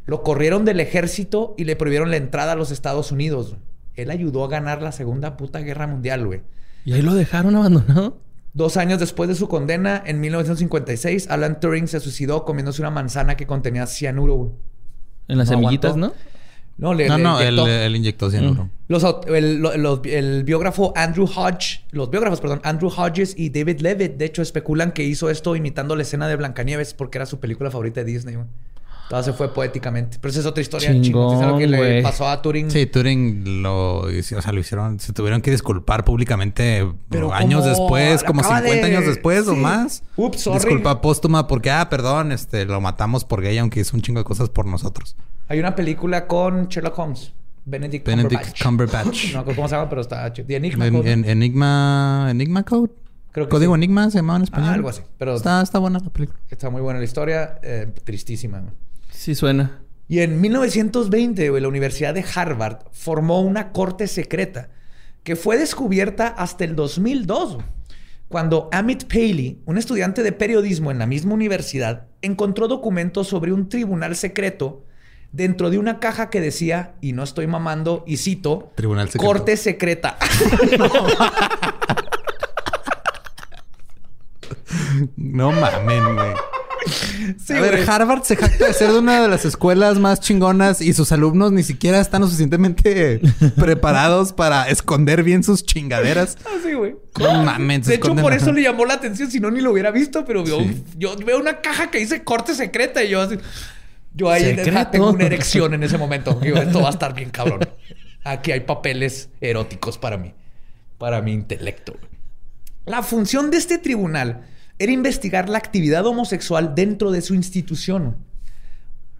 lo 0.06 0.22
corrieron 0.22 0.64
del 0.64 0.80
ejército 0.80 1.54
y 1.58 1.64
le 1.64 1.76
prohibieron 1.76 2.10
la 2.10 2.16
entrada 2.16 2.52
a 2.52 2.56
los 2.56 2.70
Estados 2.70 3.12
Unidos. 3.12 3.56
Él 3.96 4.10
ayudó 4.10 4.44
a 4.44 4.48
ganar 4.48 4.82
la 4.82 4.92
Segunda 4.92 5.36
puta 5.36 5.60
Guerra 5.60 5.86
Mundial, 5.86 6.26
güey. 6.26 6.40
Y 6.84 6.92
ahí 6.94 7.02
lo 7.02 7.14
dejaron 7.14 7.56
abandonado. 7.56 8.18
Dos 8.52 8.76
años 8.76 8.98
después 8.98 9.28
de 9.28 9.34
su 9.36 9.48
condena, 9.48 10.02
en 10.04 10.20
1956, 10.20 11.28
Alan 11.30 11.60
Turing 11.60 11.86
se 11.88 12.00
suicidó 12.00 12.44
comiéndose 12.44 12.82
una 12.82 12.90
manzana 12.90 13.36
que 13.36 13.46
contenía 13.46 13.86
cianuro, 13.86 14.34
güey. 14.34 14.50
En 15.28 15.38
las 15.38 15.48
No 15.50 15.58
semillitas, 15.58 15.92
aguantó. 15.92 16.16
¿no? 16.16 16.30
No, 16.78 16.94
le, 16.94 17.08
No, 17.08 17.18
le 17.18 17.22
no, 17.22 17.40
él, 17.40 17.54
inyectó. 17.54 17.68
él 17.68 17.96
inyectó 17.96 18.30
cianuro. 18.30 18.70
Los 18.88 19.04
aut- 19.04 19.28
el, 19.28 19.58
lo- 19.58 19.76
los- 19.76 20.00
el 20.06 20.44
biógrafo 20.44 20.94
Andrew 20.96 21.26
Hodge, 21.26 21.84
los 21.90 22.10
biógrafos, 22.10 22.40
perdón, 22.40 22.60
Andrew 22.64 22.90
Hodges 22.90 23.34
y 23.38 23.50
David 23.50 23.80
Levitt, 23.80 24.12
de 24.16 24.24
hecho, 24.24 24.40
especulan 24.40 24.92
que 24.92 25.04
hizo 25.04 25.28
esto 25.28 25.54
imitando 25.54 25.94
la 25.94 26.02
escena 26.02 26.26
de 26.26 26.36
Blancanieves 26.36 26.94
porque 26.94 27.18
era 27.18 27.26
su 27.26 27.38
película 27.38 27.70
favorita 27.70 28.00
de 28.02 28.06
Disney, 28.10 28.36
Entonces 29.10 29.32
se 29.32 29.36
fue 29.36 29.52
poéticamente. 29.52 30.18
Pero 30.20 30.30
esa 30.30 30.38
es 30.38 30.46
otra 30.46 30.60
historia 30.62 30.92
Chingón, 30.92 31.36
chingón. 31.36 31.48
Lo 31.48 31.58
que 31.58 31.66
le 31.66 31.76
güey. 31.78 32.02
pasó 32.02 32.28
a 32.28 32.40
Turing. 32.40 32.70
Sí, 32.70 32.86
Turing 32.86 33.60
lo, 33.60 34.02
o 34.02 34.10
sea, 34.22 34.52
lo 34.52 34.60
hicieron, 34.60 35.00
se 35.00 35.12
tuvieron 35.12 35.42
que 35.42 35.50
disculpar 35.50 36.04
públicamente 36.04 36.86
Pero 37.08 37.34
años 37.34 37.62
como- 37.62 37.70
después, 37.70 38.22
como 38.22 38.40
acaba 38.42 38.58
50 38.60 38.86
de- 38.86 38.96
años 38.96 39.06
después 39.08 39.48
o 39.48 39.56
más. 39.56 40.04
Ups, 40.14 40.42
sorry. 40.42 40.58
Disculpa 40.60 41.00
póstuma 41.00 41.48
porque, 41.48 41.72
ah, 41.72 41.88
perdón, 41.90 42.30
este, 42.30 42.64
lo 42.66 42.80
matamos 42.80 43.24
por 43.24 43.42
gay, 43.42 43.58
aunque 43.58 43.80
hizo 43.80 43.96
un 43.96 44.02
chingo 44.02 44.20
de 44.20 44.24
cosas 44.24 44.48
por 44.48 44.64
nosotros. 44.66 45.16
Hay 45.48 45.58
una 45.58 45.74
película 45.74 46.28
con 46.28 46.68
Sherlock 46.68 46.96
Holmes. 46.96 47.32
Benedict, 47.64 48.06
Benedict 48.06 48.62
Cumberbatch. 48.62 49.26
no 49.26 49.32
me 49.32 49.38
acuerdo 49.40 49.56
cómo 49.56 49.68
se 49.68 49.74
llama, 49.74 49.88
pero 49.88 50.02
está 50.02 50.32
chido. 50.32 50.46
The 50.46 50.54
Enigma 50.54 50.86
En- 50.86 50.94
Code. 50.94 51.10
en- 51.12 51.24
Enigma, 51.24 52.28
Enigma 52.30 52.62
Code. 52.62 52.92
Creo 53.32 53.46
que 53.46 53.50
Código 53.50 53.74
sí. 53.74 53.78
Enigma 53.78 54.08
se 54.10 54.18
llamaba 54.18 54.38
en 54.38 54.44
español. 54.44 54.68
Ah, 54.70 54.74
algo 54.74 54.88
así. 54.88 55.02
Pero 55.18 55.34
Está, 55.34 55.62
está 55.62 55.78
buena 55.80 55.98
la 55.98 56.10
película. 56.10 56.38
está 56.48 56.70
muy 56.70 56.80
buena 56.80 56.98
la 57.00 57.04
historia. 57.04 57.58
eh, 57.62 57.86
tristísima. 58.04 58.62
Sí 59.20 59.34
suena. 59.34 59.82
Y 60.08 60.20
en 60.20 60.40
1920, 60.40 61.50
güey, 61.50 61.60
la 61.60 61.68
Universidad 61.68 62.14
de 62.14 62.24
Harvard 62.34 62.78
formó 62.90 63.42
una 63.42 63.70
corte 63.70 64.06
secreta 64.06 64.70
que 65.24 65.36
fue 65.36 65.58
descubierta 65.58 66.26
hasta 66.26 66.64
el 66.64 66.74
2002, 66.74 67.56
güey, 67.56 67.66
cuando 68.28 68.70
Amit 68.72 69.04
Paley, 69.04 69.60
un 69.66 69.76
estudiante 69.76 70.22
de 70.22 70.32
periodismo 70.32 70.90
en 70.90 70.98
la 70.98 71.04
misma 71.04 71.34
universidad, 71.34 72.06
encontró 72.22 72.66
documentos 72.66 73.28
sobre 73.28 73.52
un 73.52 73.68
tribunal 73.68 74.16
secreto 74.16 74.86
dentro 75.32 75.68
de 75.68 75.76
una 75.76 76.00
caja 76.00 76.30
que 76.30 76.40
decía, 76.40 76.94
y 77.02 77.12
no 77.12 77.22
estoy 77.22 77.46
mamando, 77.46 78.04
y 78.06 78.16
cito, 78.16 78.72
Tribunal 78.74 79.08
secreto. 79.10 79.26
corte 79.26 79.58
secreta. 79.58 80.16
No 85.16 85.52
mamen, 85.52 86.14
güey. 86.14 86.32
Sí, 87.44 87.52
a 87.52 87.60
ver, 87.60 87.88
Harvard 87.88 88.22
se 88.22 88.36
jacta 88.36 88.66
de 88.66 88.72
ser 88.72 88.90
una 88.90 89.22
de 89.22 89.28
las 89.28 89.44
escuelas 89.44 89.98
más 89.98 90.20
chingonas 90.20 90.80
y 90.80 90.92
sus 90.92 91.12
alumnos 91.12 91.52
ni 91.52 91.62
siquiera 91.62 92.00
están 92.00 92.22
lo 92.22 92.26
suficientemente 92.26 93.20
preparados 93.56 94.32
para 94.32 94.68
esconder 94.68 95.22
bien 95.22 95.42
sus 95.42 95.64
chingaderas. 95.64 96.36
Así, 96.40 96.70
ah, 96.72 96.76
güey. 96.76 96.96
No 97.18 97.44
mames. 97.44 97.86
De 97.86 97.94
hecho, 97.94 98.14
por 98.16 98.32
eso 98.32 98.52
le 98.52 98.62
llamó 98.62 98.84
la 98.84 98.94
atención, 98.94 99.30
si 99.30 99.40
no 99.40 99.50
ni 99.50 99.60
lo 99.60 99.72
hubiera 99.72 99.90
visto, 99.90 100.24
pero 100.24 100.44
yo, 100.44 101.16
veo 101.24 101.38
una 101.38 101.60
caja 101.60 101.90
que 101.90 101.98
dice 101.98 102.22
corte 102.22 102.54
secreta 102.54 103.02
y 103.02 103.10
yo 103.10 103.20
así. 103.20 103.38
Yo 104.12 104.30
ahí 104.30 104.56
tengo 104.90 105.10
una 105.10 105.24
erección 105.24 105.74
en 105.74 105.82
ese 105.82 105.98
momento. 105.98 106.40
esto 106.42 106.82
va 106.82 106.88
a 106.88 106.92
estar 106.92 107.14
bien 107.14 107.30
cabrón. 107.30 107.60
Aquí 108.24 108.52
hay 108.52 108.60
papeles 108.60 109.30
eróticos 109.40 109.98
para 109.98 110.18
mí, 110.18 110.34
para 110.98 111.22
mi 111.22 111.32
intelecto. 111.32 111.96
La 112.86 113.02
función 113.02 113.50
de 113.50 113.56
este 113.56 113.78
tribunal 113.78 114.46
era 114.80 114.92
investigar 114.92 115.50
la 115.50 115.58
actividad 115.58 116.06
homosexual 116.06 116.74
dentro 116.74 117.10
de 117.10 117.20
su 117.20 117.34
institución. 117.34 118.16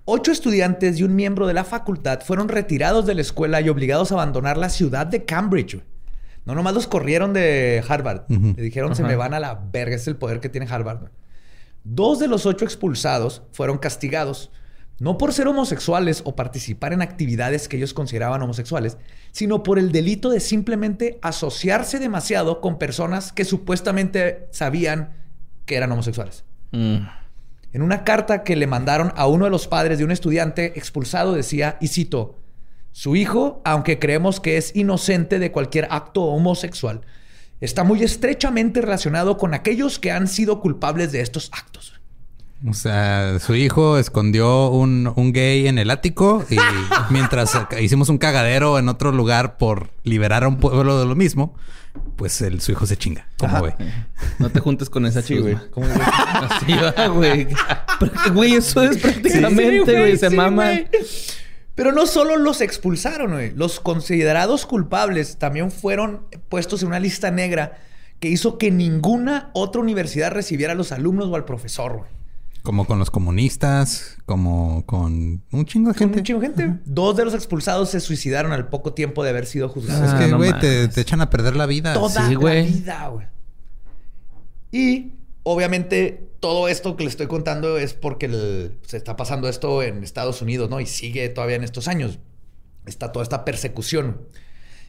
Ocho 0.06 0.32
estudiantes 0.32 0.98
y 0.98 1.02
un 1.04 1.14
miembro 1.14 1.46
de 1.46 1.52
la 1.52 1.64
facultad 1.64 2.22
fueron 2.22 2.48
retirados 2.48 3.04
de 3.04 3.14
la 3.14 3.20
escuela 3.20 3.61
y 3.61 3.68
obligados 3.68 4.11
a 4.11 4.14
abandonar 4.14 4.56
la 4.56 4.70
ciudad 4.70 5.06
de 5.06 5.26
Cambridge. 5.26 5.82
No 6.46 6.54
nomás 6.54 6.72
los 6.72 6.86
corrieron 6.86 7.34
de 7.34 7.84
Harvard. 7.86 8.22
Le 8.30 8.62
dijeron, 8.62 8.96
se 8.96 9.02
me 9.02 9.16
van 9.16 9.34
a 9.34 9.38
la 9.38 9.54
verga. 9.70 9.96
Es 9.96 10.08
el 10.08 10.16
poder 10.16 10.40
que 10.40 10.48
tiene 10.48 10.66
Harvard. 10.66 11.11
Dos 11.84 12.18
de 12.18 12.26
los 12.26 12.46
ocho 12.46 12.64
expulsados 12.64 13.42
fueron 13.52 13.76
castigados 13.76 14.50
no 14.98 15.16
por 15.16 15.32
ser 15.32 15.46
homosexuales 15.46 16.22
o 16.24 16.36
participar 16.36 16.92
en 16.92 17.02
actividades 17.02 17.68
que 17.68 17.78
ellos 17.78 17.94
consideraban 17.94 18.42
homosexuales, 18.42 18.98
sino 19.32 19.62
por 19.62 19.78
el 19.78 19.92
delito 19.92 20.28
de 20.30 20.40
simplemente 20.40 21.18
asociarse 21.22 21.98
demasiado 21.98 22.61
con 22.61 22.78
personas 22.78 23.32
que 23.32 23.46
supuestamente 23.46 24.46
sabían 24.52 25.19
que 25.70 25.76
eran 25.76 25.92
homosexuales. 25.92 26.42
Mm. 26.72 26.96
En 27.72 27.82
una 27.82 28.02
carta 28.02 28.42
que 28.42 28.56
le 28.56 28.66
mandaron 28.66 29.12
a 29.14 29.28
uno 29.28 29.44
de 29.44 29.52
los 29.52 29.68
padres 29.68 29.98
de 29.98 30.04
un 30.04 30.10
estudiante 30.10 30.72
expulsado 30.76 31.32
decía, 31.32 31.78
y 31.80 31.86
cito, 31.86 32.34
su 32.90 33.14
hijo, 33.14 33.62
aunque 33.64 34.00
creemos 34.00 34.40
que 34.40 34.56
es 34.56 34.74
inocente 34.74 35.38
de 35.38 35.52
cualquier 35.52 35.86
acto 35.92 36.22
homosexual, 36.24 37.02
está 37.60 37.84
muy 37.84 38.02
estrechamente 38.02 38.80
relacionado 38.80 39.36
con 39.36 39.54
aquellos 39.54 40.00
que 40.00 40.10
han 40.10 40.26
sido 40.26 40.60
culpables 40.60 41.12
de 41.12 41.20
estos 41.20 41.50
actos. 41.52 42.00
O 42.68 42.74
sea, 42.74 43.38
su 43.38 43.54
hijo 43.54 43.96
escondió 43.96 44.70
un, 44.70 45.12
un, 45.14 45.32
gay 45.32 45.68
en 45.68 45.78
el 45.78 45.88
ático 45.88 46.44
y 46.50 46.56
mientras 47.10 47.56
hicimos 47.80 48.08
un 48.08 48.18
cagadero 48.18 48.76
en 48.80 48.88
otro 48.88 49.12
lugar 49.12 49.56
por 49.56 49.90
liberar 50.02 50.42
a 50.42 50.48
un 50.48 50.56
pueblo 50.56 50.98
de 50.98 51.06
lo 51.06 51.14
mismo, 51.14 51.54
pues 52.16 52.41
el, 52.43 52.61
su 52.61 52.72
hijo 52.72 52.86
se 52.86 52.97
chinga. 52.97 53.26
¿Cómo, 53.38 53.59
güey? 53.61 53.72
No 54.38 54.51
te 54.51 54.61
juntes 54.61 54.91
con 54.91 55.07
esa 55.07 55.22
chica, 55.22 55.41
güey. 55.41 55.57
¿Cómo, 55.70 55.86
güey? 55.86 56.01
Así 56.03 56.72
va, 56.74 57.07
güey. 57.09 57.49
Güey, 58.32 58.55
eso 58.55 58.82
es 58.82 58.97
prácticamente, 58.97 59.99
güey. 59.99 60.16
se 60.16 60.30
mama. 60.30 60.70
Pero 61.74 61.93
no 61.93 62.07
solo 62.07 62.36
los 62.36 62.62
expulsaron, 62.62 63.32
güey. 63.32 63.53
Los 63.55 63.78
considerados 63.78 64.64
culpables 64.64 65.36
también 65.38 65.70
fueron 65.70 66.26
puestos 66.49 66.82
en 66.82 66.88
una 66.88 67.01
lista 67.01 67.30
negra 67.30 67.78
que 68.20 68.28
hizo 68.28 68.57
que 68.57 68.70
ninguna 68.70 69.51
otra 69.53 69.80
universidad 69.80 70.30
recibiera 70.30 70.72
a 70.72 70.76
los 70.76 70.93
alumnos 70.93 71.28
o 71.28 71.36
al 71.36 71.45
profesor, 71.45 71.99
güey. 71.99 72.19
Como 72.62 72.86
con 72.86 72.98
los 72.98 73.11
comunistas, 73.11 74.18
como 74.26 74.84
con 74.86 75.42
un 75.50 75.64
chingo 75.64 75.92
de 75.92 75.98
gente. 75.98 76.18
un 76.18 76.24
chingo 76.24 76.40
de 76.40 76.46
gente. 76.48 76.78
Dos 76.84 77.16
de 77.16 77.24
los 77.24 77.34
expulsados 77.34 77.90
se 77.90 78.00
suicidaron 78.00 78.52
al 78.52 78.68
poco 78.68 78.92
tiempo 78.92 79.24
de 79.24 79.30
haber 79.30 79.46
sido 79.46 79.68
juzgados. 79.68 80.12
es 80.12 80.14
que, 80.14 80.32
güey, 80.34 80.52
te, 80.61 80.84
echan 81.00 81.20
a 81.20 81.30
perder 81.30 81.56
la 81.56 81.66
vida. 81.66 81.94
Toda 81.94 82.28
la 82.28 82.62
vida, 82.62 83.08
güey. 83.08 83.26
Y 84.72 85.14
obviamente 85.42 86.30
todo 86.40 86.68
esto 86.68 86.96
que 86.96 87.04
le 87.04 87.11
estoy 87.11 87.26
contando 87.26 87.78
es 87.78 87.94
porque 87.94 88.72
se 88.86 88.96
está 88.96 89.16
pasando 89.16 89.48
esto 89.48 89.82
en 89.82 90.02
Estados 90.04 90.42
Unidos, 90.42 90.70
¿no? 90.70 90.80
Y 90.80 90.86
sigue 90.86 91.28
todavía 91.28 91.56
en 91.56 91.64
estos 91.64 91.88
años. 91.88 92.18
Está 92.86 93.12
toda 93.12 93.22
esta 93.22 93.44
persecución. 93.44 94.22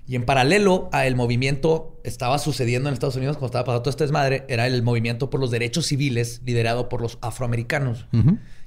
Y 0.08 0.16
en 0.16 0.26
paralelo 0.26 0.90
a 0.92 1.06
el 1.06 1.16
movimiento 1.16 2.00
estaba 2.04 2.38
sucediendo 2.40 2.90
en 2.90 2.94
Estados 2.94 3.16
Unidos 3.16 3.38
cuando 3.38 3.48
estaba 3.48 3.66
pasando 3.66 3.84
todo 3.84 3.92
este 3.92 4.04
desmadre, 4.04 4.46
era 4.50 4.68
el 4.68 4.84
movimiento 4.84 5.30
por 5.30 5.40
los 5.40 5.52
derechos 5.52 5.86
civiles 5.86 6.42
liderado 6.46 6.90
por 6.90 7.02
los 7.02 7.18
afroamericanos. 7.22 8.08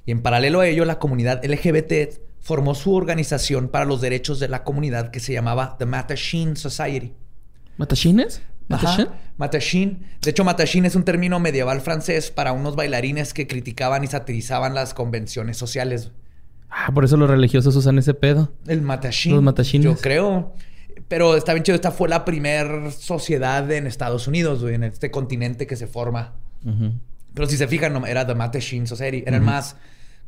Y 0.05 0.11
en 0.11 0.21
paralelo 0.21 0.61
a 0.61 0.67
ello, 0.67 0.85
la 0.85 0.99
comunidad 0.99 1.43
LGBT 1.45 2.19
formó 2.39 2.75
su 2.75 2.93
organización 2.93 3.69
para 3.69 3.85
los 3.85 4.01
derechos 4.01 4.39
de 4.39 4.47
la 4.47 4.63
comunidad 4.63 5.11
que 5.11 5.19
se 5.19 5.33
llamaba 5.33 5.77
The 5.77 5.85
Mattachine 5.85 6.55
Society. 6.55 7.13
¿Matachines? 7.77 8.41
¿Matachine? 8.67 9.09
Matachine. 9.37 9.99
De 10.21 10.29
hecho, 10.31 10.43
Matachine 10.43 10.87
es 10.87 10.95
un 10.95 11.03
término 11.03 11.39
medieval 11.39 11.81
francés 11.81 12.31
para 12.31 12.53
unos 12.53 12.75
bailarines 12.75 13.33
que 13.33 13.47
criticaban 13.47 14.03
y 14.03 14.07
satirizaban 14.07 14.73
las 14.73 14.93
convenciones 14.93 15.57
sociales. 15.57 16.11
Ah, 16.69 16.91
por 16.93 17.05
eso 17.05 17.17
los 17.17 17.29
religiosos 17.29 17.75
usan 17.75 17.97
ese 17.99 18.13
pedo. 18.13 18.51
El 18.67 18.81
Matachine. 18.81 19.35
Los 19.35 19.43
Matachines. 19.43 19.85
Yo 19.85 19.95
creo. 19.97 20.53
Pero 21.07 21.35
está 21.35 21.53
bien 21.53 21.63
chido. 21.63 21.75
Esta 21.75 21.91
fue 21.91 22.09
la 22.09 22.25
primera 22.25 22.91
sociedad 22.91 23.69
en 23.71 23.87
Estados 23.87 24.27
Unidos, 24.27 24.63
en 24.63 24.83
este 24.83 25.11
continente 25.11 25.67
que 25.67 25.75
se 25.75 25.87
forma. 25.87 26.33
Pero 27.33 27.47
si 27.47 27.57
se 27.57 27.67
fijan, 27.67 28.05
era 28.05 28.25
The 28.25 28.33
Mattachine 28.33 28.87
Society. 28.87 29.23
Eran 29.25 29.43
más 29.43 29.75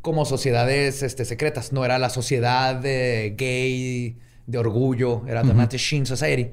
como 0.01 0.25
sociedades 0.25 1.01
este, 1.01 1.25
secretas. 1.25 1.73
No 1.73 1.83
era 1.83 1.97
la 1.97 2.09
sociedad 2.09 2.75
de 2.75 3.33
gay, 3.37 4.17
de 4.45 4.57
orgullo. 4.57 5.23
Era 5.27 5.41
The 5.41 5.53
Mattachine 5.53 6.05
Society. 6.05 6.51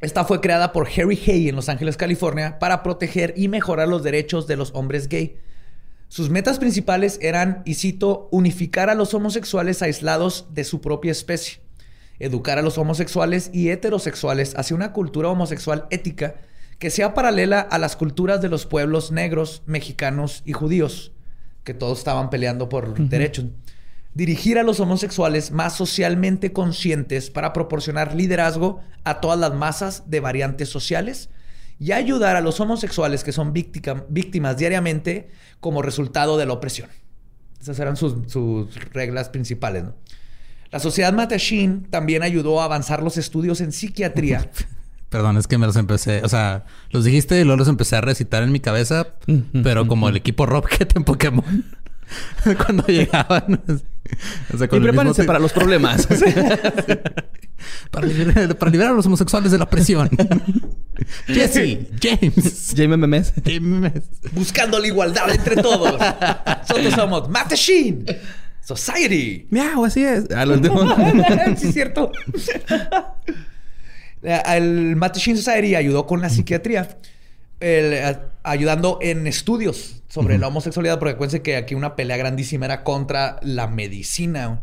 Esta 0.00 0.24
fue 0.24 0.40
creada 0.40 0.72
por 0.72 0.88
Harry 0.88 1.18
Hay 1.28 1.48
en 1.48 1.56
Los 1.56 1.68
Ángeles, 1.68 1.96
California, 1.96 2.58
para 2.58 2.82
proteger 2.82 3.34
y 3.36 3.46
mejorar 3.48 3.86
los 3.86 4.02
derechos 4.02 4.48
de 4.48 4.56
los 4.56 4.72
hombres 4.74 5.08
gay. 5.08 5.38
Sus 6.08 6.28
metas 6.28 6.58
principales 6.58 7.18
eran, 7.22 7.62
y 7.64 7.74
cito, 7.74 8.28
unificar 8.32 8.90
a 8.90 8.94
los 8.94 9.14
homosexuales 9.14 9.80
aislados 9.80 10.48
de 10.52 10.64
su 10.64 10.80
propia 10.80 11.12
especie 11.12 11.62
educar 12.18 12.58
a 12.58 12.62
los 12.62 12.78
homosexuales 12.78 13.50
y 13.52 13.70
heterosexuales 13.70 14.54
hacia 14.56 14.76
una 14.76 14.92
cultura 14.92 15.28
homosexual 15.28 15.86
ética 15.90 16.36
que 16.78 16.90
sea 16.90 17.14
paralela 17.14 17.60
a 17.60 17.78
las 17.78 17.94
culturas 17.94 18.42
de 18.42 18.48
los 18.48 18.66
pueblos 18.66 19.12
negros, 19.12 19.62
mexicanos 19.66 20.42
y 20.44 20.52
judíos, 20.52 21.12
que 21.62 21.74
todos 21.74 21.98
estaban 21.98 22.28
peleando 22.28 22.68
por 22.68 22.94
derechos. 22.96 23.46
Dirigir 24.14 24.58
a 24.58 24.64
los 24.64 24.80
homosexuales 24.80 25.52
más 25.52 25.76
socialmente 25.76 26.52
conscientes 26.52 27.30
para 27.30 27.52
proporcionar 27.52 28.14
liderazgo 28.14 28.80
a 29.04 29.20
todas 29.20 29.38
las 29.38 29.54
masas 29.54 30.10
de 30.10 30.20
variantes 30.20 30.68
sociales 30.68 31.30
y 31.78 31.92
ayudar 31.92 32.36
a 32.36 32.40
los 32.40 32.60
homosexuales 32.60 33.24
que 33.24 33.32
son 33.32 33.52
víctimas 33.52 34.56
diariamente 34.56 35.30
como 35.60 35.82
resultado 35.82 36.36
de 36.36 36.46
la 36.46 36.52
opresión. 36.52 36.90
Esas 37.60 37.78
eran 37.78 37.96
sus, 37.96 38.30
sus 38.30 38.74
reglas 38.92 39.28
principales. 39.28 39.84
¿no? 39.84 39.94
La 40.72 40.80
Sociedad 40.80 41.12
Mattachine 41.12 41.82
también 41.90 42.22
ayudó 42.22 42.62
a 42.62 42.64
avanzar 42.64 43.02
los 43.02 43.18
estudios 43.18 43.60
en 43.60 43.72
psiquiatría. 43.72 44.50
Perdón, 45.10 45.36
es 45.36 45.46
que 45.46 45.58
me 45.58 45.66
los 45.66 45.76
empecé, 45.76 46.22
o 46.24 46.28
sea, 46.30 46.64
los 46.90 47.04
dijiste 47.04 47.38
y 47.38 47.44
luego 47.44 47.58
los 47.58 47.68
empecé 47.68 47.96
a 47.96 48.00
recitar 48.00 48.42
en 48.42 48.50
mi 48.50 48.60
cabeza, 48.60 49.08
pero 49.62 49.86
como 49.86 50.08
el 50.08 50.16
equipo 50.16 50.46
Rocket 50.46 50.90
en 50.96 51.04
Pokémon. 51.04 51.64
Cuando 52.64 52.86
llegaban. 52.86 53.62
O 54.52 54.56
sea, 54.56 54.68
y 54.72 54.80
prepárense 54.80 55.24
para 55.24 55.38
los 55.38 55.52
problemas. 55.52 56.08
para, 57.90 58.06
liberar, 58.06 58.90
a 58.90 58.94
los 58.94 59.04
homosexuales 59.04 59.52
de 59.52 59.58
la 59.58 59.68
presión. 59.68 60.08
Jesse, 61.26 61.78
James. 62.00 62.74
James 62.74 62.98
Memes. 62.98 63.34
James. 63.44 63.92
Buscando 64.32 64.78
la 64.78 64.86
igualdad 64.86 65.30
entre 65.30 65.56
todos. 65.56 66.00
Nosotros 66.68 66.94
somos 66.94 67.28
Mattachine. 67.28 68.04
Society. 68.76 69.46
Miau, 69.50 69.84
así 69.84 70.04
es. 70.04 70.30
A 70.30 70.46
los 70.46 70.60
sí, 71.58 71.68
es 71.68 71.74
cierto. 71.74 72.12
el 74.22 74.96
Mattachine 74.96 75.36
Society 75.36 75.74
ayudó 75.74 76.06
con 76.06 76.20
la 76.20 76.28
psiquiatría, 76.28 76.98
ayudando 78.42 78.98
en 79.00 79.26
estudios 79.26 80.02
sobre 80.08 80.38
la 80.38 80.48
homosexualidad, 80.48 80.98
porque 80.98 81.14
acuérdense 81.14 81.42
que 81.42 81.56
aquí 81.56 81.74
una 81.74 81.96
pelea 81.96 82.16
grandísima 82.16 82.66
era 82.66 82.84
contra 82.84 83.38
la 83.42 83.66
medicina. 83.66 84.62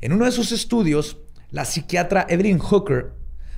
En 0.00 0.12
uno 0.12 0.24
de 0.24 0.32
sus 0.32 0.52
estudios, 0.52 1.18
la 1.50 1.64
psiquiatra 1.64 2.26
Evelyn 2.28 2.58
Hooker 2.58 3.12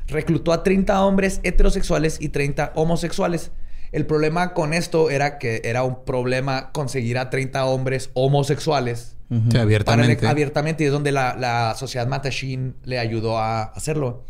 reclutó 0.07 0.53
a 0.53 0.62
30 0.62 1.05
hombres 1.05 1.41
heterosexuales 1.43 2.18
y 2.20 2.30
30 2.30 2.72
homosexuales. 2.74 3.51
El 3.93 4.07
problema 4.07 4.55
con 4.55 4.74
esto 4.74 5.11
era 5.11 5.39
que 5.39 5.62
era 5.64 5.82
un 5.82 6.05
problema 6.05 6.72
conseguir 6.72 7.18
a 7.18 7.30
30 7.30 7.64
hombres 7.64 8.11
homosexuales 8.14 9.16
abiertamente. 9.59 10.26
abiertamente. 10.26 10.84
Y 10.84 10.86
es 10.86 10.93
donde 10.93 11.12
la, 11.12 11.74
sociedad 11.76 12.07
Mattachine 12.07 12.74
le 12.84 12.99
ayudó 12.99 13.39
a 13.39 13.62
hacerlo. 13.62 14.24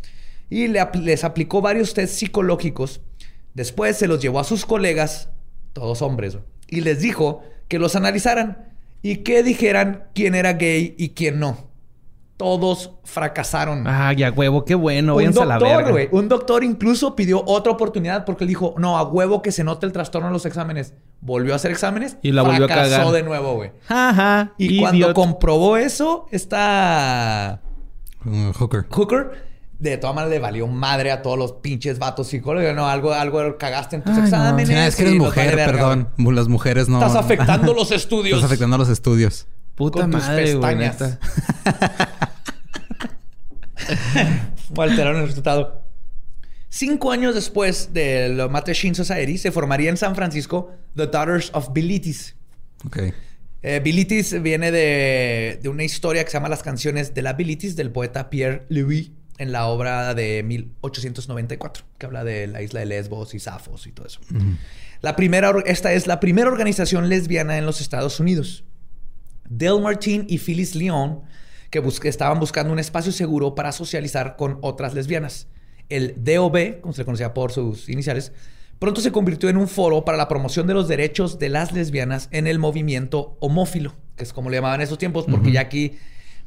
Y 0.49 0.67
les 0.67 1.23
aplicó 1.23 1.61
varios 1.61 1.93
test 1.93 2.15
psicológicos. 2.15 3.01
Después 3.53 3.97
se 3.97 4.07
los 4.07 4.21
llevó 4.21 4.39
a 4.39 4.43
sus 4.43 4.65
colegas, 4.65 5.29
todos 5.73 6.01
hombres, 6.01 6.37
y 6.67 6.81
les 6.81 7.01
dijo 7.01 7.43
que 7.67 7.79
los 7.79 7.95
analizaran 7.95 8.69
y 9.01 9.17
que 9.17 9.43
dijeran 9.43 10.07
quién 10.13 10.35
era 10.35 10.53
gay 10.53 10.95
y 10.97 11.09
quién 11.09 11.39
no. 11.39 11.68
Todos 12.39 12.91
fracasaron. 13.03 13.85
Ah, 13.85 14.13
ya 14.13 14.31
huevo, 14.31 14.63
qué 14.63 14.73
bueno, 14.73 15.17
un 15.17 15.25
a 15.25 15.45
la 15.45 15.55
doctor, 15.55 15.59
verga. 15.75 15.91
güey. 15.91 16.07
Un 16.13 16.29
doctor 16.29 16.63
incluso 16.63 17.13
pidió 17.13 17.43
otra 17.45 17.73
oportunidad 17.73 18.23
porque 18.23 18.45
él 18.45 18.47
dijo, 18.47 18.75
no, 18.77 18.97
a 18.97 19.03
huevo 19.03 19.41
que 19.41 19.51
se 19.51 19.65
note 19.65 19.85
el 19.85 19.91
trastorno 19.91 20.29
en 20.29 20.33
los 20.33 20.45
exámenes. 20.45 20.93
Volvió 21.19 21.51
a 21.51 21.57
hacer 21.57 21.69
exámenes. 21.71 22.15
Y 22.21 22.31
la 22.31 22.43
volvió 22.43 22.63
a 22.63 22.67
fracasó 22.69 22.95
cagar. 22.95 23.11
de 23.11 23.23
nuevo, 23.23 23.55
güey. 23.55 23.71
Ajá. 23.89 24.53
Y 24.57 24.79
cuando 24.79 25.13
comprobó 25.13 25.75
eso, 25.75 26.27
esta 26.31 27.59
Un 28.23 28.53
hooker. 28.53 28.85
Hooker, 28.89 29.31
de 29.77 29.97
todas 29.97 30.15
maneras 30.15 30.31
le 30.33 30.39
valió 30.39 30.65
madre 30.67 31.11
a 31.11 31.21
todos 31.21 31.37
los 31.37 31.51
pinches 31.51 31.99
vatos 31.99 32.27
psicólogos. 32.27 32.73
No, 32.73 32.87
algo, 32.87 33.11
algo 33.11 33.57
cagaste 33.57 33.97
en 33.97 34.03
tus 34.03 34.13
Ay, 34.13 34.19
no. 34.19 34.23
exámenes. 34.27 34.69
Ah, 34.69 34.87
es 34.87 34.95
que 34.95 35.01
eres 35.01 35.15
mujer, 35.15 35.57
verga, 35.57 35.73
perdón. 35.73 36.07
Las 36.17 36.47
mujeres 36.47 36.87
no. 36.87 36.99
Estás 37.05 37.17
afectando 37.17 37.73
los 37.75 37.91
estudios. 37.91 38.37
Estás 38.37 38.45
afectando 38.49 38.77
los 38.77 38.87
estudios. 38.87 39.45
Puta 39.75 40.01
con 40.01 40.11
tus 40.11 40.21
madre, 40.21 40.55
güey, 40.55 40.77
pestañas. 40.77 41.17
O 44.75 44.81
alteraron 44.81 45.21
el 45.21 45.27
resultado. 45.27 45.83
Cinco 46.69 47.11
años 47.11 47.33
después 47.33 47.91
del 47.93 48.47
Mattachine 48.49 48.93
Society, 48.93 49.39
se 49.39 49.51
formaría 49.51 49.89
en 49.89 49.97
San 49.97 50.15
Francisco 50.15 50.71
The 50.95 51.07
Daughters 51.07 51.49
of 51.53 51.73
Bilitis. 51.73 52.35
Ok. 52.85 52.99
Eh, 53.61 53.81
Bilitis 53.83 54.41
viene 54.41 54.71
de, 54.71 55.59
de 55.61 55.69
una 55.69 55.83
historia 55.83 56.23
que 56.23 56.29
se 56.29 56.37
llama 56.37 56.49
Las 56.49 56.61
canciones 56.61 57.13
de 57.15 57.23
la 57.23 57.33
Bilitis 57.33 57.75
del 57.75 57.91
poeta 57.91 58.29
Pierre 58.29 58.65
Louis 58.69 59.11
en 59.39 59.51
la 59.53 59.65
obra 59.67 60.13
de 60.13 60.43
1894, 60.43 61.85
que 61.97 62.05
habla 62.05 62.23
de 62.23 62.45
la 62.45 62.61
isla 62.61 62.81
de 62.81 62.85
Lesbos 62.85 63.33
y 63.33 63.39
Safos 63.39 63.87
y 63.87 63.91
todo 63.91 64.05
eso. 64.05 64.19
La 65.01 65.15
primera, 65.15 65.53
esta 65.65 65.93
es 65.93 66.07
la 66.07 66.19
primera 66.19 66.49
organización 66.49 67.07
lesbiana 67.07 67.57
en 67.57 67.65
los 67.65 67.79
Estados 67.79 68.19
Unidos. 68.19 68.65
Del 69.47 69.81
Martin 69.81 70.25
y 70.29 70.37
Phyllis 70.37 70.75
Leon, 70.75 71.21
que 71.69 71.79
bus- 71.79 72.03
estaban 72.03 72.39
buscando 72.39 72.73
un 72.73 72.79
espacio 72.79 73.11
seguro 73.11 73.55
para 73.55 73.71
socializar 73.71 74.35
con 74.35 74.57
otras 74.61 74.93
lesbianas. 74.93 75.47
El 75.89 76.15
DOB, 76.23 76.81
como 76.81 76.93
se 76.93 77.01
le 77.01 77.05
conocía 77.05 77.33
por 77.33 77.51
sus 77.51 77.89
iniciales, 77.89 78.31
pronto 78.79 79.01
se 79.01 79.11
convirtió 79.11 79.49
en 79.49 79.57
un 79.57 79.67
foro 79.67 80.05
para 80.05 80.17
la 80.17 80.27
promoción 80.27 80.67
de 80.67 80.73
los 80.73 80.87
derechos 80.87 81.39
de 81.39 81.49
las 81.49 81.71
lesbianas 81.73 82.27
en 82.31 82.47
el 82.47 82.59
movimiento 82.59 83.37
homófilo, 83.39 83.93
que 84.15 84.23
es 84.23 84.33
como 84.33 84.49
le 84.49 84.57
llamaban 84.57 84.79
en 84.81 84.85
esos 84.85 84.97
tiempos, 84.97 85.25
porque 85.29 85.51
ya 85.51 85.61
aquí 85.61 85.97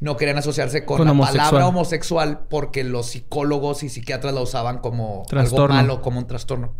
no 0.00 0.16
querían 0.16 0.38
asociarse 0.38 0.84
con, 0.84 0.96
Con 0.98 1.06
la 1.06 1.12
homosexual. 1.12 1.46
palabra 1.50 1.66
homosexual 1.68 2.40
porque 2.50 2.82
los 2.82 3.06
psicólogos 3.06 3.82
y 3.84 3.88
psiquiatras 3.88 4.34
la 4.34 4.40
usaban 4.40 4.78
como 4.78 5.24
Trastorno. 5.28 5.76
algo 5.76 5.86
malo, 5.94 6.02
como 6.02 6.18
un 6.18 6.26
trastorno. 6.26 6.72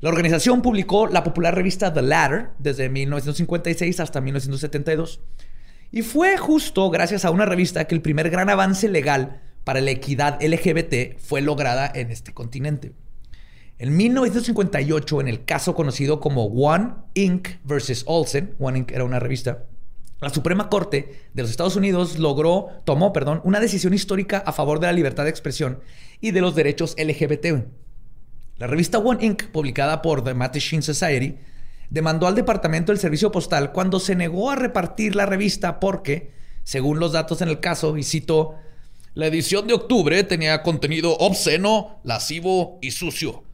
La 0.00 0.08
organización 0.10 0.60
publicó 0.62 1.06
la 1.06 1.22
popular 1.24 1.54
revista 1.54 1.92
The 1.94 2.02
Ladder 2.02 2.50
desde 2.58 2.88
1956 2.88 4.00
hasta 4.00 4.20
1972. 4.20 5.20
Y 5.92 6.00
fue 6.00 6.38
justo 6.38 6.88
gracias 6.88 7.26
a 7.26 7.30
una 7.30 7.44
revista 7.44 7.84
que 7.84 7.94
el 7.94 8.00
primer 8.00 8.30
gran 8.30 8.48
avance 8.48 8.88
legal 8.88 9.42
para 9.62 9.82
la 9.82 9.90
equidad 9.90 10.42
LGBT 10.42 11.18
fue 11.18 11.42
lograda 11.42 11.92
en 11.94 12.10
este 12.10 12.32
continente. 12.32 12.92
En 13.78 13.94
1958, 13.94 15.20
en 15.20 15.28
el 15.28 15.44
caso 15.44 15.74
conocido 15.74 16.18
como 16.18 16.46
One 16.46 16.94
Inc. 17.12 17.48
versus 17.64 18.04
Olsen, 18.06 18.54
One 18.58 18.78
Inc. 18.78 18.90
era 18.92 19.04
una 19.04 19.18
revista, 19.20 19.66
la 20.22 20.30
Suprema 20.30 20.70
Corte 20.70 21.26
de 21.34 21.42
los 21.42 21.50
Estados 21.50 21.76
Unidos 21.76 22.18
logró, 22.18 22.68
tomó, 22.84 23.12
perdón, 23.12 23.40
una 23.44 23.60
decisión 23.60 23.92
histórica 23.92 24.38
a 24.38 24.52
favor 24.52 24.80
de 24.80 24.86
la 24.86 24.92
libertad 24.92 25.24
de 25.24 25.30
expresión 25.30 25.80
y 26.20 26.30
de 26.30 26.40
los 26.40 26.54
derechos 26.54 26.94
LGBT. 26.96 27.66
La 28.56 28.66
revista 28.66 28.98
One 28.98 29.26
Inc., 29.26 29.46
publicada 29.48 30.00
por 30.00 30.24
The 30.24 30.32
Mattachine 30.32 30.82
Society, 30.82 31.36
demandó 31.92 32.26
al 32.26 32.34
Departamento 32.34 32.90
del 32.90 32.98
Servicio 32.98 33.30
Postal 33.30 33.70
cuando 33.70 34.00
se 34.00 34.16
negó 34.16 34.50
a 34.50 34.56
repartir 34.56 35.14
la 35.14 35.26
revista 35.26 35.78
porque, 35.78 36.32
según 36.64 36.98
los 36.98 37.12
datos 37.12 37.42
en 37.42 37.50
el 37.50 37.60
caso, 37.60 37.98
y 37.98 38.02
cito, 38.02 38.54
la 39.12 39.26
edición 39.26 39.66
de 39.66 39.74
octubre 39.74 40.24
tenía 40.24 40.62
contenido 40.62 41.14
obsceno, 41.18 42.00
lascivo 42.02 42.78
y 42.80 42.92
sucio. 42.92 43.44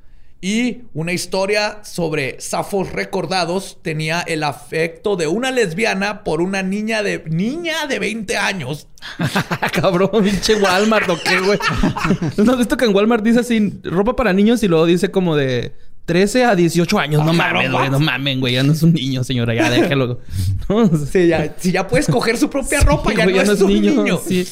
Y 0.40 0.82
una 0.94 1.12
historia 1.12 1.80
sobre 1.82 2.40
zafos 2.40 2.92
recordados 2.92 3.78
tenía 3.82 4.20
el 4.20 4.44
afecto 4.44 5.16
de 5.16 5.26
una 5.26 5.50
lesbiana 5.50 6.22
por 6.22 6.40
una 6.40 6.62
niña 6.62 7.02
de 7.02 7.24
niña 7.26 7.88
de 7.88 7.98
20 7.98 8.36
años. 8.36 8.86
Cabrón, 9.72 10.10
pinche 10.22 10.54
Walmart 10.54 11.08
o 11.10 11.18
qué, 11.20 11.40
güey. 11.40 11.58
¿No 12.36 12.52
has 12.52 12.68
que 12.68 12.84
en 12.84 12.94
Walmart 12.94 13.24
dice 13.24 13.40
así, 13.40 13.80
ropa 13.82 14.14
para 14.14 14.32
niños 14.32 14.62
y 14.62 14.68
luego 14.68 14.86
dice 14.86 15.10
como 15.10 15.34
de 15.34 15.72
13 16.08 16.44
a 16.44 16.56
18 16.56 16.98
años? 16.98 17.22
No 17.22 17.32
Ajá, 17.32 17.52
mames, 17.52 17.70
no 17.70 17.76
güey, 17.76 17.90
no 17.90 18.00
mames. 18.00 18.06
mames, 18.06 18.40
güey. 18.40 18.54
Ya 18.54 18.62
no 18.62 18.72
es 18.72 18.82
un 18.82 18.94
niño, 18.94 19.22
señora, 19.24 19.54
ya 19.54 19.68
déjalo. 19.68 20.20
No, 20.70 20.88
Si 20.96 21.28
ya, 21.28 21.54
si 21.58 21.70
ya 21.70 21.86
puedes 21.86 22.06
coger 22.06 22.38
su 22.38 22.48
propia 22.48 22.80
ropa, 22.80 23.12
ya, 23.12 23.26
no, 23.26 23.52
es 23.52 23.60
un 23.60 23.80
niño. 23.82 24.18
Sí. 24.26 24.48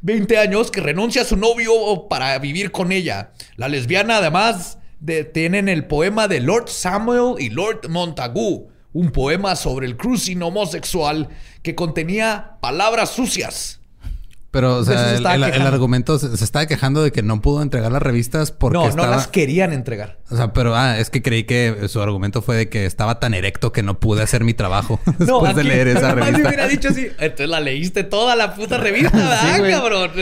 20 0.00 0.38
años 0.38 0.70
que 0.70 0.80
renuncia 0.80 1.20
a 1.20 1.24
su 1.26 1.36
novio 1.36 2.08
para 2.08 2.38
vivir 2.38 2.70
con 2.70 2.92
ella. 2.92 3.32
La 3.56 3.68
lesbiana, 3.68 4.16
además, 4.16 4.78
de, 5.00 5.24
tienen 5.24 5.68
el 5.68 5.84
poema 5.84 6.28
de 6.28 6.40
Lord 6.40 6.68
Samuel 6.70 7.34
y 7.38 7.50
Lord 7.50 7.90
Montagu, 7.90 8.70
un 8.94 9.10
poema 9.10 9.54
sobre 9.54 9.86
el 9.86 9.98
cruising 9.98 10.42
homosexual 10.42 11.28
que 11.62 11.74
contenía 11.74 12.52
palabras 12.62 13.10
sucias. 13.10 13.80
Pero, 14.56 14.76
o 14.76 14.84
sea, 14.86 15.10
se 15.10 15.16
el, 15.16 15.26
argumento 15.66 16.18
se, 16.18 16.34
se 16.34 16.42
estaba 16.42 16.64
quejando 16.64 17.02
de 17.02 17.12
que 17.12 17.22
no 17.22 17.42
pudo 17.42 17.60
entregar 17.60 17.92
las 17.92 18.00
revistas 18.00 18.52
porque 18.52 18.78
no, 18.78 18.88
estaba... 18.88 19.08
no 19.08 19.16
las 19.16 19.26
querían 19.26 19.74
entregar. 19.74 20.16
O 20.30 20.36
sea, 20.38 20.54
pero 20.54 20.74
ah, 20.74 20.98
es 20.98 21.10
que 21.10 21.20
creí 21.20 21.44
que 21.44 21.88
su 21.88 22.00
argumento 22.00 22.40
fue 22.40 22.56
de 22.56 22.68
que 22.70 22.86
estaba 22.86 23.20
tan 23.20 23.34
erecto 23.34 23.70
que 23.70 23.82
no 23.82 24.00
pude 24.00 24.22
hacer 24.22 24.44
mi 24.44 24.54
trabajo 24.54 24.98
después 25.18 25.54
de 25.54 25.62
leer 25.62 25.88
esa 25.88 26.14
revista. 26.14 26.38
me 26.38 26.48
hubiera 26.48 26.68
dicho 26.68 26.88
así. 26.88 27.08
Entonces 27.18 27.50
la 27.50 27.60
leíste 27.60 28.02
toda 28.02 28.34
la 28.34 28.54
puta 28.54 28.78
revista, 28.78 29.10
¿verdad, 29.58 29.70
cabrón? 29.78 30.12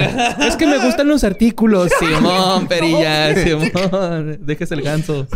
Es 0.40 0.56
que 0.56 0.66
me 0.66 0.84
gustan 0.84 1.06
los 1.06 1.22
artículos. 1.22 1.92
Simón, 2.00 2.66
perilla, 2.66 3.36
Simón. 3.36 4.38
Déjese 4.40 4.74
el 4.74 4.82
ganso. 4.82 5.28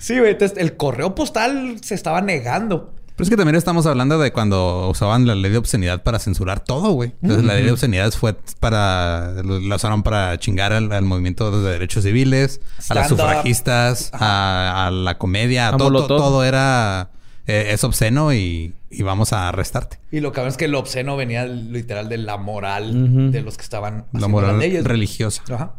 sí, 0.00 0.18
güey. 0.18 0.32
Entonces 0.32 0.58
el 0.58 0.76
correo 0.76 1.14
postal 1.14 1.76
se 1.80 1.94
estaba 1.94 2.20
negando. 2.22 2.92
Pero 3.16 3.24
es 3.24 3.30
que 3.30 3.36
también 3.36 3.54
estamos 3.54 3.86
hablando 3.86 4.18
de 4.18 4.32
cuando 4.32 4.88
usaban 4.88 5.26
la 5.26 5.34
ley 5.36 5.52
de 5.52 5.58
obscenidad 5.58 6.02
para 6.02 6.18
censurar 6.18 6.60
todo, 6.64 6.90
güey. 6.90 7.12
Entonces, 7.22 7.44
la 7.44 7.54
ley 7.54 7.64
de 7.64 7.70
obscenidad 7.72 8.10
fue 8.12 8.34
para... 8.58 9.34
La 9.44 9.76
usaron 9.76 10.02
para 10.02 10.36
chingar 10.38 10.72
al, 10.72 10.90
al 10.90 11.04
movimiento 11.04 11.62
de 11.62 11.70
derechos 11.72 12.02
civiles, 12.02 12.60
a 12.88 12.94
las 12.94 13.08
sufragistas, 13.08 14.10
a, 14.12 14.86
a 14.86 14.90
la 14.90 15.16
comedia. 15.18 15.68
A 15.68 15.76
todo, 15.76 16.06
todo, 16.06 16.16
todo 16.16 16.44
era... 16.44 17.10
eh, 17.46 17.68
es 17.70 17.84
obsceno 17.84 18.32
y, 18.32 18.74
y 18.90 19.02
vamos 19.04 19.32
a 19.32 19.48
arrestarte. 19.48 20.00
Y 20.10 20.18
lo 20.18 20.32
cabrón 20.32 20.50
es 20.50 20.56
que 20.56 20.66
lo 20.66 20.80
obsceno 20.80 21.16
venía 21.16 21.46
literal 21.46 22.08
de 22.08 22.18
la 22.18 22.36
moral 22.36 23.30
de 23.30 23.42
los 23.42 23.56
que 23.56 23.62
estaban 23.62 24.06
La 24.12 24.26
moral 24.26 24.58
leyes. 24.58 24.82
religiosa. 24.82 25.42
Ajá. 25.52 25.74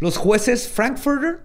Los 0.00 0.18
jueces 0.18 0.68
Frankfurter, 0.68 1.40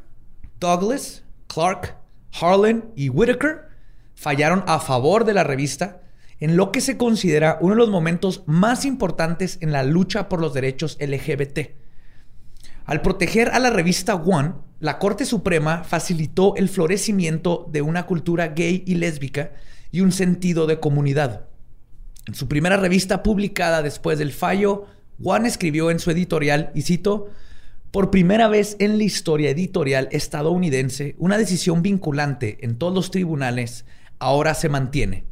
Douglas, 0.60 1.24
Clark, 1.48 1.96
Harlan 2.42 2.86
y 2.98 3.08
Whitaker 3.10 3.72
fallaron 4.16 4.64
a 4.68 4.80
favor 4.80 5.26
de 5.26 5.34
la 5.34 5.44
revista 5.44 6.02
en 6.40 6.58
lo 6.58 6.72
que 6.72 6.82
se 6.82 6.98
considera 6.98 7.58
uno 7.62 7.74
de 7.74 7.80
los 7.80 7.90
momentos 7.90 8.44
más 8.46 8.86
importantes 8.86 9.58
en 9.62 9.72
la 9.72 9.84
lucha 9.84 10.28
por 10.28 10.42
los 10.42 10.54
derechos 10.54 10.98
LGBT. 11.00 11.72
Al 12.86 13.02
proteger 13.02 13.50
a 13.50 13.60
la 13.60 13.70
revista 13.70 14.16
One, 14.16 14.54
la 14.80 15.00
Corte 15.00 15.26
Suprema 15.26 15.86
facilitó 15.86 16.56
el 16.58 16.68
florecimiento 16.68 17.70
de 17.72 17.82
una 17.82 18.06
cultura 18.06 18.50
gay 18.50 18.84
y 18.86 18.96
lésbica 18.96 19.54
y 19.92 20.02
un 20.02 20.12
sentido 20.12 20.68
de 20.68 20.82
comunidad. 20.82 21.46
En 22.26 22.36
su 22.36 22.50
primera 22.50 22.76
revista 22.76 23.24
publicada 23.24 23.82
después 23.82 24.20
del 24.20 24.34
fallo, 24.34 24.88
One 25.24 25.48
escribió 25.48 25.92
en 25.92 26.00
su 26.00 26.12
editorial, 26.12 26.72
y 26.76 26.82
cito, 26.82 27.30
por 27.92 28.12
primera 28.12 28.48
vez 28.48 28.76
en 28.80 28.98
la 28.98 29.04
historia 29.04 29.52
editorial 29.52 30.10
estadounidense, 30.12 31.16
una 31.20 31.38
decisión 31.38 31.82
vinculante 31.82 32.58
en 32.62 32.78
todos 32.78 32.94
los 32.94 33.12
tribunales 33.12 33.86
ahora 34.24 34.54
se 34.54 34.70
mantiene, 34.70 35.26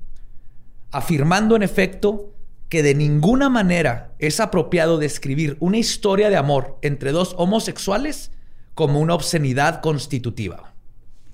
afirmando 0.92 1.56
en 1.56 1.64
efecto 1.64 2.34
que 2.70 2.84
de 2.84 2.94
ninguna 2.94 3.50
manera 3.50 4.14
es 4.20 4.40
apropiado 4.40 4.98
describir 4.98 5.58
una 5.60 5.78
historia 5.78 6.30
de 6.30 6.38
amor 6.38 6.78
entre 6.82 7.12
dos 7.12 7.36
homosexuales 7.38 8.32
como 8.76 9.00
una 9.00 9.14
obscenidad 9.14 9.82
constitutiva. 9.82 10.74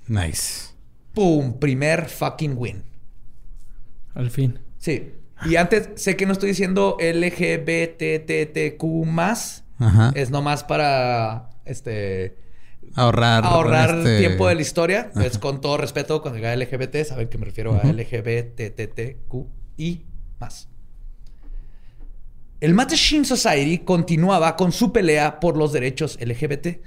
Nice. 0.08 0.70
¡Pum! 1.14 1.60
Primer 1.60 2.08
fucking 2.10 2.56
win. 2.58 2.84
Al 4.14 4.30
fin. 4.32 4.60
Sí. 4.78 5.14
Y 5.46 5.56
antes, 5.56 5.90
sé 5.96 6.16
que 6.16 6.26
no 6.26 6.34
estoy 6.34 6.50
diciendo 6.50 6.98
LGBTTQ 7.00 8.84
más. 9.06 9.64
Ajá. 9.80 10.12
Es 10.16 10.32
nomás 10.32 10.64
para 10.64 11.50
este 11.66 12.47
Ahorrar... 12.96 13.44
ahorrar 13.44 13.98
este, 13.98 14.20
tiempo 14.20 14.48
de 14.48 14.56
la 14.56 14.62
historia. 14.62 15.12
Es 15.16 15.38
con 15.38 15.62
todo 15.62 15.78
respeto, 15.78 16.22
cuando 16.22 16.38
diga 16.38 16.56
LGBT, 16.56 17.04
saben 17.06 17.28
que 17.28 17.38
me 17.38 17.46
refiero 17.46 17.74
a 17.74 17.84
LGBTTQI 17.88 19.18
más. 20.40 20.70
El 22.60 22.74
Mattachine 22.74 23.24
Society 23.24 23.80
continuaba 23.80 24.56
con 24.56 24.72
su 24.72 24.92
pelea 24.92 25.40
por 25.40 25.58
los 25.58 25.74
derechos 25.74 26.18
LGBT, 26.20 26.80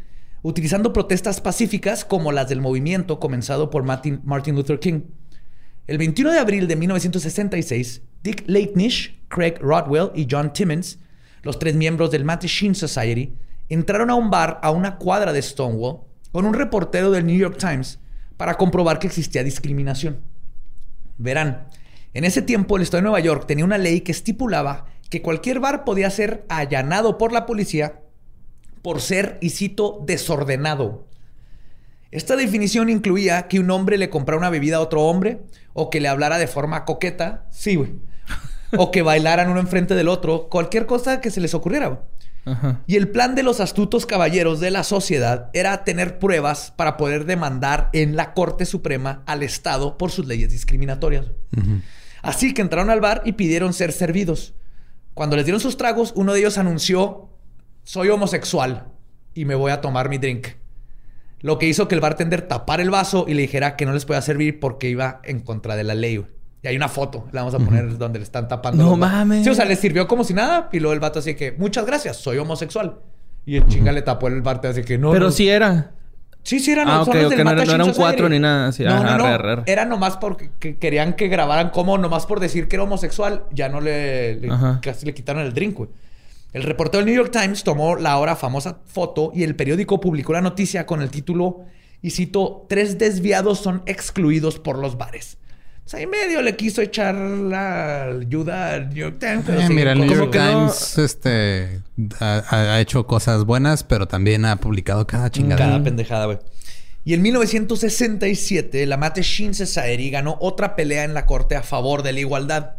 utilizando 0.43 0.93
protestas 0.93 1.41
pacíficas 1.41 2.05
como 2.05 2.33
las 2.33 2.49
del 2.49 2.61
movimiento 2.61 3.21
comenzado 3.21 3.71
por 3.71 3.85
Martin, 3.85 4.21
Martin 4.25 4.57
Luther 4.57 4.81
King. 4.81 5.03
El 5.87 5.99
21 5.99 6.33
de 6.33 6.39
abril 6.41 6.67
de 6.67 6.75
1966, 6.75 8.03
Dick 8.23 8.45
Leitnish, 8.47 9.17
Craig 9.29 9.55
Rodwell 9.61 10.11
y 10.15 10.27
John 10.29 10.53
Timmons, 10.53 10.99
los 11.43 11.59
tres 11.59 11.75
miembros 11.75 12.11
del 12.11 12.25
Mattachine 12.25 12.75
Society, 12.75 13.35
entraron 13.71 14.11
a 14.11 14.15
un 14.15 14.31
bar 14.31 14.61
a 14.63 14.71
una 14.71 14.97
cuadra 14.97 15.33
de 15.33 15.41
Stonewall 15.41 16.01
con 16.33 16.45
un 16.45 16.55
reportero 16.55 17.11
del 17.11 17.27
New 17.27 17.39
York 17.39 17.57
Times 17.59 17.99
para 18.37 18.57
comprobar 18.57 18.99
que 18.99 19.07
existía 19.07 19.43
discriminación. 19.43 20.21
Verán, 21.17 21.69
en 22.13 22.25
ese 22.25 22.43
tiempo 22.43 22.77
el 22.77 22.83
estado 22.83 22.99
de 22.99 23.05
Nueva 23.05 23.21
York 23.21 23.47
tenía 23.47 23.65
una 23.65 23.79
ley 23.79 24.03
que 24.03 24.13
estipulaba 24.13 24.87
que 25.09 25.23
cualquier 25.23 25.61
bar 25.61 25.85
podía 25.85 26.11
ser 26.11 26.45
allanado 26.49 27.19
por 27.19 27.33
la 27.33 27.47
policía 27.47 28.01
por 28.83 29.01
ser, 29.01 29.39
y 29.41 29.51
cito, 29.51 30.03
desordenado. 30.07 31.07
Esta 32.11 32.37
definición 32.37 32.89
incluía 32.89 33.47
que 33.47 33.61
un 33.61 33.71
hombre 33.71 33.99
le 33.99 34.11
comprara 34.11 34.39
una 34.39 34.51
bebida 34.51 34.77
a 34.77 34.81
otro 34.81 35.03
hombre, 35.03 35.43
o 35.73 35.91
que 35.91 36.01
le 36.01 36.09
hablara 36.09 36.39
de 36.39 36.47
forma 36.47 36.85
coqueta, 36.85 37.47
sí, 37.51 37.77
güey. 37.77 37.93
o 38.77 38.91
que 38.91 39.03
bailaran 39.03 39.51
uno 39.51 39.61
enfrente 39.61 39.95
del 39.95 40.09
otro, 40.09 40.49
cualquier 40.49 40.87
cosa 40.87 41.21
que 41.21 41.31
se 41.31 41.41
les 41.41 41.55
ocurriera. 41.55 42.03
Y 42.87 42.97
el 42.97 43.09
plan 43.09 43.35
de 43.35 43.43
los 43.43 43.61
astutos 43.61 44.07
caballeros 44.07 44.61
de 44.61 44.71
la 44.71 44.83
sociedad 44.83 45.51
era 45.53 45.85
tener 45.85 46.19
pruebas 46.19 46.73
para 46.75 46.97
poder 46.97 47.25
demandar 47.25 47.91
en 47.93 48.17
la 48.17 48.35
Corte 48.35 48.67
Suprema 48.67 49.23
al 49.27 49.43
Estado 49.43 49.99
por 49.99 50.11
sus 50.11 50.27
leyes 50.27 50.51
discriminatorias. 50.51 51.27
Así 52.23 52.55
que 52.55 52.63
entraron 52.63 52.91
al 52.91 53.01
bar 53.01 53.23
y 53.25 53.33
pidieron 53.33 53.73
ser 53.73 53.93
servidos. 53.93 54.55
Cuando 55.15 55.37
les 55.37 55.45
dieron 55.45 55.61
sus 55.61 55.77
tragos, 55.77 56.13
uno 56.17 56.33
de 56.33 56.41
ellos 56.41 56.59
anunció, 56.59 57.31
soy 57.83 58.09
homosexual 58.09 58.89
y 59.35 59.45
me 59.45 59.55
voy 59.55 59.73
a 59.73 59.81
tomar 59.81 60.09
mi 60.09 60.19
drink. 60.19 60.49
Lo 61.41 61.59
que 61.59 61.67
hizo 61.67 61.89
que 61.89 61.95
el 61.95 62.01
bartender 62.01 62.43
tapara 62.43 62.83
el 62.83 62.91
vaso 62.91 63.25
y 63.27 63.35
le 63.35 63.43
dijera 63.43 63.77
que 63.77 63.87
no 63.87 63.93
les 63.93 64.05
podía 64.05 64.23
servir 64.23 64.61
porque 64.61 64.91
iba 64.91 65.21
en 65.25 65.41
contra 65.41 65.77
de 65.77 65.85
la 65.85 65.95
ley. 65.95 66.25
Y 66.63 66.69
hay 66.69 66.77
una 66.77 66.89
foto, 66.89 67.27
la 67.33 67.43
vamos 67.43 67.55
a 67.55 67.59
poner 67.65 67.97
donde 67.97 68.19
le 68.19 68.25
están 68.25 68.47
tapando. 68.49 68.85
No 68.85 68.97
mames. 68.97 69.45
Sí, 69.45 69.51
o 69.51 69.55
sea, 69.55 69.65
le 69.65 69.77
sirvió 69.77 70.07
como 70.07 70.25
si 70.25 70.35
nada. 70.35 70.69
Y 70.73 70.79
luego 70.81 70.93
el 70.93 71.01
vato 71.01 71.19
así 71.21 71.35
que, 71.35 71.53
muchas 71.53 71.87
gracias, 71.87 72.17
soy 72.19 72.37
homosexual. 72.39 72.97
Y 73.47 73.57
el 73.57 73.67
chinga 73.67 73.93
le 73.93 74.03
tapó 74.03 74.29
el 74.29 74.43
bartender 74.43 74.79
así 74.79 74.87
que 74.87 74.99
no. 74.99 75.11
Pero 75.13 75.27
no. 75.27 75.31
sí 75.33 75.49
era. 75.49 75.93
Sí, 76.43 76.59
sí, 76.61 76.71
eran 76.73 76.89
Ah, 76.89 77.01
son 77.05 77.09
ok, 77.11 77.15
los 77.17 77.25
ok, 77.25 77.31
del 77.31 77.39
no 77.45 77.51
era- 77.51 77.51
no 77.51 77.57
Mattachine 77.57 77.75
era 77.75 77.85
un 77.85 77.91
Society. 77.91 78.03
cuatro 78.03 78.29
ni 78.31 78.39
nada, 78.39 78.73
sí, 78.73 78.83
no, 78.83 78.91
ajá, 78.95 79.17
no, 79.19 79.39
no. 79.57 79.63
Era 79.67 79.85
nomás 79.85 80.17
porque 80.17 80.51
que- 80.59 80.77
querían 80.79 81.13
que 81.15 81.29
grabaran 81.29 81.69
como 81.71 81.99
nomás 81.99 82.25
por 82.27 82.41
decir 82.41 82.67
que 82.69 82.77
era 82.77 82.83
homosexual, 82.85 83.45
ya 83.53 83.69
no 83.69 83.81
le, 83.83 84.37
le- 84.37 84.49
casi 84.81 85.05
le 85.07 85.13
quitaron 85.15 85.43
el 85.43 85.53
drink, 85.53 85.77
güey. 85.77 85.91
El 86.53 86.63
reportero 86.63 87.05
del 87.05 87.07
New 87.15 87.23
York 87.23 87.31
Times 87.31 87.63
tomó 87.63 87.97
la 87.97 88.13
ahora 88.13 88.37
famosa 88.37 88.79
foto 88.87 89.33
y 89.35 89.43
el 89.45 89.55
periódico 89.55 90.01
publicó 90.01 90.33
la 90.33 90.41
noticia 90.41 90.87
con 90.87 91.03
el 91.03 91.11
título, 91.11 91.61
y 92.03 92.11
cito, 92.11 92.65
tres 92.69 92.99
desviados 92.99 93.59
son 93.61 93.83
excluidos 93.87 94.59
por 94.59 94.79
los 94.79 94.97
bares. 94.97 95.37
O 95.91 95.93
sea, 95.93 95.99
ahí 95.99 96.07
medio 96.07 96.41
le 96.41 96.55
quiso 96.55 96.83
echar 96.83 97.17
la 97.17 98.05
ayuda 98.05 98.75
al 98.75 98.91
New 98.91 98.99
York 98.99 99.17
Times. 99.19 99.43
pero 99.45 99.61
Eh, 99.61 99.67
sí, 99.67 99.73
mira, 99.75 99.91
el 99.91 99.99
New 99.99 100.09
York 100.09 100.33
no- 100.33 100.49
Times 100.69 100.99
este, 100.99 101.81
ha, 102.21 102.79
hecho 102.81 103.09
cosas 103.09 103.45
buenas, 103.45 103.83
pero 103.83 104.07
también 104.07 104.45
ha 104.45 104.55
publicado 104.55 105.05
cada 105.09 105.33
chingada. 105.33 105.59
Cada 105.59 105.83
pendejada, 105.83 106.27
güey. 106.27 106.39
Y 107.05 107.15
en 107.15 107.23
1967, 107.23 108.87
la 108.87 108.99
Mattachine 108.99 109.53
Society 109.53 110.11
ganó 110.11 110.39
otra 110.41 110.77
pelea 110.77 111.03
en 111.03 111.13
la 111.13 111.27
corte 111.27 111.57
a 111.57 111.65
favor 111.65 112.05
de 112.05 112.13
la 112.13 112.21
igualdad. 112.21 112.77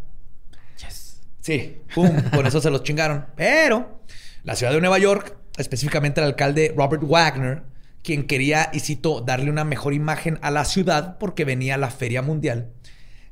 Sí, 1.42 1.82
pum, 1.94 2.10
con 2.34 2.48
eso 2.48 2.62
se 2.62 2.70
los 2.70 2.82
chingaron. 2.84 3.26
Pero 3.36 4.04
la 4.46 4.56
ciudad 4.56 4.72
de 4.72 4.80
Nueva 4.80 5.00
York, 5.00 5.36
específicamente 5.58 6.22
el 6.22 6.28
alcalde 6.28 6.74
Robert 6.78 7.04
Wagner, 7.06 7.64
quien 8.04 8.24
quería, 8.26 8.70
y 8.72 8.80
cito, 8.80 9.20
darle 9.20 9.50
una 9.50 9.66
mejor 9.66 9.94
imagen 9.94 10.40
a 10.42 10.50
la 10.50 10.64
ciudad 10.64 11.18
porque 11.18 11.44
venía 11.44 11.78
la 11.78 11.90
Feria 11.90 12.22
Mundial, 12.22 12.70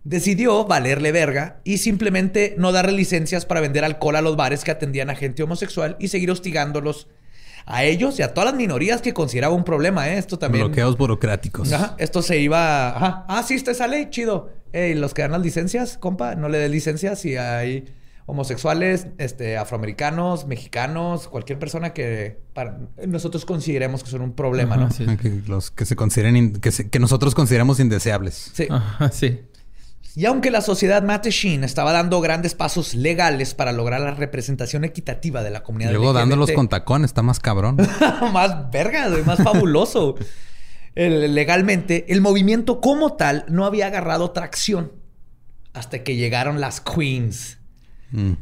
decidió 0.03 0.65
valerle 0.65 1.11
verga 1.11 1.59
y 1.63 1.77
simplemente 1.79 2.55
no 2.57 2.71
darle 2.71 2.93
licencias 2.93 3.45
para 3.45 3.61
vender 3.61 3.83
alcohol 3.83 4.15
a 4.15 4.21
los 4.21 4.35
bares 4.37 4.63
que 4.63 4.71
atendían 4.71 5.09
a 5.09 5.15
gente 5.15 5.43
homosexual 5.43 5.97
y 5.99 6.07
seguir 6.07 6.31
hostigándolos 6.31 7.07
a 7.65 7.83
ellos 7.83 8.17
y 8.17 8.23
a 8.23 8.33
todas 8.33 8.49
las 8.51 8.55
minorías 8.55 9.01
que 9.01 9.13
consideraba 9.13 9.53
un 9.53 9.63
problema, 9.63 10.09
¿eh? 10.09 10.17
Esto 10.17 10.39
también. 10.39 10.65
Bloqueos 10.65 10.97
burocráticos. 10.97 11.71
Ajá, 11.71 11.95
esto 11.99 12.21
se 12.23 12.39
iba. 12.39 12.95
Ajá. 12.95 13.25
Ah, 13.27 13.43
sí, 13.43 13.53
está 13.53 13.71
esa 13.71 13.87
ley, 13.87 14.07
chido. 14.09 14.49
Ey, 14.71 14.95
los 14.95 15.13
que 15.13 15.21
dan 15.21 15.31
las 15.33 15.41
licencias, 15.41 15.97
compa, 15.97 16.35
no 16.35 16.49
le 16.49 16.57
des 16.57 16.71
licencias 16.71 17.19
si 17.19 17.35
hay 17.37 17.85
homosexuales, 18.25 19.07
este, 19.17 19.57
afroamericanos, 19.57 20.45
mexicanos, 20.45 21.27
cualquier 21.27 21.57
persona 21.57 21.93
que 21.93 22.39
para- 22.53 22.77
nosotros 23.07 23.43
consideremos 23.45 24.03
que 24.03 24.09
son 24.11 24.21
un 24.21 24.33
problema, 24.33 24.75
Ajá, 24.75 24.83
¿no? 24.85 24.91
sí. 24.91 25.05
Que 25.17 25.41
los 25.47 25.71
que 25.71 25.85
se 25.85 25.95
consideren 25.95 26.53
que, 26.53 26.71
se- 26.71 26.89
que 26.89 26.99
nosotros 26.99 27.33
consideramos 27.33 27.79
indeseables. 27.79 28.51
Sí. 28.53 28.67
Ajá, 28.69 29.11
sí. 29.11 29.41
Y 30.15 30.25
aunque 30.25 30.51
la 30.51 30.61
sociedad 30.61 31.03
Mattachine 31.03 31.65
estaba 31.65 31.91
dando 31.91 32.19
grandes 32.21 32.55
pasos 32.55 32.93
legales 32.95 33.53
para 33.53 33.71
lograr 33.71 34.01
la 34.01 34.11
representación 34.11 34.83
equitativa 34.83 35.43
de 35.43 35.49
la 35.51 35.63
comunidad 35.63 35.91
luego 35.91 36.13
dándolos 36.13 36.51
con 36.51 36.67
tacón, 36.67 37.05
está 37.05 37.21
más 37.21 37.39
cabrón. 37.39 37.77
más 38.33 38.71
verga, 38.71 39.07
güey, 39.09 39.23
más 39.23 39.41
fabuloso. 39.41 40.15
El- 40.95 41.33
legalmente, 41.35 42.05
el 42.09 42.21
movimiento 42.21 42.81
como 42.81 43.13
tal 43.13 43.45
no 43.47 43.65
había 43.65 43.87
agarrado 43.87 44.31
tracción 44.31 44.91
hasta 45.73 46.03
que 46.03 46.15
llegaron 46.15 46.59
las 46.59 46.81
queens. 46.81 47.59
Mm. 48.11 48.33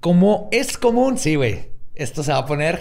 Como 0.00 0.48
es 0.50 0.76
común, 0.78 1.18
sí, 1.18 1.34
güey. 1.36 1.70
Esto 1.94 2.22
se 2.24 2.32
va 2.32 2.38
a 2.38 2.46
poner 2.46 2.80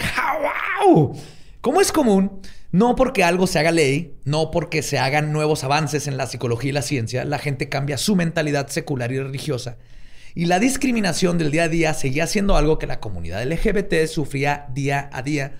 ¡Wow! 0.85 1.15
Como 1.63 1.79
es 1.79 1.93
común, 1.93 2.41
no 2.73 2.93
porque 2.97 3.23
algo 3.23 3.47
se 3.47 3.57
haga 3.57 3.71
ley, 3.71 4.17
no 4.25 4.51
porque 4.51 4.83
se 4.83 4.99
hagan 4.99 5.31
nuevos 5.31 5.63
avances 5.63 6.07
en 6.07 6.17
la 6.17 6.27
psicología 6.27 6.71
y 6.71 6.73
la 6.73 6.81
ciencia, 6.81 7.23
la 7.23 7.39
gente 7.39 7.69
cambia 7.69 7.97
su 7.97 8.17
mentalidad 8.17 8.67
secular 8.67 9.13
y 9.13 9.19
religiosa. 9.19 9.77
Y 10.35 10.47
la 10.47 10.59
discriminación 10.59 11.37
del 11.37 11.51
día 11.51 11.63
a 11.63 11.69
día 11.69 11.93
seguía 11.93 12.27
siendo 12.27 12.57
algo 12.57 12.79
que 12.79 12.85
la 12.85 12.99
comunidad 12.99 13.41
LGBT 13.49 14.07
sufría 14.07 14.65
día 14.73 15.09
a 15.13 15.21
día. 15.21 15.55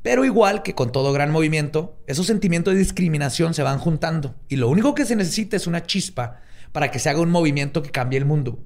Pero 0.00 0.24
igual 0.24 0.62
que 0.62 0.76
con 0.76 0.92
todo 0.92 1.12
gran 1.12 1.32
movimiento, 1.32 1.98
esos 2.06 2.28
sentimientos 2.28 2.74
de 2.74 2.78
discriminación 2.78 3.52
se 3.52 3.64
van 3.64 3.80
juntando. 3.80 4.36
Y 4.48 4.54
lo 4.54 4.68
único 4.68 4.94
que 4.94 5.06
se 5.06 5.16
necesita 5.16 5.56
es 5.56 5.66
una 5.66 5.82
chispa 5.82 6.40
para 6.70 6.92
que 6.92 7.00
se 7.00 7.10
haga 7.10 7.20
un 7.20 7.30
movimiento 7.32 7.82
que 7.82 7.90
cambie 7.90 8.20
el 8.20 8.26
mundo. 8.26 8.60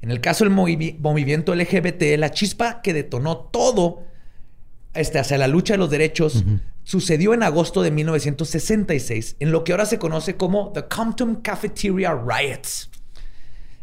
En 0.00 0.10
el 0.10 0.20
caso 0.20 0.42
del 0.42 0.52
movi- 0.52 0.98
movimiento 0.98 1.54
LGBT, 1.54 2.18
la 2.18 2.32
chispa 2.32 2.82
que 2.82 2.92
detonó 2.92 3.36
todo 3.36 4.05
este, 4.96 5.18
hacia 5.18 5.38
la 5.38 5.48
lucha 5.48 5.74
de 5.74 5.78
los 5.78 5.90
derechos 5.90 6.44
sucedió 6.82 7.34
en 7.34 7.42
agosto 7.42 7.82
de 7.82 7.90
1966, 7.90 9.36
en 9.40 9.50
lo 9.50 9.64
que 9.64 9.72
ahora 9.72 9.86
se 9.86 9.98
conoce 9.98 10.36
como 10.36 10.72
The 10.72 10.84
Compton 10.84 11.36
Cafeteria 11.36 12.14
Riots. 12.14 12.90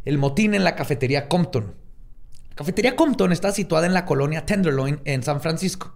El 0.05 0.17
motín 0.17 0.53
en 0.53 0.63
la 0.63 0.75
cafetería 0.75 1.27
Compton. 1.27 1.75
La 2.49 2.55
cafetería 2.55 2.95
Compton 2.95 3.31
está 3.31 3.51
situada 3.51 3.87
en 3.87 3.93
la 3.93 4.05
colonia 4.05 4.45
Tenderloin 4.45 5.01
en 5.05 5.23
San 5.23 5.41
Francisco. 5.41 5.95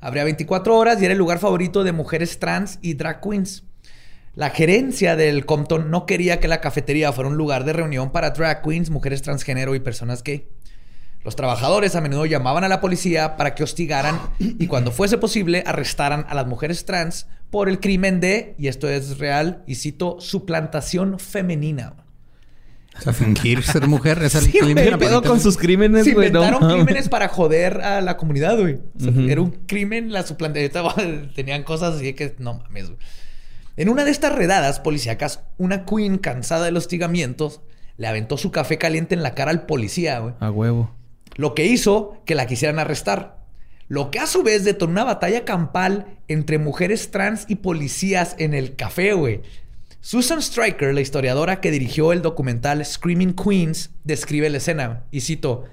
Abría 0.00 0.24
24 0.24 0.76
horas 0.76 1.00
y 1.00 1.04
era 1.04 1.12
el 1.12 1.18
lugar 1.18 1.38
favorito 1.38 1.84
de 1.84 1.92
mujeres 1.92 2.38
trans 2.38 2.78
y 2.82 2.94
drag 2.94 3.20
queens. 3.20 3.64
La 4.34 4.50
gerencia 4.50 5.16
del 5.16 5.46
Compton 5.46 5.90
no 5.90 6.04
quería 6.04 6.40
que 6.40 6.48
la 6.48 6.60
cafetería 6.60 7.12
fuera 7.12 7.30
un 7.30 7.38
lugar 7.38 7.64
de 7.64 7.72
reunión 7.72 8.12
para 8.12 8.30
drag 8.30 8.62
queens, 8.62 8.90
mujeres 8.90 9.22
transgénero 9.22 9.74
y 9.74 9.80
personas 9.80 10.22
gay. 10.22 10.48
Los 11.26 11.34
trabajadores 11.34 11.96
a 11.96 12.00
menudo 12.00 12.24
llamaban 12.24 12.62
a 12.62 12.68
la 12.68 12.80
policía 12.80 13.36
para 13.36 13.56
que 13.56 13.64
hostigaran 13.64 14.20
y 14.38 14.68
cuando 14.68 14.92
fuese 14.92 15.18
posible 15.18 15.64
arrestaran 15.66 16.24
a 16.28 16.36
las 16.36 16.46
mujeres 16.46 16.84
trans 16.84 17.26
por 17.50 17.68
el 17.68 17.80
crimen 17.80 18.20
de, 18.20 18.54
y 18.60 18.68
esto 18.68 18.88
es 18.88 19.18
real, 19.18 19.64
y 19.66 19.74
cito, 19.74 20.20
suplantación 20.20 21.18
femenina. 21.18 21.94
O 22.96 23.02
sea, 23.02 23.12
fingir 23.12 23.64
ser 23.64 23.88
mujer 23.88 24.22
es 24.22 24.34
el 24.36 24.44
Sí, 24.44 24.52
¿Qué 24.52 24.96
pedo 24.98 25.20
con 25.20 25.40
sus 25.40 25.56
crímenes, 25.56 26.04
Se 26.04 26.14
güey? 26.14 26.30
No 26.30 26.44
inventaron 26.44 26.68
mames. 26.68 26.84
crímenes 26.84 27.08
para 27.08 27.26
joder 27.26 27.80
a 27.80 28.00
la 28.02 28.16
comunidad, 28.16 28.56
güey. 28.60 28.78
O 28.96 29.00
sea. 29.00 29.12
Era 29.28 29.40
un 29.40 29.50
crimen 29.66 30.12
la 30.12 30.24
suplantación. 30.24 31.32
Tenían 31.34 31.64
cosas 31.64 31.96
así 31.96 32.12
que 32.12 32.36
no 32.38 32.54
mames, 32.54 32.86
güey. 32.86 32.98
En 33.76 33.88
una 33.88 34.04
de 34.04 34.12
estas 34.12 34.32
redadas 34.32 34.78
policíacas, 34.78 35.40
una 35.58 35.86
queen 35.86 36.18
cansada 36.18 36.66
de 36.66 36.70
los 36.70 36.84
hostigamientos 36.84 37.62
le 37.96 38.06
aventó 38.06 38.38
su 38.38 38.52
café 38.52 38.78
caliente 38.78 39.16
en 39.16 39.24
la 39.24 39.34
cara 39.34 39.50
al 39.50 39.66
policía, 39.66 40.20
güey. 40.20 40.34
A 40.38 40.52
huevo. 40.52 40.94
Lo 41.36 41.54
que 41.54 41.66
hizo 41.66 42.22
que 42.24 42.34
la 42.34 42.46
quisieran 42.46 42.78
arrestar. 42.78 43.38
Lo 43.88 44.10
que 44.10 44.18
a 44.18 44.26
su 44.26 44.42
vez 44.42 44.64
detonó 44.64 44.92
una 44.92 45.04
batalla 45.04 45.44
campal 45.44 46.18
entre 46.28 46.58
mujeres 46.58 47.10
trans 47.10 47.44
y 47.48 47.56
policías 47.56 48.34
en 48.38 48.52
el 48.52 48.74
café, 48.74 49.12
güey. 49.12 49.42
Susan 50.00 50.40
Stryker, 50.40 50.94
la 50.94 51.00
historiadora 51.00 51.60
que 51.60 51.70
dirigió 51.70 52.12
el 52.12 52.22
documental 52.22 52.84
Screaming 52.84 53.34
Queens, 53.34 53.90
describe 54.04 54.50
la 54.50 54.56
escena. 54.56 55.04
Y 55.10 55.20
cito: 55.20 55.64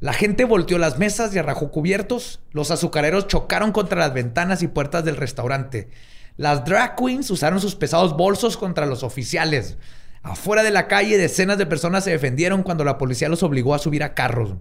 La 0.00 0.12
gente 0.12 0.44
volteó 0.44 0.78
las 0.78 0.98
mesas 0.98 1.34
y 1.34 1.38
arrajó 1.38 1.70
cubiertos. 1.70 2.40
Los 2.50 2.70
azucareros 2.70 3.28
chocaron 3.28 3.72
contra 3.72 4.00
las 4.00 4.12
ventanas 4.12 4.62
y 4.62 4.68
puertas 4.68 5.04
del 5.04 5.16
restaurante. 5.16 5.88
Las 6.36 6.64
drag 6.64 6.96
queens 6.96 7.30
usaron 7.30 7.60
sus 7.60 7.76
pesados 7.76 8.16
bolsos 8.16 8.56
contra 8.56 8.86
los 8.86 9.04
oficiales. 9.04 9.78
Afuera 10.22 10.62
de 10.62 10.70
la 10.70 10.88
calle, 10.88 11.16
decenas 11.18 11.58
de 11.58 11.66
personas 11.66 12.04
se 12.04 12.10
defendieron 12.10 12.62
cuando 12.62 12.84
la 12.84 12.98
policía 12.98 13.28
los 13.28 13.42
obligó 13.42 13.74
a 13.74 13.78
subir 13.78 14.02
a 14.02 14.14
carros. 14.14 14.54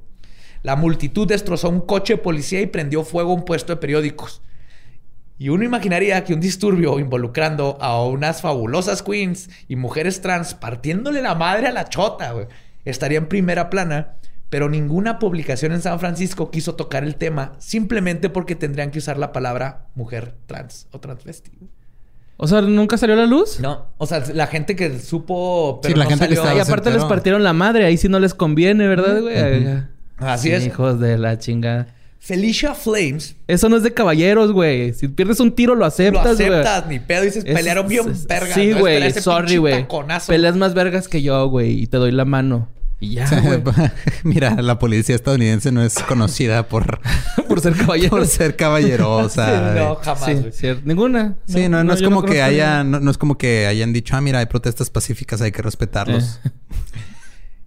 La 0.63 0.75
multitud 0.75 1.27
destrozó 1.27 1.69
un 1.69 1.81
coche 1.81 2.13
de 2.13 2.21
policía 2.21 2.61
y 2.61 2.67
prendió 2.67 3.03
fuego 3.03 3.31
a 3.31 3.35
un 3.35 3.45
puesto 3.45 3.73
de 3.73 3.77
periódicos. 3.77 4.41
Y 5.37 5.49
uno 5.49 5.63
imaginaría 5.65 6.23
que 6.23 6.33
un 6.33 6.39
disturbio 6.39 6.99
involucrando 6.99 7.77
a 7.81 8.01
unas 8.05 8.41
fabulosas 8.41 9.03
queens 9.03 9.49
y 9.67 9.75
mujeres 9.75 10.21
trans 10.21 10.53
partiéndole 10.53 11.21
la 11.21 11.35
madre 11.35 11.67
a 11.67 11.71
la 11.71 11.89
chota, 11.89 12.31
güey, 12.31 12.47
estaría 12.85 13.17
en 13.17 13.27
primera 13.27 13.69
plana. 13.69 14.15
pero 14.49 14.69
ninguna 14.69 15.17
publicación 15.17 15.71
en 15.71 15.81
San 15.81 15.99
Francisco 15.99 16.51
quiso 16.51 16.75
tocar 16.75 17.03
el 17.03 17.15
tema 17.15 17.53
simplemente 17.57 18.29
porque 18.29 18.53
tendrían 18.55 18.91
que 18.91 18.99
usar 18.99 19.17
la 19.17 19.31
palabra 19.31 19.87
mujer 19.95 20.35
trans 20.45 20.85
o 20.91 20.99
transvesti. 20.99 21.49
O 22.37 22.45
sea, 22.47 22.61
¿nunca 22.61 22.95
salió 22.97 23.15
a 23.15 23.17
la 23.17 23.25
luz? 23.25 23.59
No, 23.59 23.87
o 23.97 24.05
sea, 24.05 24.21
la 24.31 24.45
gente 24.45 24.75
que 24.75 24.99
supo, 24.99 25.79
pero 25.81 25.95
Sí, 25.95 25.97
la 25.97 26.03
no 26.03 26.09
gente 26.11 26.27
que 26.27 26.33
estaba- 26.35 26.53
Y 26.55 26.59
aparte 26.59 26.91
les 26.91 27.03
partieron 27.03 27.41
la 27.43 27.53
madre. 27.53 27.85
Ahí 27.85 27.97
sí 27.97 28.07
no 28.09 28.19
les 28.19 28.35
conviene, 28.35 28.87
¿verdad, 28.87 29.21
güey? 29.21 29.35
Así 30.25 30.49
Sí, 30.49 30.53
es. 30.55 30.65
Hijos 30.65 30.99
de 30.99 31.17
la 31.17 31.37
chingada. 31.39 31.87
Felicia 32.19 32.73
Flames 32.73 33.35
Eso 33.47 33.67
no 33.67 33.75
es 33.75 33.83
de 33.83 33.93
caballeros, 33.93 34.53
güey. 34.53 34.93
Si 34.93 35.09
pierdes 35.09 35.41
un 35.41 35.51
tiro, 35.51 35.73
lo 35.75 35.81
lo 35.81 35.85
aceptas, 35.87 36.37
güey. 36.37 36.47
aceptas, 36.49 36.87
ni 36.87 36.99
pedo, 36.99 37.23
dices, 37.23 37.43
Es- 37.45 37.53
pelearon 37.53 37.85
bien 37.87 38.09
es- 38.09 38.25
vergas. 38.25 38.53
Sí, 38.53 38.71
güey. 38.71 39.11
Sorry, 39.11 39.57
güey. 39.57 39.85
Peleas 40.27 40.55
más 40.55 40.73
vergas 40.73 41.09
que 41.09 41.21
yo, 41.21 41.47
güey. 41.49 41.81
Y 41.81 41.87
te 41.87 41.97
doy 41.97 42.11
la 42.13 42.23
mano. 42.23 42.69
Y 43.01 43.15
ya, 43.15 43.29
güey. 43.41 43.61
Mira, 44.23 44.51
la 44.61 44.79
policía 44.79 45.13
estadounidense 45.15 45.73
no 45.73 45.83
es 45.83 45.95
conocida 45.95 46.63
por, 46.69 47.01
Por 47.49 47.59
ser 47.59 47.73
caballero. 47.75 48.11
por 48.11 48.25
ser 48.25 48.55
caballerosa. 48.55 49.45
Sí, 49.73 49.79
no, 49.79 49.95
jamás, 49.95 50.25
Sí, 50.25 50.37
cierto. 50.53 50.81
Ninguna. 50.85 51.35
Sí, 51.45 51.67
no, 51.67 51.83
no, 51.83 51.93
es 51.93 52.01
como 52.01 52.23
que 52.23 52.41
haya, 52.41 52.85
no, 52.85 53.01
no 53.01 53.11
es 53.11 53.17
como 53.17 53.37
que 53.37 53.67
hayan 53.67 53.91
dicho, 53.91 54.15
ah, 54.15 54.21
mira, 54.21 54.39
hay 54.39 54.45
protestas 54.45 54.89
pacíficas, 54.89 55.41
hay 55.41 55.51
que 55.51 55.61
respetarlos. 55.61 56.39
Eh. 56.45 56.49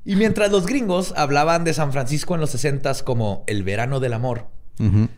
Y 0.07 0.15
mientras 0.15 0.53
los 0.53 0.67
gringos 0.67 1.13
hablaban 1.17 1.65
de 1.65 1.75
San 1.75 1.91
Francisco 1.91 2.37
en 2.37 2.41
los 2.41 2.51
60 2.51 2.95
como 3.03 3.43
el 3.49 3.65
verano 3.65 3.99
del 3.99 4.13
amor. 4.13 4.47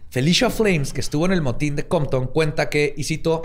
Felicia 0.09 0.49
Flames, 0.49 0.95
que 0.95 1.01
estuvo 1.01 1.26
en 1.26 1.32
el 1.32 1.43
motín 1.43 1.76
de 1.76 1.86
Compton, 1.86 2.28
cuenta 2.28 2.70
que, 2.70 2.95
y 2.97 3.05
cito, 3.05 3.43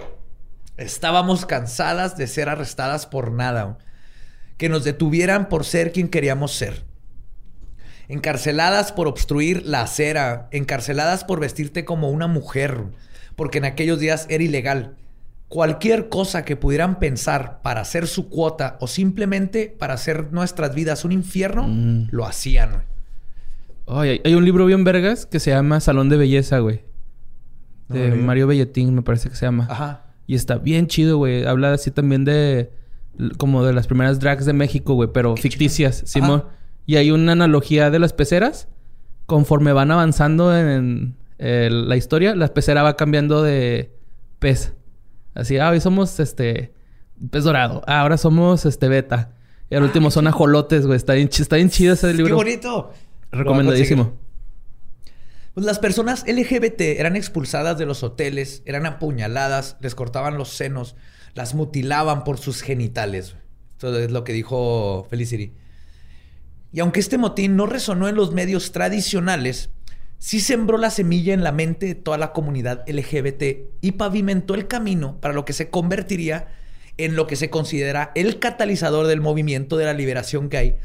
estábamos 0.78 1.46
cansadas 1.46 2.16
de 2.16 2.28
ser 2.28 2.48
arrestadas 2.48 3.08
por 3.08 3.32
nada, 3.32 3.78
que 4.58 4.70
nos 4.70 4.86
detuvieran 4.86 5.50
por 5.50 5.66
ser 5.66 5.92
quien 5.92 6.08
queríamos 6.08 6.54
ser. 6.54 6.86
Encarceladas 8.08 8.94
por 8.94 9.08
obstruir 9.08 9.66
la 9.66 9.82
acera, 9.82 10.48
encarceladas 10.52 11.26
por 11.26 11.42
vestirte 11.42 11.84
como 11.84 12.10
una 12.10 12.28
mujer, 12.28 12.86
porque 13.36 13.58
en 13.58 13.66
aquellos 13.66 14.00
días 14.00 14.28
era 14.30 14.44
ilegal. 14.46 14.96
Cualquier 15.54 16.10
cosa 16.10 16.44
que 16.46 16.56
pudieran 16.56 16.98
pensar 16.98 17.62
para 17.62 17.82
hacer 17.82 18.08
su 18.08 18.28
cuota 18.28 18.76
o 18.80 18.88
simplemente 18.88 19.76
para 19.78 19.94
hacer 19.94 20.34
nuestras 20.34 20.74
vidas 20.74 21.06
un 21.06 21.12
infierno, 21.12 21.68
Mm. 21.68 22.08
lo 22.10 22.26
hacían. 22.26 22.72
güey. 22.72 22.84
Ay, 23.86 24.10
hay, 24.10 24.22
hay 24.26 24.34
un 24.34 24.46
libro 24.46 24.66
bien 24.66 24.84
vergas 24.84 25.28
que 25.28 25.40
se 25.40 25.52
llama 25.52 25.80
Salón 25.80 26.10
de 26.10 26.18
Belleza, 26.18 26.58
güey. 26.58 26.82
De. 27.88 28.16
Mario 28.16 28.48
Belletín, 28.48 28.96
me 28.96 29.04
parece 29.04 29.30
que 29.30 29.36
se 29.36 29.46
llama. 29.46 29.68
Ajá. 29.70 30.06
Y 30.26 30.34
está 30.34 30.58
bien 30.58 30.88
chido, 30.88 31.18
güey. 31.18 31.46
Habla 31.46 31.74
así 31.74 31.92
también 31.92 32.26
de... 32.26 32.72
Como 33.38 33.64
de 33.64 33.74
las 33.74 33.86
primeras 33.86 34.20
drags 34.20 34.48
de 34.48 34.54
México, 34.54 34.96
güey. 34.96 35.10
Pero 35.14 35.38
ficticias, 35.38 36.02
Simón. 36.08 36.46
Y 36.88 36.96
hay 36.96 37.12
una 37.12 37.34
analogía 37.34 37.92
de 37.92 38.00
las 38.00 38.12
peceras. 38.12 38.68
Conforme 39.28 39.72
van 39.72 39.92
avanzando 39.92 40.58
en, 40.58 41.16
la 41.38 41.96
historia, 41.96 42.36
la 42.36 42.48
pecera 42.48 42.82
va 42.82 42.96
cambiando 42.96 43.44
de 43.44 43.92
pez. 44.40 44.74
Así, 45.36 45.58
ah, 45.58 45.70
hoy 45.70 45.82
somos 45.82 46.20
este... 46.20 46.74
Pez 47.32 47.44
dorado. 47.44 47.82
Ah, 47.88 48.02
ahora 48.02 48.18
somos 48.18 48.66
este 48.66 48.88
beta. 48.88 49.32
Y 49.70 49.76
al 49.76 49.84
último 49.84 50.12
son 50.12 50.28
ajolotes, 50.28 50.86
güey. 50.86 50.98
Está 50.98 51.14
bien, 51.14 51.30
chi- 51.30 51.42
está 51.42 51.56
bien 51.56 51.70
chido 51.70 51.94
ese 51.94 52.08
¡Qué 52.08 52.14
libro. 52.16 52.36
bonito! 52.36 52.92
Recomendadísimo. 53.32 54.14
Pues 55.54 55.66
las 55.66 55.80
personas 55.80 56.24
LGBT 56.28 56.82
eran 57.00 57.16
expulsadas 57.16 57.78
de 57.78 57.86
los 57.86 58.02
hoteles, 58.04 58.64
eran 58.66 58.86
apuñaladas, 58.88 59.78
les 59.82 59.94
cortaban 59.96 60.38
los 60.38 60.50
senos, 60.50 60.96
las 61.36 61.54
mutilaban 61.54 62.24
por 62.24 62.40
sus 62.40 62.62
genitales. 62.62 63.36
Esto 63.74 63.98
es 63.98 64.12
lo 64.12 64.24
que 64.24 64.34
dijo 64.34 65.06
Felicity. 65.10 65.54
Y 66.72 66.80
aunque 66.80 67.00
este 67.00 67.20
motín 67.20 67.56
no 67.56 67.68
resonó 67.68 68.08
en 68.08 68.16
los 68.16 68.32
medios 68.34 68.72
tradicionales, 68.72 69.70
sí 70.24 70.40
sembró 70.40 70.78
la 70.78 70.90
semilla 70.90 71.34
en 71.34 71.44
la 71.44 71.52
mente 71.52 71.86
de 71.86 71.96
toda 71.96 72.18
la 72.18 72.32
comunidad 72.32 72.86
LGBT 72.88 73.44
y 73.82 73.92
pavimentó 73.92 74.56
el 74.56 74.70
camino 74.70 75.20
para 75.20 75.34
lo 75.34 75.44
que 75.44 75.52
se 75.52 75.70
convertiría 75.70 76.48
en 76.98 77.18
lo 77.18 77.28
que 77.28 77.36
se 77.36 77.50
considera 77.50 78.14
el 78.16 78.40
catalizador 78.40 79.08
del 79.08 79.20
movimiento 79.20 79.76
de 79.76 79.84
la 79.84 79.92
liberación 79.94 80.48
gay 80.48 80.78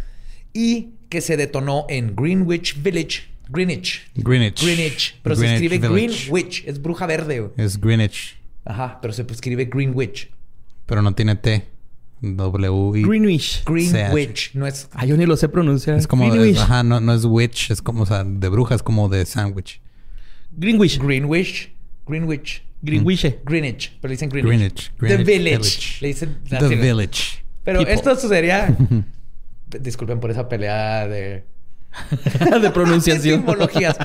y 0.53 0.95
que 1.09 1.20
se 1.20 1.36
detonó 1.36 1.86
en 1.89 2.16
Greenwich 2.16 2.82
Village, 2.82 3.28
Greenwich, 3.49 4.11
Greenwich. 4.16 4.61
Greenwich, 4.61 5.20
pero 5.22 5.36
se 5.36 5.43
Greenwich 5.43 5.62
escribe 5.72 5.89
Village. 5.95 6.30
Greenwich, 6.32 6.64
es 6.66 6.82
bruja 6.82 7.07
verde. 7.07 7.39
güey. 7.39 7.53
Es 7.59 7.80
Greenwich, 7.80 8.41
Ajá, 8.64 8.99
pero 9.01 9.12
se 9.14 9.22
escribe 9.22 9.66
Greenwich. 9.66 10.32
pero 10.84 11.01
no 11.01 11.14
tiene 11.14 11.36
T. 11.36 11.64
W. 12.21 13.03
Greenwich. 13.03 13.62
Greenwich, 13.64 14.51
no 14.55 14.66
es 14.66 14.89
Ah, 14.93 15.05
yo 15.07 15.16
ni 15.16 15.25
lo 15.27 15.37
sé 15.37 15.49
pronunciar. 15.49 15.97
Es 15.97 16.07
como 16.07 16.25
de, 16.25 16.31
Greenwich. 16.39 16.59
ajá, 16.59 16.83
no, 16.83 17.01
no 17.01 17.12
es 17.14 17.25
witch, 17.25 17.71
es 17.71 17.81
como, 17.83 18.03
o 18.03 18.07
sea, 18.07 18.25
de 18.25 18.49
bruja, 18.49 18.75
es 18.75 18.83
como 18.83 19.09
de 19.09 19.25
sandwich. 19.27 19.81
Greenwich. 20.53 20.99
Greenwich, 20.99 21.73
Greenwich, 22.07 22.62
Greenwich. 22.83 23.37
Greenwich, 23.45 23.93
pero 24.01 24.09
le 24.11 24.14
dicen 24.14 24.29
Greenwich. 24.31 24.93
Greenwich. 24.99 25.19
The 25.19 25.25
Village. 25.25 25.57
Village. 25.59 25.99
Le 26.01 26.09
dicen 26.09 26.39
The. 26.49 26.69
Village. 26.77 27.45
Pero 27.64 27.79
People. 27.81 27.95
esto 27.95 28.16
sucedería. 28.16 28.77
Disculpen 29.81 30.19
por 30.19 30.31
esa 30.31 30.49
pelea 30.49 31.07
de 31.07 31.45
de 32.62 32.71
pronunciación. 32.71 33.41
Etimologías. 33.41 33.97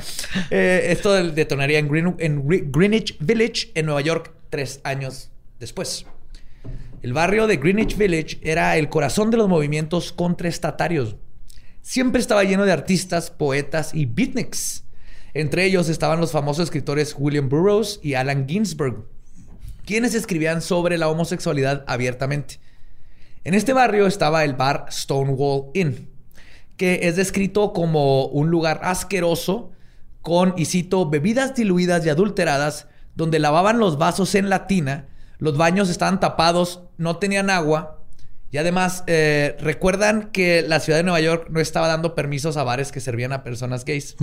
Eh, 0.52 0.88
esto 0.90 1.14
detonaría 1.32 1.80
en, 1.80 1.88
Green- 1.88 2.16
en 2.20 2.44
Gre- 2.46 2.66
Greenwich 2.72 3.16
Village, 3.20 3.72
en 3.76 3.86
Nueva 3.86 4.02
York, 4.02 4.34
tres 4.50 4.82
años 4.84 5.32
después. 5.60 6.06
El 7.04 7.12
barrio 7.12 7.48
de 7.48 7.58
Greenwich 7.58 7.98
Village 7.98 8.40
era 8.42 8.78
el 8.78 8.88
corazón 8.88 9.30
de 9.30 9.36
los 9.36 9.50
movimientos 9.50 10.14
contraestatarios. 10.14 11.18
Siempre 11.82 12.22
estaba 12.22 12.46
lleno 12.46 12.64
de 12.64 12.72
artistas, 12.72 13.30
poetas 13.30 13.94
y 13.94 14.06
beatniks. 14.06 14.86
Entre 15.34 15.66
ellos 15.66 15.90
estaban 15.90 16.22
los 16.22 16.32
famosos 16.32 16.64
escritores 16.64 17.14
William 17.18 17.50
Burroughs 17.50 18.00
y 18.02 18.14
Allen 18.14 18.48
Ginsberg, 18.48 19.04
quienes 19.86 20.16
escribían 20.16 20.62
sobre 20.62 20.98
la 20.98 21.10
homosexualidad 21.10 21.84
abiertamente. 21.88 22.62
En 23.44 23.54
este 23.54 23.74
barrio 23.74 24.08
estaba 24.08 24.46
el 24.46 24.54
bar 24.54 24.86
Stonewall 24.90 25.72
Inn, 25.74 26.10
que 26.78 27.02
es 27.04 27.18
descrito 27.18 27.74
como 27.74 28.28
un 28.28 28.50
lugar 28.50 28.80
asqueroso 28.82 29.74
con, 30.22 30.54
y 30.56 30.64
cito, 30.64 31.10
bebidas 31.10 31.54
diluidas 31.54 32.06
y 32.06 32.10
adulteradas, 32.10 32.88
donde 33.14 33.40
lavaban 33.40 33.78
los 33.78 33.98
vasos 33.98 34.36
en 34.36 34.50
la 34.50 34.68
tina, 34.68 35.10
los 35.44 35.58
baños 35.58 35.90
estaban 35.90 36.22
tapados, 36.22 36.84
no 37.04 37.18
tenían 37.18 37.50
agua, 37.50 38.00
y 38.52 38.58
además 38.58 39.04
eh, 39.08 39.56
recuerdan 39.60 40.30
que 40.32 40.62
la 40.62 40.80
ciudad 40.80 41.00
de 41.00 41.04
Nueva 41.04 41.22
York 41.22 41.48
no 41.50 41.60
estaba 41.60 41.88
dando 41.88 42.16
permisos 42.16 42.56
a 42.56 42.64
bares 42.64 42.92
que 42.92 43.00
servían 43.00 43.34
a 43.34 43.44
personas 43.44 43.84
gays. 43.84 44.16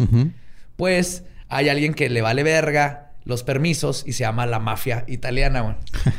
Pues 0.76 1.24
hay 1.48 1.68
alguien 1.68 1.94
que 1.94 2.08
le 2.08 2.22
vale 2.22 2.42
verga 2.42 3.12
los 3.24 3.42
permisos 3.42 4.04
y 4.06 4.12
se 4.12 4.20
llama 4.20 4.46
la 4.46 4.58
mafia 4.58 5.04
italiana, 5.06 5.78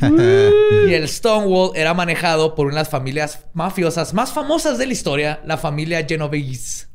y 0.88 0.92
el 0.92 1.08
Stonewall 1.08 1.72
era 1.74 1.94
manejado 1.94 2.54
por 2.54 2.66
una 2.66 2.76
de 2.76 2.80
las 2.82 2.90
familias 2.90 3.40
mafiosas 3.54 4.14
más 4.14 4.32
famosas 4.32 4.78
de 4.78 4.86
la 4.86 4.92
historia, 4.92 5.40
la 5.44 5.56
familia 5.56 6.06
Genovese. 6.06 6.86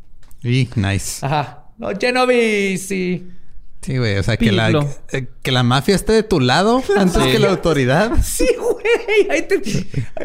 Y 0.43 0.70
nice. 0.76 1.26
Ajá. 1.26 1.65
No, 1.78 1.89
Genovese. 1.99 3.24
Sí, 3.88 3.98
güey. 3.98 4.18
O 4.18 4.24
sea, 4.24 4.36
que 4.36 4.52
la, 4.52 4.70
eh, 5.14 5.28
que 5.42 5.52
la 5.54 5.64
mafia 5.64 5.96
esté 5.96 6.12
de 6.12 6.24
tu 6.24 6.42
lado 6.42 6.84
antes 6.98 7.24
Sí. 7.24 7.32
que 7.32 7.40
la 7.40 7.50
autoridad. 7.52 8.12
Sí, 8.22 8.46
güey. 8.60 9.30
Ahí 9.30 9.44
te... 9.44 9.62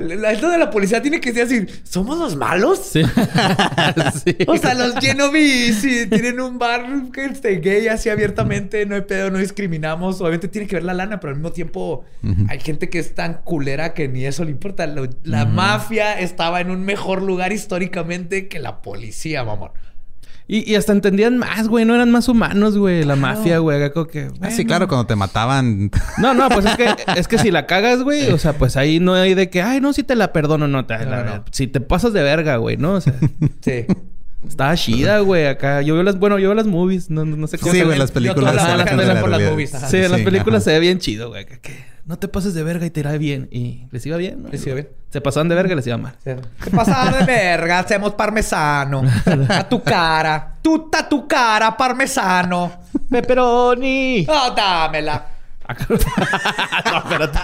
la- 0.01 0.33
Esto 0.33 0.51
de 0.51 0.59
la 0.59 0.69
policía 0.71 1.01
tiene 1.01 1.21
que 1.21 1.33
ser 1.33 1.45
así. 1.47 1.65
¿Somos 1.85 2.19
los 2.19 2.35
malos? 2.37 2.81
Sí. 2.93 3.03
Sí. 4.25 4.37
O 4.47 4.57
sea, 4.57 4.75
los 4.75 4.95
Genovese 4.97 6.07
tienen 6.07 6.41
un 6.41 6.59
bar 6.59 6.85
que 7.13 7.25
esté 7.25 7.57
gay 7.61 7.89
así 7.89 8.09
abiertamente, 8.09 8.85
no 8.87 8.95
hay 8.97 9.03
pedo, 9.03 9.31
no 9.31 9.39
discriminamos. 9.39 10.21
Obviamente 10.21 10.49
tiene 10.49 10.67
que 10.67 10.77
ver 10.77 10.85
la 10.85 10.95
lana, 10.95 11.21
pero 11.21 11.31
al 11.31 11.37
mismo 11.37 11.53
tiempo 11.53 12.05
hay 12.49 12.59
gente 12.61 12.89
que 12.89 12.99
es 12.99 13.15
tan 13.15 13.35
culera 13.45 13.95
que 13.95 14.09
ni 14.09 14.25
eso 14.27 14.45
le 14.45 14.51
importa. 14.51 14.87
Lo- 14.87 15.09
la 15.23 15.45
mafia 15.45 16.19
estaba 16.19 16.61
en 16.61 16.71
un 16.71 16.85
mejor 16.85 17.23
lugar 17.23 17.53
históricamente 17.53 18.49
que 18.49 18.59
la 18.59 18.83
policía, 18.83 19.45
mamón. 19.45 19.71
Y, 20.55 20.71
y 20.71 20.75
hasta 20.75 20.93
entendían 20.93 21.39
más, 21.39 21.67
güey. 21.67 21.87
No 21.87 21.95
eran 21.95 22.11
más 22.11 22.29
humanos, 22.29 22.77
güey. 22.77 23.05
La 23.05 23.15
Claro. 23.15 23.21
mafia, 23.39 23.59
güey. 23.59 23.79
Acá 23.83 23.93
como 23.95 24.07
que... 24.07 24.29
Ah, 24.43 24.51
sí, 24.51 24.67
claro, 24.67 24.87
cuando 24.87 25.07
te 25.07 25.17
mataban. 25.17 25.91
No, 26.19 26.35
no, 26.35 26.49
pues 26.51 26.67
es 26.67 26.77
que, 26.77 26.95
es 27.17 27.27
que 27.27 27.39
si 27.39 27.51
la 27.51 27.65
cagas, 27.67 28.03
güey, 28.03 28.31
o 28.31 28.37
sea, 28.37 28.53
pues 28.53 28.77
ahí 28.77 29.01
no 29.01 29.15
hay 29.15 29.33
de 29.33 29.49
que, 29.49 29.63
ay, 29.63 29.81
no, 29.81 29.95
si 29.95 30.03
te 30.03 30.15
la 30.15 30.31
perdono, 30.35 30.69
no, 30.69 30.85
te, 30.85 30.99
No, 30.99 31.11
la- 31.11 31.25
no. 31.25 31.45
si 31.53 31.69
te 31.69 31.81
pasas 31.81 32.13
de 32.13 32.23
verga, 32.23 32.57
güey, 32.59 32.77
¿no? 32.77 32.93
O 32.93 33.01
sea, 33.01 33.15
Sí. 33.63 33.87
estaba 34.47 34.75
chida, 34.77 35.21
güey, 35.21 35.47
acá. 35.47 35.81
Yo 35.81 35.95
veo 35.95 36.03
las, 36.03 36.19
bueno, 36.19 36.39
yo 36.39 36.49
veo 36.49 36.55
las 36.55 36.67
movies, 36.67 37.09
no, 37.09 37.25
no 37.25 37.47
sé 37.47 37.57
cómo 37.57 37.73
Sí, 37.73 37.81
güey, 37.81 37.97
las 37.99 38.11
Yo 38.11 38.15
películas. 38.15 38.53
toda 38.53 38.53
la 38.53 38.61
se 38.67 38.73
Alejandra 38.73 38.83
alejan 38.83 38.97
de 38.99 39.03
Alejandra 39.05 39.15
la 39.15 39.21
por 39.23 39.31
las 39.31 39.39
realidad. 39.39 39.53
movies, 39.53 39.75
ajá. 39.75 39.89
Sí, 39.89 39.97
en 39.97 40.13
las 40.13 40.21
películas 40.21 40.57
ajá. 40.61 40.65
se 40.65 40.71
ve 40.73 40.81
bien 40.81 40.99
chido, 40.99 41.29
güey. 41.31 41.47
Que, 41.47 41.61
que 41.61 41.92
no 42.05 42.19
te 42.19 42.27
pases 42.27 42.53
de 42.55 42.65
verga 42.65 42.85
y 42.85 42.91
te 42.91 43.01
irá 43.01 43.13
bien. 43.13 43.49
Y 43.53 43.87
les 43.93 44.05
iba 44.07 44.17
bien, 44.17 44.43
¿no? 44.43 44.49
Les 44.49 44.65
iba 44.67 44.75
bien. 44.75 44.89
Se 45.11 45.21
pasaban 45.21 45.49
de 45.49 45.55
verga 45.55 45.73
y 45.73 45.77
les 45.77 45.87
iba 45.87 45.97
mal. 45.97 46.15
¿Qué 46.25 46.71
pasa 46.75 47.13
de 47.17 47.25
verga? 47.25 47.79
Hacemos 47.79 48.15
parmesano. 48.15 49.03
A 49.49 49.69
tu 49.69 49.83
cara. 49.83 50.57
Tuta 50.61 51.09
tu 51.09 51.29
cara, 51.29 51.77
parmesano. 51.77 52.73
¡Pepperoni! 53.09 54.27
Oh, 54.29 54.53
dámela. 54.55 55.27
no, 55.89 56.99
espérate. 56.99 57.39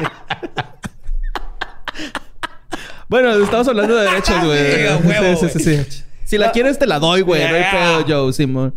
bueno, 3.08 3.30
estamos 3.32 3.68
hablando 3.68 3.94
de 3.94 4.06
derechos, 4.06 4.44
güey. 4.44 5.36
Sí, 5.36 5.48
sí, 5.50 5.58
sí. 5.60 6.04
Si 6.24 6.36
la 6.36 6.50
quieres, 6.50 6.78
te 6.78 6.86
la 6.86 6.98
doy, 6.98 7.20
güey. 7.20 7.48
No 7.48 7.54
hay 7.54 7.64
pedo, 7.70 8.04
Joe, 8.06 8.32
Simón. 8.32 8.74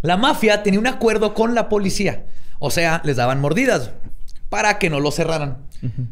La 0.00 0.16
mafia 0.16 0.62
tenía 0.62 0.80
un 0.80 0.86
acuerdo 0.86 1.34
con 1.34 1.54
la 1.54 1.68
policía. 1.68 2.24
O 2.60 2.70
sea, 2.70 3.02
les 3.04 3.16
daban 3.16 3.40
mordidas 3.40 3.92
para 4.48 4.78
que 4.78 4.90
no 4.90 5.00
lo 5.00 5.10
cerraran. 5.10 5.58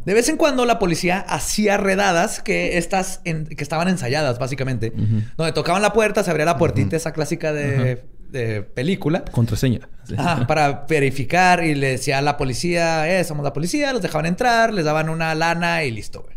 De 0.04 0.14
vez 0.14 0.28
en 0.28 0.36
cuando 0.36 0.64
la 0.64 0.78
policía 0.78 1.18
hacía 1.20 1.76
redadas 1.76 2.40
que 2.40 2.78
estas 2.78 3.20
en- 3.24 3.46
que 3.46 3.62
estaban 3.64 3.88
ensayadas, 3.88 4.38
básicamente. 4.38 4.92
Donde 5.36 5.52
tocaban 5.52 5.82
la 5.82 5.92
puerta, 5.92 6.22
se 6.22 6.30
abría 6.30 6.46
la 6.46 6.56
puertita, 6.58 6.94
esa 6.96 7.12
clásica 7.12 7.52
de, 7.52 8.04
de 8.30 8.62
película. 8.62 9.24
Contraseña. 9.32 9.88
Sí. 10.04 10.14
Ajá, 10.16 10.46
para 10.46 10.84
verificar 10.88 11.64
y 11.64 11.74
le 11.74 11.88
decía 11.92 12.18
a 12.18 12.22
la 12.22 12.36
policía, 12.36 13.08
eh, 13.18 13.24
somos 13.24 13.42
la 13.42 13.52
policía, 13.52 13.92
los 13.92 14.02
dejaban 14.02 14.26
entrar, 14.26 14.72
les 14.72 14.84
daban 14.84 15.08
una 15.08 15.34
lana 15.34 15.82
y 15.82 15.90
listo, 15.90 16.22
güey. 16.22 16.36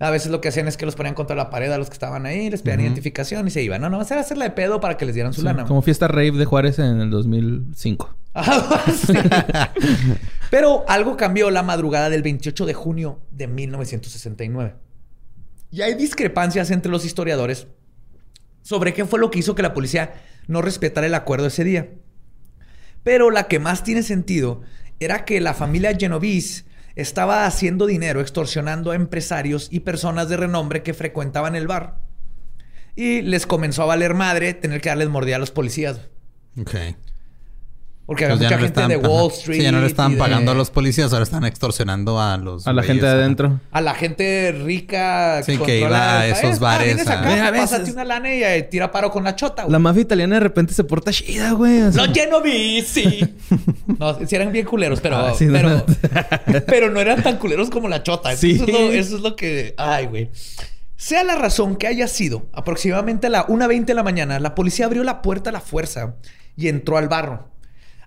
A 0.00 0.10
veces 0.10 0.32
lo 0.32 0.40
que 0.40 0.48
hacían 0.48 0.66
es 0.66 0.76
que 0.76 0.84
los 0.86 0.96
ponían 0.96 1.14
contra 1.14 1.36
la 1.36 1.48
pared 1.50 1.70
a 1.70 1.78
los 1.78 1.88
que 1.88 1.92
estaban 1.92 2.26
ahí, 2.26 2.50
les 2.50 2.62
pedían 2.62 2.80
identificación 2.80 3.46
y 3.46 3.50
se 3.52 3.62
iban. 3.62 3.80
No, 3.82 3.88
no, 3.90 4.02
era 4.02 4.20
hacerla 4.20 4.46
de 4.46 4.50
pedo 4.50 4.80
para 4.80 4.96
que 4.96 5.04
les 5.04 5.14
dieran 5.14 5.32
su 5.32 5.42
Sí, 5.42 5.46
lana. 5.46 5.64
Como 5.64 5.80
fiesta 5.82 6.08
rave 6.08 6.32
de 6.32 6.44
Juárez 6.44 6.78
en 6.80 7.00
el 7.00 7.10
2005. 7.10 8.16
Pero 10.50 10.84
algo 10.88 11.16
cambió 11.16 11.50
la 11.50 11.62
madrugada 11.62 12.10
del 12.10 12.22
28 12.22 12.66
de 12.66 12.74
junio 12.74 13.20
de 13.30 13.46
1969. 13.46 14.74
Y 15.70 15.82
hay 15.82 15.94
discrepancias 15.94 16.70
entre 16.70 16.90
los 16.90 17.04
historiadores 17.04 17.66
sobre 18.62 18.94
qué 18.94 19.04
fue 19.04 19.18
lo 19.18 19.30
que 19.30 19.40
hizo 19.40 19.54
que 19.54 19.62
la 19.62 19.74
policía 19.74 20.14
no 20.46 20.62
respetara 20.62 21.06
el 21.06 21.14
acuerdo 21.14 21.46
ese 21.46 21.64
día. 21.64 21.90
Pero 23.02 23.30
la 23.30 23.48
que 23.48 23.58
más 23.58 23.84
tiene 23.84 24.02
sentido 24.02 24.62
era 25.00 25.24
que 25.24 25.40
la 25.40 25.54
familia 25.54 25.96
Genovese 25.96 26.64
estaba 26.96 27.46
haciendo 27.46 27.86
dinero 27.86 28.20
extorsionando 28.20 28.90
a 28.90 28.94
empresarios 28.94 29.68
y 29.70 29.80
personas 29.80 30.28
de 30.28 30.36
renombre 30.36 30.82
que 30.82 30.94
frecuentaban 30.94 31.56
el 31.56 31.66
bar. 31.66 32.00
Y 32.96 33.22
les 33.22 33.46
comenzó 33.46 33.82
a 33.82 33.86
valer 33.86 34.14
madre 34.14 34.54
tener 34.54 34.80
que 34.80 34.88
darles 34.88 35.08
mordida 35.08 35.36
a 35.36 35.40
los 35.40 35.50
policías. 35.50 36.00
Ok. 36.58 36.74
Porque 38.06 38.26
había 38.26 38.36
Pues 38.36 38.50
ya 38.50 38.56
mucha 38.58 38.68
no 38.74 38.88
gente 38.88 38.98
de 39.00 39.08
Wall. 39.08 39.30
Street. 39.32 39.56
Sí, 39.58 39.62
ya 39.62 39.72
no 39.72 39.80
le 39.80 39.86
estaban 39.86 40.12
de- 40.12 40.18
pagando 40.18 40.52
a 40.52 40.54
los 40.54 40.70
policías, 40.70 41.10
ahora 41.14 41.22
están 41.22 41.44
extorsionando 41.44 42.20
a 42.20 42.36
los... 42.36 42.66
A 42.66 42.74
la 42.74 42.82
gente 42.82 43.06
de 43.06 43.12
adentro. 43.12 43.60
A 43.70 43.80
la 43.80 43.94
gente 43.94 44.52
rica 44.62 45.42
Sí, 45.42 45.52
que 45.52 45.58
controla 45.58 45.86
iba 45.86 46.20
a 46.20 46.26
esos 46.28 46.58
bares 46.58 46.86
vienes 46.88 47.06
a- 47.08 47.20
acá, 47.20 47.48
a 47.48 47.52
pásate 47.52 47.80
veces- 47.80 47.94
una 47.94 48.04
lana 48.04 48.34
y 48.34 48.44
eh, 48.44 48.62
tira 48.70 48.90
paro 48.90 49.10
con 49.10 49.24
la 49.24 49.34
chota. 49.36 49.62
güey. 49.62 49.72
La 49.72 49.78
mafia 49.78 50.02
italiana 50.02 50.34
de 50.34 50.40
repente 50.40 50.74
se 50.74 50.84
porta 50.84 51.12
chida, 51.12 51.52
güey. 51.52 51.80
o 51.80 51.92
sea. 51.92 52.04
Los 52.06 52.14
Genovese, 52.14 52.82
sí. 52.86 53.34
no, 53.98 54.18
sí 54.26 54.36
eran 54.36 54.52
bien 54.52 54.66
culeros, 54.66 55.00
pero, 55.00 55.16
Ah, 55.16 55.32
sí, 55.34 55.46
no. 55.46 55.52
pero, 55.54 55.86
pero 56.66 56.90
no 56.90 57.00
eran 57.00 57.22
tan 57.22 57.38
culeros 57.38 57.70
como 57.70 57.88
la 57.88 58.02
chota. 58.02 58.32
Eso, 58.32 58.40
Sí. 58.42 58.52
es, 58.52 58.68
lo, 58.68 58.78
eso 58.92 59.16
es 59.16 59.22
lo 59.22 59.34
que... 59.34 59.74
Ay, 59.78 60.06
güey. 60.08 60.30
Sea 60.96 61.24
la 61.24 61.36
razón 61.36 61.76
que 61.76 61.86
haya 61.86 62.06
sido, 62.06 62.46
aproximadamente 62.52 63.28
a 63.28 63.30
la 63.30 63.46
1.20 63.46 63.86
de 63.86 63.94
la 63.94 64.02
mañana, 64.02 64.38
la 64.40 64.54
policía 64.54 64.84
abrió 64.86 65.02
la 65.04 65.22
puerta 65.22 65.48
a 65.50 65.52
la 65.54 65.60
fuerza 65.60 66.16
y 66.56 66.68
entró 66.68 66.98
al 66.98 67.08
barro. 67.08 67.48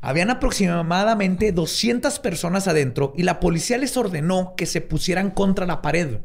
Habían 0.01 0.29
aproximadamente 0.29 1.51
200 1.51 2.19
personas 2.19 2.67
adentro 2.67 3.13
y 3.17 3.23
la 3.23 3.39
policía 3.39 3.77
les 3.77 3.97
ordenó 3.97 4.53
que 4.55 4.65
se 4.65 4.81
pusieran 4.81 5.31
contra 5.31 5.65
la 5.65 5.81
pared. 5.81 6.19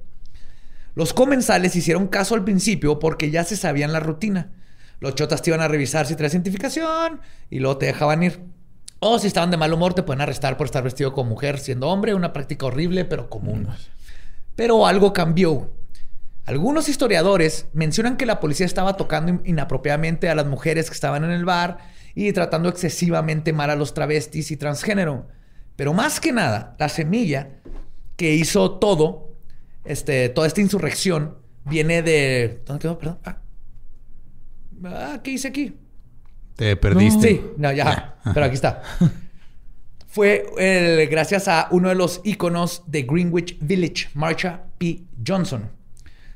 Los 0.94 1.14
comensales 1.14 1.74
hicieron 1.74 2.08
caso 2.08 2.34
al 2.34 2.44
principio 2.44 2.98
porque 2.98 3.30
ya 3.30 3.44
se 3.44 3.56
sabían 3.56 3.92
la 3.92 4.00
rutina. 4.00 4.52
Los 5.00 5.14
chotas 5.14 5.42
te 5.42 5.50
iban 5.50 5.62
a 5.62 5.68
revisar 5.68 6.06
si 6.06 6.14
traes 6.16 6.34
identificación 6.34 7.20
y 7.50 7.60
luego 7.60 7.78
te 7.78 7.86
dejaban 7.86 8.22
ir. 8.22 8.40
O 9.00 9.18
si 9.18 9.26
estaban 9.26 9.50
de 9.50 9.56
mal 9.56 9.72
humor, 9.72 9.94
te 9.94 10.02
pueden 10.04 10.20
arrestar 10.20 10.56
por 10.56 10.66
estar 10.66 10.84
vestido 10.84 11.12
como 11.12 11.30
mujer 11.30 11.58
siendo 11.58 11.88
hombre, 11.88 12.14
una 12.14 12.32
práctica 12.32 12.66
horrible 12.66 13.04
pero 13.04 13.28
común. 13.28 13.68
Pero 14.54 14.86
algo 14.86 15.12
cambió. 15.12 15.72
Algunos 16.44 16.88
historiadores 16.88 17.66
mencionan 17.72 18.16
que 18.16 18.26
la 18.26 18.38
policía 18.38 18.66
estaba 18.66 18.96
tocando 18.96 19.32
in- 19.32 19.42
inapropiadamente 19.44 20.28
a 20.28 20.34
las 20.34 20.46
mujeres 20.46 20.88
que 20.88 20.94
estaban 20.94 21.24
en 21.24 21.30
el 21.30 21.44
bar 21.44 21.78
y 22.14 22.32
tratando 22.32 22.68
excesivamente 22.68 23.52
mal 23.52 23.70
a 23.70 23.76
los 23.76 23.94
travestis 23.94 24.50
y 24.50 24.56
transgénero. 24.56 25.28
Pero 25.76 25.94
más 25.94 26.20
que 26.20 26.32
nada, 26.32 26.76
la 26.78 26.88
semilla 26.88 27.60
que 28.16 28.34
hizo 28.34 28.78
todo, 28.78 29.36
este, 29.84 30.28
toda 30.28 30.46
esta 30.46 30.60
insurrección, 30.60 31.38
viene 31.64 32.02
de... 32.02 32.62
¿Dónde 32.66 32.82
quedó? 32.82 32.98
Perdón. 32.98 33.18
Ah, 33.24 33.42
Ah, 34.84 35.20
¿qué 35.22 35.32
hice 35.32 35.48
aquí? 35.48 35.74
Te 36.56 36.76
perdiste. 36.76 37.28
Sí, 37.28 37.40
no, 37.56 37.72
ya, 37.72 38.16
pero 38.34 38.46
aquí 38.46 38.54
está. 38.54 38.82
Fue 40.06 40.44
eh, 40.58 41.08
gracias 41.10 41.48
a 41.48 41.68
uno 41.70 41.88
de 41.88 41.94
los 41.94 42.20
íconos 42.24 42.82
de 42.86 43.02
Greenwich 43.02 43.56
Village, 43.60 44.10
Marsha 44.12 44.64
P. 44.76 45.04
Johnson, 45.26 45.70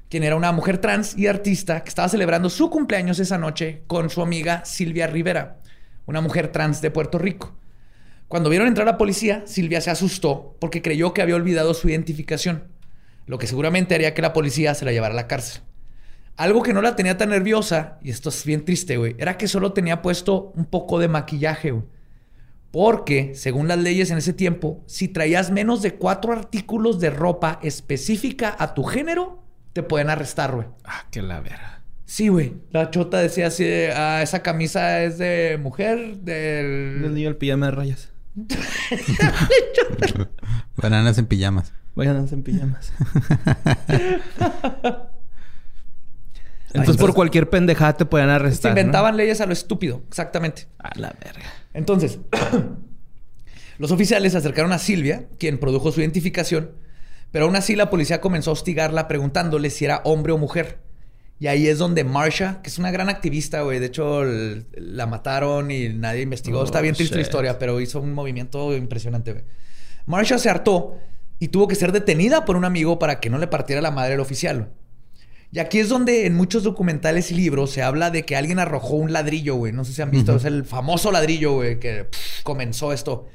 quien 0.08 0.22
era 0.22 0.36
una 0.36 0.52
mujer 0.52 0.78
trans 0.78 1.16
y 1.18 1.26
artista 1.26 1.82
que 1.82 1.90
estaba 1.90 2.08
celebrando 2.08 2.48
su 2.48 2.70
cumpleaños 2.70 3.18
esa 3.18 3.36
noche 3.36 3.82
con 3.86 4.08
su 4.08 4.22
amiga 4.22 4.64
Silvia 4.64 5.06
Rivera, 5.06 5.58
una 6.06 6.20
mujer 6.20 6.48
trans 6.48 6.80
de 6.80 6.90
Puerto 6.90 7.18
Rico. 7.18 7.54
Cuando 8.28 8.50
vieron 8.50 8.66
entrar 8.66 8.88
a 8.88 8.92
la 8.92 8.98
policía, 8.98 9.42
Silvia 9.46 9.80
se 9.80 9.90
asustó 9.90 10.56
porque 10.60 10.82
creyó 10.82 11.12
que 11.12 11.22
había 11.22 11.36
olvidado 11.36 11.74
su 11.74 11.88
identificación, 11.88 12.64
lo 13.26 13.38
que 13.38 13.46
seguramente 13.46 13.94
haría 13.94 14.14
que 14.14 14.22
la 14.22 14.32
policía 14.32 14.74
se 14.74 14.84
la 14.84 14.92
llevara 14.92 15.12
a 15.12 15.16
la 15.16 15.28
cárcel. 15.28 15.62
Algo 16.36 16.62
que 16.62 16.72
no 16.72 16.82
la 16.82 16.96
tenía 16.96 17.16
tan 17.16 17.30
nerviosa, 17.30 17.98
y 18.02 18.10
esto 18.10 18.28
es 18.28 18.44
bien 18.44 18.64
triste, 18.64 18.96
güey, 18.96 19.14
era 19.18 19.38
que 19.38 19.48
solo 19.48 19.72
tenía 19.72 20.02
puesto 20.02 20.52
un 20.54 20.66
poco 20.66 20.98
de 20.98 21.08
maquillaje, 21.08 21.70
güey. 21.70 21.84
Porque, 22.72 23.34
según 23.34 23.68
las 23.68 23.78
leyes 23.78 24.10
en 24.10 24.18
ese 24.18 24.34
tiempo, 24.34 24.82
si 24.86 25.08
traías 25.08 25.50
menos 25.50 25.80
de 25.80 25.94
cuatro 25.94 26.32
artículos 26.32 27.00
de 27.00 27.08
ropa 27.08 27.58
específica 27.62 28.54
a 28.58 28.74
tu 28.74 28.82
género, 28.84 29.42
te 29.72 29.82
pueden 29.82 30.10
arrestar, 30.10 30.54
güey. 30.54 30.66
Ah, 30.84 31.06
qué 31.10 31.22
la 31.22 31.40
verga. 31.40 31.75
Sí, 32.06 32.28
güey. 32.28 32.54
La 32.70 32.90
chota 32.90 33.18
decía 33.18 33.48
así, 33.48 33.64
de, 33.64 33.92
ah, 33.92 34.22
esa 34.22 34.40
camisa 34.40 35.02
es 35.02 35.18
de 35.18 35.58
mujer, 35.60 36.18
del... 36.18 37.04
El 37.04 37.14
niño 37.14 37.28
el 37.28 37.36
pijama 37.36 37.66
de 37.66 37.72
rayas. 37.72 38.12
Bananas 40.76 41.18
en 41.18 41.26
pijamas. 41.26 41.72
Vayan 41.96 42.28
en 42.30 42.42
pijamas. 42.42 42.92
Entonces, 46.74 46.96
por 46.98 47.14
cualquier 47.14 47.48
pendejada 47.48 47.96
te 47.96 48.04
pueden 48.04 48.28
Se 48.28 48.34
arrestar. 48.34 48.72
¿no? 48.74 48.78
inventaban 48.78 49.16
leyes 49.16 49.40
a 49.40 49.46
lo 49.46 49.54
estúpido, 49.54 50.02
exactamente. 50.08 50.68
A 50.78 50.90
la 50.98 51.16
verga. 51.24 51.46
Entonces, 51.72 52.18
los 53.78 53.90
oficiales 53.90 54.32
se 54.32 54.38
acercaron 54.38 54.72
a 54.72 54.78
Silvia, 54.78 55.26
quien 55.38 55.58
produjo 55.58 55.90
su 55.90 56.00
identificación, 56.00 56.72
pero 57.32 57.46
aún 57.46 57.56
así 57.56 57.74
la 57.76 57.88
policía 57.88 58.20
comenzó 58.20 58.50
a 58.50 58.52
hostigarla 58.52 59.08
preguntándole 59.08 59.70
si 59.70 59.86
era 59.86 60.02
hombre 60.04 60.32
o 60.34 60.38
mujer. 60.38 60.85
Y 61.38 61.48
ahí 61.48 61.66
es 61.68 61.78
donde 61.78 62.02
Marsha, 62.02 62.62
que 62.62 62.70
es 62.70 62.78
una 62.78 62.90
gran 62.90 63.08
activista, 63.10 63.60
güey, 63.60 63.78
de 63.78 63.86
hecho 63.86 64.22
la 64.24 65.06
mataron 65.06 65.70
y 65.70 65.90
nadie 65.90 66.22
investigó. 66.22 66.60
Oh, 66.60 66.64
Está 66.64 66.80
bien 66.80 66.94
triste 66.94 67.14
la 67.14 67.20
shit. 67.20 67.26
historia, 67.28 67.58
pero 67.58 67.78
hizo 67.80 68.00
un 68.00 68.14
movimiento 68.14 68.74
impresionante, 68.74 69.32
güey. 69.32 69.44
Marsha 70.06 70.38
se 70.38 70.48
hartó 70.48 70.96
y 71.38 71.48
tuvo 71.48 71.68
que 71.68 71.74
ser 71.74 71.92
detenida 71.92 72.44
por 72.46 72.56
un 72.56 72.64
amigo 72.64 72.98
para 72.98 73.20
que 73.20 73.28
no 73.28 73.36
le 73.38 73.48
partiera 73.48 73.82
la 73.82 73.90
madre 73.90 74.14
al 74.14 74.20
oficial. 74.20 74.72
Y 75.52 75.58
aquí 75.58 75.78
es 75.78 75.88
donde 75.90 76.26
en 76.26 76.34
muchos 76.34 76.62
documentales 76.62 77.30
y 77.30 77.34
libros 77.34 77.70
se 77.70 77.82
habla 77.82 78.10
de 78.10 78.24
que 78.24 78.34
alguien 78.34 78.58
arrojó 78.58 78.94
un 78.96 79.12
ladrillo, 79.12 79.56
güey. 79.56 79.72
No 79.72 79.84
sé 79.84 79.92
si 79.92 80.00
han 80.02 80.10
visto, 80.10 80.36
es 80.36 80.44
el 80.44 80.64
famoso 80.64 81.12
ladrillo, 81.12 81.52
güey, 81.54 81.78
que 81.78 82.04
pff, 82.04 82.42
comenzó 82.44 82.92
esto. 82.92 83.26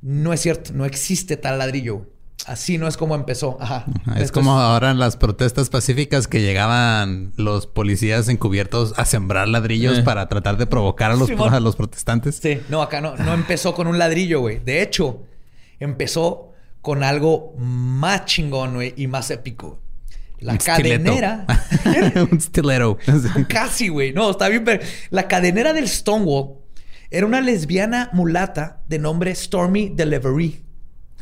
No 0.00 0.32
es 0.32 0.40
cierto, 0.40 0.72
no 0.72 0.86
existe 0.86 1.36
tal 1.36 1.58
ladrillo. 1.58 1.96
güey. 1.98 2.08
Así 2.46 2.78
no 2.78 2.86
es 2.86 2.96
como 2.96 3.14
empezó. 3.16 3.58
Ajá. 3.60 3.84
Es 4.16 4.30
como 4.30 4.52
ahora 4.52 4.90
en 4.92 4.98
las 5.00 5.16
protestas 5.16 5.68
pacíficas 5.68 6.28
que 6.28 6.40
llegaban 6.42 7.32
los 7.36 7.66
policías 7.66 8.28
encubiertos 8.28 8.94
a 8.96 9.04
sembrar 9.04 9.48
ladrillos 9.48 9.98
Eh. 9.98 10.02
para 10.02 10.28
tratar 10.28 10.56
de 10.56 10.66
provocar 10.66 11.10
a 11.10 11.16
los, 11.16 11.28
Simón. 11.28 11.52
a 11.52 11.58
los 11.60 11.74
protestantes. 11.74 12.36
Sí, 12.36 12.60
no, 12.68 12.82
acá 12.82 13.00
no, 13.00 13.16
no 13.16 13.34
empezó 13.34 13.74
con 13.74 13.88
un 13.88 13.98
ladrillo, 13.98 14.40
güey. 14.40 14.60
De 14.60 14.80
hecho, 14.80 15.24
empezó 15.80 16.52
con 16.82 17.02
algo 17.02 17.54
más 17.58 18.26
chingón, 18.26 18.74
güey, 18.74 18.94
y 18.96 19.08
más 19.08 19.30
épico. 19.32 19.80
La 20.38 20.52
Un 20.52 20.58
cadenera. 20.58 21.46
Un 22.30 22.40
stiletto. 22.40 22.98
Casi, 23.48 23.88
güey. 23.88 24.12
No, 24.12 24.30
está 24.30 24.48
bien. 24.48 24.64
pero 24.64 24.84
La 25.10 25.26
cadenera 25.26 25.72
del 25.72 25.88
Stonewall 25.88 26.58
era 27.10 27.26
una 27.26 27.40
lesbiana 27.40 28.10
mulata 28.12 28.82
de 28.88 28.98
nombre 28.98 29.34
Stormy 29.34 29.88
Delivery, 29.94 30.62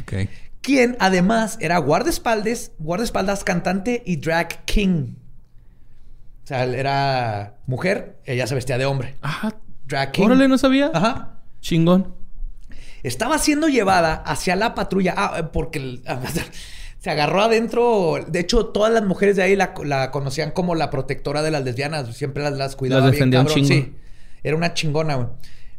Ok. 0.02 0.28
Quien 0.64 0.96
además 0.98 1.58
era 1.60 1.76
guardaespaldas, 1.76 2.72
guardaespaldas, 2.78 3.44
cantante 3.44 4.02
y 4.06 4.16
drag 4.16 4.64
king. 4.64 5.14
O 6.42 6.46
sea, 6.46 6.64
él 6.64 6.74
era 6.74 7.58
mujer, 7.66 8.16
ella 8.24 8.46
se 8.46 8.54
vestía 8.54 8.78
de 8.78 8.86
hombre. 8.86 9.14
Ajá. 9.20 9.54
Drag 9.86 10.10
king. 10.10 10.24
Órale, 10.24 10.48
no 10.48 10.56
sabía. 10.56 10.90
Ajá. 10.94 11.38
Chingón. 11.60 12.14
Estaba 13.02 13.38
siendo 13.38 13.68
llevada 13.68 14.14
hacia 14.14 14.56
la 14.56 14.74
patrulla. 14.74 15.14
Ah, 15.16 15.34
eh, 15.38 15.42
porque 15.52 16.00
se 16.98 17.10
agarró 17.10 17.42
adentro. 17.42 18.24
De 18.26 18.40
hecho, 18.40 18.66
todas 18.66 18.90
las 18.90 19.04
mujeres 19.04 19.36
de 19.36 19.42
ahí 19.42 19.56
la, 19.56 19.74
la 19.84 20.10
conocían 20.10 20.50
como 20.50 20.74
la 20.74 20.88
protectora 20.88 21.42
de 21.42 21.50
las 21.50 21.62
lesbianas. 21.62 22.16
Siempre 22.16 22.42
las, 22.42 22.54
las 22.54 22.74
cuidaba 22.74 23.02
Las 23.02 23.10
bien, 23.10 23.30
defendía 23.30 23.40
un 23.40 23.46
cabrón. 23.46 23.66
Sí. 23.66 23.94
Era 24.42 24.56
una 24.56 24.72
chingona, 24.72 25.16
güey. 25.16 25.28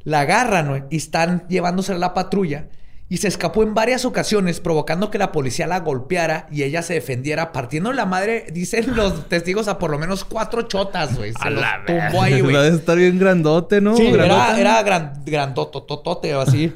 La 0.04 0.20
agarran, 0.20 0.68
güey, 0.70 0.84
y 0.92 0.98
están 0.98 1.48
llevándose 1.48 1.94
a 1.94 1.98
la 1.98 2.14
patrulla. 2.14 2.68
Y 3.08 3.18
se 3.18 3.28
escapó 3.28 3.62
en 3.62 3.76
varias 3.76 4.04
ocasiones, 4.04 4.60
provocando 4.60 5.12
que 5.12 5.20
la 5.20 5.32
policía 5.32 5.68
la 5.68 5.82
golpeara 5.82 6.48
y 6.52 6.64
ella 6.64 6.82
se 6.82 6.96
defendiera, 6.96 7.52
partiendo 7.52 7.94
la 7.94 8.06
madre, 8.06 8.48
dicen 8.52 8.96
los 8.96 9.30
testigos, 9.30 9.68
a 9.68 9.78
por 9.78 9.92
lo 9.92 10.00
menos 10.00 10.26
cuatro 10.26 10.64
chotas, 10.64 11.16
güey. 11.16 11.32
Se 11.34 11.50
los 11.52 11.64
tumbó 11.86 12.24
ahí, 12.24 12.42
güey. 12.42 12.56
Debe 12.56 12.76
estar 12.76 12.98
bien 12.98 13.20
grandote, 13.20 13.80
¿no? 13.80 13.96
Sí, 13.96 14.08
era, 14.08 14.60
era 14.60 14.82
gran, 14.82 15.22
grandotototote 15.24 16.34
o 16.34 16.42
así. 16.42 16.74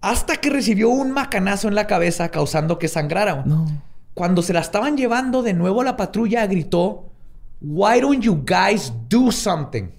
Hasta 0.00 0.36
que 0.36 0.48
recibió 0.48 0.88
un 0.88 1.10
macanazo 1.10 1.68
en 1.68 1.74
la 1.74 1.86
cabeza, 1.86 2.30
causando 2.30 2.78
que 2.78 2.88
sangrara. 2.88 3.42
No. 3.44 3.66
Cuando 4.14 4.40
se 4.40 4.54
la 4.54 4.60
estaban 4.60 4.96
llevando 4.96 5.42
de 5.42 5.52
nuevo 5.52 5.82
a 5.82 5.84
la 5.84 5.96
patrulla, 5.96 6.46
gritó: 6.46 7.10
Why 7.60 8.00
don't 8.00 8.22
you 8.22 8.42
guys 8.46 8.92
do 9.10 9.30
something? 9.30 9.90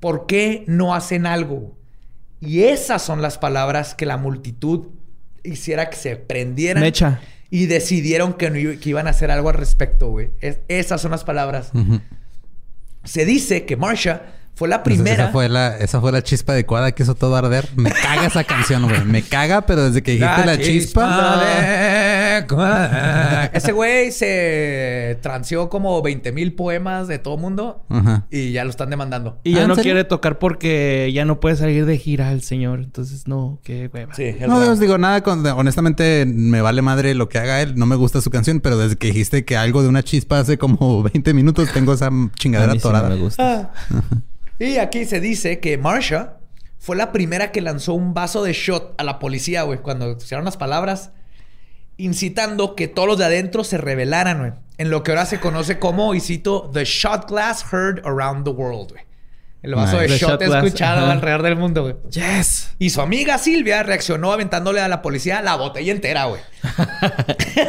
¿Por 0.00 0.24
qué 0.26 0.64
no 0.66 0.94
hacen 0.94 1.26
algo? 1.26 1.72
Y 2.46 2.64
esas 2.64 3.02
son 3.02 3.22
las 3.22 3.38
palabras 3.38 3.94
que 3.94 4.06
la 4.06 4.16
multitud 4.16 4.88
hiciera 5.42 5.88
que 5.90 5.96
se 5.96 6.16
prendieran. 6.16 6.82
Mecha. 6.82 7.20
Y 7.50 7.66
decidieron 7.66 8.32
que, 8.34 8.50
no 8.50 8.56
que 8.80 8.88
iban 8.90 9.06
a 9.06 9.10
hacer 9.10 9.30
algo 9.30 9.48
al 9.48 9.54
respecto, 9.54 10.08
güey. 10.10 10.30
Es- 10.40 10.58
esas 10.68 11.00
son 11.00 11.10
las 11.12 11.24
palabras. 11.24 11.70
Se 13.04 13.24
dice 13.24 13.64
que 13.66 13.76
Marsha 13.76 14.22
fue 14.54 14.68
la 14.68 14.82
primera. 14.82 15.24
Esa 15.24 15.32
fue 15.32 15.48
la, 15.48 15.76
esa 15.78 16.00
fue 16.00 16.12
la 16.12 16.22
chispa 16.22 16.52
adecuada 16.52 16.92
que 16.92 17.02
hizo 17.02 17.14
todo 17.14 17.34
arder. 17.36 17.68
Me 17.76 17.90
caga 17.90 18.26
esa 18.26 18.44
canción, 18.44 18.84
güey. 18.88 19.04
Me 19.04 19.22
caga, 19.22 19.62
pero 19.66 19.84
desde 19.84 20.02
que 20.02 20.12
dijiste 20.12 20.46
la, 20.46 20.58
chispa. 20.58 21.40
adecuada. 22.34 23.46
Ese 23.52 23.72
güey 23.72 24.12
se 24.12 25.18
transió 25.22 25.68
como 25.68 26.00
20 26.02 26.32
mil 26.32 26.54
poemas 26.54 27.08
de 27.08 27.18
todo 27.18 27.36
mundo 27.36 27.82
Ajá. 27.88 28.26
y 28.30 28.52
ya 28.52 28.64
lo 28.64 28.70
están 28.70 28.90
demandando. 28.90 29.38
Y 29.44 29.52
Ah, 29.54 29.56
ya 29.56 29.62
¿en 29.62 29.68
no 29.68 29.76
quiere 29.76 30.04
tocar 30.04 30.38
porque 30.38 31.10
ya 31.12 31.24
no 31.24 31.40
puede 31.40 31.56
salir 31.56 31.86
de 31.86 31.98
gira 31.98 32.32
el 32.32 32.42
señor. 32.42 32.80
Entonces, 32.80 33.26
no, 33.26 33.58
qué 33.64 33.90
hueva. 33.92 34.14
Sí, 34.14 34.36
No, 34.46 34.58
os 34.58 34.78
digo 34.80 34.98
nada. 34.98 35.22
Con, 35.22 35.44
honestamente, 35.46 36.26
me 36.26 36.60
vale 36.60 36.82
madre 36.82 37.14
lo 37.14 37.28
que 37.28 37.38
haga 37.38 37.60
él. 37.62 37.74
No 37.76 37.86
me 37.86 37.96
gusta 37.96 38.20
su 38.20 38.30
canción, 38.30 38.60
pero 38.60 38.78
desde 38.78 38.96
que 38.96 39.08
dijiste 39.08 39.44
que 39.44 39.56
algo 39.56 39.82
de 39.82 39.88
una 39.88 40.02
chispa 40.02 40.38
hace 40.38 40.58
como 40.58 41.02
20 41.02 41.34
minutos, 41.34 41.68
tengo 41.72 41.92
esa 41.94 42.06
A 42.06 42.10
chingadera 42.36 42.72
mí 42.72 42.78
sí 42.78 42.84
no 42.84 42.90
atorada. 42.90 43.08
me 43.14 43.20
gusta. 43.20 43.72
Ah. 43.90 44.00
Y 44.58 44.78
aquí 44.78 45.04
se 45.04 45.20
dice 45.20 45.60
que 45.60 45.78
Marsha 45.78 46.38
fue 46.78 46.96
la 46.96 47.12
primera 47.12 47.50
que 47.50 47.60
lanzó 47.60 47.94
un 47.94 48.14
vaso 48.14 48.42
de 48.44 48.52
shot 48.52 48.94
a 48.98 49.04
la 49.04 49.18
policía, 49.18 49.62
güey, 49.62 49.78
cuando 49.80 50.14
pusieron 50.16 50.44
las 50.44 50.56
palabras, 50.56 51.10
incitando 51.96 52.74
que 52.74 52.88
todos 52.88 53.08
los 53.08 53.18
de 53.18 53.24
adentro 53.24 53.64
se 53.64 53.78
rebelaran, 53.78 54.38
güey. 54.38 54.52
En 54.76 54.90
lo 54.90 55.02
que 55.02 55.12
ahora 55.12 55.24
se 55.26 55.38
conoce 55.40 55.78
como, 55.78 56.14
y 56.14 56.20
cito, 56.20 56.70
The 56.72 56.84
Shot 56.84 57.28
Glass 57.28 57.64
Heard 57.72 58.04
Around 58.04 58.44
the 58.44 58.50
World, 58.50 58.90
güey. 58.92 59.04
El 59.62 59.76
vaso 59.76 59.98
Nice. 59.98 60.12
de 60.12 60.18
The 60.18 60.18
shot, 60.18 60.42
shot 60.42 60.54
escuchado 60.64 61.10
alrededor 61.10 61.42
del 61.42 61.56
mundo, 61.56 61.82
güey. 61.82 61.94
Yes. 62.10 62.74
Y 62.78 62.90
su 62.90 63.00
amiga 63.00 63.38
Silvia 63.38 63.82
reaccionó 63.82 64.32
aventándole 64.32 64.80
a 64.80 64.88
la 64.88 65.00
policía 65.00 65.40
la 65.42 65.54
botella 65.56 65.90
entera, 65.92 66.26
güey. 66.26 66.40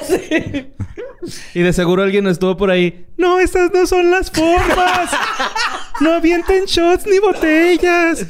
Sí. 0.07 0.71
Y 1.55 1.61
de 1.61 1.73
seguro 1.73 2.03
alguien 2.03 2.27
estuvo 2.27 2.55
por 2.55 2.69
ahí. 2.69 3.07
No, 3.17 3.39
estas 3.39 3.71
no 3.73 3.87
son 3.87 4.11
las 4.11 4.29
formas. 4.29 5.09
No 6.01 6.13
avienten 6.13 6.65
shots 6.65 7.05
ni 7.07 7.19
botellas. 7.19 8.25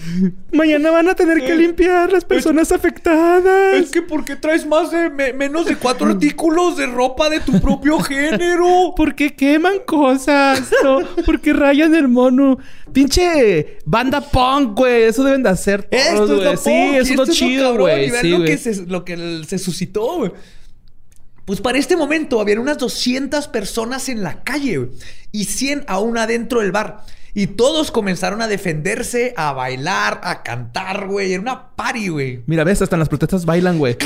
Mañana 0.51 0.91
van 0.91 1.09
a 1.09 1.15
tener 1.15 1.43
que 1.43 1.55
limpiar 1.55 2.11
las 2.11 2.23
personas 2.23 2.71
afectadas. 2.71 3.73
Es 3.75 3.89
que 3.91 4.01
¿por 4.03 4.23
qué 4.23 4.35
traes 4.35 4.65
más 4.67 4.91
de 4.91 5.09
me- 5.09 5.33
menos 5.33 5.65
de 5.65 5.75
cuatro 5.75 6.07
artículos 6.07 6.77
de 6.77 6.85
ropa 6.85 7.29
de 7.29 7.39
tu 7.39 7.59
propio 7.59 7.99
género? 7.99 8.93
¿Por 8.95 9.15
qué 9.15 9.33
queman 9.35 9.79
cosas? 9.85 10.61
No, 10.83 10.99
porque 11.25 11.53
rayan 11.53 11.95
el 11.95 12.07
mono. 12.07 12.59
Pinche 12.93 13.77
banda 13.85 14.21
punk, 14.21 14.77
güey. 14.77 15.03
Eso 15.03 15.23
deben 15.23 15.41
de 15.41 15.49
hacer 15.49 15.83
todos, 15.83 16.03
Esto 16.05 16.23
es 16.23 16.29
lo 16.29 16.35
güey. 16.37 16.49
punk, 16.49 16.59
Sí, 16.63 16.95
eso 16.97 17.11
es 17.13 17.17
lo 17.17 17.25
chido, 17.25 17.77
güey. 17.77 18.11
Sí, 18.11 18.27
lo, 18.29 18.43
que 18.43 18.57
se, 18.57 18.85
lo 18.85 19.03
que 19.03 19.41
se 19.47 19.57
suscitó, 19.57 20.17
güey. 20.17 20.31
Pues 21.45 21.61
para 21.61 21.77
este 21.77 21.95
momento 21.95 22.39
había 22.41 22.59
unas 22.59 22.77
200 22.77 23.47
personas 23.49 24.07
en 24.09 24.23
la 24.23 24.43
calle 24.43 24.77
güey, 24.77 24.89
y 25.31 25.45
100 25.45 25.83
aún 25.87 26.17
adentro 26.17 26.61
del 26.61 26.71
bar. 26.71 27.03
Y 27.37 27.47
todos 27.47 27.91
comenzaron 27.91 28.41
a 28.41 28.47
defenderse, 28.47 29.33
a 29.35 29.51
bailar, 29.51 30.21
a 30.23 30.41
cantar, 30.41 31.07
güey. 31.07 31.33
Era 31.33 31.41
una 31.41 31.67
party, 31.75 32.07
güey. 32.07 32.43
Mira, 32.47 32.63
ves, 32.63 32.81
hasta 32.81 32.95
en 32.95 33.01
las 33.01 33.09
protestas 33.09 33.45
bailan, 33.45 33.77
güey. 33.77 33.97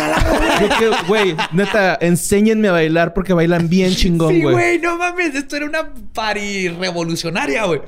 Güey. 1.08 1.36
Neta, 1.54 1.96
enséñenme 2.02 2.70
a 2.70 2.72
bailar 2.72 3.14
porque 3.14 3.34
bailan 3.34 3.70
bien 3.70 3.94
chingón, 3.94 4.34
Sí, 4.34 4.42
güey. 4.42 4.54
güey, 4.56 4.80
no 4.80 4.98
mames, 4.98 5.36
esto 5.36 5.56
era 5.58 5.68
una 5.68 5.94
party 6.14 6.70
revolucionaria, 6.70 7.66
güey. 7.66 7.82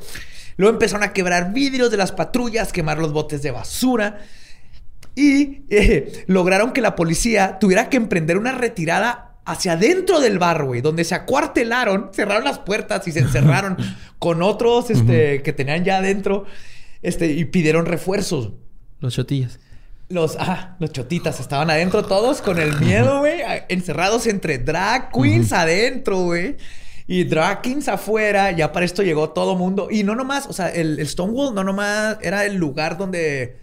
Luego 0.58 0.74
empezaron 0.76 1.02
a 1.04 1.12
quebrar 1.12 1.54
vidrios 1.54 1.90
de 1.90 1.98
las 1.98 2.12
patrullas, 2.12 2.72
quemar 2.72 3.00
los 3.00 3.12
botes 3.12 3.42
de 3.42 3.50
basura 3.50 4.20
y 5.16 5.64
eh, 5.72 6.24
lograron 6.28 6.72
que 6.72 6.82
la 6.82 6.96
policía 6.96 7.58
tuviera 7.60 7.90
que 7.90 7.98
emprender 7.98 8.38
una 8.38 8.52
retirada 8.52 9.31
hacia 9.52 9.74
adentro 9.74 10.20
del 10.20 10.40
bar, 10.40 10.64
güey, 10.64 10.82
donde 10.82 11.04
se 11.04 11.16
acuartelaron, 11.16 12.10
cerraron 12.14 12.44
las 12.44 12.60
puertas 12.60 13.08
y 13.08 13.12
se 13.12 13.20
encerraron 13.20 13.78
con 14.20 14.42
otros 14.42 14.90
este, 14.90 15.42
que 15.42 15.54
tenían 15.54 15.84
ya 15.84 15.98
adentro 15.98 16.46
este, 17.02 17.32
y 17.32 17.46
pidieron 17.46 17.86
refuerzos. 17.86 18.52
Los 19.00 19.16
chotillas. 19.16 19.60
Los, 20.10 20.36
ah, 20.40 20.76
los 20.80 20.92
chotitas 20.92 21.40
estaban 21.40 21.70
adentro 21.70 22.04
todos 22.04 22.42
con 22.42 22.60
el 22.60 22.78
miedo, 22.80 23.20
güey. 23.20 23.42
Encerrados 23.70 24.28
entre 24.28 24.58
drag 24.58 25.10
queens 25.12 25.54
adentro, 25.54 26.18
güey. 26.24 26.58
Y 27.08 27.24
drag 27.24 27.62
queens 27.62 27.88
afuera. 27.88 28.52
Ya 28.52 28.72
para 28.74 28.86
esto 28.86 29.04
llegó 29.04 29.30
todo 29.30 29.56
mundo. 29.56 29.88
Y 29.90 30.04
no 30.04 30.16
nomás, 30.16 30.48
o 30.48 30.54
sea, 30.54 30.70
el, 30.70 31.00
el 31.00 31.08
Stonewall 31.08 31.56
no 31.56 31.64
nomás 31.64 32.18
era 32.22 32.46
el 32.46 32.56
lugar 32.56 32.98
donde... 32.98 33.61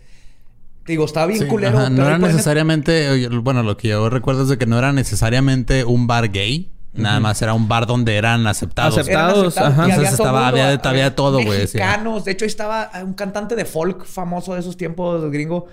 Digo, 0.88 1.04
estaba 1.04 1.26
bien 1.26 1.38
Sí, 1.40 1.46
culero. 1.46 1.78
ajá, 1.78 1.90
No 1.90 2.04
era 2.06 2.18
necesariamente, 2.18 3.28
bueno, 3.28 3.62
lo 3.62 3.76
que 3.76 3.88
yo 3.88 4.08
recuerdo 4.10 4.42
es 4.42 4.48
de 4.48 4.58
que 4.58 4.66
no 4.66 4.76
era 4.78 4.92
necesariamente 4.92 5.84
un 5.84 6.06
bar 6.08 6.30
gay. 6.32 6.72
Nada 6.94 7.20
más 7.20 7.40
era 7.42 7.54
un 7.54 7.68
bar 7.68 7.86
donde 7.86 8.16
eran 8.16 8.46
aceptados. 8.48 8.98
Aceptados. 8.98 9.06
eran 9.06 9.46
aceptados, 9.46 9.46
aceptados. 9.56 9.72
ajá. 9.78 9.84
Entonces 9.84 10.16
todo 10.16 10.26
estaba- 10.26 10.42
mundo, 10.50 10.62
había 10.64 10.80
había 10.82 11.14
todo, 11.14 11.42
güey. 11.44 11.60
Mexicanos. 11.60 12.24
De 12.24 12.32
hecho, 12.32 12.44
ahí 12.44 12.48
estaba 12.48 12.90
un 13.04 13.12
cantante 13.14 13.54
de 13.54 13.64
folk 13.64 14.04
famoso 14.04 14.54
de 14.54 14.60
esos 14.60 14.76
tiempos, 14.76 15.30
gringo, 15.30 15.66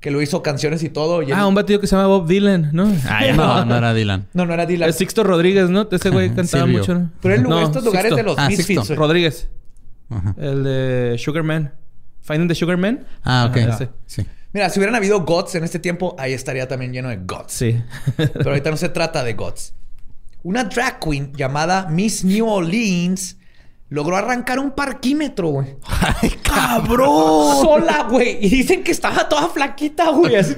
que 0.00 0.10
lo 0.10 0.20
hizo 0.20 0.42
canciones 0.42 0.82
y 0.82 0.90
todo. 0.90 1.22
y 1.22 1.26
él- 1.26 1.32
Ah, 1.34 1.46
un 1.46 1.54
batido 1.54 1.80
que 1.80 1.86
se 1.86 1.96
llama 1.96 2.08
Bob 2.08 2.26
Dylan, 2.26 2.70
¿no? 2.74 2.92
Ah, 3.08 3.24
ya 3.24 3.32
no, 3.36 3.64
no 3.64 3.76
era 3.76 3.94
Dylan. 3.94 4.26
No, 4.34 4.44
no 4.44 4.52
era 4.52 4.66
Dylan. 4.66 4.90
Es 4.90 4.96
Sixto 4.96 5.22
Rodríguez, 5.24 5.70
¿no? 5.70 5.88
Ese 5.90 6.10
güey 6.10 6.34
cantaba 6.34 6.66
mucho. 6.66 6.94
¿no? 6.94 7.10
Pero 7.22 7.36
en 7.36 7.42
No, 7.44 7.60
estos 7.62 7.82
lugares 7.84 8.10
Sixto. 8.12 8.16
de 8.16 8.22
los 8.24 8.38
Ah, 8.38 8.48
Misfits. 8.48 8.96
Rodríguez. 8.96 9.48
Ajá. 10.10 10.34
El 10.36 10.62
de 10.64 11.16
Sugarman. 11.18 11.72
Finding 12.20 12.48
the 12.48 12.54
Sugarman. 12.56 13.06
Ah, 13.24 13.46
ok. 13.48 13.56
ese. 13.56 13.88
Sí. 14.06 14.26
Mira, 14.56 14.70
si 14.70 14.78
hubieran 14.78 14.94
habido 14.94 15.22
GOTS 15.22 15.56
en 15.56 15.64
este 15.64 15.78
tiempo, 15.78 16.16
ahí 16.18 16.32
estaría 16.32 16.66
también 16.66 16.90
lleno 16.90 17.10
de 17.10 17.18
GOTS. 17.18 17.52
Sí. 17.52 17.78
Pero 18.16 18.48
ahorita 18.48 18.70
no 18.70 18.78
se 18.78 18.88
trata 18.88 19.22
de 19.22 19.34
GOTS. 19.34 19.74
Una 20.44 20.64
drag 20.64 20.98
queen 20.98 21.30
llamada 21.34 21.88
Miss 21.90 22.24
New 22.24 22.48
Orleans 22.48 23.36
logró 23.90 24.16
arrancar 24.16 24.58
un 24.58 24.70
parquímetro, 24.70 25.48
güey. 25.48 25.76
¡Ay, 25.84 26.30
cabrón! 26.42 27.60
Sola, 27.60 28.06
güey. 28.10 28.38
Y 28.40 28.48
dicen 28.48 28.82
que 28.82 28.92
estaba 28.92 29.28
toda 29.28 29.48
flaquita, 29.48 30.08
güey. 30.08 30.36
Así, 30.36 30.54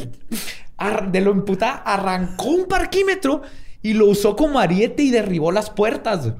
de 1.10 1.20
lo 1.20 1.32
imputada, 1.32 1.82
arrancó 1.84 2.50
un 2.50 2.68
parquímetro 2.68 3.42
y 3.82 3.94
lo 3.94 4.06
usó 4.06 4.36
como 4.36 4.60
ariete 4.60 5.02
y 5.02 5.10
derribó 5.10 5.50
las 5.50 5.70
puertas. 5.70 6.34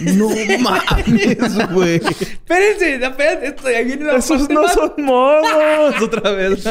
No 0.00 0.28
mames, 0.60 1.72
güey. 1.72 1.96
Espérense, 1.96 2.94
espérense. 2.94 3.46
Esto, 3.46 3.66
ahí 3.66 3.84
viene 3.84 4.04
la 4.04 4.16
Esos 4.16 4.38
parte 4.40 4.54
no 4.54 4.62
más- 4.62 4.74
son 4.74 4.92
modos. 4.98 5.94
Otra 6.02 6.30
vez. 6.32 6.64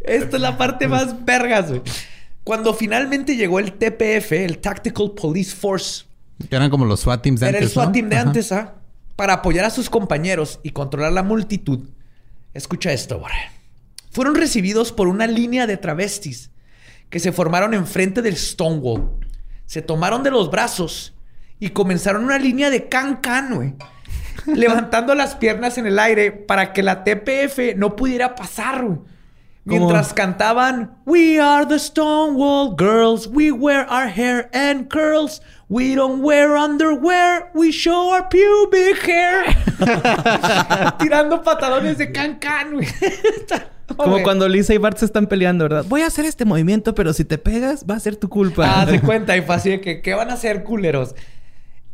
Esta 0.00 0.36
es 0.36 0.42
la 0.42 0.56
parte 0.58 0.88
más 0.88 1.24
vergas, 1.24 1.68
güey. 1.70 1.82
Cuando 2.42 2.74
finalmente 2.74 3.36
llegó 3.36 3.58
el 3.58 3.72
TPF, 3.72 4.32
el 4.32 4.58
Tactical 4.58 5.12
Police 5.12 5.54
Force, 5.56 6.04
Que 6.50 6.56
eran 6.56 6.68
como 6.70 6.84
los 6.84 7.00
SWAT 7.00 7.22
teams 7.22 7.40
de 7.40 7.48
era 7.48 7.58
antes, 7.58 7.70
el 7.70 7.72
SWAT 7.74 7.86
¿no? 7.86 7.92
team 7.92 8.08
de 8.10 8.16
Ajá. 8.16 8.26
antes, 8.26 8.52
¿ah? 8.52 8.74
Para 9.16 9.34
apoyar 9.34 9.64
a 9.64 9.70
sus 9.70 9.88
compañeros 9.88 10.60
y 10.62 10.70
controlar 10.70 11.12
la 11.12 11.22
multitud. 11.22 11.88
Escucha 12.52 12.92
esto, 12.92 13.18
güey. 13.20 13.32
Fueron 14.10 14.34
recibidos 14.34 14.92
por 14.92 15.08
una 15.08 15.26
línea 15.26 15.66
de 15.66 15.76
travestis 15.76 16.50
que 17.08 17.18
se 17.18 17.32
formaron 17.32 17.72
enfrente 17.74 18.20
del 18.22 18.36
Stonewall. 18.36 19.10
Se 19.66 19.80
tomaron 19.82 20.22
de 20.22 20.30
los 20.30 20.50
brazos 20.50 21.13
y 21.60 21.70
comenzaron 21.70 22.24
una 22.24 22.38
línea 22.38 22.70
de 22.70 22.88
can-can, 22.88 23.54
güey. 23.54 23.74
levantando 24.46 25.14
las 25.14 25.36
piernas 25.36 25.78
en 25.78 25.86
el 25.86 25.98
aire 25.98 26.30
para 26.30 26.72
que 26.72 26.82
la 26.82 27.04
TPF 27.04 27.76
no 27.76 27.96
pudiera 27.96 28.34
pasar, 28.34 28.84
güey. 28.84 28.98
Mientras 29.66 30.12
cantaban 30.12 30.98
We 31.06 31.40
are 31.40 31.64
the 31.64 31.78
Stonewall 31.78 32.76
Girls, 32.76 33.26
we 33.26 33.50
wear 33.50 33.86
our 33.88 34.08
hair 34.08 34.50
and 34.52 34.90
curls, 34.90 35.40
we 35.70 35.94
don't 35.94 36.20
wear 36.20 36.54
underwear, 36.54 37.50
we 37.54 37.72
show 37.72 38.12
our 38.12 38.28
pubic 38.28 38.98
hair. 39.06 39.44
Tirando 40.98 41.42
patalones 41.42 41.96
de 41.96 42.12
can 42.12 42.38
can, 42.38 42.74
güey. 42.74 42.86
Como 43.96 44.22
cuando 44.22 44.48
Lisa 44.48 44.74
y 44.74 44.78
Bart 44.78 44.98
se 44.98 45.04
están 45.04 45.26
peleando, 45.26 45.64
¿verdad? 45.64 45.84
Voy 45.88 46.02
a 46.02 46.06
hacer 46.06 46.24
este 46.24 46.44
movimiento, 46.44 46.94
pero 46.94 47.12
si 47.12 47.24
te 47.24 47.38
pegas, 47.38 47.84
va 47.88 47.94
a 47.94 48.00
ser 48.00 48.16
tu 48.16 48.28
culpa. 48.28 48.82
Ah, 48.82 48.86
se 48.86 49.00
cuenta 49.02 49.36
y 49.36 49.42
fue 49.42 49.54
así 49.54 49.70
de 49.70 49.80
que, 49.80 50.00
¿qué 50.00 50.14
van 50.14 50.30
a 50.30 50.34
hacer, 50.34 50.64
culeros? 50.64 51.14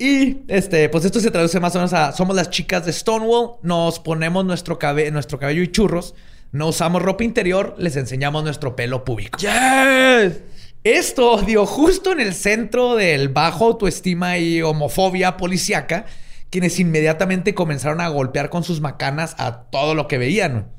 Y, 0.03 0.45
este, 0.49 0.89
pues 0.89 1.05
esto 1.05 1.21
se 1.21 1.31
traduce 1.31 1.61
más 1.61 1.75
o 1.77 1.79
menos 1.79 1.93
a, 1.93 2.13
somos 2.13 2.35
las 2.35 2.49
chicas 2.49 2.87
de 2.87 2.93
Stonewall, 2.93 3.57
nos 3.63 3.99
ponemos 4.01 4.47
nuestro, 4.47 4.79
cabe- 4.79 5.11
nuestro 5.11 5.39
cabello 5.39 5.63
y 5.63 5.71
churros 5.71 6.15
No 6.53 6.69
usamos 6.69 7.03
ropa 7.03 7.23
interior, 7.23 7.75
les 7.77 7.97
enseñamos 7.97 8.43
nuestro 8.43 8.75
pelo 8.75 9.05
público. 9.05 9.39
¡Yes! 9.39 10.41
Esto 10.85 11.43
dio 11.47 11.67
justo 11.67 12.13
en 12.13 12.21
el 12.21 12.33
centro 12.33 12.97
del 12.97 13.29
bajo 13.29 13.67
autoestima 13.67 14.39
y 14.39 14.63
homofobia 14.63 15.37
policíaca, 15.37 16.07
quienes 16.49 16.81
inmediatamente 16.81 17.55
comenzaron 17.55 18.01
a 18.01 18.09
golpear 18.09 18.49
con 18.49 18.65
sus 18.65 18.81
macanas 18.81 19.35
a 19.37 19.65
todo 19.65 19.95
lo 19.95 20.09
que 20.09 20.17
veían. 20.17 20.71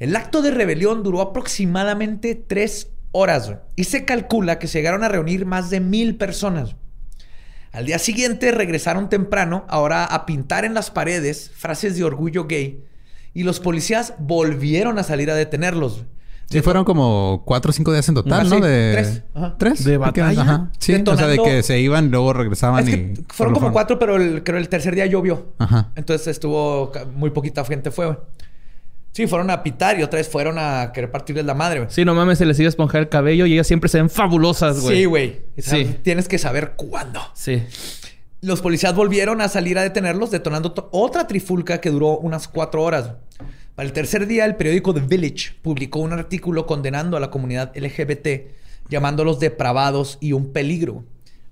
El 0.00 0.16
acto 0.16 0.42
de 0.42 0.50
rebelión 0.50 1.04
duró 1.04 1.20
aproximadamente 1.20 2.34
tres 2.34 2.88
horas 3.12 3.52
y 3.76 3.84
se 3.84 4.04
calcula 4.04 4.58
que 4.58 4.66
se 4.66 4.78
llegaron 4.78 5.04
a 5.04 5.08
reunir 5.08 5.46
más 5.46 5.70
de 5.70 5.78
mil 5.78 6.16
personas. 6.16 6.74
Al 7.72 7.86
día 7.86 7.98
siguiente 7.98 8.50
regresaron 8.50 9.08
temprano, 9.08 9.64
ahora 9.68 10.04
a 10.04 10.26
pintar 10.26 10.64
en 10.64 10.74
las 10.74 10.90
paredes 10.90 11.52
frases 11.54 11.96
de 11.96 12.04
orgullo 12.04 12.46
gay, 12.46 12.82
y 13.32 13.44
los 13.44 13.60
policías 13.60 14.14
volvieron 14.18 14.98
a 14.98 15.04
salir 15.04 15.30
a 15.30 15.34
detenerlos. 15.34 16.04
Sí, 16.50 16.62
fueron 16.62 16.84
como 16.84 17.44
cuatro 17.44 17.70
o 17.70 17.72
cinco 17.72 17.92
días 17.92 18.08
en 18.08 18.16
total, 18.16 18.50
¿no? 18.50 18.58
De... 18.58 18.90
Tres. 18.92 19.22
¿Tres? 19.56 19.84
¿De 19.84 19.96
batalla? 19.98 20.42
Ajá. 20.42 20.70
Sí, 20.80 21.00
o 21.06 21.16
sea, 21.16 21.28
de 21.28 21.38
que 21.38 21.62
se 21.62 21.78
iban, 21.78 22.10
luego 22.10 22.32
regresaban 22.32 22.88
Es 22.88 22.92
y... 22.92 23.14
fueron 23.28 23.54
como 23.54 23.70
cuatro, 23.70 24.00
pero 24.00 24.16
el, 24.16 24.42
creo 24.42 24.58
el 24.58 24.68
tercer 24.68 24.96
día 24.96 25.06
llovió. 25.06 25.54
Ajá. 25.58 25.92
Entonces 25.94 26.26
estuvo 26.26 26.90
muy 27.14 27.30
poquita 27.30 27.64
gente 27.64 27.92
fue. 27.92 28.18
Sí, 29.12 29.26
fueron 29.26 29.50
a 29.50 29.62
pitar 29.62 29.98
y 29.98 30.02
otra 30.02 30.18
vez 30.18 30.28
fueron 30.28 30.56
a 30.58 30.92
querer 30.94 31.10
partirles 31.10 31.44
la 31.44 31.54
madre. 31.54 31.80
güey. 31.80 31.90
Sí, 31.90 32.04
no 32.04 32.14
mames, 32.14 32.38
se 32.38 32.46
les 32.46 32.58
iba 32.60 32.66
a 32.66 32.70
esponjar 32.70 33.00
el 33.02 33.08
cabello 33.08 33.44
y 33.46 33.54
ellas 33.54 33.66
siempre 33.66 33.88
se 33.88 33.98
ven 33.98 34.08
fabulosas, 34.08 34.80
güey. 34.80 34.96
Sí, 34.98 35.04
güey. 35.04 35.40
Sí. 35.58 35.96
Tienes 36.02 36.28
que 36.28 36.38
saber 36.38 36.72
cuándo. 36.76 37.20
Sí. 37.34 37.62
Los 38.40 38.62
policías 38.62 38.94
volvieron 38.94 39.40
a 39.40 39.48
salir 39.48 39.78
a 39.78 39.82
detenerlos, 39.82 40.30
detonando 40.30 40.72
to- 40.72 40.88
otra 40.92 41.26
trifulca 41.26 41.80
que 41.80 41.90
duró 41.90 42.18
unas 42.18 42.46
cuatro 42.48 42.82
horas. 42.82 43.10
Para 43.74 43.86
el 43.86 43.92
tercer 43.92 44.26
día, 44.26 44.44
el 44.46 44.56
periódico 44.56 44.94
The 44.94 45.00
Village 45.00 45.54
publicó 45.60 45.98
un 45.98 46.12
artículo 46.12 46.66
condenando 46.66 47.16
a 47.16 47.20
la 47.20 47.30
comunidad 47.30 47.72
LGBT, 47.76 48.52
llamándolos 48.88 49.40
depravados 49.40 50.18
y 50.20 50.32
un 50.32 50.52
peligro. 50.52 51.04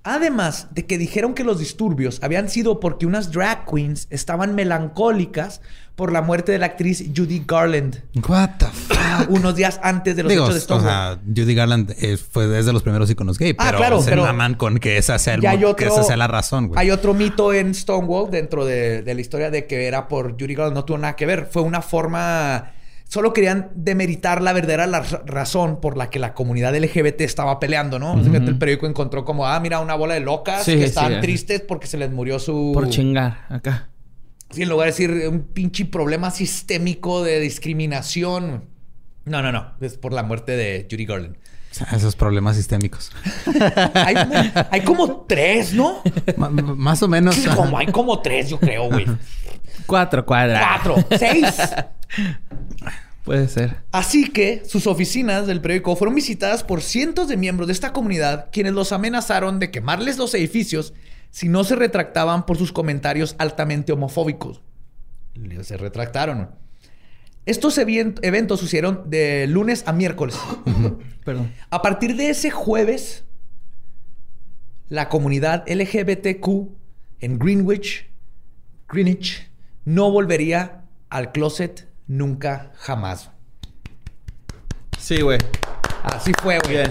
Además 0.05 0.69
de 0.71 0.87
que 0.87 0.97
dijeron 0.97 1.35
que 1.35 1.45
los 1.45 1.59
disturbios 1.59 2.21
habían 2.23 2.49
sido 2.49 2.81
porque 2.81 3.05
unas 3.05 3.33
drag 3.33 3.67
queens 3.67 4.07
estaban 4.11 4.55
melancólicas 4.55 5.61
por 5.99 6.13
la 6.13 6.23
muerte 6.23 6.53
de 6.53 6.59
la 6.59 6.67
actriz 6.67 7.05
Judy 7.15 7.43
Garland 7.47 8.01
What 8.29 8.51
the 8.59 8.67
fuck? 8.67 9.29
unos 9.31 9.57
días 9.57 9.81
antes 9.83 10.15
de 10.15 10.23
los 10.23 10.31
Digo, 10.31 10.45
hechos 10.45 10.55
de 10.55 10.61
o 10.61 10.63
Stonewall. 10.63 10.89
sea, 10.89 11.19
Judy 11.27 11.55
Garland 11.57 11.95
eh, 11.99 12.17
fue 12.17 12.47
desde 12.47 12.73
los 12.73 12.83
primeros 12.85 13.11
iconos 13.11 13.37
gay, 13.37 13.55
Ah, 13.59 13.65
pero 13.67 13.79
claro, 13.79 14.01
se 14.03 14.11
pero- 14.11 14.23
maman 14.23 14.55
con 14.55 14.79
que 14.79 14.97
esa 14.97 15.19
sea, 15.19 15.35
el 15.35 15.45
hay 15.45 15.59
que 15.59 15.67
otro- 15.67 15.87
esa 15.89 16.05
sea 16.05 16.17
la 16.17 16.29
razón, 16.29 16.69
güey. 16.69 16.81
Hay 16.81 16.93
otro 16.93 17.15
mito 17.15 17.53
en 17.53 17.75
Stonewall 17.75 18.31
dentro 18.31 18.65
de, 18.65 19.03
de 19.03 19.15
la 19.15 19.21
historia 19.21 19.51
de 19.51 19.67
que 19.67 19.87
era 19.89 20.07
por 20.07 20.33
Judy 20.41 20.55
Garland. 20.55 20.77
No 20.77 20.85
tuvo 20.85 20.99
nada 20.99 21.17
que 21.17 21.27
ver. 21.27 21.49
Fue 21.51 21.63
una 21.63 21.83
forma... 21.83 22.73
Solo 23.09 23.33
querían 23.33 23.71
demeritar 23.75 24.41
la 24.43 24.53
verdadera 24.53 24.87
la 24.87 25.01
ra- 25.01 25.23
razón 25.27 25.81
por 25.81 25.97
la 25.97 26.11
que 26.11 26.19
la 26.19 26.35
comunidad 26.35 26.77
LGBT 26.77 27.23
estaba 27.23 27.59
peleando, 27.59 27.99
¿no? 27.99 28.13
El 28.21 28.57
periódico 28.59 28.87
encontró 28.87 29.25
como, 29.25 29.47
ah, 29.47 29.59
mira, 29.61 29.81
una 29.81 29.95
bola 29.95 30.15
de 30.15 30.21
locas 30.21 30.63
Sí, 30.65 30.77
que 30.77 30.85
estaban 30.85 31.21
tristes 31.23 31.61
porque 31.63 31.87
se 31.87 31.97
les 31.97 32.11
murió 32.13 32.39
su... 32.39 32.71
Por 32.75 32.89
chingar 32.91 33.47
acá. 33.49 33.89
Sí, 34.51 34.63
en 34.63 34.69
lugar 34.69 34.87
de 34.87 34.93
decir 34.93 35.29
un 35.29 35.43
pinche 35.43 35.85
problema 35.85 36.31
sistémico 36.31 37.23
de 37.23 37.41
discriminación. 37.41 38.65
No, 39.25 39.43
no, 39.43 39.53
no. 39.53 39.73
Es 39.81 39.99
por 39.99 40.13
la 40.13 40.23
muerte 40.23 40.57
de 40.57 40.87
Judy 40.91 41.05
Garland. 41.05 41.37
Esos 41.93 42.17
problemas 42.17 42.57
sistémicos. 42.57 43.13
Hay, 43.95 44.17
hay 44.71 44.81
como 44.83 45.27
tres, 45.29 45.75
¿no? 45.75 46.03
Más 46.37 47.03
o 47.03 47.09
menos. 47.09 47.37
Como, 47.55 47.79
hay 47.79 47.87
como 47.87 48.21
tres, 48.21 48.49
yo 48.49 48.59
creo, 48.59 48.89
güey. 48.89 49.07
Cuatro 49.87 50.25
cuadras. 50.25 50.65
Cuatro, 50.83 51.05
seis. 51.19 51.55
Puede 53.25 53.49
ser. 53.49 53.77
Así 53.93 54.31
que 54.31 54.63
sus 54.67 54.87
oficinas 54.87 55.47
del 55.47 55.61
periódico 55.61 55.95
fueron 55.95 56.15
visitadas 56.15 56.65
por 56.65 56.81
cientos 56.81 57.29
de 57.29 57.37
miembros 57.37 57.69
de 57.69 57.75
esta 57.75 57.93
comunidad, 57.93 58.49
quienes 58.51 58.73
los 58.73 58.91
amenazaron 58.91 59.59
de 59.59 59.71
quemarles 59.71 60.17
los 60.17 60.35
edificios 60.35 60.95
si 61.31 61.49
no 61.49 61.65
se 61.65 61.77
retractaban 61.77 62.47
por 62.47 62.57
sus 62.57 62.73
comentarios 62.73 63.35
altamente 63.39 63.93
homofóbicos. 63.93 64.63
Se 65.63 65.77
retractaron. 65.77 66.51
Estos 67.47 67.79
eventos 67.79 68.61
sucedieron 68.61 69.09
de 69.09 69.47
lunes 69.47 69.85
a 69.87 69.93
miércoles. 69.93 70.39
Perdón. 71.25 71.53
A 71.71 71.81
partir 71.81 72.17
de 72.17 72.31
ese 72.31 72.51
jueves, 72.51 73.25
la 74.89 75.09
comunidad 75.09 75.65
LGBTQ 75.67 76.47
en 77.21 77.39
Greenwich, 77.39 78.11
Greenwich, 78.89 79.51
no 79.85 80.11
volvería 80.11 80.85
al 81.09 81.33
closet 81.33 81.89
nunca 82.07 82.73
jamás. 82.77 83.31
Sí, 84.99 85.21
güey. 85.21 85.39
Así 86.03 86.33
fue, 86.43 86.59
güey. 86.61 86.87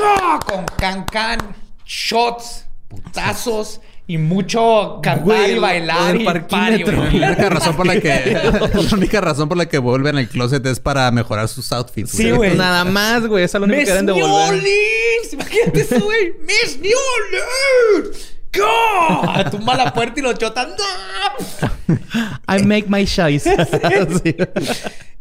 ¡Ah! 0.00 0.38
Con 0.46 0.64
can-can, 0.78 1.38
shots, 1.84 2.67
putazos 2.88 3.80
y 4.06 4.16
mucho 4.16 5.00
cantar 5.02 5.24
Güey, 5.24 5.52
y 5.52 5.54
lo 5.56 5.60
bailar 5.60 6.12
del 6.12 6.22
y 6.22 6.24
parquímetro. 6.24 6.96
party, 6.96 7.10
güey. 7.10 7.18
La 7.20 7.28
única 7.28 7.48
razón 7.50 7.76
por 7.76 7.86
la 7.86 8.00
que 8.00 8.32
la 8.72 8.80
única 8.96 9.20
razón 9.20 9.48
por 9.48 9.58
la 9.58 9.66
que 9.66 9.78
vuelven 9.78 10.16
al 10.16 10.28
closet 10.28 10.64
es 10.66 10.80
para 10.80 11.10
mejorar 11.10 11.48
sus 11.48 11.70
outfits. 11.72 12.10
Sí, 12.10 12.30
güey. 12.30 12.56
Nada 12.56 12.84
más, 12.84 13.26
güey. 13.26 13.44
Esa 13.44 13.58
es 13.58 13.60
la 13.60 13.66
única 13.66 13.84
que 13.84 13.90
deben 13.90 14.06
de 14.06 14.14
New 14.14 14.26
volver. 14.26 14.48
Orleans. 14.54 15.32
Imagínate 15.32 15.80
eso, 15.82 16.00
güey. 16.00 16.32
Miss 16.40 16.78
New 16.80 16.96
Orleans. 17.98 18.34
¡Go! 18.56 19.50
Tumba 19.50 19.76
la 19.76 19.92
puerta 19.92 20.18
y 20.18 20.22
los 20.22 20.38
chotan. 20.38 20.70
I 22.48 22.62
make 22.64 22.86
my 22.88 23.04
choice. 23.04 23.44
Sí. 24.24 24.34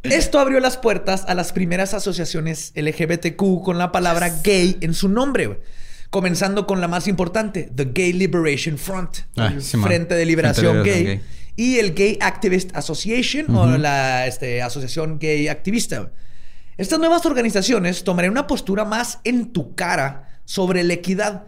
Esto 0.04 0.40
abrió 0.40 0.62
las 0.62 0.78
puertas 0.78 1.26
a 1.28 1.34
las 1.34 1.52
primeras 1.52 1.94
asociaciones 1.94 2.72
LGBTQ 2.76 3.64
con 3.66 3.78
la 3.78 3.92
palabra 3.92 4.30
gay 4.44 4.78
en 4.80 4.94
su 4.94 5.10
nombre, 5.10 5.48
güey. 5.48 5.60
Comenzando 6.10 6.66
con 6.66 6.80
la 6.82 6.88
más 6.88 7.08
importante, 7.08 7.70
The 7.76 7.86
Gay 7.94 8.14
Liberation 8.14 8.78
Front, 8.78 9.18
Ah, 9.36 9.54
sí. 9.60 9.78
Frente 9.78 10.16
de 10.16 10.26
Liberación 10.26 10.82
Frente 10.82 11.00
de 11.00 11.06
gay, 11.06 11.22
y 11.58 11.80
el 11.80 11.94
Gay 11.94 12.18
Activist 12.22 12.76
Association 12.76 13.54
o 13.56 13.78
la 13.78 14.26
este, 14.28 14.62
Asociación 14.62 15.20
Gay 15.20 15.48
Activista. 15.48 16.12
Estas 16.78 17.00
nuevas 17.00 17.26
organizaciones 17.26 18.04
tomarían 18.04 18.32
una 18.32 18.48
postura 18.48 18.86
más 18.86 19.20
en 19.24 19.52
tu 19.52 19.74
cara 19.76 20.30
sobre 20.46 20.84
la 20.84 20.94
equidad, 20.94 21.48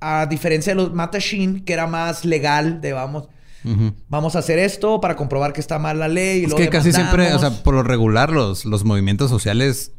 a 0.00 0.26
diferencia 0.26 0.72
de 0.72 0.76
los 0.76 0.94
Matashin, 0.94 1.64
que 1.64 1.72
era 1.72 1.86
más 1.88 2.24
legal, 2.24 2.80
de 2.80 2.92
vamos, 2.92 3.28
vamos 4.08 4.36
a 4.36 4.38
hacer 4.38 4.60
esto 4.60 5.00
para 5.00 5.16
comprobar 5.16 5.52
que 5.52 5.60
está 5.60 5.78
mal 5.80 5.98
la 5.98 6.06
ley. 6.08 6.40
Y 6.40 6.44
Es 6.44 6.50
luego 6.50 6.64
que 6.64 6.70
casi 6.70 6.92
siempre, 6.92 7.32
o 7.34 7.38
sea, 7.40 7.50
por 7.50 7.74
lo 7.74 7.82
regular, 7.82 8.30
los, 8.30 8.64
los 8.64 8.84
movimientos 8.84 9.28
sociales 9.28 9.92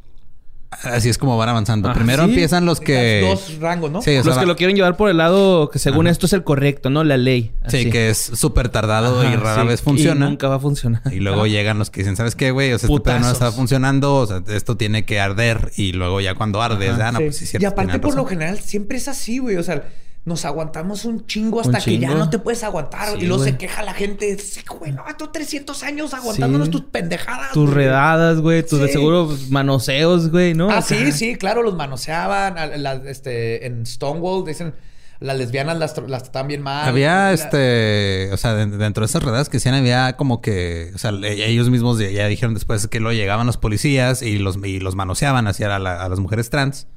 así 0.83 1.09
es 1.09 1.17
como 1.17 1.37
van 1.37 1.49
avanzando. 1.49 1.89
Ah, 1.89 1.93
Primero 1.93 2.23
¿sí? 2.23 2.29
empiezan 2.29 2.65
los 2.65 2.79
que. 2.79 3.21
Dos 3.27 3.59
rangos, 3.59 3.91
¿no? 3.91 4.01
Sí, 4.01 4.11
o 4.11 4.23
sea, 4.23 4.23
Los 4.23 4.35
que 4.37 4.45
va- 4.45 4.45
lo 4.45 4.55
quieren 4.55 4.75
llevar 4.75 4.95
por 4.97 5.09
el 5.09 5.17
lado 5.17 5.69
que 5.69 5.79
según 5.79 6.07
Ajá. 6.07 6.11
esto 6.11 6.25
es 6.25 6.33
el 6.33 6.43
correcto, 6.43 6.89
¿no? 6.89 7.03
La 7.03 7.17
ley. 7.17 7.51
sí, 7.67 7.89
que 7.89 8.09
es 8.09 8.17
súper 8.17 8.69
tardado 8.69 9.23
y 9.23 9.35
rara 9.35 9.61
sí. 9.63 9.67
vez 9.67 9.81
funciona. 9.81 10.25
Y 10.25 10.29
nunca 10.29 10.47
va 10.47 10.55
a 10.55 10.59
funcionar. 10.59 11.01
Y 11.11 11.19
luego 11.19 11.47
llegan 11.47 11.79
los 11.79 11.89
que 11.89 12.01
dicen, 12.01 12.15
¿sabes 12.15 12.35
qué, 12.35 12.51
güey? 12.51 12.73
O 12.73 12.77
sea, 12.79 12.87
este 12.87 12.99
pedo 13.01 13.13
no 13.15 13.19
Putazos. 13.19 13.33
está 13.33 13.51
funcionando. 13.51 14.15
O 14.15 14.27
sea, 14.27 14.41
esto 14.47 14.77
tiene 14.77 15.05
que 15.05 15.19
arder. 15.19 15.71
Y 15.75 15.93
luego 15.93 16.21
ya 16.21 16.35
cuando 16.35 16.61
arde, 16.61 16.89
ah, 16.89 17.11
no, 17.11 17.19
Sí. 17.19 17.23
pues 17.25 17.37
sí, 17.37 17.43
es 17.45 17.49
y 17.55 17.57
cierto. 17.57 17.67
aparte, 17.69 17.99
por 17.99 18.15
lo 18.15 18.25
general, 18.25 18.59
siempre 18.59 18.97
es 18.97 19.07
así, 19.07 19.39
güey. 19.39 19.57
O 19.57 19.63
sea, 19.63 19.83
nos 20.29 20.45
aguantamos 20.45 21.03
un 21.03 21.25
chingo 21.27 21.59
hasta 21.59 21.79
Un 21.79 21.83
que 21.83 21.97
ya 21.99 22.13
no 22.13 22.29
te 22.29 22.39
puedes 22.39 22.63
aguantar. 22.63 23.09
Sí, 23.09 23.23
y 23.23 23.27
luego 23.27 23.43
se 23.43 23.57
queja 23.57 23.83
la 23.83 23.93
gente. 23.93 24.37
Sí, 24.37 24.61
güey, 24.69 24.93
no, 24.93 25.03
estos 25.09 25.33
300 25.33 25.83
años 25.83 26.13
aguantándonos 26.13 26.67
Sí. 26.67 26.71
tus 26.71 26.81
pendejadas. 26.83 27.51
Tus 27.51 27.65
güey. 27.65 27.75
redadas, 27.75 28.39
güey. 28.39 28.65
Tus 28.65 28.79
de 28.79 28.87
Sí. 28.87 28.93
seguro 28.93 29.25
pues, 29.27 29.49
manoseos, 29.49 30.29
güey, 30.31 30.53
¿no? 30.53 30.69
Ah, 30.71 30.81
sí, 30.81 31.11
sí, 31.11 31.35
claro, 31.35 31.61
los 31.63 31.75
manoseaban. 31.75 32.57
a- 32.57 32.67
la- 32.67 32.93
este, 32.93 33.65
en 33.65 33.85
Stonewall 33.85 34.45
dicen 34.45 34.73
las 35.19 35.37
lesbianas 35.37 35.77
las, 35.77 35.97
las 36.07 36.23
trataban 36.23 36.47
bien 36.47 36.61
mal. 36.61 36.87
Había 36.87 37.15
La- 37.25 37.33
este, 37.33 38.29
o 38.31 38.37
sea, 38.37 38.53
de- 38.53 38.67
dentro 38.77 39.01
de 39.01 39.05
esas 39.07 39.21
redadas 39.21 39.49
que 39.49 39.57
hacían 39.57 39.75
había 39.75 40.15
como 40.15 40.41
que, 40.41 40.91
o 40.95 40.97
sea, 40.97 41.11
ellos 41.23 41.69
mismos 41.69 41.99
ya- 41.99 42.09
ya 42.09 42.27
dijeron 42.27 42.53
después 42.53 42.87
que 42.87 42.99
lo 43.01 43.11
llegaban 43.11 43.45
los 43.47 43.57
policías 43.57 44.21
y 44.21 44.37
los, 44.37 44.57
y 44.63 44.79
los 44.79 44.95
manoseaban 44.95 45.47
hacia 45.47 45.75
a, 45.75 45.79
la- 45.79 46.01
a 46.03 46.07
las 46.07 46.19
mujeres 46.19 46.49
trans 46.49 46.87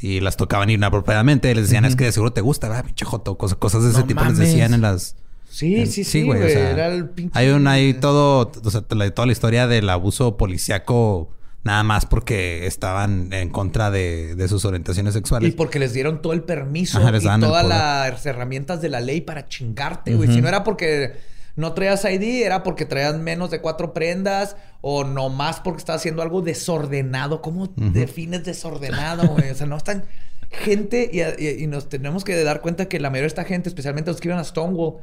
y 0.00 0.20
las 0.20 0.36
tocaban 0.36 0.70
inapropiadamente. 0.70 1.54
Les 1.54 1.64
decían, 1.64 1.84
es 1.84 1.96
que 1.96 2.04
de 2.04 2.12
seguro 2.12 2.32
te 2.32 2.40
gusta, 2.40 2.68
¿verdad? 2.68 2.84
Pinche 2.84 3.04
joto, 3.04 3.36
cosas, 3.38 3.58
cosas 3.58 3.82
de 3.84 3.90
ese 3.90 4.00
No 4.00 4.06
tipo 4.06 4.24
les 4.24 4.38
decían 4.38 4.74
en 4.74 4.82
las. 4.82 5.16
Sí, 5.48 5.76
en- 5.76 5.86
sí, 5.86 6.04
sí, 6.04 6.22
güey. 6.22 6.42
o 6.42 6.48
sea, 6.48 6.70
Era 6.70 6.88
el 6.88 7.08
pinche. 7.08 7.38
Hay 7.38 7.48
un, 7.48 7.66
hay 7.66 7.94
todo, 7.94 8.50
o 8.62 8.70
sea, 8.70 8.82
toda 8.82 9.26
la 9.26 9.32
historia 9.32 9.66
del 9.66 9.88
abuso 9.88 10.36
policiaco 10.36 11.30
nada 11.64 11.82
más 11.82 12.06
porque 12.06 12.66
estaban 12.66 13.32
en 13.32 13.48
contra 13.50 13.90
de, 13.90 14.36
de 14.36 14.46
sus 14.48 14.64
orientaciones 14.64 15.14
Y 15.14 15.18
sexuales. 15.18 15.54
porque 15.56 15.80
les 15.80 15.92
dieron 15.92 16.22
todo 16.22 16.32
el 16.32 16.42
permiso 16.44 16.98
Ajá, 16.98 17.16
y 17.16 17.40
todas 17.40 17.66
las 17.66 18.24
herramientas 18.24 18.80
de 18.80 18.88
la 18.88 19.00
ley 19.00 19.20
para 19.20 19.48
chingarte, 19.48 20.14
güey. 20.14 20.32
Si 20.32 20.40
no 20.40 20.46
era 20.48 20.62
porque 20.62 21.14
no 21.56 21.72
traías 21.72 22.04
ID, 22.04 22.44
era 22.44 22.62
porque 22.62 22.84
traías 22.84 23.16
menos 23.18 23.50
de 23.50 23.60
cuatro 23.60 23.92
prendas 23.94 24.56
o 24.82 25.04
no 25.04 25.28
más 25.30 25.60
porque 25.60 25.78
estabas 25.78 26.02
haciendo 26.02 26.22
algo 26.22 26.42
desordenado. 26.42 27.40
¿Cómo 27.42 27.66
defines 27.76 28.44
desordenado, 28.44 29.26
güey? 29.28 29.50
O 29.50 29.54
sea, 29.54 29.66
no 29.66 29.76
están 29.76 30.04
gente 30.50 31.10
y, 31.12 31.20
y- 31.42 31.64
y 31.64 31.66
nos 31.66 31.88
tenemos 31.88 32.24
que 32.24 32.40
dar 32.44 32.60
cuenta 32.60 32.86
que 32.86 33.00
la 33.00 33.10
mayoría 33.10 33.22
de 33.24 33.28
esta 33.28 33.44
gente, 33.44 33.68
especialmente 33.68 34.10
los 34.10 34.20
que 34.20 34.28
iban 34.28 34.38
a 34.38 34.44
Stonewall, 34.44 34.96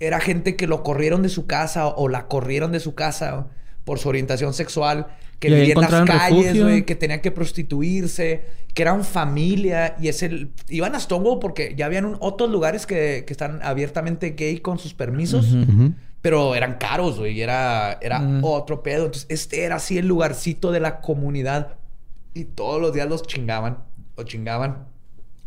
era 0.00 0.20
gente 0.20 0.56
que 0.56 0.66
lo 0.66 0.82
corrieron 0.82 1.22
de 1.22 1.28
su 1.28 1.46
casa 1.46 1.86
o 1.88 2.08
la 2.08 2.26
corrieron 2.28 2.72
de 2.72 2.80
su 2.80 2.94
casa 2.94 3.48
por 3.84 3.98
su 3.98 4.08
orientación 4.08 4.54
sexual, 4.54 5.08
que 5.38 5.48
vivían 5.48 5.84
en 5.84 5.90
las 5.90 6.04
calles, 6.04 6.62
güey, 6.62 6.84
que 6.84 6.94
tenían 6.94 7.20
que 7.20 7.30
prostituirse, 7.30 8.44
que 8.72 8.82
eran 8.82 9.04
familia 9.04 9.96
y 10.00 10.08
es 10.08 10.22
el 10.22 10.50
iban 10.68 10.94
a 10.94 11.00
Stonewall 11.00 11.38
porque 11.38 11.74
ya 11.76 11.86
habían 11.86 12.16
otros 12.20 12.50
lugares 12.50 12.86
que, 12.86 13.24
que, 13.26 13.32
están 13.32 13.60
abiertamente 13.62 14.30
gay 14.30 14.58
con 14.58 14.78
sus 14.78 14.94
permisos, 14.94 15.56
pero 16.20 16.54
eran 16.54 16.74
caros, 16.78 17.18
güey, 17.18 17.40
era 17.40 17.98
era 18.00 18.40
otro 18.42 18.82
pedo. 18.82 19.06
Entonces, 19.06 19.26
este 19.28 19.64
era 19.64 19.76
así 19.76 19.98
el 19.98 20.08
lugarcito 20.08 20.72
de 20.72 20.80
la 20.80 21.00
comunidad 21.00 21.76
y 22.34 22.44
todos 22.44 22.80
los 22.80 22.92
días 22.92 23.08
los 23.08 23.22
chingaban, 23.22 23.78
o 24.16 24.22
chingaban. 24.24 24.88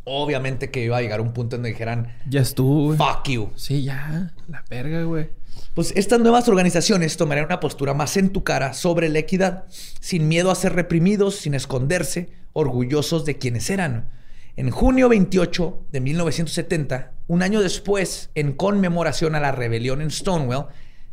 Obviamente 0.09 0.72
que 0.72 0.85
iba 0.85 0.95
a 0.95 1.01
llegar 1.01 1.19
un 1.19 1.34
punto 1.34 1.57
en 1.57 1.64
donde 1.64 1.72
dijeran, 1.72 2.14
ya 2.30 2.39
estuvo, 2.39 2.85
güey. 2.85 2.97
Fuck 2.97 3.27
you. 3.27 3.49
Sí, 3.55 3.84
ya, 3.84 4.31
la 4.47 4.64
verga, 4.69 5.03
güey. 5.03 5.30
Pues 5.77 5.93
estas 5.95 6.19
nuevas 6.19 6.47
organizaciones 6.47 7.17
tomarían 7.17 7.45
una 7.45 7.59
postura 7.59 7.93
más 7.93 8.17
en 8.17 8.31
tu 8.31 8.43
cara 8.43 8.73
sobre 8.73 9.09
la 9.09 9.19
equidad, 9.19 9.65
sin 9.99 10.27
miedo 10.27 10.49
a 10.49 10.55
ser 10.55 10.73
reprimidos, 10.73 11.35
sin 11.35 11.53
esconderse, 11.53 12.29
orgullosos 12.53 13.25
de 13.25 13.37
quienes 13.37 13.69
eran. 13.69 14.09
En 14.55 14.71
junio 14.71 15.07
28 15.07 15.85
de 15.91 16.01
1970, 16.01 17.11
un 17.27 17.43
año 17.43 17.61
después, 17.61 18.31
en 18.33 18.53
conmemoración 18.53 19.35
a 19.35 19.39
la 19.39 19.51
rebelión 19.51 20.01
en 20.01 20.09
Stonewall, 20.09 20.65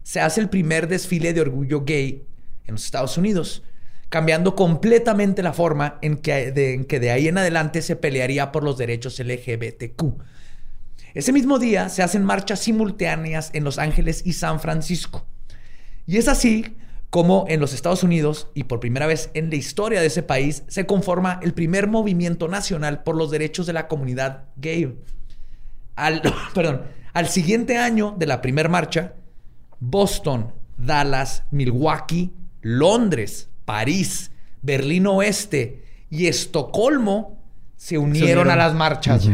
se 0.03 0.23
hace 0.23 0.41
el 0.41 0.49
primer 0.49 0.89
desfile 0.89 1.35
de 1.35 1.43
orgullo 1.43 1.85
gay 1.85 2.25
en 2.65 2.73
los 2.77 2.87
Estados 2.87 3.19
Unidos, 3.19 3.65
cambiando 4.09 4.57
completamente 4.57 5.43
la 5.43 5.53
forma 5.53 5.99
en 6.01 6.17
que 6.17 6.53
de, 6.53 6.73
en 6.73 6.87
que 6.87 7.01
de 7.01 7.11
ahí 7.11 7.29
en 7.29 7.37
adelante 7.37 7.83
se 7.83 7.97
pelearía 7.97 8.51
por 8.51 8.65
los 8.65 8.79
derechos 8.79 9.21
LGBTQ. 9.21 10.23
Ese 11.15 11.33
mismo 11.33 11.61
día 11.61 11.89
se 11.89 12.03
hacen 12.03 12.25
marchas 12.25 12.59
simultáneas 12.61 13.51
en 13.53 13.63
Los 13.63 13.79
Ángeles 13.79 14.23
y 14.25 14.33
San 14.33 14.59
Francisco. 14.59 15.25
Y 16.07 16.19
es 16.19 16.27
así 16.27 16.77
como 17.09 17.45
en 17.49 17.61
los 17.61 17.73
Estados 17.73 18.03
Unidos, 18.03 18.49
y 18.55 18.65
por 18.65 18.81
primera 18.81 19.07
vez 19.07 19.31
en 19.35 19.49
la 19.49 19.55
historia 19.55 20.01
de 20.01 20.09
ese 20.09 20.25
país, 20.25 20.65
se 20.67 20.85
conforma 20.85 21.39
el 21.45 21.55
primer 21.55 21.87
movimiento 21.87 22.49
nacional 22.49 23.05
por 23.05 23.17
los 23.17 23.31
derechos 23.31 23.67
de 23.67 23.73
la 23.73 23.87
comunidad 23.87 24.47
gay. 24.57 24.99
Al, 25.95 26.21
perdón, 26.55 26.83
al 27.13 27.29
siguiente 27.29 27.79
año 27.79 28.17
de 28.19 28.27
la 28.27 28.43
primera 28.43 28.69
marcha, 28.69 29.15
Boston, 29.79 30.53
Dallas, 30.77 31.45
Milwaukee, 31.53 32.33
Londres, 32.63 33.49
París, 33.65 34.33
Berlín 34.63 35.07
Oeste 35.07 35.85
y 36.11 36.27
Estocolmo 36.27 37.39
se 37.77 37.99
unieron, 37.99 38.51
a 38.51 38.57
las 38.57 38.75
marchas 38.75 39.29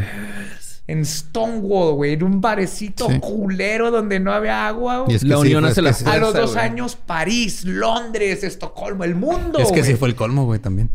en 0.91 1.07
Stonewall, 1.07 1.95
güey, 1.95 2.15
en 2.15 2.25
un 2.25 2.41
barecito 2.41 3.07
culero 3.21 3.93
donde 3.93 4.19
no 4.19 4.33
había 4.33 4.67
agua. 4.67 5.05
Y 5.07 5.15
es 5.15 5.23
que 5.23 5.29
la 5.29 5.39
unión 5.39 5.65
hace 5.65 5.83
la 5.83 5.97
A 6.07 6.17
los 6.17 6.35
dos 6.35 6.57
años, 6.57 6.97
París, 6.97 7.65
Londres, 7.65 8.43
Estocolmo, 8.43 9.05
el 9.05 9.15
mundo. 9.15 9.61
Es 9.61 9.71
que 9.71 9.85
sí 9.85 9.95
fue 9.95 10.09
el 10.09 10.17
colmo, 10.17 10.47
güey, 10.47 10.59
también. 10.59 10.91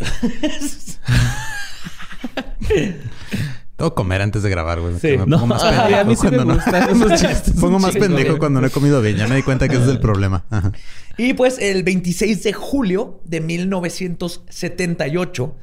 Tengo 3.76 3.94
comer 3.94 4.22
antes 4.22 4.42
de 4.42 4.50
grabar, 4.50 4.80
güey. 4.80 4.98
Sí. 5.00 5.16
Me 5.16 5.18
pongo 5.18 5.46
más 5.46 5.62
pendejo 5.62 5.96
a 6.00 6.04
mí 6.04 6.16
sí 6.16 6.26
me 6.28 6.42
gustan 6.42 6.90
esos 6.90 7.20
chistes. 7.20 7.54
pongo 7.60 7.78
más 7.78 7.96
pendejo 7.96 8.38
cuando 8.38 8.60
no 8.60 8.66
he 8.66 8.70
comido 8.70 9.00
bien. 9.00 9.16
Ya 9.16 9.28
me 9.28 9.36
di 9.36 9.44
cuenta 9.44 9.68
que 9.68 9.76
ese 9.76 9.84
es 9.84 9.90
el 9.90 10.00
problema. 10.00 10.44
Y 11.16 11.34
pues 11.34 11.60
el 11.60 11.84
26 11.84 12.42
de 12.42 12.52
julio 12.52 13.20
de 13.24 13.40
1978, 13.40 15.54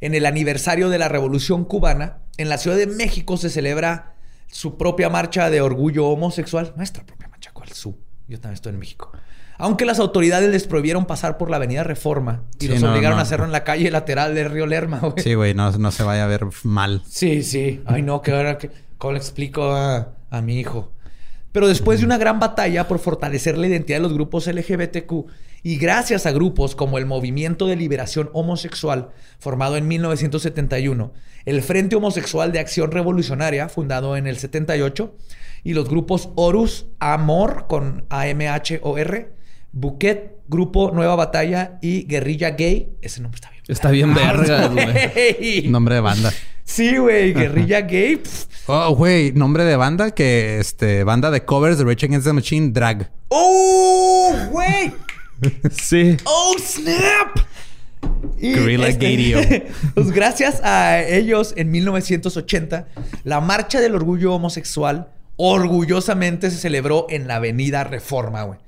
en 0.00 0.16
el 0.16 0.26
aniversario 0.26 0.88
de 0.88 0.98
la 0.98 1.08
Revolución 1.08 1.64
Cubana, 1.64 2.25
en 2.38 2.48
la 2.48 2.58
Ciudad 2.58 2.76
de 2.76 2.86
México 2.86 3.36
se 3.36 3.50
celebra 3.50 4.14
su 4.48 4.76
propia 4.76 5.08
marcha 5.08 5.50
de 5.50 5.60
orgullo 5.60 6.06
homosexual. 6.06 6.72
Nuestra 6.76 7.04
propia 7.04 7.28
marcha, 7.28 7.50
¿cuál? 7.52 7.70
Su. 7.70 7.96
Yo 8.28 8.40
también 8.40 8.54
estoy 8.54 8.72
en 8.72 8.78
México. 8.78 9.12
Aunque 9.58 9.86
las 9.86 9.98
autoridades 10.00 10.50
les 10.50 10.66
prohibieron 10.66 11.06
pasar 11.06 11.38
por 11.38 11.50
la 11.50 11.56
Avenida 11.56 11.82
Reforma 11.82 12.42
y 12.60 12.68
los 12.68 12.82
obligaron 12.82 13.18
a 13.18 13.22
hacerlo 13.22 13.46
en 13.46 13.52
la 13.52 13.64
calle 13.64 13.90
lateral 13.90 14.34
del 14.34 14.50
Río 14.50 14.66
Lerma, 14.66 14.98
güey. 14.98 15.22
Sí, 15.22 15.34
güey, 15.34 15.54
no, 15.54 15.70
no, 15.72 15.90
se 15.90 16.02
vaya 16.02 16.24
a 16.24 16.26
ver 16.26 16.46
mal. 16.64 17.02
Sí, 17.08 17.42
sí. 17.42 17.82
Ay, 17.86 18.02
no, 18.02 18.20
que 18.20 18.32
ahora 18.32 18.58
que. 18.58 18.70
¿Cómo 18.98 19.12
le 19.12 19.18
explico 19.18 19.72
a, 19.72 20.14
a 20.30 20.42
mi 20.42 20.58
hijo? 20.58 20.92
Pero 21.52 21.68
después 21.68 22.00
de 22.00 22.06
una 22.06 22.18
gran 22.18 22.38
batalla 22.38 22.86
por 22.86 22.98
fortalecer 22.98 23.56
la 23.56 23.66
identidad 23.66 23.96
de 23.98 24.02
los 24.02 24.12
grupos 24.12 24.46
LGBTQ 24.46 25.26
y 25.66 25.78
gracias 25.78 26.26
a 26.26 26.30
grupos 26.30 26.76
como 26.76 26.96
el 26.96 27.06
Movimiento 27.06 27.66
de 27.66 27.74
Liberación 27.74 28.30
Homosexual, 28.34 29.08
formado 29.40 29.76
en 29.76 29.88
1971, 29.88 31.12
el 31.44 31.60
Frente 31.60 31.96
Homosexual 31.96 32.52
de 32.52 32.60
Acción 32.60 32.92
Revolucionaria, 32.92 33.68
fundado 33.68 34.16
en 34.16 34.28
el 34.28 34.38
78, 34.38 35.16
y 35.64 35.74
los 35.74 35.88
grupos 35.88 36.28
Horus, 36.36 36.86
Amor 37.00 37.66
con 37.68 38.04
A-M-H-O-R, 38.10 39.32
Bouquet, 39.72 40.36
Grupo 40.46 40.92
Nueva 40.92 41.16
Batalla 41.16 41.80
y 41.82 42.04
Guerrilla 42.04 42.50
Gay. 42.50 42.92
Ese 43.02 43.20
nombre 43.20 43.38
está 43.38 43.50
bien. 43.50 43.64
Está 43.66 43.90
bien 43.90 44.14
verga, 44.14 44.68
güey. 44.68 45.66
Nombre 45.68 45.96
de 45.96 46.00
banda. 46.00 46.32
Sí, 46.62 46.96
güey. 46.96 47.32
Guerrilla 47.32 47.80
Gay. 47.80 48.22
Oh, 48.66 48.94
güey. 48.94 49.32
Nombre 49.32 49.64
de 49.64 49.74
banda 49.74 50.12
que... 50.12 50.60
Este... 50.60 51.02
Banda 51.02 51.32
de 51.32 51.44
covers 51.44 51.78
de 51.78 51.84
Rage 51.84 52.06
Against 52.06 52.28
the 52.28 52.32
Machine, 52.32 52.70
Drag. 52.70 53.10
¡Oh, 53.30 54.32
güey! 54.52 54.92
Sí. 55.70 56.16
¡Oh, 56.24 56.54
snap! 56.58 57.38
Gorilla 58.40 58.88
este, 58.88 59.66
pues 59.94 60.10
gracias 60.12 60.60
a 60.62 61.02
ellos, 61.02 61.54
en 61.56 61.70
1980, 61.70 62.88
la 63.24 63.40
Marcha 63.40 63.80
del 63.80 63.94
Orgullo 63.94 64.34
Homosexual 64.34 65.08
orgullosamente 65.36 66.50
se 66.50 66.58
celebró 66.58 67.06
en 67.10 67.26
la 67.28 67.36
Avenida 67.36 67.84
Reforma, 67.84 68.42
güey 68.42 68.58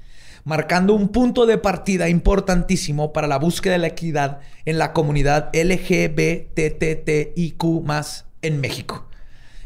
marcando 0.49 0.95
un 0.95 1.11
punto 1.11 1.45
de 1.45 1.59
partida 1.59 2.09
importantísimo 2.09 3.12
para 3.12 3.27
la 3.27 3.39
búsqueda 3.39 3.74
de 3.74 3.81
la 3.81 3.89
equidad 3.89 4.40
en 4.65 4.78
la 4.78 4.95
comunidad 4.95 5.51
LGBTTIQ 5.53 6.55
en 8.40 8.61
México. 8.61 9.07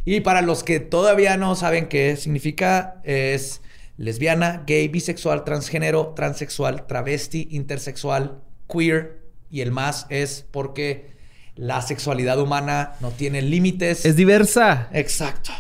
Y 0.05 0.23
para 0.23 0.43
los 0.43 0.65
que 0.65 0.81
todavía 0.81 1.37
no 1.37 1.55
saben 1.55 1.87
qué 1.87 2.17
significa, 2.17 3.01
es 3.05 3.62
lesbiana, 4.03 4.65
gay, 4.67 4.89
bisexual, 4.89 5.45
transgénero, 5.45 6.13
transexual, 6.17 6.89
travesti, 6.89 7.47
intersexual, 7.53 8.43
queer. 8.69 9.23
Y 9.49 9.61
el 9.61 9.71
más 9.71 10.07
es 10.09 10.45
porque 10.51 11.13
la 11.55 11.81
sexualidad 11.83 12.41
humana 12.41 12.95
no 12.99 13.13
tiene 13.13 13.43
límites. 13.43 14.05
Es 14.05 14.17
diversa. 14.17 14.89
Exacto. 14.93 15.53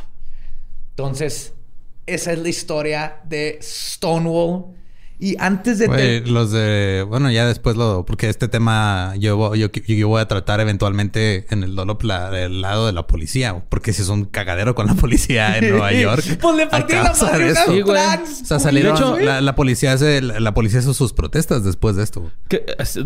Entonces, 0.91 1.53
esa 2.07 2.33
es 2.33 2.39
la 2.41 2.49
historia 2.49 3.21
de 3.23 3.61
Stonewall 3.63 4.75
y 5.23 5.37
antes 5.39 5.79
de... 5.79 6.25
los 6.27 6.51
de... 6.51 7.07
Bueno, 7.09 7.31
ya 7.31 7.47
después 7.47 7.77
lo... 7.77 8.05
Porque 8.05 8.29
este 8.29 8.49
tema 8.49 9.15
yo, 9.17 9.55
yo, 9.55 9.69
yo 9.71 10.09
voy 10.09 10.21
a 10.21 10.27
tratar 10.27 10.59
eventualmente 10.59 11.47
en 11.51 11.63
el 11.63 11.77
Dolop 11.77 12.03
el 12.03 12.61
lado 12.61 12.87
de 12.87 12.93
la 12.93 13.07
policía. 13.07 13.63
Porque 13.69 13.93
si 13.93 14.03
es 14.03 14.09
un 14.09 14.25
cagadero 14.25 14.75
con 14.75 14.89
la 14.89 14.95
policía 14.95 15.59
en 15.59 15.71
Nueva 15.71 15.93
York. 16.01 16.25
pues 16.41 16.57
le 16.57 16.67
partieron 16.67 17.05
la 17.05 17.13
madre 17.13 17.55
sí. 17.55 17.83
O 17.83 18.45
sea, 18.45 18.59
salieron... 18.59 19.25
la, 19.25 19.55
policía 19.55 19.93
hace... 19.93 20.21
La, 20.23 20.55
policía 20.55 20.81
hizo 20.81 20.93
sus 20.93 21.13
protestas 21.13 21.63
después 21.63 21.95
de 21.95 22.03
esto. 22.03 22.29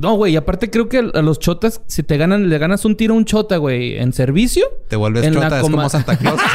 No, 0.01 0.15
güey. 0.15 0.37
Aparte 0.37 0.71
creo 0.71 0.89
que 0.89 1.11
a 1.13 1.21
los 1.21 1.39
chotas... 1.39 1.83
Si 1.87 2.03
te 2.03 2.17
ganan... 2.17 2.49
Le 2.49 2.57
ganas 2.57 2.87
un 2.87 2.97
tiro 2.97 3.13
a 3.13 3.19
un 3.19 3.27
chota, 3.27 3.59
güey. 3.59 3.99
En 3.99 4.15
servicio... 4.15 4.65
Te 4.89 4.97
vuelves 4.97 5.31
chota. 5.31 5.59
Es 5.59 5.63
como 5.63 5.87
Santa 5.91 6.17
Claus. 6.17 6.41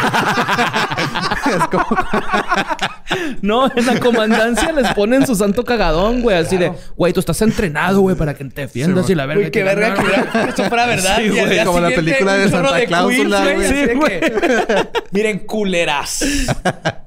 es 1.53 1.67
como... 1.67 1.85
no, 3.41 3.71
en 3.75 3.85
la 3.85 3.99
comandancia 3.99 4.71
les 4.71 4.93
ponen 4.93 5.25
sus 5.25 5.41
cagadón, 5.65 6.21
güey. 6.21 6.37
Así 6.37 6.57
de, 6.57 6.71
güey, 6.95 7.13
tú 7.13 7.19
estás 7.19 7.41
entrenado, 7.41 8.01
güey, 8.01 8.15
para 8.15 8.33
que 8.33 8.45
te 8.45 8.61
defiendas 8.61 9.09
y 9.09 9.15
la 9.15 9.25
verga. 9.25 9.43
Uy, 9.43 9.51
qué 9.51 9.63
verga 9.63 9.93
que 9.93 10.49
esto 10.49 10.65
fuera 10.65 10.85
verdad. 10.85 11.17
Sí, 11.17 11.29
güey, 11.29 11.65
como 11.65 11.79
la 11.79 11.89
película 11.89 12.35
de 12.35 12.49
Santa 12.49 12.85
Claus, 12.85 13.13
güey. 13.15 13.67
Sí, 13.67 13.93
güey. 13.95 14.19
Miren, 15.11 15.39
culeras. 15.39 16.23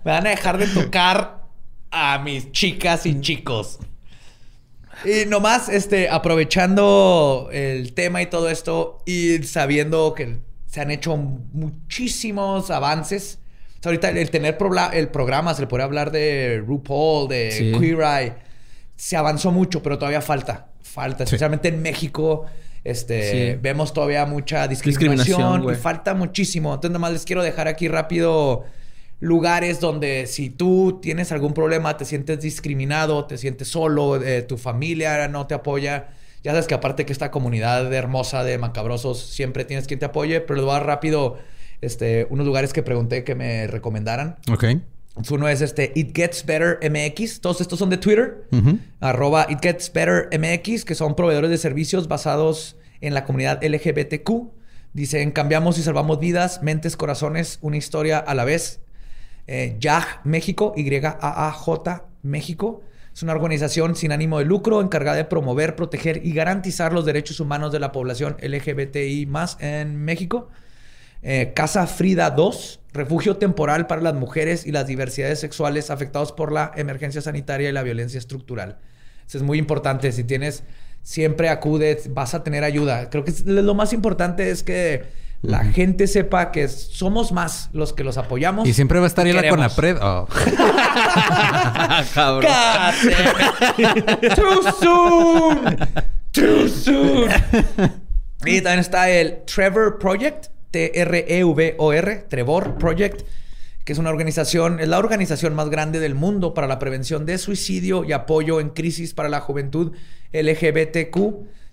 Me 0.05 0.13
van 0.13 0.27
a 0.27 0.31
dejar 0.31 0.59
de 0.59 0.67
tocar 0.67 1.45
a 1.91 2.19
mis 2.19 2.51
chicas 2.53 3.07
y 3.07 3.21
chicos. 3.21 3.79
Y 5.05 5.27
nomás, 5.27 5.69
este, 5.69 6.09
aprovechando 6.09 7.49
el 7.53 7.93
tema 7.93 8.23
y 8.23 8.27
todo 8.27 8.49
esto 8.49 9.03
y 9.05 9.43
sabiendo 9.43 10.15
que 10.15 10.39
se 10.67 10.81
han 10.81 10.91
hecho 10.91 11.17
muchísimos 11.17 12.71
avances 12.71 13.39
ahorita 13.87 14.11
el, 14.11 14.31
tener 14.31 14.57
el 14.93 15.09
programa, 15.09 15.55
se 15.55 15.63
le 15.63 15.67
puede 15.67 15.83
hablar 15.83 16.11
de 16.11 16.63
RuPaul, 16.67 17.29
de 17.29 17.77
Queer 17.79 18.01
Eye. 18.01 18.33
Se 18.97 19.17
avanzó 19.17 19.51
mucho, 19.51 19.83
pero 19.83 19.99
todavía 19.99 20.21
falta. 20.21 20.69
Falta. 20.83 21.25
Especialmente 21.25 21.69
en 21.69 21.83
México. 21.83 22.47
Este, 22.85 23.59
vemos 23.63 23.95
todavía 23.95 24.27
mucha 24.27 24.69
discriminación, 24.69 25.71
y 25.71 25.75
falta 25.75 26.15
muchísimo. 26.15 26.75
Entonces, 26.75 26.91
nada 26.91 27.01
más 27.01 27.13
les 27.13 27.25
quiero 27.25 27.43
dejar 27.43 27.67
aquí 27.67 27.89
rápido 27.89 28.65
lugares 29.21 29.81
donde 29.81 30.27
si 30.27 30.51
tú 30.51 30.99
tienes 31.01 31.33
algún 31.33 31.55
problema, 31.55 31.97
te 31.97 32.05
sientes 32.05 32.41
discriminado, 32.41 33.25
te 33.25 33.39
sientes 33.39 33.69
solo, 33.69 34.23
eh, 34.23 34.43
tu 34.43 34.59
familia 34.59 35.27
no 35.29 35.47
te 35.47 35.55
apoya. 35.55 36.09
Ya 36.43 36.51
sabes 36.51 36.67
que 36.67 36.75
aparte 36.75 37.07
que 37.07 37.13
esta 37.13 37.31
comunidad 37.31 37.91
hermosa 37.93 38.45
de 38.45 38.59
macabrosos 38.59 39.19
siempre 39.19 39.65
tienes 39.65 39.87
quien 39.87 39.99
te 39.99 40.05
apoye, 40.05 40.43
pero 40.43 40.57
les 40.57 40.65
voy 40.65 40.73
a 40.73 40.79
dar 40.79 40.87
rápido 40.87 41.39
este, 41.85 42.27
unos 42.31 42.47
lugares 42.47 42.73
que 42.73 42.83
pregunté 42.83 43.25
que 43.25 43.35
me 43.35 43.67
recomendaran. 43.67 44.37
Ok. 44.51 44.65
Uno 45.31 45.49
es 45.49 45.61
este 45.61 45.93
It 45.95 46.15
Gets 46.15 46.45
Better 46.45 46.79
MX. 46.83 47.41
Todos 47.41 47.61
estos 47.61 47.79
son 47.79 47.91
de 47.91 47.99
Twitter. 47.99 48.49
Arroba 49.01 49.47
It 49.49 49.61
Gets 49.63 49.93
Better 49.93 50.29
MX, 50.33 50.85
que 50.85 50.95
son 50.95 51.15
proveedores 51.15 51.51
de 51.51 51.59
servicios 51.59 52.09
basados 52.09 52.77
en 53.01 53.15
la 53.15 53.25
comunidad 53.25 53.63
LGBTQ. 53.63 54.31
Dicen, 54.93 55.31
cambiamos 55.31 55.79
y 55.79 55.83
salvamos 55.83 56.19
vidas, 56.19 56.63
mentes, 56.63 56.97
corazones, 56.97 57.59
una 57.63 57.77
historia 57.77 58.19
a 58.19 58.35
la 58.35 58.45
vez. 58.45 58.81
Eh, 59.47 59.77
YAJ 59.79 60.21
México, 60.25 60.73
Y-A-A-J 60.77 62.05
México. 62.23 62.83
Es 63.15 63.23
una 63.23 63.33
organización 63.33 63.95
sin 63.95 64.11
ánimo 64.11 64.41
de 64.41 64.45
lucro 64.45 64.81
encargada 64.81 65.17
de 65.17 65.25
promover, 65.25 65.77
proteger 65.77 66.27
y 66.27 66.33
garantizar 66.33 66.93
los 66.93 67.05
derechos 67.05 67.39
humanos 67.39 67.71
de 67.71 67.79
la 67.79 67.93
población 67.93 68.37
LGBTI 68.43 69.27
más 69.27 69.57
en 69.61 69.97
México. 69.97 70.49
Eh, 71.27 71.53
Casa 71.57 71.87
Frida 71.87 72.29
2, 72.29 72.81
refugio 72.93 73.39
temporal 73.39 73.87
para 73.87 74.03
las 74.03 74.13
mujeres 74.13 74.67
y 74.67 74.73
las 74.73 74.87
diversidades 74.87 75.41
sexuales 75.41 75.89
afectados 75.89 76.33
por 76.33 76.53
la 76.53 76.71
emergencia 76.77 77.23
sanitaria 77.23 77.71
y 77.71 77.73
la 77.73 77.83
violencia 77.83 78.19
estructural. 78.19 78.77
Eso 79.27 79.39
es 79.39 79.43
muy 79.43 79.59
importante. 79.59 80.13
Si 80.13 80.23
tienes, 80.23 80.65
siempre 81.03 81.49
acudes, 81.49 82.13
vas 82.13 82.35
a 82.35 82.45
tener 82.45 82.63
ayuda. 82.63 83.09
Creo 83.09 83.25
que 83.25 83.33
lo 83.47 83.75
más 83.75 83.95
importante 83.95 84.51
es 84.51 84.63
que 84.63 85.05
la 85.41 85.65
gente 85.65 86.09
sepa 86.09 86.53
que 86.53 86.69
somos 86.69 87.33
más 87.33 87.71
los 87.73 87.95
que 87.95 88.05
los 88.05 88.19
apoyamos. 88.19 88.69
Y 88.69 88.75
siempre 88.75 88.99
va 88.99 89.07
a 89.07 89.09
estar 89.09 89.25
ahí 89.25 89.33
la 89.33 89.49
Conapred. 89.49 89.97
Oh. 90.03 90.29
Cabrón. 92.15 92.53
Too 94.37 94.63
soon. 94.79 95.79
Too 96.33 96.69
soon. 96.69 97.31
y 98.45 98.61
también 98.61 98.81
está 98.81 99.09
el 99.09 99.43
Trevor 99.47 99.99
Project. 99.99 100.54
T-R-E-V-O-R. 100.75 102.27
Trevor 102.29 102.79
Project. 102.79 103.23
Que 103.85 103.93
es 103.93 103.99
una 103.99 104.11
organización, 104.11 104.81
es 104.81 104.89
la 104.89 104.99
organización 104.99 105.55
más 105.55 105.71
grande 105.71 106.01
del 106.01 106.15
mundo 106.15 106.53
para 106.53 106.67
la 106.67 106.81
prevención 106.81 107.27
de 107.27 107.39
suicidio 107.39 108.03
y 108.03 108.13
apoyo 108.13 108.59
en 108.59 108.71
crisis 108.71 109.15
para 109.15 109.29
la 109.29 109.41
juventud 109.41 109.93
LGBTQ. 110.33 111.17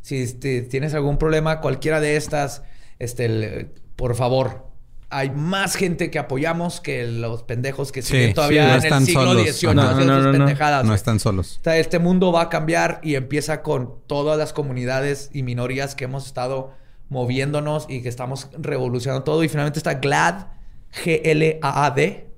Si 0.02 0.18
este, 0.18 0.62
tienes 0.62 0.94
algún 0.94 1.18
problema, 1.18 1.62
cualquiera 1.62 2.00
de 2.00 2.18
estas 2.18 2.64
este, 3.00 3.72
por 3.96 4.14
favor, 4.14 4.68
hay 5.10 5.32
más 5.32 5.76
gente 5.76 6.12
que 6.12 6.20
apoyamos 6.20 6.80
que 6.82 7.08
los 7.08 7.42
pendejos 7.42 7.92
que 7.92 8.04
siguen 8.04 8.36
todavía 8.36 8.78
en 8.78 8.94
el 8.94 9.06
siglo 9.06 9.34
XVIII. 9.34 9.74
No, 9.74 10.84
no, 10.84 10.94
están 10.94 11.20
solos. 11.20 11.60
este 11.66 11.98
mundo 11.98 12.32
va 12.32 12.44
a 12.44 12.50
cambiar 12.50 13.00
y 13.02 13.16
empieza 13.16 13.64
con 13.64 13.96
todas 14.06 14.38
las 14.38 14.54
comunidades 14.54 15.32
y 15.34 15.42
minorías 15.42 15.96
que 15.96 16.04
hemos 16.04 16.28
estado 16.28 16.80
moviéndonos 17.12 17.86
y 17.90 18.02
que 18.02 18.10
estamos 18.10 18.50
revolucionando 18.58 19.24
todo. 19.24 19.44
Y 19.44 19.50
finalmente 19.50 19.78
está 19.80 19.96
GLAD, 19.96 20.46
G-L-A-A-D.org, 21.04 22.32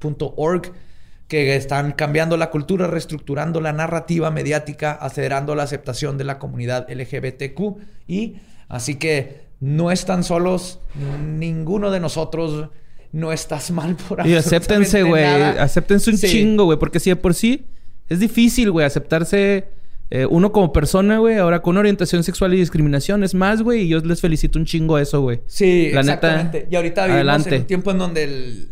que 1.27 1.55
están 1.55 1.91
cambiando 1.91 2.37
la 2.37 2.49
cultura, 2.49 2.87
reestructurando 2.87 3.61
la 3.61 3.71
narrativa 3.71 4.31
mediática, 4.31 4.91
acelerando 4.91 5.53
la 5.53 5.61
aceptación 5.63 6.17
de 6.17 6.23
la 6.23 6.39
comunidad 6.39 6.87
LGBTQ. 6.89 7.77
Y 8.07 8.37
así 8.67 8.95
que 8.95 9.43
no 9.59 9.91
están 9.91 10.23
solos, 10.23 10.79
ninguno 11.23 11.91
de 11.91 11.99
nosotros 11.99 12.69
no 13.11 13.31
estás 13.31 13.69
mal 13.69 13.95
por 13.95 14.25
Y 14.25 14.33
acéptense, 14.35 15.03
güey. 15.03 15.23
Acéptense 15.23 16.09
un 16.09 16.17
chingo, 16.17 16.65
güey. 16.65 16.79
Porque 16.79 16.99
si 16.99 17.11
de 17.11 17.15
por 17.15 17.35
sí 17.35 17.67
es 18.09 18.19
difícil, 18.19 18.71
güey, 18.71 18.87
aceptarse 18.87 19.67
eh, 20.15 20.27
uno 20.27 20.51
como 20.51 20.71
persona, 20.71 21.17
güey. 21.17 21.37
Ahora 21.37 21.63
con 21.63 21.75
orientación 21.75 22.23
sexual 22.23 22.53
y 22.53 22.57
discriminación 22.57 23.23
es 23.23 23.33
más, 23.33 23.63
güey. 23.63 23.81
Y 23.81 23.87
yo 23.87 23.97
les 23.97 24.21
felicito 24.21 24.59
un 24.59 24.65
chingo 24.65 24.99
eso, 24.99 25.21
güey. 25.21 25.41
Sí, 25.47 25.89
La 25.91 26.01
exactamente. 26.01 26.67
y 26.69 26.75
ahorita 26.75 27.07
vivimos 27.07 27.47
en 27.47 27.53
un 27.55 27.65
tiempo 27.65 27.89
en 27.89 27.97
donde 27.97 28.67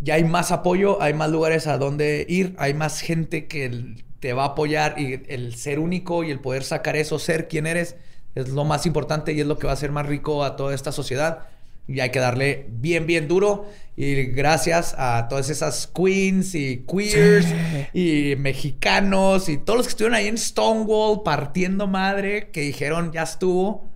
ya 0.00 0.14
hay 0.14 0.24
más 0.24 0.52
apoyo, 0.52 1.02
hay 1.02 1.12
más 1.12 1.30
lugares 1.30 1.66
a 1.66 1.76
donde 1.76 2.24
ir, 2.26 2.54
hay 2.56 2.72
más 2.72 3.02
gente 3.02 3.46
que 3.46 3.96
te 4.20 4.32
va 4.32 4.44
a 4.44 4.46
apoyar 4.46 4.98
y 4.98 5.22
el 5.28 5.54
ser 5.54 5.80
único 5.80 6.24
y 6.24 6.30
el 6.30 6.40
poder 6.40 6.64
sacar 6.64 6.96
eso, 6.96 7.18
ser 7.18 7.46
quien 7.46 7.66
eres 7.66 7.96
es 8.34 8.48
lo 8.48 8.64
más 8.64 8.86
importante 8.86 9.34
y 9.34 9.40
es 9.40 9.46
lo 9.46 9.58
que 9.58 9.66
va 9.66 9.72
a 9.72 9.74
hacer 9.74 9.92
más 9.92 10.06
rico 10.06 10.44
a 10.44 10.56
toda 10.56 10.74
esta 10.74 10.92
sociedad. 10.92 11.40
Y 11.88 12.00
hay 12.00 12.10
que 12.10 12.18
darle 12.18 12.66
bien, 12.70 13.06
bien 13.06 13.28
duro. 13.28 13.66
Y 13.96 14.24
gracias 14.24 14.94
a 14.98 15.26
todas 15.28 15.48
esas 15.48 15.86
queens 15.86 16.54
y 16.54 16.84
queers 16.86 17.46
y 17.94 18.34
mexicanos 18.36 19.48
y 19.48 19.56
todos 19.56 19.78
los 19.78 19.86
que 19.86 19.90
estuvieron 19.90 20.14
ahí 20.14 20.26
en 20.26 20.36
Stonewall 20.36 21.22
partiendo 21.22 21.86
madre, 21.86 22.50
que 22.50 22.60
dijeron 22.60 23.12
ya 23.12 23.22
estuvo. 23.22 23.88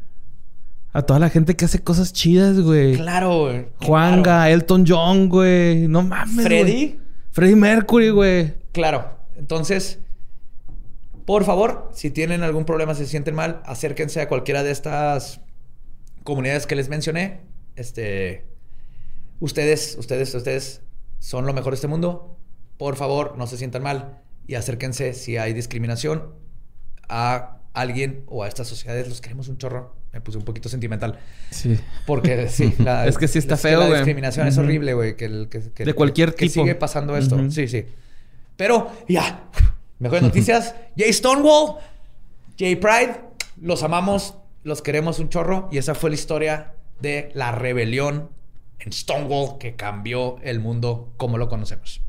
A 0.92 1.02
toda 1.02 1.20
la 1.20 1.28
gente 1.28 1.54
que 1.54 1.66
hace 1.66 1.80
cosas 1.80 2.12
chidas, 2.12 2.58
güey. 2.60 2.96
Claro, 2.96 3.40
güey. 3.40 3.66
Juanga, 3.82 4.48
Elton 4.50 4.84
John, 4.88 5.28
güey. 5.28 5.86
No 5.86 6.02
mames. 6.02 6.44
Freddy. 6.46 6.98
Freddy 7.30 7.54
Mercury, 7.54 8.10
güey. 8.10 8.54
Claro. 8.72 9.18
Entonces, 9.36 10.00
por 11.26 11.44
favor, 11.44 11.90
si 11.94 12.10
tienen 12.10 12.42
algún 12.42 12.64
problema, 12.64 12.94
se 12.94 13.06
sienten 13.06 13.34
mal, 13.34 13.62
acérquense 13.66 14.20
a 14.20 14.28
cualquiera 14.28 14.62
de 14.62 14.70
estas 14.72 15.40
comunidades 16.24 16.66
que 16.66 16.74
les 16.74 16.88
mencioné. 16.88 17.40
Este, 17.80 18.44
ustedes, 19.40 19.96
ustedes, 19.98 20.34
ustedes 20.34 20.82
son 21.18 21.46
lo 21.46 21.54
mejor 21.54 21.72
de 21.72 21.76
este 21.76 21.88
mundo. 21.88 22.36
Por 22.76 22.96
favor, 22.96 23.38
no 23.38 23.46
se 23.46 23.56
sientan 23.56 23.82
mal 23.82 24.20
y 24.46 24.54
acérquense 24.56 25.14
si 25.14 25.38
hay 25.38 25.54
discriminación 25.54 26.34
a 27.08 27.56
alguien 27.72 28.24
o 28.26 28.44
a 28.44 28.48
estas 28.48 28.68
sociedades. 28.68 29.08
Los 29.08 29.22
queremos 29.22 29.48
un 29.48 29.56
chorro. 29.56 29.96
Me 30.12 30.20
puse 30.20 30.36
un 30.36 30.44
poquito 30.44 30.68
sentimental. 30.68 31.20
Sí. 31.50 31.78
Porque 32.06 32.48
sí, 32.50 32.74
es 33.06 33.16
que 33.16 33.28
sí 33.28 33.38
está 33.38 33.56
feo, 33.56 33.78
güey. 33.78 33.92
La 33.92 33.96
discriminación 33.98 34.46
es 34.46 34.58
horrible, 34.58 34.92
güey. 34.92 35.16
Que, 35.16 35.28
de 35.28 35.94
cualquier 35.94 36.34
que, 36.34 36.46
tipo. 36.46 36.60
Que 36.60 36.60
sigue 36.60 36.74
pasando 36.74 37.16
esto. 37.16 37.50
Sí, 37.50 37.66
sí. 37.66 37.86
Pero 38.58 38.92
ya. 39.08 39.48
Mejores 39.98 40.22
noticias. 40.22 40.74
Jay 40.98 41.12
Stonewall, 41.14 41.76
Jay 42.58 42.76
Pride, 42.76 43.20
los 43.58 43.82
amamos, 43.82 44.34
los 44.64 44.82
queremos 44.82 45.18
un 45.18 45.30
chorro. 45.30 45.70
Y 45.72 45.78
esa 45.78 45.94
fue 45.94 46.10
la 46.10 46.16
historia 46.16 46.74
de 47.00 47.30
la 47.34 47.52
rebelión 47.52 48.30
en 48.78 48.92
Stonewall 48.92 49.58
que 49.58 49.76
cambió 49.76 50.38
el 50.42 50.60
mundo 50.60 51.12
como 51.16 51.38
lo 51.38 51.48
conocemos. 51.48 52.00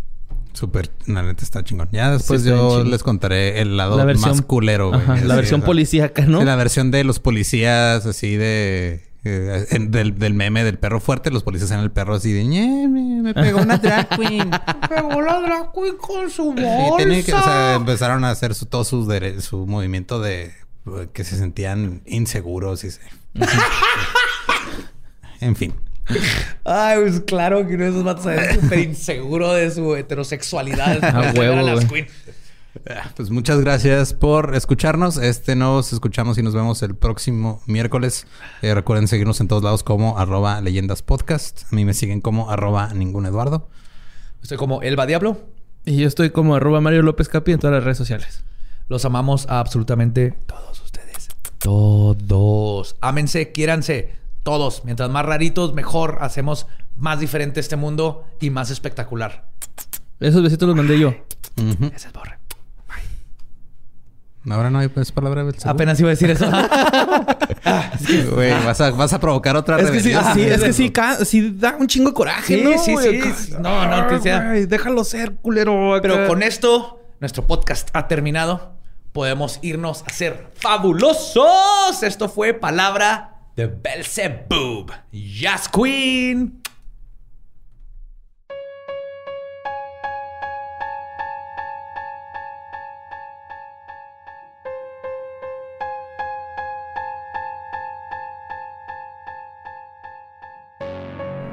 Súper, 0.54 0.90
la 1.06 1.24
neta 1.24 1.44
está 1.44 1.64
chingón. 1.64 1.90
Ya 1.92 2.12
después 2.12 2.44
yo 2.44 2.84
les 2.84 3.04
contaré 3.04 3.62
el 3.62 3.78
lado 3.78 4.04
más 4.16 4.42
culero, 4.42 4.90
güey. 4.90 5.24
la 5.24 5.36
versión 5.36 5.62
policíaca, 5.62 6.26
¿no? 6.26 6.44
la 6.44 6.56
versión 6.56 6.92
de 6.92 7.04
los 7.04 7.20
policías 7.20 8.06
así 8.06 8.36
de 8.36 9.12
eh, 9.24 9.66
del, 9.80 10.34
meme 10.34 10.64
del 10.64 10.80
perro 10.80 11.00
fuerte, 11.00 11.30
los 11.30 11.44
policías 11.44 11.70
en 11.72 11.80
el 11.80 11.92
perro 11.92 12.16
así 12.16 12.34
de 12.34 12.44
me, 12.44 13.34
pegó 13.34 13.62
una 13.62 13.78
drag 13.78 14.10
queen. 14.10 14.50
pegó 14.90 15.22
la 15.22 15.40
drag 15.42 15.72
queen 15.74 15.96
con 15.98 16.30
su 16.30 16.54
bolsa. 16.54 17.76
empezaron 17.76 18.26
a 18.26 18.32
hacer 18.32 18.56
su, 18.56 18.66
todo 18.66 18.84
su, 18.84 19.08
su 19.40 19.68
movimiento 19.68 20.20
de 20.20 20.54
que 21.14 21.24
se 21.24 21.38
sentían 21.38 22.02
inseguros 22.06 22.84
y 22.84 22.92
se... 22.92 23.02
en 25.42 25.56
fin. 25.56 25.74
Ay, 26.64 27.00
pues 27.02 27.20
claro 27.22 27.68
que 27.68 27.76
uno 27.76 27.84
de 27.86 27.90
esos 27.92 28.04
matos 28.04 28.26
es 28.26 28.60
súper 28.62 28.80
inseguro 28.80 29.54
de 29.54 29.70
su 29.72 29.96
heterosexualidad. 29.96 31.04
A 31.04 31.34
huevo, 31.34 31.68
Ah, 32.90 33.12
pues 33.18 33.30
muchas 33.30 33.60
gracias 33.60 34.14
por 34.14 34.56
escucharnos. 34.56 35.18
Este 35.18 35.58
nos 35.58 35.92
escuchamos 35.92 36.38
y 36.38 36.44
nos 36.44 36.56
vemos 36.56 36.82
el 36.84 36.96
próximo 36.96 37.62
miércoles. 37.66 38.28
Eh, 38.62 38.74
recuerden 38.74 39.10
seguirnos 39.10 39.42
en 39.42 39.50
todos 39.50 39.62
lados 39.62 39.84
como 39.84 40.18
arroba 40.18 40.62
leyendas 40.62 41.02
podcast. 41.02 41.64
A 41.72 41.76
mí 41.76 41.84
me 41.84 41.94
siguen 41.94 42.22
como 42.22 42.50
arroba 42.50 42.94
ningún 42.94 43.26
Eduardo. 43.26 43.68
Estoy 44.42 44.58
como 44.58 44.82
Elba 44.84 45.06
Diablo. 45.06 45.38
Y 45.84 45.98
yo 45.98 46.08
estoy 46.08 46.30
como 46.30 46.56
arroba 46.56 46.80
Mario 46.80 47.02
López 47.02 47.28
Capi 47.28 47.52
en 47.52 47.60
todas 47.60 47.74
las 47.74 47.84
redes 47.84 47.98
sociales. 47.98 48.44
Los 48.88 49.04
amamos 49.04 49.48
a 49.50 49.60
absolutamente 49.60 50.34
todos 50.46 50.80
ustedes. 50.82 51.28
Todos. 51.58 52.96
Ámense, 53.02 53.52
quiéranse. 53.52 54.21
Todos. 54.44 54.84
Mientras 54.86 55.10
más 55.10 55.26
raritos, 55.26 55.74
mejor. 55.74 56.18
Hacemos 56.22 56.68
más 56.96 57.20
diferente 57.20 57.60
este 57.60 57.76
mundo 57.76 58.26
y 58.40 58.50
más 58.50 58.70
espectacular. 58.72 59.48
Esos 60.20 60.44
besitos 60.44 60.68
los 60.68 60.76
mandé 60.76 61.00
yo. 61.00 61.14
Ese 61.56 62.08
es 62.08 62.14
Borre. 62.14 62.42
Ahora 64.50 64.72
no 64.72 64.80
hay 64.80 64.88
pues, 64.88 65.12
palabra 65.12 65.44
del 65.44 65.56
Apenas 65.66 66.00
iba 66.00 66.10
a 66.10 66.12
decir 66.12 66.32
eso. 66.32 66.50
Güey, 68.34 68.52
vas 68.66 68.82
a, 68.82 68.90
vas 68.92 69.14
a 69.14 69.20
provocar 69.20 69.56
otra 69.56 69.80
es 69.80 69.92
que 69.92 70.00
sí, 70.00 70.12
es, 70.12 70.62
que 70.62 70.74
sí, 70.74 70.92
sí, 71.26 71.56
da 71.56 71.78
un 71.80 71.88
chingo 71.88 72.10
de 72.10 72.16
coraje, 72.16 72.58
sí, 72.58 72.64
¿no? 72.64 72.78
Sí, 72.84 72.96
sí, 72.98 73.54
No, 73.60 73.86
no, 73.86 74.08
que 74.08 74.20
sea... 74.20 74.42
déjalo 74.42 75.04
ser, 75.04 75.36
culero. 75.36 76.00
Pero 76.02 76.28
con 76.28 76.42
esto, 76.42 77.00
nuestro 77.20 77.46
podcast 77.46 77.90
ha 77.94 78.08
terminado. 78.08 78.74
Podemos 79.12 79.60
irnos 79.62 80.04
a 80.08 80.10
ser 80.12 80.52
fabulosos. 80.56 82.02
Esto 82.02 82.28
fue 82.28 82.54
Palabra 82.54 83.31
de 83.56 83.68
Belzebub. 83.68 84.92
Yes, 85.12 85.70
Queen. 85.70 86.62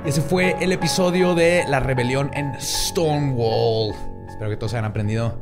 Ese 0.08 0.22
fue 0.22 0.56
el 0.60 0.72
episodio 0.72 1.34
de 1.34 1.64
la 1.68 1.80
rebelión 1.80 2.30
en 2.32 2.58
Stonewall. 2.58 3.94
espero 4.26 4.48
que 4.48 4.56
todos 4.56 4.72
hayan 4.72 4.86
aprendido 4.86 5.38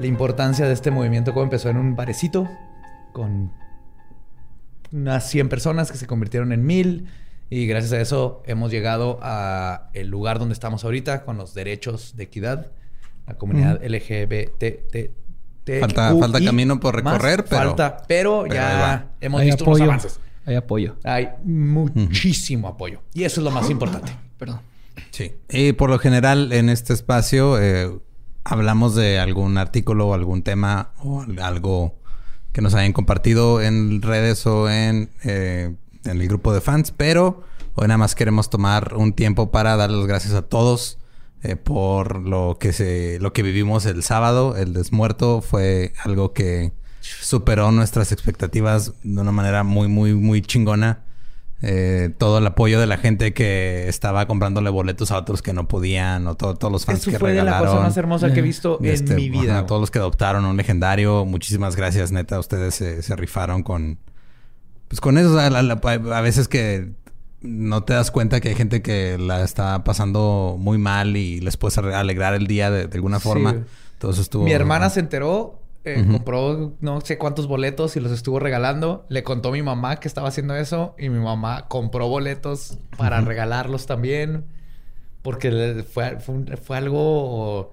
la 0.00 0.06
importancia 0.08 0.66
de 0.66 0.72
este 0.72 0.90
movimiento, 0.90 1.32
cómo 1.32 1.44
empezó 1.44 1.68
en 1.68 1.76
un 1.76 1.94
barecito 1.94 2.48
con 3.12 3.52
unas 4.92 5.28
100 5.30 5.48
personas 5.48 5.90
que 5.90 5.98
se 5.98 6.06
convirtieron 6.06 6.52
en 6.52 6.64
mil 6.64 7.08
y 7.50 7.66
gracias 7.66 7.92
a 7.92 8.00
eso 8.00 8.42
hemos 8.46 8.70
llegado 8.70 9.18
a 9.22 9.90
el 9.92 10.08
lugar 10.08 10.38
donde 10.38 10.54
estamos 10.54 10.84
ahorita 10.84 11.24
con 11.24 11.36
los 11.36 11.54
derechos 11.54 12.16
de 12.16 12.24
equidad, 12.24 12.72
la 13.26 13.34
comunidad 13.34 13.82
LGBT. 13.84 15.10
Falta, 15.80 16.16
falta 16.16 16.42
camino 16.42 16.80
por 16.80 16.96
recorrer, 16.96 17.44
pero 17.44 17.68
falta, 17.68 18.02
pero, 18.08 18.46
ya 18.46 19.10
hemos 19.20 19.42
visto 19.42 19.64
unos 19.64 19.80
avances. 19.80 20.20
Hay 20.44 20.56
apoyo. 20.56 20.96
Hay 21.04 21.28
muchísimo 21.44 22.68
apoyo 22.68 23.00
y 23.14 23.24
eso 23.24 23.40
es 23.40 23.44
lo 23.44 23.50
más 23.50 23.70
importante. 23.70 24.12
Perdón. 24.38 24.60
Sí. 25.10 25.34
Y 25.48 25.72
por 25.72 25.90
lo 25.90 25.98
general 25.98 26.52
en 26.52 26.68
este 26.68 26.92
espacio 26.92 27.60
eh, 27.60 27.90
hablamos 28.44 28.94
de 28.94 29.18
algún 29.18 29.56
artículo 29.58 30.08
o 30.08 30.14
algún 30.14 30.42
tema 30.42 30.92
o 30.98 31.24
algo 31.40 32.01
que 32.52 32.60
nos 32.60 32.74
hayan 32.74 32.92
compartido 32.92 33.60
en 33.62 34.02
redes 34.02 34.46
o 34.46 34.70
en, 34.70 35.10
eh, 35.24 35.74
en 36.04 36.20
el 36.20 36.28
grupo 36.28 36.52
de 36.52 36.60
fans, 36.60 36.92
pero 36.92 37.42
hoy 37.74 37.88
nada 37.88 37.98
más 37.98 38.14
queremos 38.14 38.50
tomar 38.50 38.94
un 38.94 39.12
tiempo 39.12 39.50
para 39.50 39.76
dar 39.76 39.90
las 39.90 40.06
gracias 40.06 40.34
a 40.34 40.42
todos 40.42 40.98
eh, 41.44 41.56
por 41.56 42.20
lo 42.20 42.56
que 42.60 42.72
se, 42.72 43.18
lo 43.20 43.32
que 43.32 43.42
vivimos 43.42 43.84
el 43.86 44.02
sábado. 44.04 44.56
El 44.56 44.74
desmuerto 44.74 45.40
fue 45.40 45.92
algo 46.04 46.32
que 46.32 46.72
superó 47.00 47.72
nuestras 47.72 48.12
expectativas 48.12 48.92
de 49.02 49.20
una 49.20 49.32
manera 49.32 49.64
muy, 49.64 49.88
muy, 49.88 50.14
muy 50.14 50.42
chingona. 50.42 51.04
Eh, 51.64 52.10
todo 52.18 52.38
el 52.38 52.46
apoyo 52.46 52.80
de 52.80 52.86
la 52.88 52.96
gente 52.96 53.32
que 53.32 53.88
estaba 53.88 54.26
comprándole 54.26 54.68
boletos 54.68 55.12
a 55.12 55.18
otros 55.18 55.42
que 55.42 55.52
no 55.52 55.68
podían, 55.68 56.26
o 56.26 56.34
todos 56.36 56.72
los 56.72 56.84
fans 56.84 57.00
Eso 57.02 57.12
que 57.12 57.18
fue 57.20 57.30
regalaron. 57.30 57.60
de 57.60 57.66
la 57.66 57.70
cosa 57.72 57.82
más 57.84 57.96
hermosa 57.96 58.32
que 58.32 58.40
he 58.40 58.42
visto 58.42 58.78
en 58.82 58.86
este, 58.90 59.14
mi 59.14 59.30
vida. 59.30 59.58
ajá, 59.58 59.66
todos 59.66 59.80
los 59.80 59.90
que 59.92 60.00
adoptaron 60.00 60.44
un 60.44 60.56
legendario, 60.56 61.24
muchísimas 61.24 61.76
gracias, 61.76 62.10
neta. 62.10 62.38
Ustedes 62.40 62.74
se, 62.74 63.02
se 63.02 63.14
rifaron 63.16 63.62
con. 63.62 63.98
Pues 64.88 65.00
con 65.00 65.16
eso, 65.18 65.38
a 65.38 66.20
veces 66.20 66.48
que 66.48 66.92
no 67.40 67.82
te 67.84 67.94
das 67.94 68.10
cuenta 68.10 68.40
que 68.40 68.48
hay 68.50 68.54
gente 68.56 68.82
que 68.82 69.16
la 69.18 69.42
está 69.42 69.84
pasando 69.84 70.56
muy 70.58 70.78
mal 70.78 71.16
y 71.16 71.40
les 71.40 71.56
puedes 71.56 71.78
alegrar 71.78 72.34
el 72.34 72.46
día 72.46 72.70
de, 72.70 72.88
de 72.88 72.94
alguna 72.96 73.18
Sí, 73.18 73.22
forma. 73.24 73.52
güey. 73.52 73.64
Todo 73.98 74.10
eso 74.10 74.20
estuvo. 74.20 74.44
Mi 74.44 74.52
hermana 74.52 74.90
se 74.90 74.98
enteró, 75.00 75.61
eh, 75.84 76.04
compró 76.10 76.74
no 76.80 77.00
sé 77.00 77.18
cuántos 77.18 77.46
boletos 77.48 77.96
y 77.96 78.00
los 78.00 78.12
estuvo 78.12 78.38
regalando. 78.38 79.04
Le 79.08 79.22
contó 79.22 79.48
a 79.48 79.52
mi 79.52 79.62
mamá 79.62 79.96
que 79.96 80.08
estaba 80.08 80.28
haciendo 80.28 80.54
eso 80.56 80.94
y 80.98 81.08
mi 81.08 81.18
mamá 81.18 81.66
compró 81.68 82.08
boletos 82.08 82.78
para 82.96 83.20
regalarlos 83.20 83.86
también. 83.86 84.44
Porque 85.22 85.84
fue, 85.92 86.18
fue, 86.20 86.34
un- 86.34 86.46
fue 86.62 86.76
algo... 86.76 87.72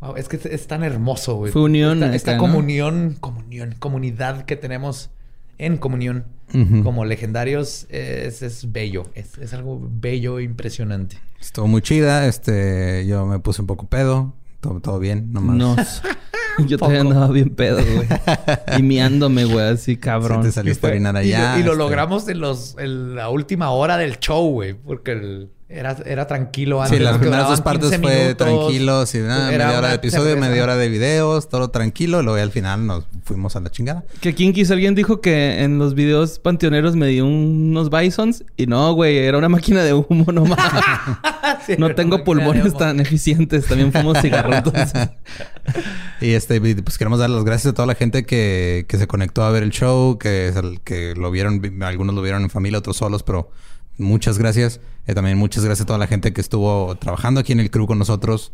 wow, 0.00 0.16
es 0.16 0.28
que 0.28 0.36
es, 0.36 0.46
es 0.46 0.66
tan 0.66 0.82
hermoso, 0.84 1.36
güey. 1.36 1.52
Fue 1.52 1.62
unión 1.62 1.94
Esta, 1.98 2.06
acá, 2.06 2.16
esta 2.16 2.32
¿no? 2.36 2.40
comunión, 2.42 3.16
comunión, 3.20 3.74
comunidad 3.78 4.44
que 4.44 4.56
tenemos 4.56 5.10
en 5.58 5.78
comunión 5.78 6.26
como 6.84 7.04
legendarios 7.04 7.86
es, 7.90 8.40
es 8.42 8.70
bello. 8.72 9.02
Es, 9.14 9.36
es 9.38 9.52
algo 9.52 9.80
bello 9.90 10.38
e 10.38 10.42
impresionante. 10.44 11.18
Estuvo 11.40 11.66
muy 11.66 11.82
chida. 11.82 12.26
Este, 12.26 13.04
yo 13.06 13.26
me 13.26 13.38
puse 13.40 13.60
un 13.62 13.66
poco 13.66 13.86
pedo. 13.88 14.32
Todo, 14.60 14.80
todo 14.80 14.98
bien, 14.98 15.32
nomás. 15.32 15.56
No. 15.56 15.76
Yo 16.66 16.78
todavía 16.78 17.00
andaba 17.02 17.28
bien 17.28 17.50
pedo, 17.50 17.78
güey. 17.84 18.06
y 18.78 18.82
miándome, 18.82 19.44
güey, 19.44 19.66
así 19.66 19.92
Sí 19.92 19.96
cabrón. 19.96 20.42
te 20.42 20.52
saliste 20.52 20.86
a 20.86 20.90
orinar 20.90 21.14
y 21.24 21.30
lo- 21.30 21.36
allá. 21.36 21.58
Y 21.58 21.62
lo, 21.62 21.72
este. 21.72 21.78
logramos 21.78 22.28
en 22.28 22.40
los 22.40 22.76
en 22.78 23.14
la 23.14 23.28
última 23.28 23.70
hora 23.70 23.96
del 23.96 24.18
show, 24.18 24.50
güey. 24.50 24.74
Porque 24.74 25.12
el- 25.12 25.50
era, 25.68 25.96
era 26.06 26.26
tranquilo 26.28 26.80
antes. 26.80 26.96
Sí, 26.96 27.02
las 27.02 27.18
primeras 27.18 27.48
dos 27.48 27.60
partes 27.60 27.90
15 27.90 27.98
fue 28.02 28.14
minutos. 28.22 28.36
tranquilo, 28.36 29.06
sí, 29.06 29.18
nada, 29.18 29.52
Era 29.52 29.64
media 29.66 29.78
hora 29.78 29.78
una 29.80 29.88
de 29.88 29.94
episodio, 29.96 30.24
cerveza. 30.26 30.48
media 30.48 30.62
hora 30.62 30.76
de 30.76 30.88
videos, 30.88 31.48
todo 31.48 31.70
tranquilo, 31.70 32.22
luego 32.22 32.40
al 32.40 32.52
final 32.52 32.86
nos 32.86 33.04
fuimos 33.24 33.56
a 33.56 33.60
la 33.60 33.70
chingada. 33.70 34.04
Que 34.20 34.34
Kinkis, 34.34 34.70
alguien 34.70 34.94
dijo 34.94 35.20
que 35.20 35.62
en 35.64 35.78
los 35.78 35.94
videos 35.94 36.38
panteoneros 36.38 36.94
me 36.94 37.08
dio 37.08 37.26
unos 37.26 37.90
bisons. 37.90 38.44
Y 38.56 38.66
no, 38.66 38.92
güey, 38.92 39.18
era 39.18 39.38
una 39.38 39.48
máquina 39.48 39.82
de 39.82 39.92
humo 39.94 40.30
nomás. 40.32 40.58
Sí, 41.64 41.74
no 41.78 41.94
tengo 41.94 42.16
una 42.16 42.24
pulmones 42.24 42.76
tan 42.76 43.00
eficientes. 43.00 43.66
También 43.66 43.92
fumo 43.92 44.14
cigarro, 44.20 44.52
entonces. 44.54 44.92
Y 46.20 46.32
este, 46.32 46.60
pues 46.60 46.98
queremos 46.98 47.18
dar 47.18 47.30
las 47.30 47.44
gracias 47.44 47.72
a 47.72 47.74
toda 47.74 47.86
la 47.86 47.94
gente 47.94 48.24
que, 48.24 48.84
que 48.88 48.98
se 48.98 49.06
conectó 49.06 49.42
a 49.42 49.50
ver 49.50 49.62
el 49.62 49.70
show, 49.70 50.18
que, 50.18 50.52
que 50.84 51.14
lo 51.16 51.30
vieron, 51.30 51.60
vi- 51.60 51.72
algunos 51.82 52.14
lo 52.14 52.22
vieron 52.22 52.42
en 52.42 52.50
familia, 52.50 52.78
otros 52.78 52.96
solos, 52.96 53.22
pero 53.22 53.50
muchas 53.96 54.38
gracias. 54.38 54.80
Eh, 55.06 55.14
también 55.14 55.38
muchas 55.38 55.64
gracias 55.64 55.84
a 55.84 55.86
toda 55.86 55.98
la 55.98 56.06
gente 56.06 56.32
que 56.32 56.40
estuvo 56.40 56.94
trabajando 56.96 57.40
aquí 57.40 57.52
en 57.52 57.60
el 57.60 57.70
crew 57.70 57.86
con 57.86 57.98
nosotros. 57.98 58.52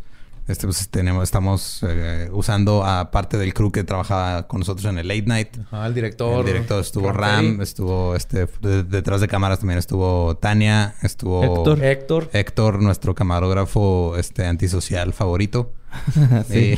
Este, 0.49 0.67
pues 0.67 0.89
tenemos, 0.89 1.23
estamos 1.23 1.85
eh, 1.89 2.29
usando 2.33 2.85
a 2.85 3.13
parte 3.13 3.39
del 3.39 3.55
crew 3.55 3.71
que 3.71 3.85
trabajaba 3.85 4.49
con 4.49 4.59
nosotros 4.59 4.85
en 4.87 4.99
el 4.99 5.07
late 5.07 5.23
night. 5.27 5.57
Ajá, 5.71 5.87
el 5.87 5.95
director. 5.95 6.41
el 6.41 6.47
director 6.47 6.81
estuvo 6.81 7.13
Ram 7.13 7.61
estuvo 7.61 8.17
este 8.17 8.49
de- 8.61 8.83
detrás 8.83 9.21
de 9.21 9.29
cámaras 9.29 9.61
también 9.61 9.79
estuvo 9.79 10.37
Tania, 10.37 10.97
estuvo 11.03 11.45
Héctor. 11.45 11.85
Héctor. 11.85 12.31
Héctor, 12.33 12.83
nuestro 12.83 13.15
camarógrafo 13.15 14.17
este 14.19 14.45
antisocial 14.47 15.13
favorito. 15.13 15.73
Sí. 16.49 16.77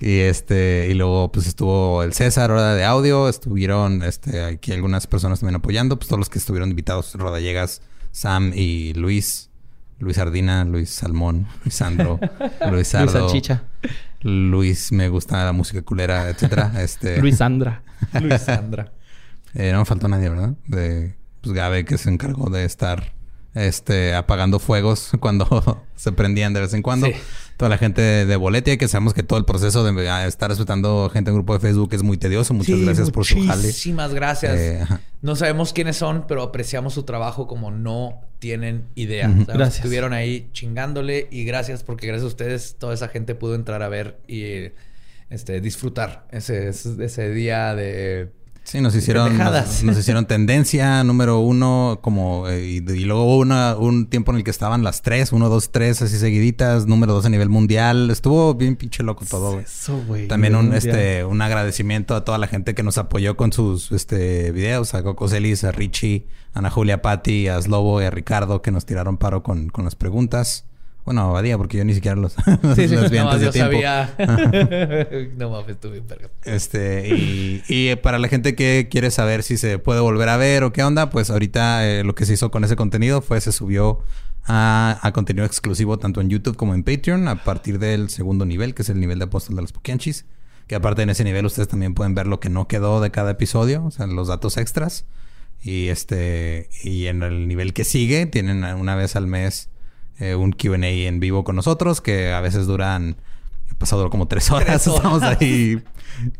Y, 0.00 0.06
y, 0.08 0.18
este, 0.20 0.86
y 0.90 0.94
luego 0.94 1.32
pues 1.32 1.48
estuvo 1.48 2.04
el 2.04 2.12
César, 2.12 2.52
hora 2.52 2.74
de 2.74 2.84
audio, 2.84 3.28
estuvieron 3.28 4.04
este 4.04 4.44
aquí 4.44 4.70
algunas 4.72 5.08
personas 5.08 5.40
también 5.40 5.56
apoyando, 5.56 5.96
pues 5.98 6.06
todos 6.06 6.20
los 6.20 6.30
que 6.30 6.38
estuvieron 6.38 6.70
invitados, 6.70 7.14
Rodallegas, 7.14 7.82
Sam 8.18 8.50
y 8.52 8.94
Luis, 8.94 9.48
Luis 10.00 10.18
Ardina, 10.18 10.64
Luis 10.64 10.90
Salmón, 10.90 11.46
Luis 11.62 11.74
Sandro, 11.74 12.18
Luis 12.62 12.72
Luis 12.72 12.88
Sardo, 12.88 13.12
Salchicha. 13.12 13.62
Luis 14.22 14.90
me 14.90 15.08
gusta 15.08 15.44
la 15.44 15.52
música 15.52 15.82
culera, 15.82 16.28
etcétera. 16.28 16.72
Este 16.82 17.20
Luis 17.20 17.36
Sandra. 17.36 17.84
Luis 18.20 18.40
Sandra. 18.40 18.90
eh, 19.54 19.70
no 19.70 19.78
me 19.78 19.84
faltó 19.84 20.08
nadie, 20.08 20.30
¿verdad? 20.30 20.54
De 20.66 21.14
pues 21.42 21.54
Gabe 21.54 21.84
que 21.84 21.96
se 21.96 22.10
encargó 22.10 22.50
de 22.50 22.64
estar 22.64 23.12
este 23.66 24.14
apagando 24.14 24.58
fuegos 24.58 25.10
cuando 25.20 25.82
se 25.96 26.12
prendían 26.12 26.52
de 26.52 26.60
vez 26.60 26.74
en 26.74 26.82
cuando. 26.82 27.06
Sí. 27.06 27.14
Toda 27.56 27.70
la 27.70 27.78
gente 27.78 28.00
de, 28.00 28.24
de 28.24 28.36
Boletia, 28.36 28.76
que 28.76 28.86
sabemos 28.86 29.14
que 29.14 29.24
todo 29.24 29.36
el 29.36 29.44
proceso 29.44 29.82
de 29.82 30.26
estar 30.28 30.48
respetando 30.48 31.10
gente 31.12 31.30
en 31.30 31.36
grupo 31.36 31.54
de 31.54 31.58
Facebook 31.58 31.92
es 31.92 32.04
muy 32.04 32.16
tedioso. 32.16 32.54
Muchas 32.54 32.76
Sí, 32.76 32.84
gracias 32.84 33.10
por 33.10 33.24
su 33.24 33.34
jale. 33.44 33.62
Muchísimas 33.62 34.14
gracias. 34.14 34.56
Eh. 34.56 34.86
No 35.22 35.34
sabemos 35.34 35.72
quiénes 35.72 35.96
son, 35.96 36.26
pero 36.28 36.42
apreciamos 36.42 36.94
su 36.94 37.02
trabajo 37.02 37.48
como 37.48 37.72
no 37.72 38.20
tienen 38.38 38.86
idea. 38.94 39.28
Gracias. 39.28 39.78
Estuvieron 39.78 40.12
ahí 40.12 40.50
chingándole 40.52 41.26
y 41.32 41.42
gracias 41.42 41.82
porque 41.82 42.06
gracias 42.06 42.24
a 42.24 42.28
ustedes 42.28 42.76
toda 42.78 42.94
esa 42.94 43.08
gente 43.08 43.34
pudo 43.34 43.56
entrar 43.56 43.82
a 43.82 43.88
ver 43.88 44.20
y 44.28 44.70
este, 45.30 45.60
disfrutar 45.60 46.26
ese, 46.30 46.68
ese 46.68 47.30
día 47.30 47.74
de... 47.74 48.30
Sí, 48.68 48.82
nos 48.82 48.94
hicieron, 48.94 49.38
nos, 49.38 49.82
nos 49.82 49.96
hicieron 49.96 50.26
tendencia 50.26 51.02
número 51.02 51.38
uno, 51.38 52.00
como 52.02 52.50
eh, 52.50 52.66
y, 52.66 52.76
y 52.76 53.04
luego 53.06 53.24
hubo 53.24 53.38
una, 53.38 53.74
un 53.76 54.08
tiempo 54.08 54.30
en 54.30 54.36
el 54.36 54.44
que 54.44 54.50
estaban 54.50 54.84
las 54.84 55.00
tres, 55.00 55.32
uno, 55.32 55.48
dos, 55.48 55.72
tres, 55.72 56.02
así 56.02 56.18
seguiditas, 56.18 56.86
número 56.86 57.14
dos 57.14 57.24
a 57.24 57.30
nivel 57.30 57.48
mundial. 57.48 58.10
Estuvo 58.10 58.52
bien 58.52 58.76
pinche 58.76 59.02
loco 59.02 59.24
todo, 59.24 59.52
güey. 59.52 59.64
Eso, 59.64 60.04
güey. 60.06 60.28
También 60.28 60.54
un, 60.54 60.68
Mundial. 60.68 60.86
este, 60.86 61.24
un 61.24 61.40
agradecimiento 61.40 62.14
a 62.14 62.26
toda 62.26 62.36
la 62.36 62.46
gente 62.46 62.74
que 62.74 62.82
nos 62.82 62.98
apoyó 62.98 63.38
con 63.38 63.54
sus 63.54 63.90
este, 63.90 64.52
videos, 64.52 64.92
a 64.92 65.02
Coco 65.02 65.28
Celis, 65.28 65.64
a 65.64 65.72
Richie, 65.72 66.26
a 66.52 66.58
Ana 66.58 66.68
Julia 66.68 67.00
Patti, 67.00 67.48
a 67.48 67.62
Slobo 67.62 68.02
y 68.02 68.04
a 68.04 68.10
Ricardo 68.10 68.60
que 68.60 68.70
nos 68.70 68.84
tiraron 68.84 69.16
paro 69.16 69.42
con, 69.42 69.70
con 69.70 69.86
las 69.86 69.94
preguntas. 69.94 70.67
Bueno, 71.08 71.22
a 71.22 71.32
Badía, 71.32 71.56
porque 71.56 71.78
yo 71.78 71.86
ni 71.86 71.94
siquiera 71.94 72.16
los, 72.16 72.34
Sí, 72.76 72.86
sí, 72.86 72.94
vi 73.10 73.16
no, 73.16 73.30
antes 73.30 73.40
de 73.40 73.50
tiempo. 73.50 73.72
sabía. 73.72 74.14
no 75.38 75.48
mames, 75.48 75.70
estuve 75.70 76.00
verga. 76.00 76.28
Este, 76.44 77.08
y, 77.08 77.62
y 77.66 77.96
para 77.96 78.18
la 78.18 78.28
gente 78.28 78.54
que 78.54 78.88
quiere 78.90 79.10
saber 79.10 79.42
si 79.42 79.56
se 79.56 79.78
puede 79.78 80.00
volver 80.00 80.28
a 80.28 80.36
ver 80.36 80.64
o 80.64 80.72
qué 80.74 80.82
onda, 80.82 81.08
pues 81.08 81.30
ahorita 81.30 81.88
eh, 81.88 82.04
lo 82.04 82.14
que 82.14 82.26
se 82.26 82.34
hizo 82.34 82.50
con 82.50 82.62
ese 82.62 82.76
contenido 82.76 83.22
fue 83.22 83.40
se 83.40 83.52
subió 83.52 84.02
a, 84.44 84.98
a 85.00 85.12
contenido 85.12 85.46
exclusivo 85.46 85.98
tanto 85.98 86.20
en 86.20 86.28
YouTube 86.28 86.58
como 86.58 86.74
en 86.74 86.82
Patreon 86.82 87.26
a 87.26 87.42
partir 87.42 87.78
del 87.78 88.10
segundo 88.10 88.44
nivel, 88.44 88.74
que 88.74 88.82
es 88.82 88.90
el 88.90 89.00
nivel 89.00 89.18
de 89.18 89.24
apóstol 89.24 89.56
de 89.56 89.62
los 89.62 89.72
Pokianchis. 89.72 90.26
Que 90.66 90.74
aparte 90.74 91.00
en 91.00 91.08
ese 91.08 91.24
nivel 91.24 91.46
ustedes 91.46 91.68
también 91.68 91.94
pueden 91.94 92.14
ver 92.14 92.26
lo 92.26 92.38
que 92.38 92.50
no 92.50 92.68
quedó 92.68 93.00
de 93.00 93.10
cada 93.10 93.30
episodio, 93.30 93.82
o 93.82 93.90
sea, 93.90 94.06
los 94.06 94.28
datos 94.28 94.58
extras. 94.58 95.06
Y 95.62 95.88
este, 95.88 96.68
y 96.84 97.06
en 97.06 97.22
el 97.22 97.48
nivel 97.48 97.72
que 97.72 97.84
sigue, 97.84 98.26
tienen 98.26 98.62
una 98.62 98.94
vez 98.94 99.16
al 99.16 99.26
mes 99.26 99.70
eh, 100.18 100.34
un 100.34 100.52
QA 100.52 100.76
en 100.86 101.20
vivo 101.20 101.44
con 101.44 101.56
nosotros, 101.56 102.00
que 102.00 102.32
a 102.32 102.40
veces 102.40 102.66
duran, 102.66 103.16
he 103.70 103.74
pasado 103.74 104.08
como 104.10 104.26
tres 104.28 104.50
horas, 104.50 104.82
Tres 104.82 104.86
horas. 104.88 104.96
estamos 104.96 105.22
ahí 105.22 105.82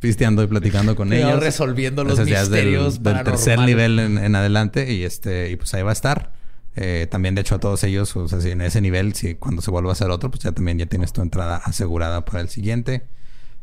pisteando 0.00 0.42
y 0.42 0.46
platicando 0.46 0.96
con 0.96 1.08
Cuidado, 1.08 1.30
ellos. 1.32 1.42
resolviendo 1.44 2.04
los 2.04 2.18
del- 2.18 2.26
misterios 2.30 3.02
del, 3.02 3.22
tercer 3.22 3.58
nivel 3.60 3.98
en, 3.98 4.18
en 4.18 4.34
adelante 4.34 4.92
y 4.92 5.04
este 5.04 5.50
y 5.50 5.56
pues 5.56 5.72
ahí 5.74 5.82
va 5.82 5.90
a 5.90 5.92
estar. 5.92 6.32
Eh, 6.80 7.08
también 7.10 7.34
de 7.34 7.40
hecho 7.40 7.56
a 7.56 7.58
todos 7.60 7.82
ellos, 7.84 8.14
o 8.16 8.28
sea, 8.28 8.40
si 8.40 8.50
en 8.50 8.60
ese 8.60 8.80
nivel, 8.80 9.14
si 9.14 9.34
cuando 9.34 9.62
se 9.62 9.70
vuelva 9.70 9.90
a 9.90 9.92
hacer 9.94 10.10
otro, 10.10 10.30
pues 10.30 10.42
ya 10.44 10.52
también 10.52 10.78
ya 10.78 10.86
tienes 10.86 11.12
tu 11.12 11.22
entrada 11.22 11.56
asegurada 11.64 12.24
para 12.24 12.40
el 12.40 12.48
siguiente. 12.48 13.02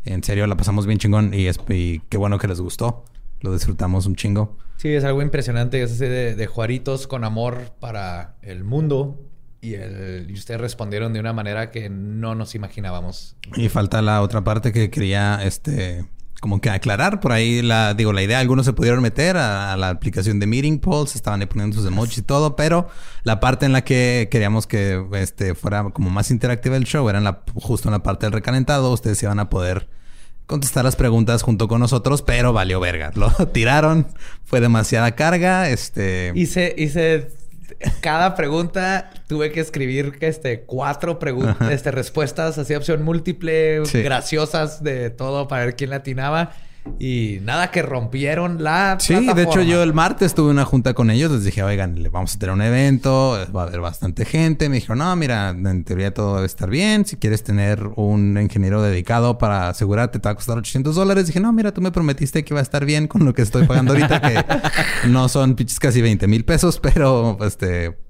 En 0.03 0.21
serio, 0.23 0.45
la 0.47 0.57
pasamos 0.57 0.85
bien 0.85 0.99
chingón 0.99 1.33
y, 1.33 1.47
es, 1.47 1.57
y 1.69 1.99
qué 2.09 2.17
bueno 2.17 2.37
que 2.37 2.47
les 2.47 2.59
gustó. 2.59 3.05
Lo 3.41 3.53
disfrutamos 3.53 4.05
un 4.05 4.15
chingo. 4.15 4.57
Sí, 4.77 4.89
es 4.89 5.03
algo 5.05 5.21
impresionante. 5.21 5.81
Es 5.81 5.91
ese 5.91 6.09
de, 6.09 6.35
de 6.35 6.47
Juaritos 6.47 7.07
con 7.07 7.23
amor 7.23 7.71
para 7.79 8.35
el 8.41 8.63
mundo 8.65 9.19
y, 9.65 9.73
el, 9.75 10.27
y 10.29 10.33
ustedes 10.33 10.61
respondieron 10.61 11.13
de 11.13 11.19
una 11.19 11.33
manera 11.33 11.71
que 11.71 11.89
no 11.89 12.35
nos 12.35 12.55
imaginábamos. 12.55 13.35
Y 13.55 13.69
falta 13.69 14.01
la 14.01 14.21
otra 14.21 14.43
parte 14.43 14.71
que 14.71 14.89
quería, 14.89 15.39
este, 15.43 16.05
como 16.39 16.61
que 16.61 16.69
aclarar 16.69 17.19
por 17.19 17.31
ahí 17.31 17.61
la, 17.61 17.93
digo, 17.95 18.13
la 18.13 18.21
idea, 18.21 18.39
algunos 18.39 18.65
se 18.65 18.73
pudieron 18.73 19.01
meter 19.01 19.37
a, 19.37 19.75
la 19.77 19.89
aplicación 19.89 20.39
de 20.39 20.45
Meeting 20.45 20.79
Pulse, 20.79 21.17
estaban 21.17 21.41
ahí 21.41 21.47
poniendo 21.47 21.75
sus 21.75 21.87
emojis 21.87 22.19
y 22.19 22.21
todo, 22.21 22.55
pero 22.55 22.87
la 23.23 23.39
parte 23.39 23.65
en 23.65 23.71
la 23.71 23.83
que 23.83 24.27
queríamos 24.29 24.67
que 24.67 25.03
este 25.13 25.55
fuera 25.55 25.83
como 25.85 26.09
más 26.09 26.29
interactiva 26.29 26.77
el 26.77 26.85
show 26.85 27.09
era 27.09 27.17
en 27.17 27.23
la, 27.23 27.41
justo 27.55 27.89
en 27.89 27.93
la 27.93 28.03
parte 28.03 28.27
del 28.27 28.33
recalentado, 28.33 28.91
ustedes 28.91 29.21
iban 29.23 29.39
a 29.39 29.49
poder 29.49 29.87
contestar 30.45 30.85
las 30.85 30.95
preguntas 30.95 31.41
junto 31.41 31.67
con 31.67 31.79
nosotros, 31.79 32.21
pero 32.21 32.53
valió 32.53 32.79
verga. 32.79 33.11
Lo 33.15 33.31
tiraron, 33.47 34.05
fue 34.43 34.61
demasiada 34.61 35.15
carga, 35.15 35.69
este... 35.69 36.31
Hice, 36.35 36.75
hice 36.77 37.31
cada 38.01 38.35
pregunta 38.35 39.09
tuve 39.27 39.51
que 39.51 39.59
escribir 39.59 40.17
este 40.21 40.61
cuatro 40.61 41.19
preguntas, 41.19 41.71
este 41.71 41.91
respuestas, 41.91 42.57
así 42.57 42.73
opción 42.75 43.03
múltiple, 43.03 43.81
graciosas 43.93 44.83
de 44.83 45.09
todo 45.09 45.47
para 45.47 45.65
ver 45.65 45.75
quién 45.75 45.89
latinaba. 45.89 46.51
Y 46.99 47.39
nada, 47.43 47.71
que 47.71 47.81
rompieron 47.81 48.63
la. 48.63 48.97
Sí, 48.99 49.27
de 49.33 49.43
hecho, 49.43 49.61
yo 49.61 49.83
el 49.83 49.93
martes 49.93 50.33
tuve 50.33 50.51
una 50.51 50.65
junta 50.65 50.93
con 50.93 51.09
ellos. 51.09 51.31
Les 51.31 51.43
dije, 51.43 51.61
oigan, 51.63 52.01
le 52.01 52.09
vamos 52.09 52.35
a 52.35 52.39
tener 52.39 52.53
un 52.53 52.61
evento, 52.61 53.37
va 53.55 53.63
a 53.63 53.67
haber 53.67 53.81
bastante 53.81 54.23
gente. 54.25 54.69
Me 54.69 54.75
dijeron, 54.75 54.99
no, 54.99 55.15
mira, 55.15 55.49
en 55.49 55.83
teoría 55.83 56.13
todo 56.13 56.35
debe 56.35 56.45
estar 56.45 56.69
bien. 56.69 57.05
Si 57.05 57.17
quieres 57.17 57.43
tener 57.43 57.85
un 57.95 58.37
ingeniero 58.39 58.81
dedicado 58.81 59.37
para 59.37 59.69
asegurarte, 59.69 60.19
te 60.19 60.27
va 60.27 60.33
a 60.33 60.35
costar 60.35 60.57
800 60.57 60.95
dólares. 60.95 61.27
Dije, 61.27 61.39
no, 61.39 61.51
mira, 61.51 61.73
tú 61.73 61.81
me 61.81 61.91
prometiste 61.91 62.43
que 62.43 62.53
iba 62.53 62.59
a 62.59 62.63
estar 62.63 62.85
bien 62.85 63.07
con 63.07 63.25
lo 63.25 63.33
que 63.33 63.41
estoy 63.41 63.65
pagando 63.65 63.93
ahorita, 63.93 64.21
que 64.21 64.45
no 65.09 65.27
son 65.27 65.55
casi 65.79 66.01
20 66.01 66.27
mil 66.27 66.45
pesos, 66.45 66.79
pero 66.79 67.37
este 67.45 68.04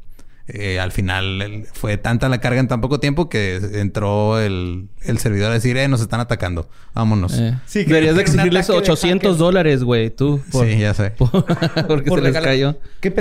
eh, 0.48 0.80
al 0.80 0.92
final 0.92 1.66
fue 1.74 1.98
tanta 1.98 2.30
la 2.30 2.40
carga 2.40 2.60
en 2.60 2.68
tan 2.68 2.80
poco 2.80 3.00
tiempo 3.00 3.30
que 3.30 3.56
entró 3.56 4.40
el, 4.40 4.90
servidor 5.18 5.50
a 5.50 5.56
decir, 5.56 5.76
eh, 5.78 5.88
nos 5.88 6.02
están 6.02 6.20
atacando, 6.20 6.70
vámonos. 6.94 7.34
Eh. 7.40 7.58
Sí, 7.66 7.84
Deberías 7.84 8.16
de 8.16 8.22
exigirles 8.22 8.70
800 8.70 9.40
dólares, 9.40 9.84
güey, 9.84 10.12
tú. 10.12 10.40
sí, 10.52 10.78
ya 10.78 10.94
sé. 10.94 11.14
porque 11.88 12.12
se 12.12 12.22
les 12.22 12.38
cayó. 12.38 12.78
¿Qué, 13.00 13.12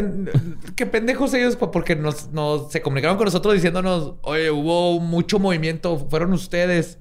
pendejos 0.87 1.33
ellos 1.33 1.57
porque 1.57 1.97
nos, 1.97 2.29
se 2.71 2.83
comunicaron 2.83 3.17
con 3.17 3.25
nosotros 3.25 3.55
diciéndonos, 3.55 4.15
oye, 4.21 4.51
hubo 4.51 5.01
mucho 5.01 5.39
movimiento, 5.39 6.07
fueron 6.11 6.35
ustedes. 6.35 6.99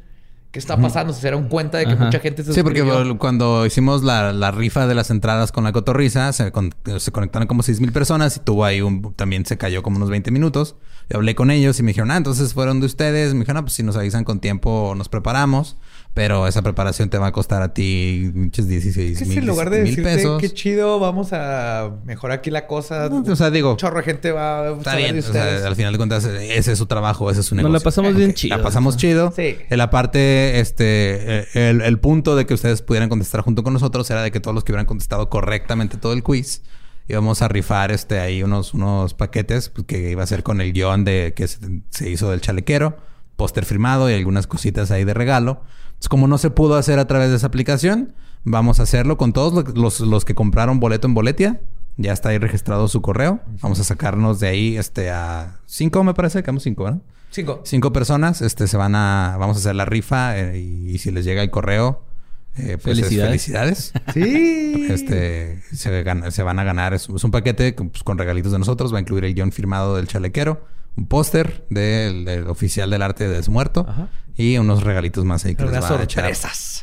¿Qué 0.53 0.59
está 0.59 0.77
pasando? 0.77 1.13
Se 1.13 1.21
dieron 1.21 1.47
cuenta 1.47 1.79
de 1.79 1.87
que 1.87 1.95
mucha 1.95 2.19
gente 2.19 2.43
se 2.43 2.53
Sí, 2.53 2.61
porque 2.61 2.83
cuando 3.17 3.65
hicimos 3.65 4.03
la, 4.03 4.51
rifa 4.51 4.85
de 4.85 4.93
las 4.93 5.09
entradas 5.09 5.51
con 5.51 5.63
la 5.63 5.71
cotorriza, 5.71 6.31
se, 6.31 6.51
conectaron 6.51 7.47
como 7.47 7.63
6 7.63 7.81
mil 7.81 7.91
personas 7.91 8.37
y 8.37 8.39
tuvo 8.39 8.63
ahí 8.63 8.79
un... 8.79 9.15
También 9.15 9.47
se 9.47 9.57
cayó 9.57 9.81
como 9.81 9.97
unos 9.97 10.11
20 10.11 10.29
minutos. 10.29 10.75
Y 11.09 11.15
hablé 11.15 11.33
con 11.33 11.49
ellos 11.49 11.79
y 11.79 11.83
me 11.83 11.87
dijeron, 11.87 12.11
ah, 12.11 12.17
entonces 12.17 12.53
fueron 12.53 12.81
de 12.81 12.85
ustedes. 12.85 13.33
Me 13.33 13.39
dijeron, 13.39 13.57
ah, 13.57 13.61
pues 13.63 13.73
si 13.73 13.81
nos 13.81 13.97
avisan 13.97 14.25
con 14.25 14.39
tiempo 14.41 14.93
nos 14.95 15.09
preparamos. 15.09 15.75
Pero 16.13 16.45
esa 16.45 16.61
preparación 16.61 17.09
te 17.09 17.17
va 17.17 17.27
a 17.27 17.31
costar 17.31 17.63
a 17.63 17.73
ti 17.73 18.31
muchos 18.35 18.67
16 18.67 19.27
mil, 19.27 19.39
en 19.39 19.45
lugar 19.47 19.71
de 19.71 19.79
decirte, 19.79 20.03
pesos. 20.03 20.39
qué 20.39 20.51
chido, 20.51 20.99
vamos 20.99 21.33
a 21.33 21.89
mejorar 22.05 22.37
aquí 22.37 22.51
la 22.51 22.67
cosa. 22.67 23.07
o 23.07 23.35
sea, 23.35 23.49
digo... 23.49 23.75
Chorro 23.77 23.97
de 23.97 24.03
gente 24.03 24.31
va 24.31 24.67
a 24.67 24.71
Está 24.73 24.95
bien. 24.95 25.17
O 25.17 25.21
sea, 25.23 25.65
al 25.65 25.75
final 25.75 25.91
de 25.91 25.97
cuentas, 25.97 26.25
ese 26.25 26.71
es 26.71 26.77
su 26.77 26.85
trabajo, 26.85 27.31
ese 27.31 27.39
es 27.39 27.47
su 27.47 27.55
negocio. 27.55 27.73
Nos 27.73 27.81
la 27.81 27.83
pasamos 27.83 28.15
bien 28.15 28.33
chido. 28.35 28.55
La 28.55 28.61
pasamos 28.61 28.95
chido. 28.95 29.33
Sí. 29.35 29.57
En 29.67 29.77
la 29.77 29.89
parte, 29.89 30.59
este... 30.59 31.47
El, 31.69 31.81
el 31.81 31.99
punto 31.99 32.35
de 32.35 32.45
que 32.45 32.53
ustedes 32.53 32.83
pudieran 32.83 33.09
contestar 33.09 33.41
junto 33.41 33.63
con 33.63 33.73
nosotros 33.73 34.09
era 34.11 34.21
de 34.21 34.31
que 34.31 34.39
todos 34.39 34.53
los 34.53 34.63
que 34.63 34.71
hubieran 34.71 34.85
contestado 34.85 35.29
correctamente 35.29 35.97
todo 35.97 36.13
el 36.13 36.21
quiz 36.21 36.61
íbamos 37.07 37.41
a 37.41 37.47
rifar 37.47 37.91
este 37.91 38.19
ahí 38.19 38.43
unos, 38.43 38.73
unos 38.73 39.13
paquetes 39.13 39.69
pues, 39.69 39.85
que 39.87 40.11
iba 40.11 40.23
a 40.23 40.27
ser 40.27 40.43
con 40.43 40.61
el 40.61 40.71
guion 40.73 41.03
de 41.03 41.33
que 41.35 41.47
se 41.47 42.09
hizo 42.09 42.31
del 42.31 42.39
chalequero, 42.39 42.97
póster 43.35 43.65
firmado 43.65 44.09
y 44.09 44.13
algunas 44.13 44.47
cositas 44.47 44.91
ahí 44.91 45.03
de 45.03 45.13
regalo 45.13 45.61
como 46.09 46.27
no 46.27 46.37
se 46.37 46.49
pudo 46.49 46.75
hacer 46.75 46.99
a 46.99 47.07
través 47.07 47.29
de 47.29 47.37
esa 47.37 47.47
aplicación, 47.47 48.13
vamos 48.43 48.79
a 48.79 48.83
hacerlo 48.83 49.17
con 49.17 49.33
todos 49.33 49.75
los, 49.75 50.25
que 50.25 50.35
compraron 50.35 50.79
boleto 50.79 51.07
en 51.07 51.13
Boletia. 51.13 51.61
Ya 51.95 52.11
está 52.11 52.29
ahí 52.29 52.39
registrado 52.39 52.87
su 52.87 53.01
correo. 53.01 53.39
Vamos 53.61 53.79
a 53.79 53.83
sacarnos 53.83 54.39
de 54.39 54.47
ahí 54.47 54.77
este 54.77 55.11
a 55.11 55.59
cinco, 55.65 56.03
me 56.03 56.13
parece, 56.13 56.41
quedamos 56.41 56.63
cinco, 56.63 56.85
¿verdad? 56.85 57.01
Cinco. 57.29 57.61
Cinco 57.63 57.93
personas. 57.93 58.41
Este 58.41 58.67
se 58.67 58.77
van 58.77 58.95
a. 58.95 59.37
Vamos 59.39 59.57
a 59.57 59.59
hacer 59.59 59.75
la 59.75 59.85
rifa 59.85 60.37
eh, 60.37 60.59
y, 60.59 60.97
si 60.97 61.11
les 61.11 61.23
llega 61.25 61.41
el 61.43 61.51
correo. 61.51 62.03
Eh, 62.57 62.77
pues 62.81 62.99
felicidades. 62.99 63.93
sí. 64.13 64.87
Este 64.89 65.61
se, 65.71 66.31
se, 66.31 66.43
van 66.43 66.59
a 66.59 66.63
ganar. 66.63 66.93
Es, 66.93 67.09
un 67.09 67.31
paquete 67.31 67.75
con, 67.75 67.89
pues, 67.89 68.03
con 68.03 68.17
regalitos 68.17 68.51
de 68.51 68.59
nosotros. 68.59 68.93
Va 68.93 68.97
a 68.97 69.01
incluir 69.01 69.25
el 69.25 69.33
guion 69.35 69.51
firmado 69.51 69.95
del 69.95 70.07
chalequero 70.07 70.61
un 70.95 71.07
póster 71.07 71.65
del, 71.69 72.47
oficial 72.47 72.89
del 72.89 73.01
arte 73.01 73.27
de 73.27 73.35
desmuerto 73.35 73.85
y 74.35 74.57
unos 74.57 74.83
regalitos 74.83 75.25
más 75.25 75.45
ahí 75.45 75.55
que 75.55 75.65
les 75.65 75.81
va 75.81 75.99
a 75.99 76.03
echar 76.03 76.31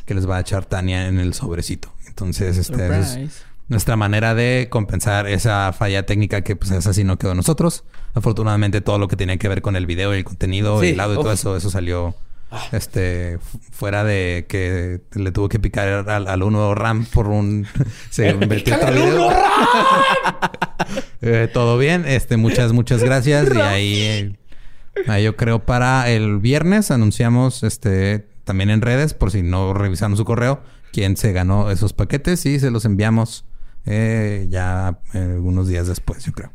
que 0.05 0.13
les 0.13 0.29
va 0.29 0.37
a 0.37 0.39
echar 0.41 0.65
Tania 0.65 1.07
en 1.07 1.19
el 1.19 1.33
sobrecito. 1.33 1.93
Entonces, 2.07 2.57
este 2.57 2.99
es 2.99 3.45
nuestra 3.67 3.95
manera 3.95 4.35
de 4.35 4.67
compensar 4.69 5.27
esa 5.27 5.71
falla 5.71 6.05
técnica 6.05 6.41
que 6.41 6.57
pues 6.57 6.71
esa 6.71 6.93
sí 6.93 7.03
no 7.03 7.17
quedó 7.17 7.33
nosotros. 7.35 7.85
Afortunadamente 8.13 8.81
todo 8.81 8.99
lo 8.99 9.07
que 9.07 9.15
tenía 9.15 9.37
que 9.37 9.47
ver 9.47 9.61
con 9.61 9.77
el 9.77 9.85
video 9.85 10.13
y 10.13 10.17
el 10.17 10.23
contenido 10.25 10.83
y 10.83 10.89
el 10.89 10.97
lado 10.97 11.13
y 11.13 11.17
todo 11.17 11.31
eso, 11.31 11.55
eso 11.55 11.69
salió 11.69 12.13
Ah. 12.53 12.67
Este, 12.73 13.39
fuera 13.71 14.03
de 14.03 14.45
que 14.49 14.99
le 15.13 15.31
tuvo 15.31 15.47
que 15.47 15.57
picar 15.57 16.09
al, 16.09 16.27
al 16.27 16.43
uno 16.43 16.75
RAM 16.75 17.05
por 17.05 17.27
un. 17.27 17.65
Se 18.09 18.29
invirtió 18.29 18.77
todo 18.77 18.91
eh, 21.21 21.49
todo 21.53 21.77
bien. 21.77 22.03
Este, 22.05 22.35
muchas, 22.35 22.73
muchas 22.73 23.01
gracias. 23.03 23.55
y 23.55 23.59
ahí, 23.59 24.37
ahí 25.07 25.23
yo 25.23 25.37
creo 25.37 25.65
para 25.65 26.09
el 26.09 26.39
viernes 26.39 26.91
anunciamos 26.91 27.63
este 27.63 28.27
también 28.43 28.69
en 28.69 28.81
redes, 28.81 29.13
por 29.13 29.31
si 29.31 29.43
no 29.43 29.73
revisaron 29.73 30.17
su 30.17 30.25
correo, 30.25 30.61
quién 30.91 31.15
se 31.15 31.31
ganó 31.31 31.71
esos 31.71 31.93
paquetes 31.93 32.45
y 32.45 32.59
se 32.59 32.69
los 32.69 32.83
enviamos 32.83 33.45
eh, 33.85 34.47
ya 34.49 34.99
algunos 35.13 35.69
días 35.69 35.87
después, 35.87 36.25
yo 36.25 36.33
creo. 36.33 36.51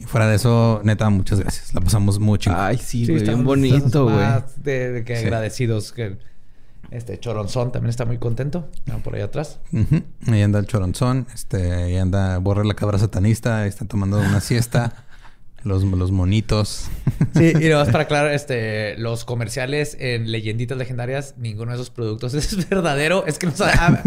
Y 0.00 0.04
fuera 0.04 0.26
de 0.26 0.36
eso, 0.36 0.80
neta, 0.82 1.10
muchas 1.10 1.40
gracias. 1.40 1.74
La 1.74 1.82
pasamos 1.82 2.18
mucho. 2.18 2.50
Ay, 2.56 2.78
sí, 2.78 3.04
sí 3.04 3.12
bien 3.12 3.44
bonito, 3.44 4.04
güey. 4.04 4.26
De, 4.56 5.04
que 5.06 5.18
agradecidos 5.18 5.92
que 5.92 6.16
este 6.90 7.20
Choronzón 7.20 7.70
también 7.70 7.90
está 7.90 8.06
muy 8.06 8.16
contento. 8.16 8.66
Por 9.04 9.14
ahí 9.14 9.20
atrás. 9.20 9.60
Ahí 10.26 10.40
anda 10.40 10.58
el 10.58 10.66
Choronzón. 10.66 11.26
Este, 11.34 11.72
ahí 11.74 11.98
anda 11.98 12.38
Borre 12.38 12.64
la 12.64 12.72
cabra 12.72 12.98
satanista. 12.98 13.66
está 13.66 13.84
tomando 13.84 14.18
una 14.18 14.40
siesta. 14.40 15.04
Los, 15.64 15.82
los 15.84 16.10
monitos. 16.10 16.88
Sí, 17.34 17.52
y 17.60 17.68
vas 17.68 17.90
para 17.90 18.04
aclarar, 18.04 18.32
este, 18.32 18.96
los 18.96 19.24
comerciales 19.24 19.96
en 20.00 20.32
leyenditas 20.32 20.76
legendarias, 20.76 21.34
ninguno 21.36 21.70
de 21.70 21.76
esos 21.76 21.90
productos 21.90 22.34
es 22.34 22.68
verdadero. 22.68 23.24
Es 23.26 23.38
que 23.38 23.46
nos 23.46 23.60
ha, 23.60 24.02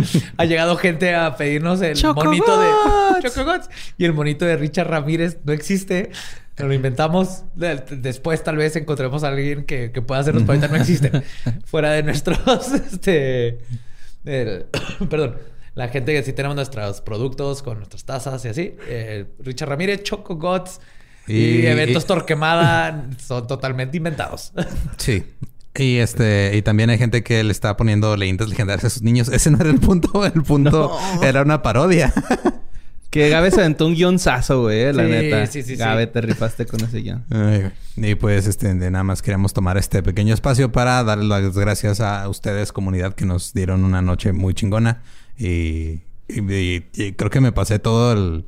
llegado 0.45 0.75
gente 0.77 1.13
a 1.13 1.37
pedirnos 1.37 1.81
el 1.81 1.95
monito 2.15 2.59
de 2.59 2.67
Chocogots. 3.21 3.69
Y 3.97 4.05
el 4.05 4.13
monito 4.13 4.45
de 4.45 4.57
Richard 4.57 4.89
Ramírez 4.89 5.37
no 5.43 5.53
existe. 5.53 6.11
Lo 6.57 6.73
inventamos. 6.73 7.43
Después 7.55 8.43
tal 8.43 8.57
vez 8.57 8.75
encontremos 8.75 9.23
a 9.23 9.29
alguien 9.29 9.63
que, 9.63 9.89
pueda 10.05 10.21
hacernos, 10.21 10.43
pero 10.43 10.53
ahorita 10.53 10.67
no 10.67 10.81
existe. 10.81 11.11
Fuera 11.65 11.91
de 11.91 12.03
nuestros, 12.03 12.71
este... 12.73 13.59
perdón. 15.09 15.35
La 15.75 15.87
gente 15.87 16.13
que 16.13 16.21
sí 16.21 16.33
tenemos 16.33 16.55
nuestros 16.55 17.01
productos 17.01 17.63
con 17.63 17.77
nuestras 17.77 18.05
tazas 18.05 18.45
y 18.45 18.47
así. 18.47 18.75
Eh, 18.87 19.25
Richard 19.39 19.69
Ramírez, 19.69 20.03
Choco 20.03 20.35
Gods. 20.35 20.79
Y, 21.27 21.65
eventos 21.65 22.05
Torquemada 22.05 23.07
son 23.25 23.47
totalmente 23.47 23.97
inventados. 23.97 24.53
Sí. 24.97 25.23
Y 25.75 25.97
este, 25.97 26.51
y 26.55 26.61
también 26.61 26.91
hay 26.91 26.99
gente 26.99 27.23
que 27.23 27.43
le 27.43 27.51
está 27.51 27.75
poniendo 27.75 28.15
leyendas 28.15 28.47
legendarias 28.47 28.85
a 28.85 28.89
sus 28.91 29.01
niños. 29.01 29.27
Ese 29.29 29.49
no 29.49 29.57
era 29.57 29.71
el 29.71 29.79
punto, 29.79 30.23
el 30.33 30.43
punto 30.43 30.95
era 31.23 31.41
una 31.41 31.63
parodia. 31.63 32.13
Que 33.09 33.29
Gabe 33.29 33.49
se 33.49 33.61
aventó 33.61 33.87
un 33.87 33.95
guionzazo, 33.95 34.61
güey, 34.61 34.93
la 34.93 35.03
neta. 35.03 35.47
Sí, 35.47 35.63
sí, 35.63 35.75
Gabe, 35.75 36.05
te 36.05 36.21
rifaste 36.21 36.67
con 36.67 36.81
ese 36.81 36.99
guion. 36.99 37.25
y 37.95 38.15
pues, 38.15 38.45
este, 38.45 38.73
nada 38.73 39.03
más 39.03 39.23
queríamos 39.23 39.53
tomar 39.53 39.77
este 39.77 40.03
pequeño 40.03 40.35
espacio 40.35 40.71
para 40.71 41.03
darles 41.03 41.27
las 41.27 41.57
gracias 41.57 42.01
a 42.01 42.29
ustedes, 42.29 42.71
comunidad, 42.71 43.15
que 43.15 43.25
nos 43.25 43.53
dieron 43.53 43.83
una 43.83 44.03
noche 44.03 44.31
muy 44.31 44.53
chingona. 44.53 45.01
y 45.39 46.01
creo 46.27 47.29
que 47.31 47.41
me 47.41 47.51
pasé 47.51 47.79
todo 47.79 48.13
el, 48.13 48.45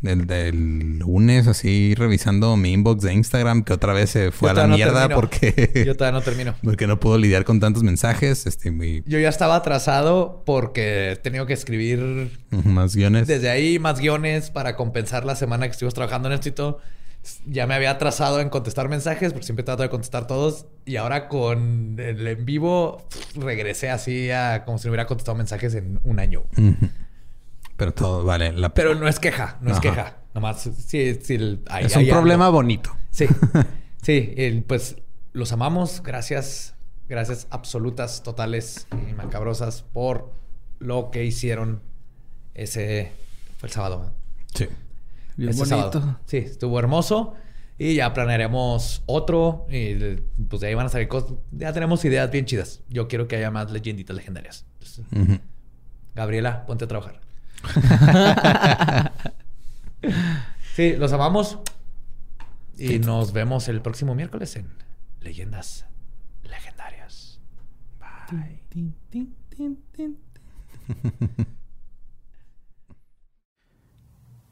del, 0.00 0.98
lunes, 0.98 1.46
así 1.48 1.94
revisando 1.96 2.56
mi 2.56 2.72
inbox 2.72 3.02
de 3.02 3.12
Instagram, 3.12 3.64
que 3.64 3.72
otra 3.72 3.92
vez 3.92 4.10
se 4.10 4.30
fue 4.30 4.50
a 4.50 4.54
la 4.54 4.66
mierda 4.66 5.08
porque. 5.08 5.84
Yo 5.86 5.96
todavía 5.96 6.18
no 6.18 6.24
termino. 6.24 6.54
Porque 6.62 6.86
no 6.86 7.00
puedo 7.00 7.18
lidiar 7.18 7.44
con 7.44 7.60
tantos 7.60 7.82
mensajes. 7.82 8.46
Este, 8.46 8.70
muy... 8.70 9.02
Yo 9.06 9.18
ya 9.18 9.28
estaba 9.28 9.56
atrasado 9.56 10.42
porque 10.44 11.12
he 11.12 11.16
tenido 11.16 11.46
que 11.46 11.52
escribir. 11.52 12.38
Más 12.50 12.94
guiones. 12.94 13.26
Desde 13.26 13.50
ahí, 13.50 13.78
más 13.78 14.00
guiones 14.00 14.50
para 14.50 14.76
compensar 14.76 15.24
la 15.24 15.34
semana 15.34 15.66
que 15.66 15.72
estuvimos 15.72 15.94
trabajando 15.94 16.28
en 16.28 16.34
esto 16.34 16.48
y 16.48 16.52
todo. 16.52 16.80
Ya 17.46 17.66
me 17.66 17.74
había 17.74 17.90
atrasado 17.90 18.40
en 18.40 18.48
contestar 18.48 18.88
mensajes 18.88 19.32
porque 19.32 19.44
siempre 19.44 19.64
trato 19.64 19.82
de 19.82 19.88
contestar 19.88 20.26
todos. 20.26 20.66
Y 20.84 20.96
ahora 20.96 21.28
con 21.28 21.96
el 21.98 22.26
en 22.26 22.44
vivo 22.44 23.06
regresé 23.34 23.90
así 23.90 24.30
a 24.30 24.64
como 24.64 24.78
si 24.78 24.86
no 24.86 24.92
hubiera 24.92 25.06
contestado 25.06 25.36
mensajes 25.36 25.74
en 25.74 26.00
un 26.04 26.20
año. 26.20 26.44
Pero 27.78 27.94
todo 27.94 28.24
vale 28.24 28.52
la 28.52 28.74
Pero 28.74 28.96
no 28.96 29.06
es 29.06 29.20
queja, 29.20 29.56
no 29.60 29.72
es 29.72 29.78
queja. 29.78 30.16
Nomás, 30.34 30.62
sí, 30.62 31.14
sí 31.14 31.60
es 31.80 31.96
un 31.96 32.08
problema 32.08 32.48
bonito. 32.48 32.90
Sí. 33.10 33.26
sí, 34.02 34.64
pues 34.66 34.96
los 35.32 35.52
amamos. 35.52 36.02
Gracias. 36.02 36.74
Gracias 37.08 37.46
absolutas, 37.50 38.22
totales 38.24 38.88
y 38.92 39.14
macabrosas 39.14 39.82
por 39.82 40.30
lo 40.80 41.10
que 41.10 41.24
hicieron 41.24 41.80
ese... 42.52 43.12
Fue 43.58 43.68
el 43.68 43.72
sábado. 43.72 44.12
Sí. 44.52 44.66
Bien 45.36 45.56
bonito. 45.56 46.18
Sí, 46.26 46.38
estuvo 46.38 46.78
hermoso. 46.80 47.34
Y 47.78 47.94
ya 47.94 48.12
planearemos 48.12 49.04
otro. 49.06 49.66
Y 49.70 49.94
pues 50.48 50.60
de 50.60 50.66
ahí 50.66 50.74
van 50.74 50.86
a 50.86 50.88
salir 50.88 51.06
cosas. 51.06 51.34
Ya 51.52 51.72
tenemos 51.72 52.04
ideas 52.04 52.28
bien 52.30 52.44
chidas. 52.44 52.82
Yo 52.88 53.06
quiero 53.06 53.28
que 53.28 53.36
haya 53.36 53.52
más 53.52 53.70
leyenditas 53.70 54.16
legendarias. 54.16 54.66
Gabriela, 56.16 56.66
ponte 56.66 56.84
a 56.84 56.88
trabajar. 56.88 57.27
sí, 60.74 60.96
los 60.96 61.12
amamos. 61.12 61.58
Y 62.76 63.00
nos 63.00 63.32
vemos 63.32 63.68
el 63.68 63.82
próximo 63.82 64.14
miércoles 64.14 64.54
en 64.56 64.72
Leyendas 65.20 65.86
Legendarias. 66.44 67.40
Bye. 67.98 68.62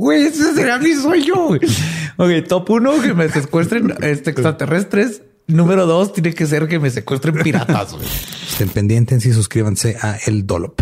Güey, 0.00 0.28
ese 0.28 0.54
será 0.54 0.78
mi 0.78 0.94
sueño. 0.94 1.34
Ok, 2.16 2.30
top 2.48 2.70
uno, 2.70 3.02
que 3.02 3.12
me 3.12 3.28
secuestren 3.28 3.92
este, 4.00 4.30
extraterrestres. 4.30 5.20
Número 5.46 5.84
dos, 5.84 6.14
tiene 6.14 6.32
que 6.32 6.46
ser 6.46 6.68
que 6.68 6.78
me 6.78 6.88
secuestren 6.88 7.34
piratas. 7.42 7.94
Estén 8.50 8.70
pendientes 8.70 9.26
y 9.26 9.32
suscríbanse 9.34 9.98
a 10.00 10.16
El 10.24 10.46
Dolop. 10.46 10.80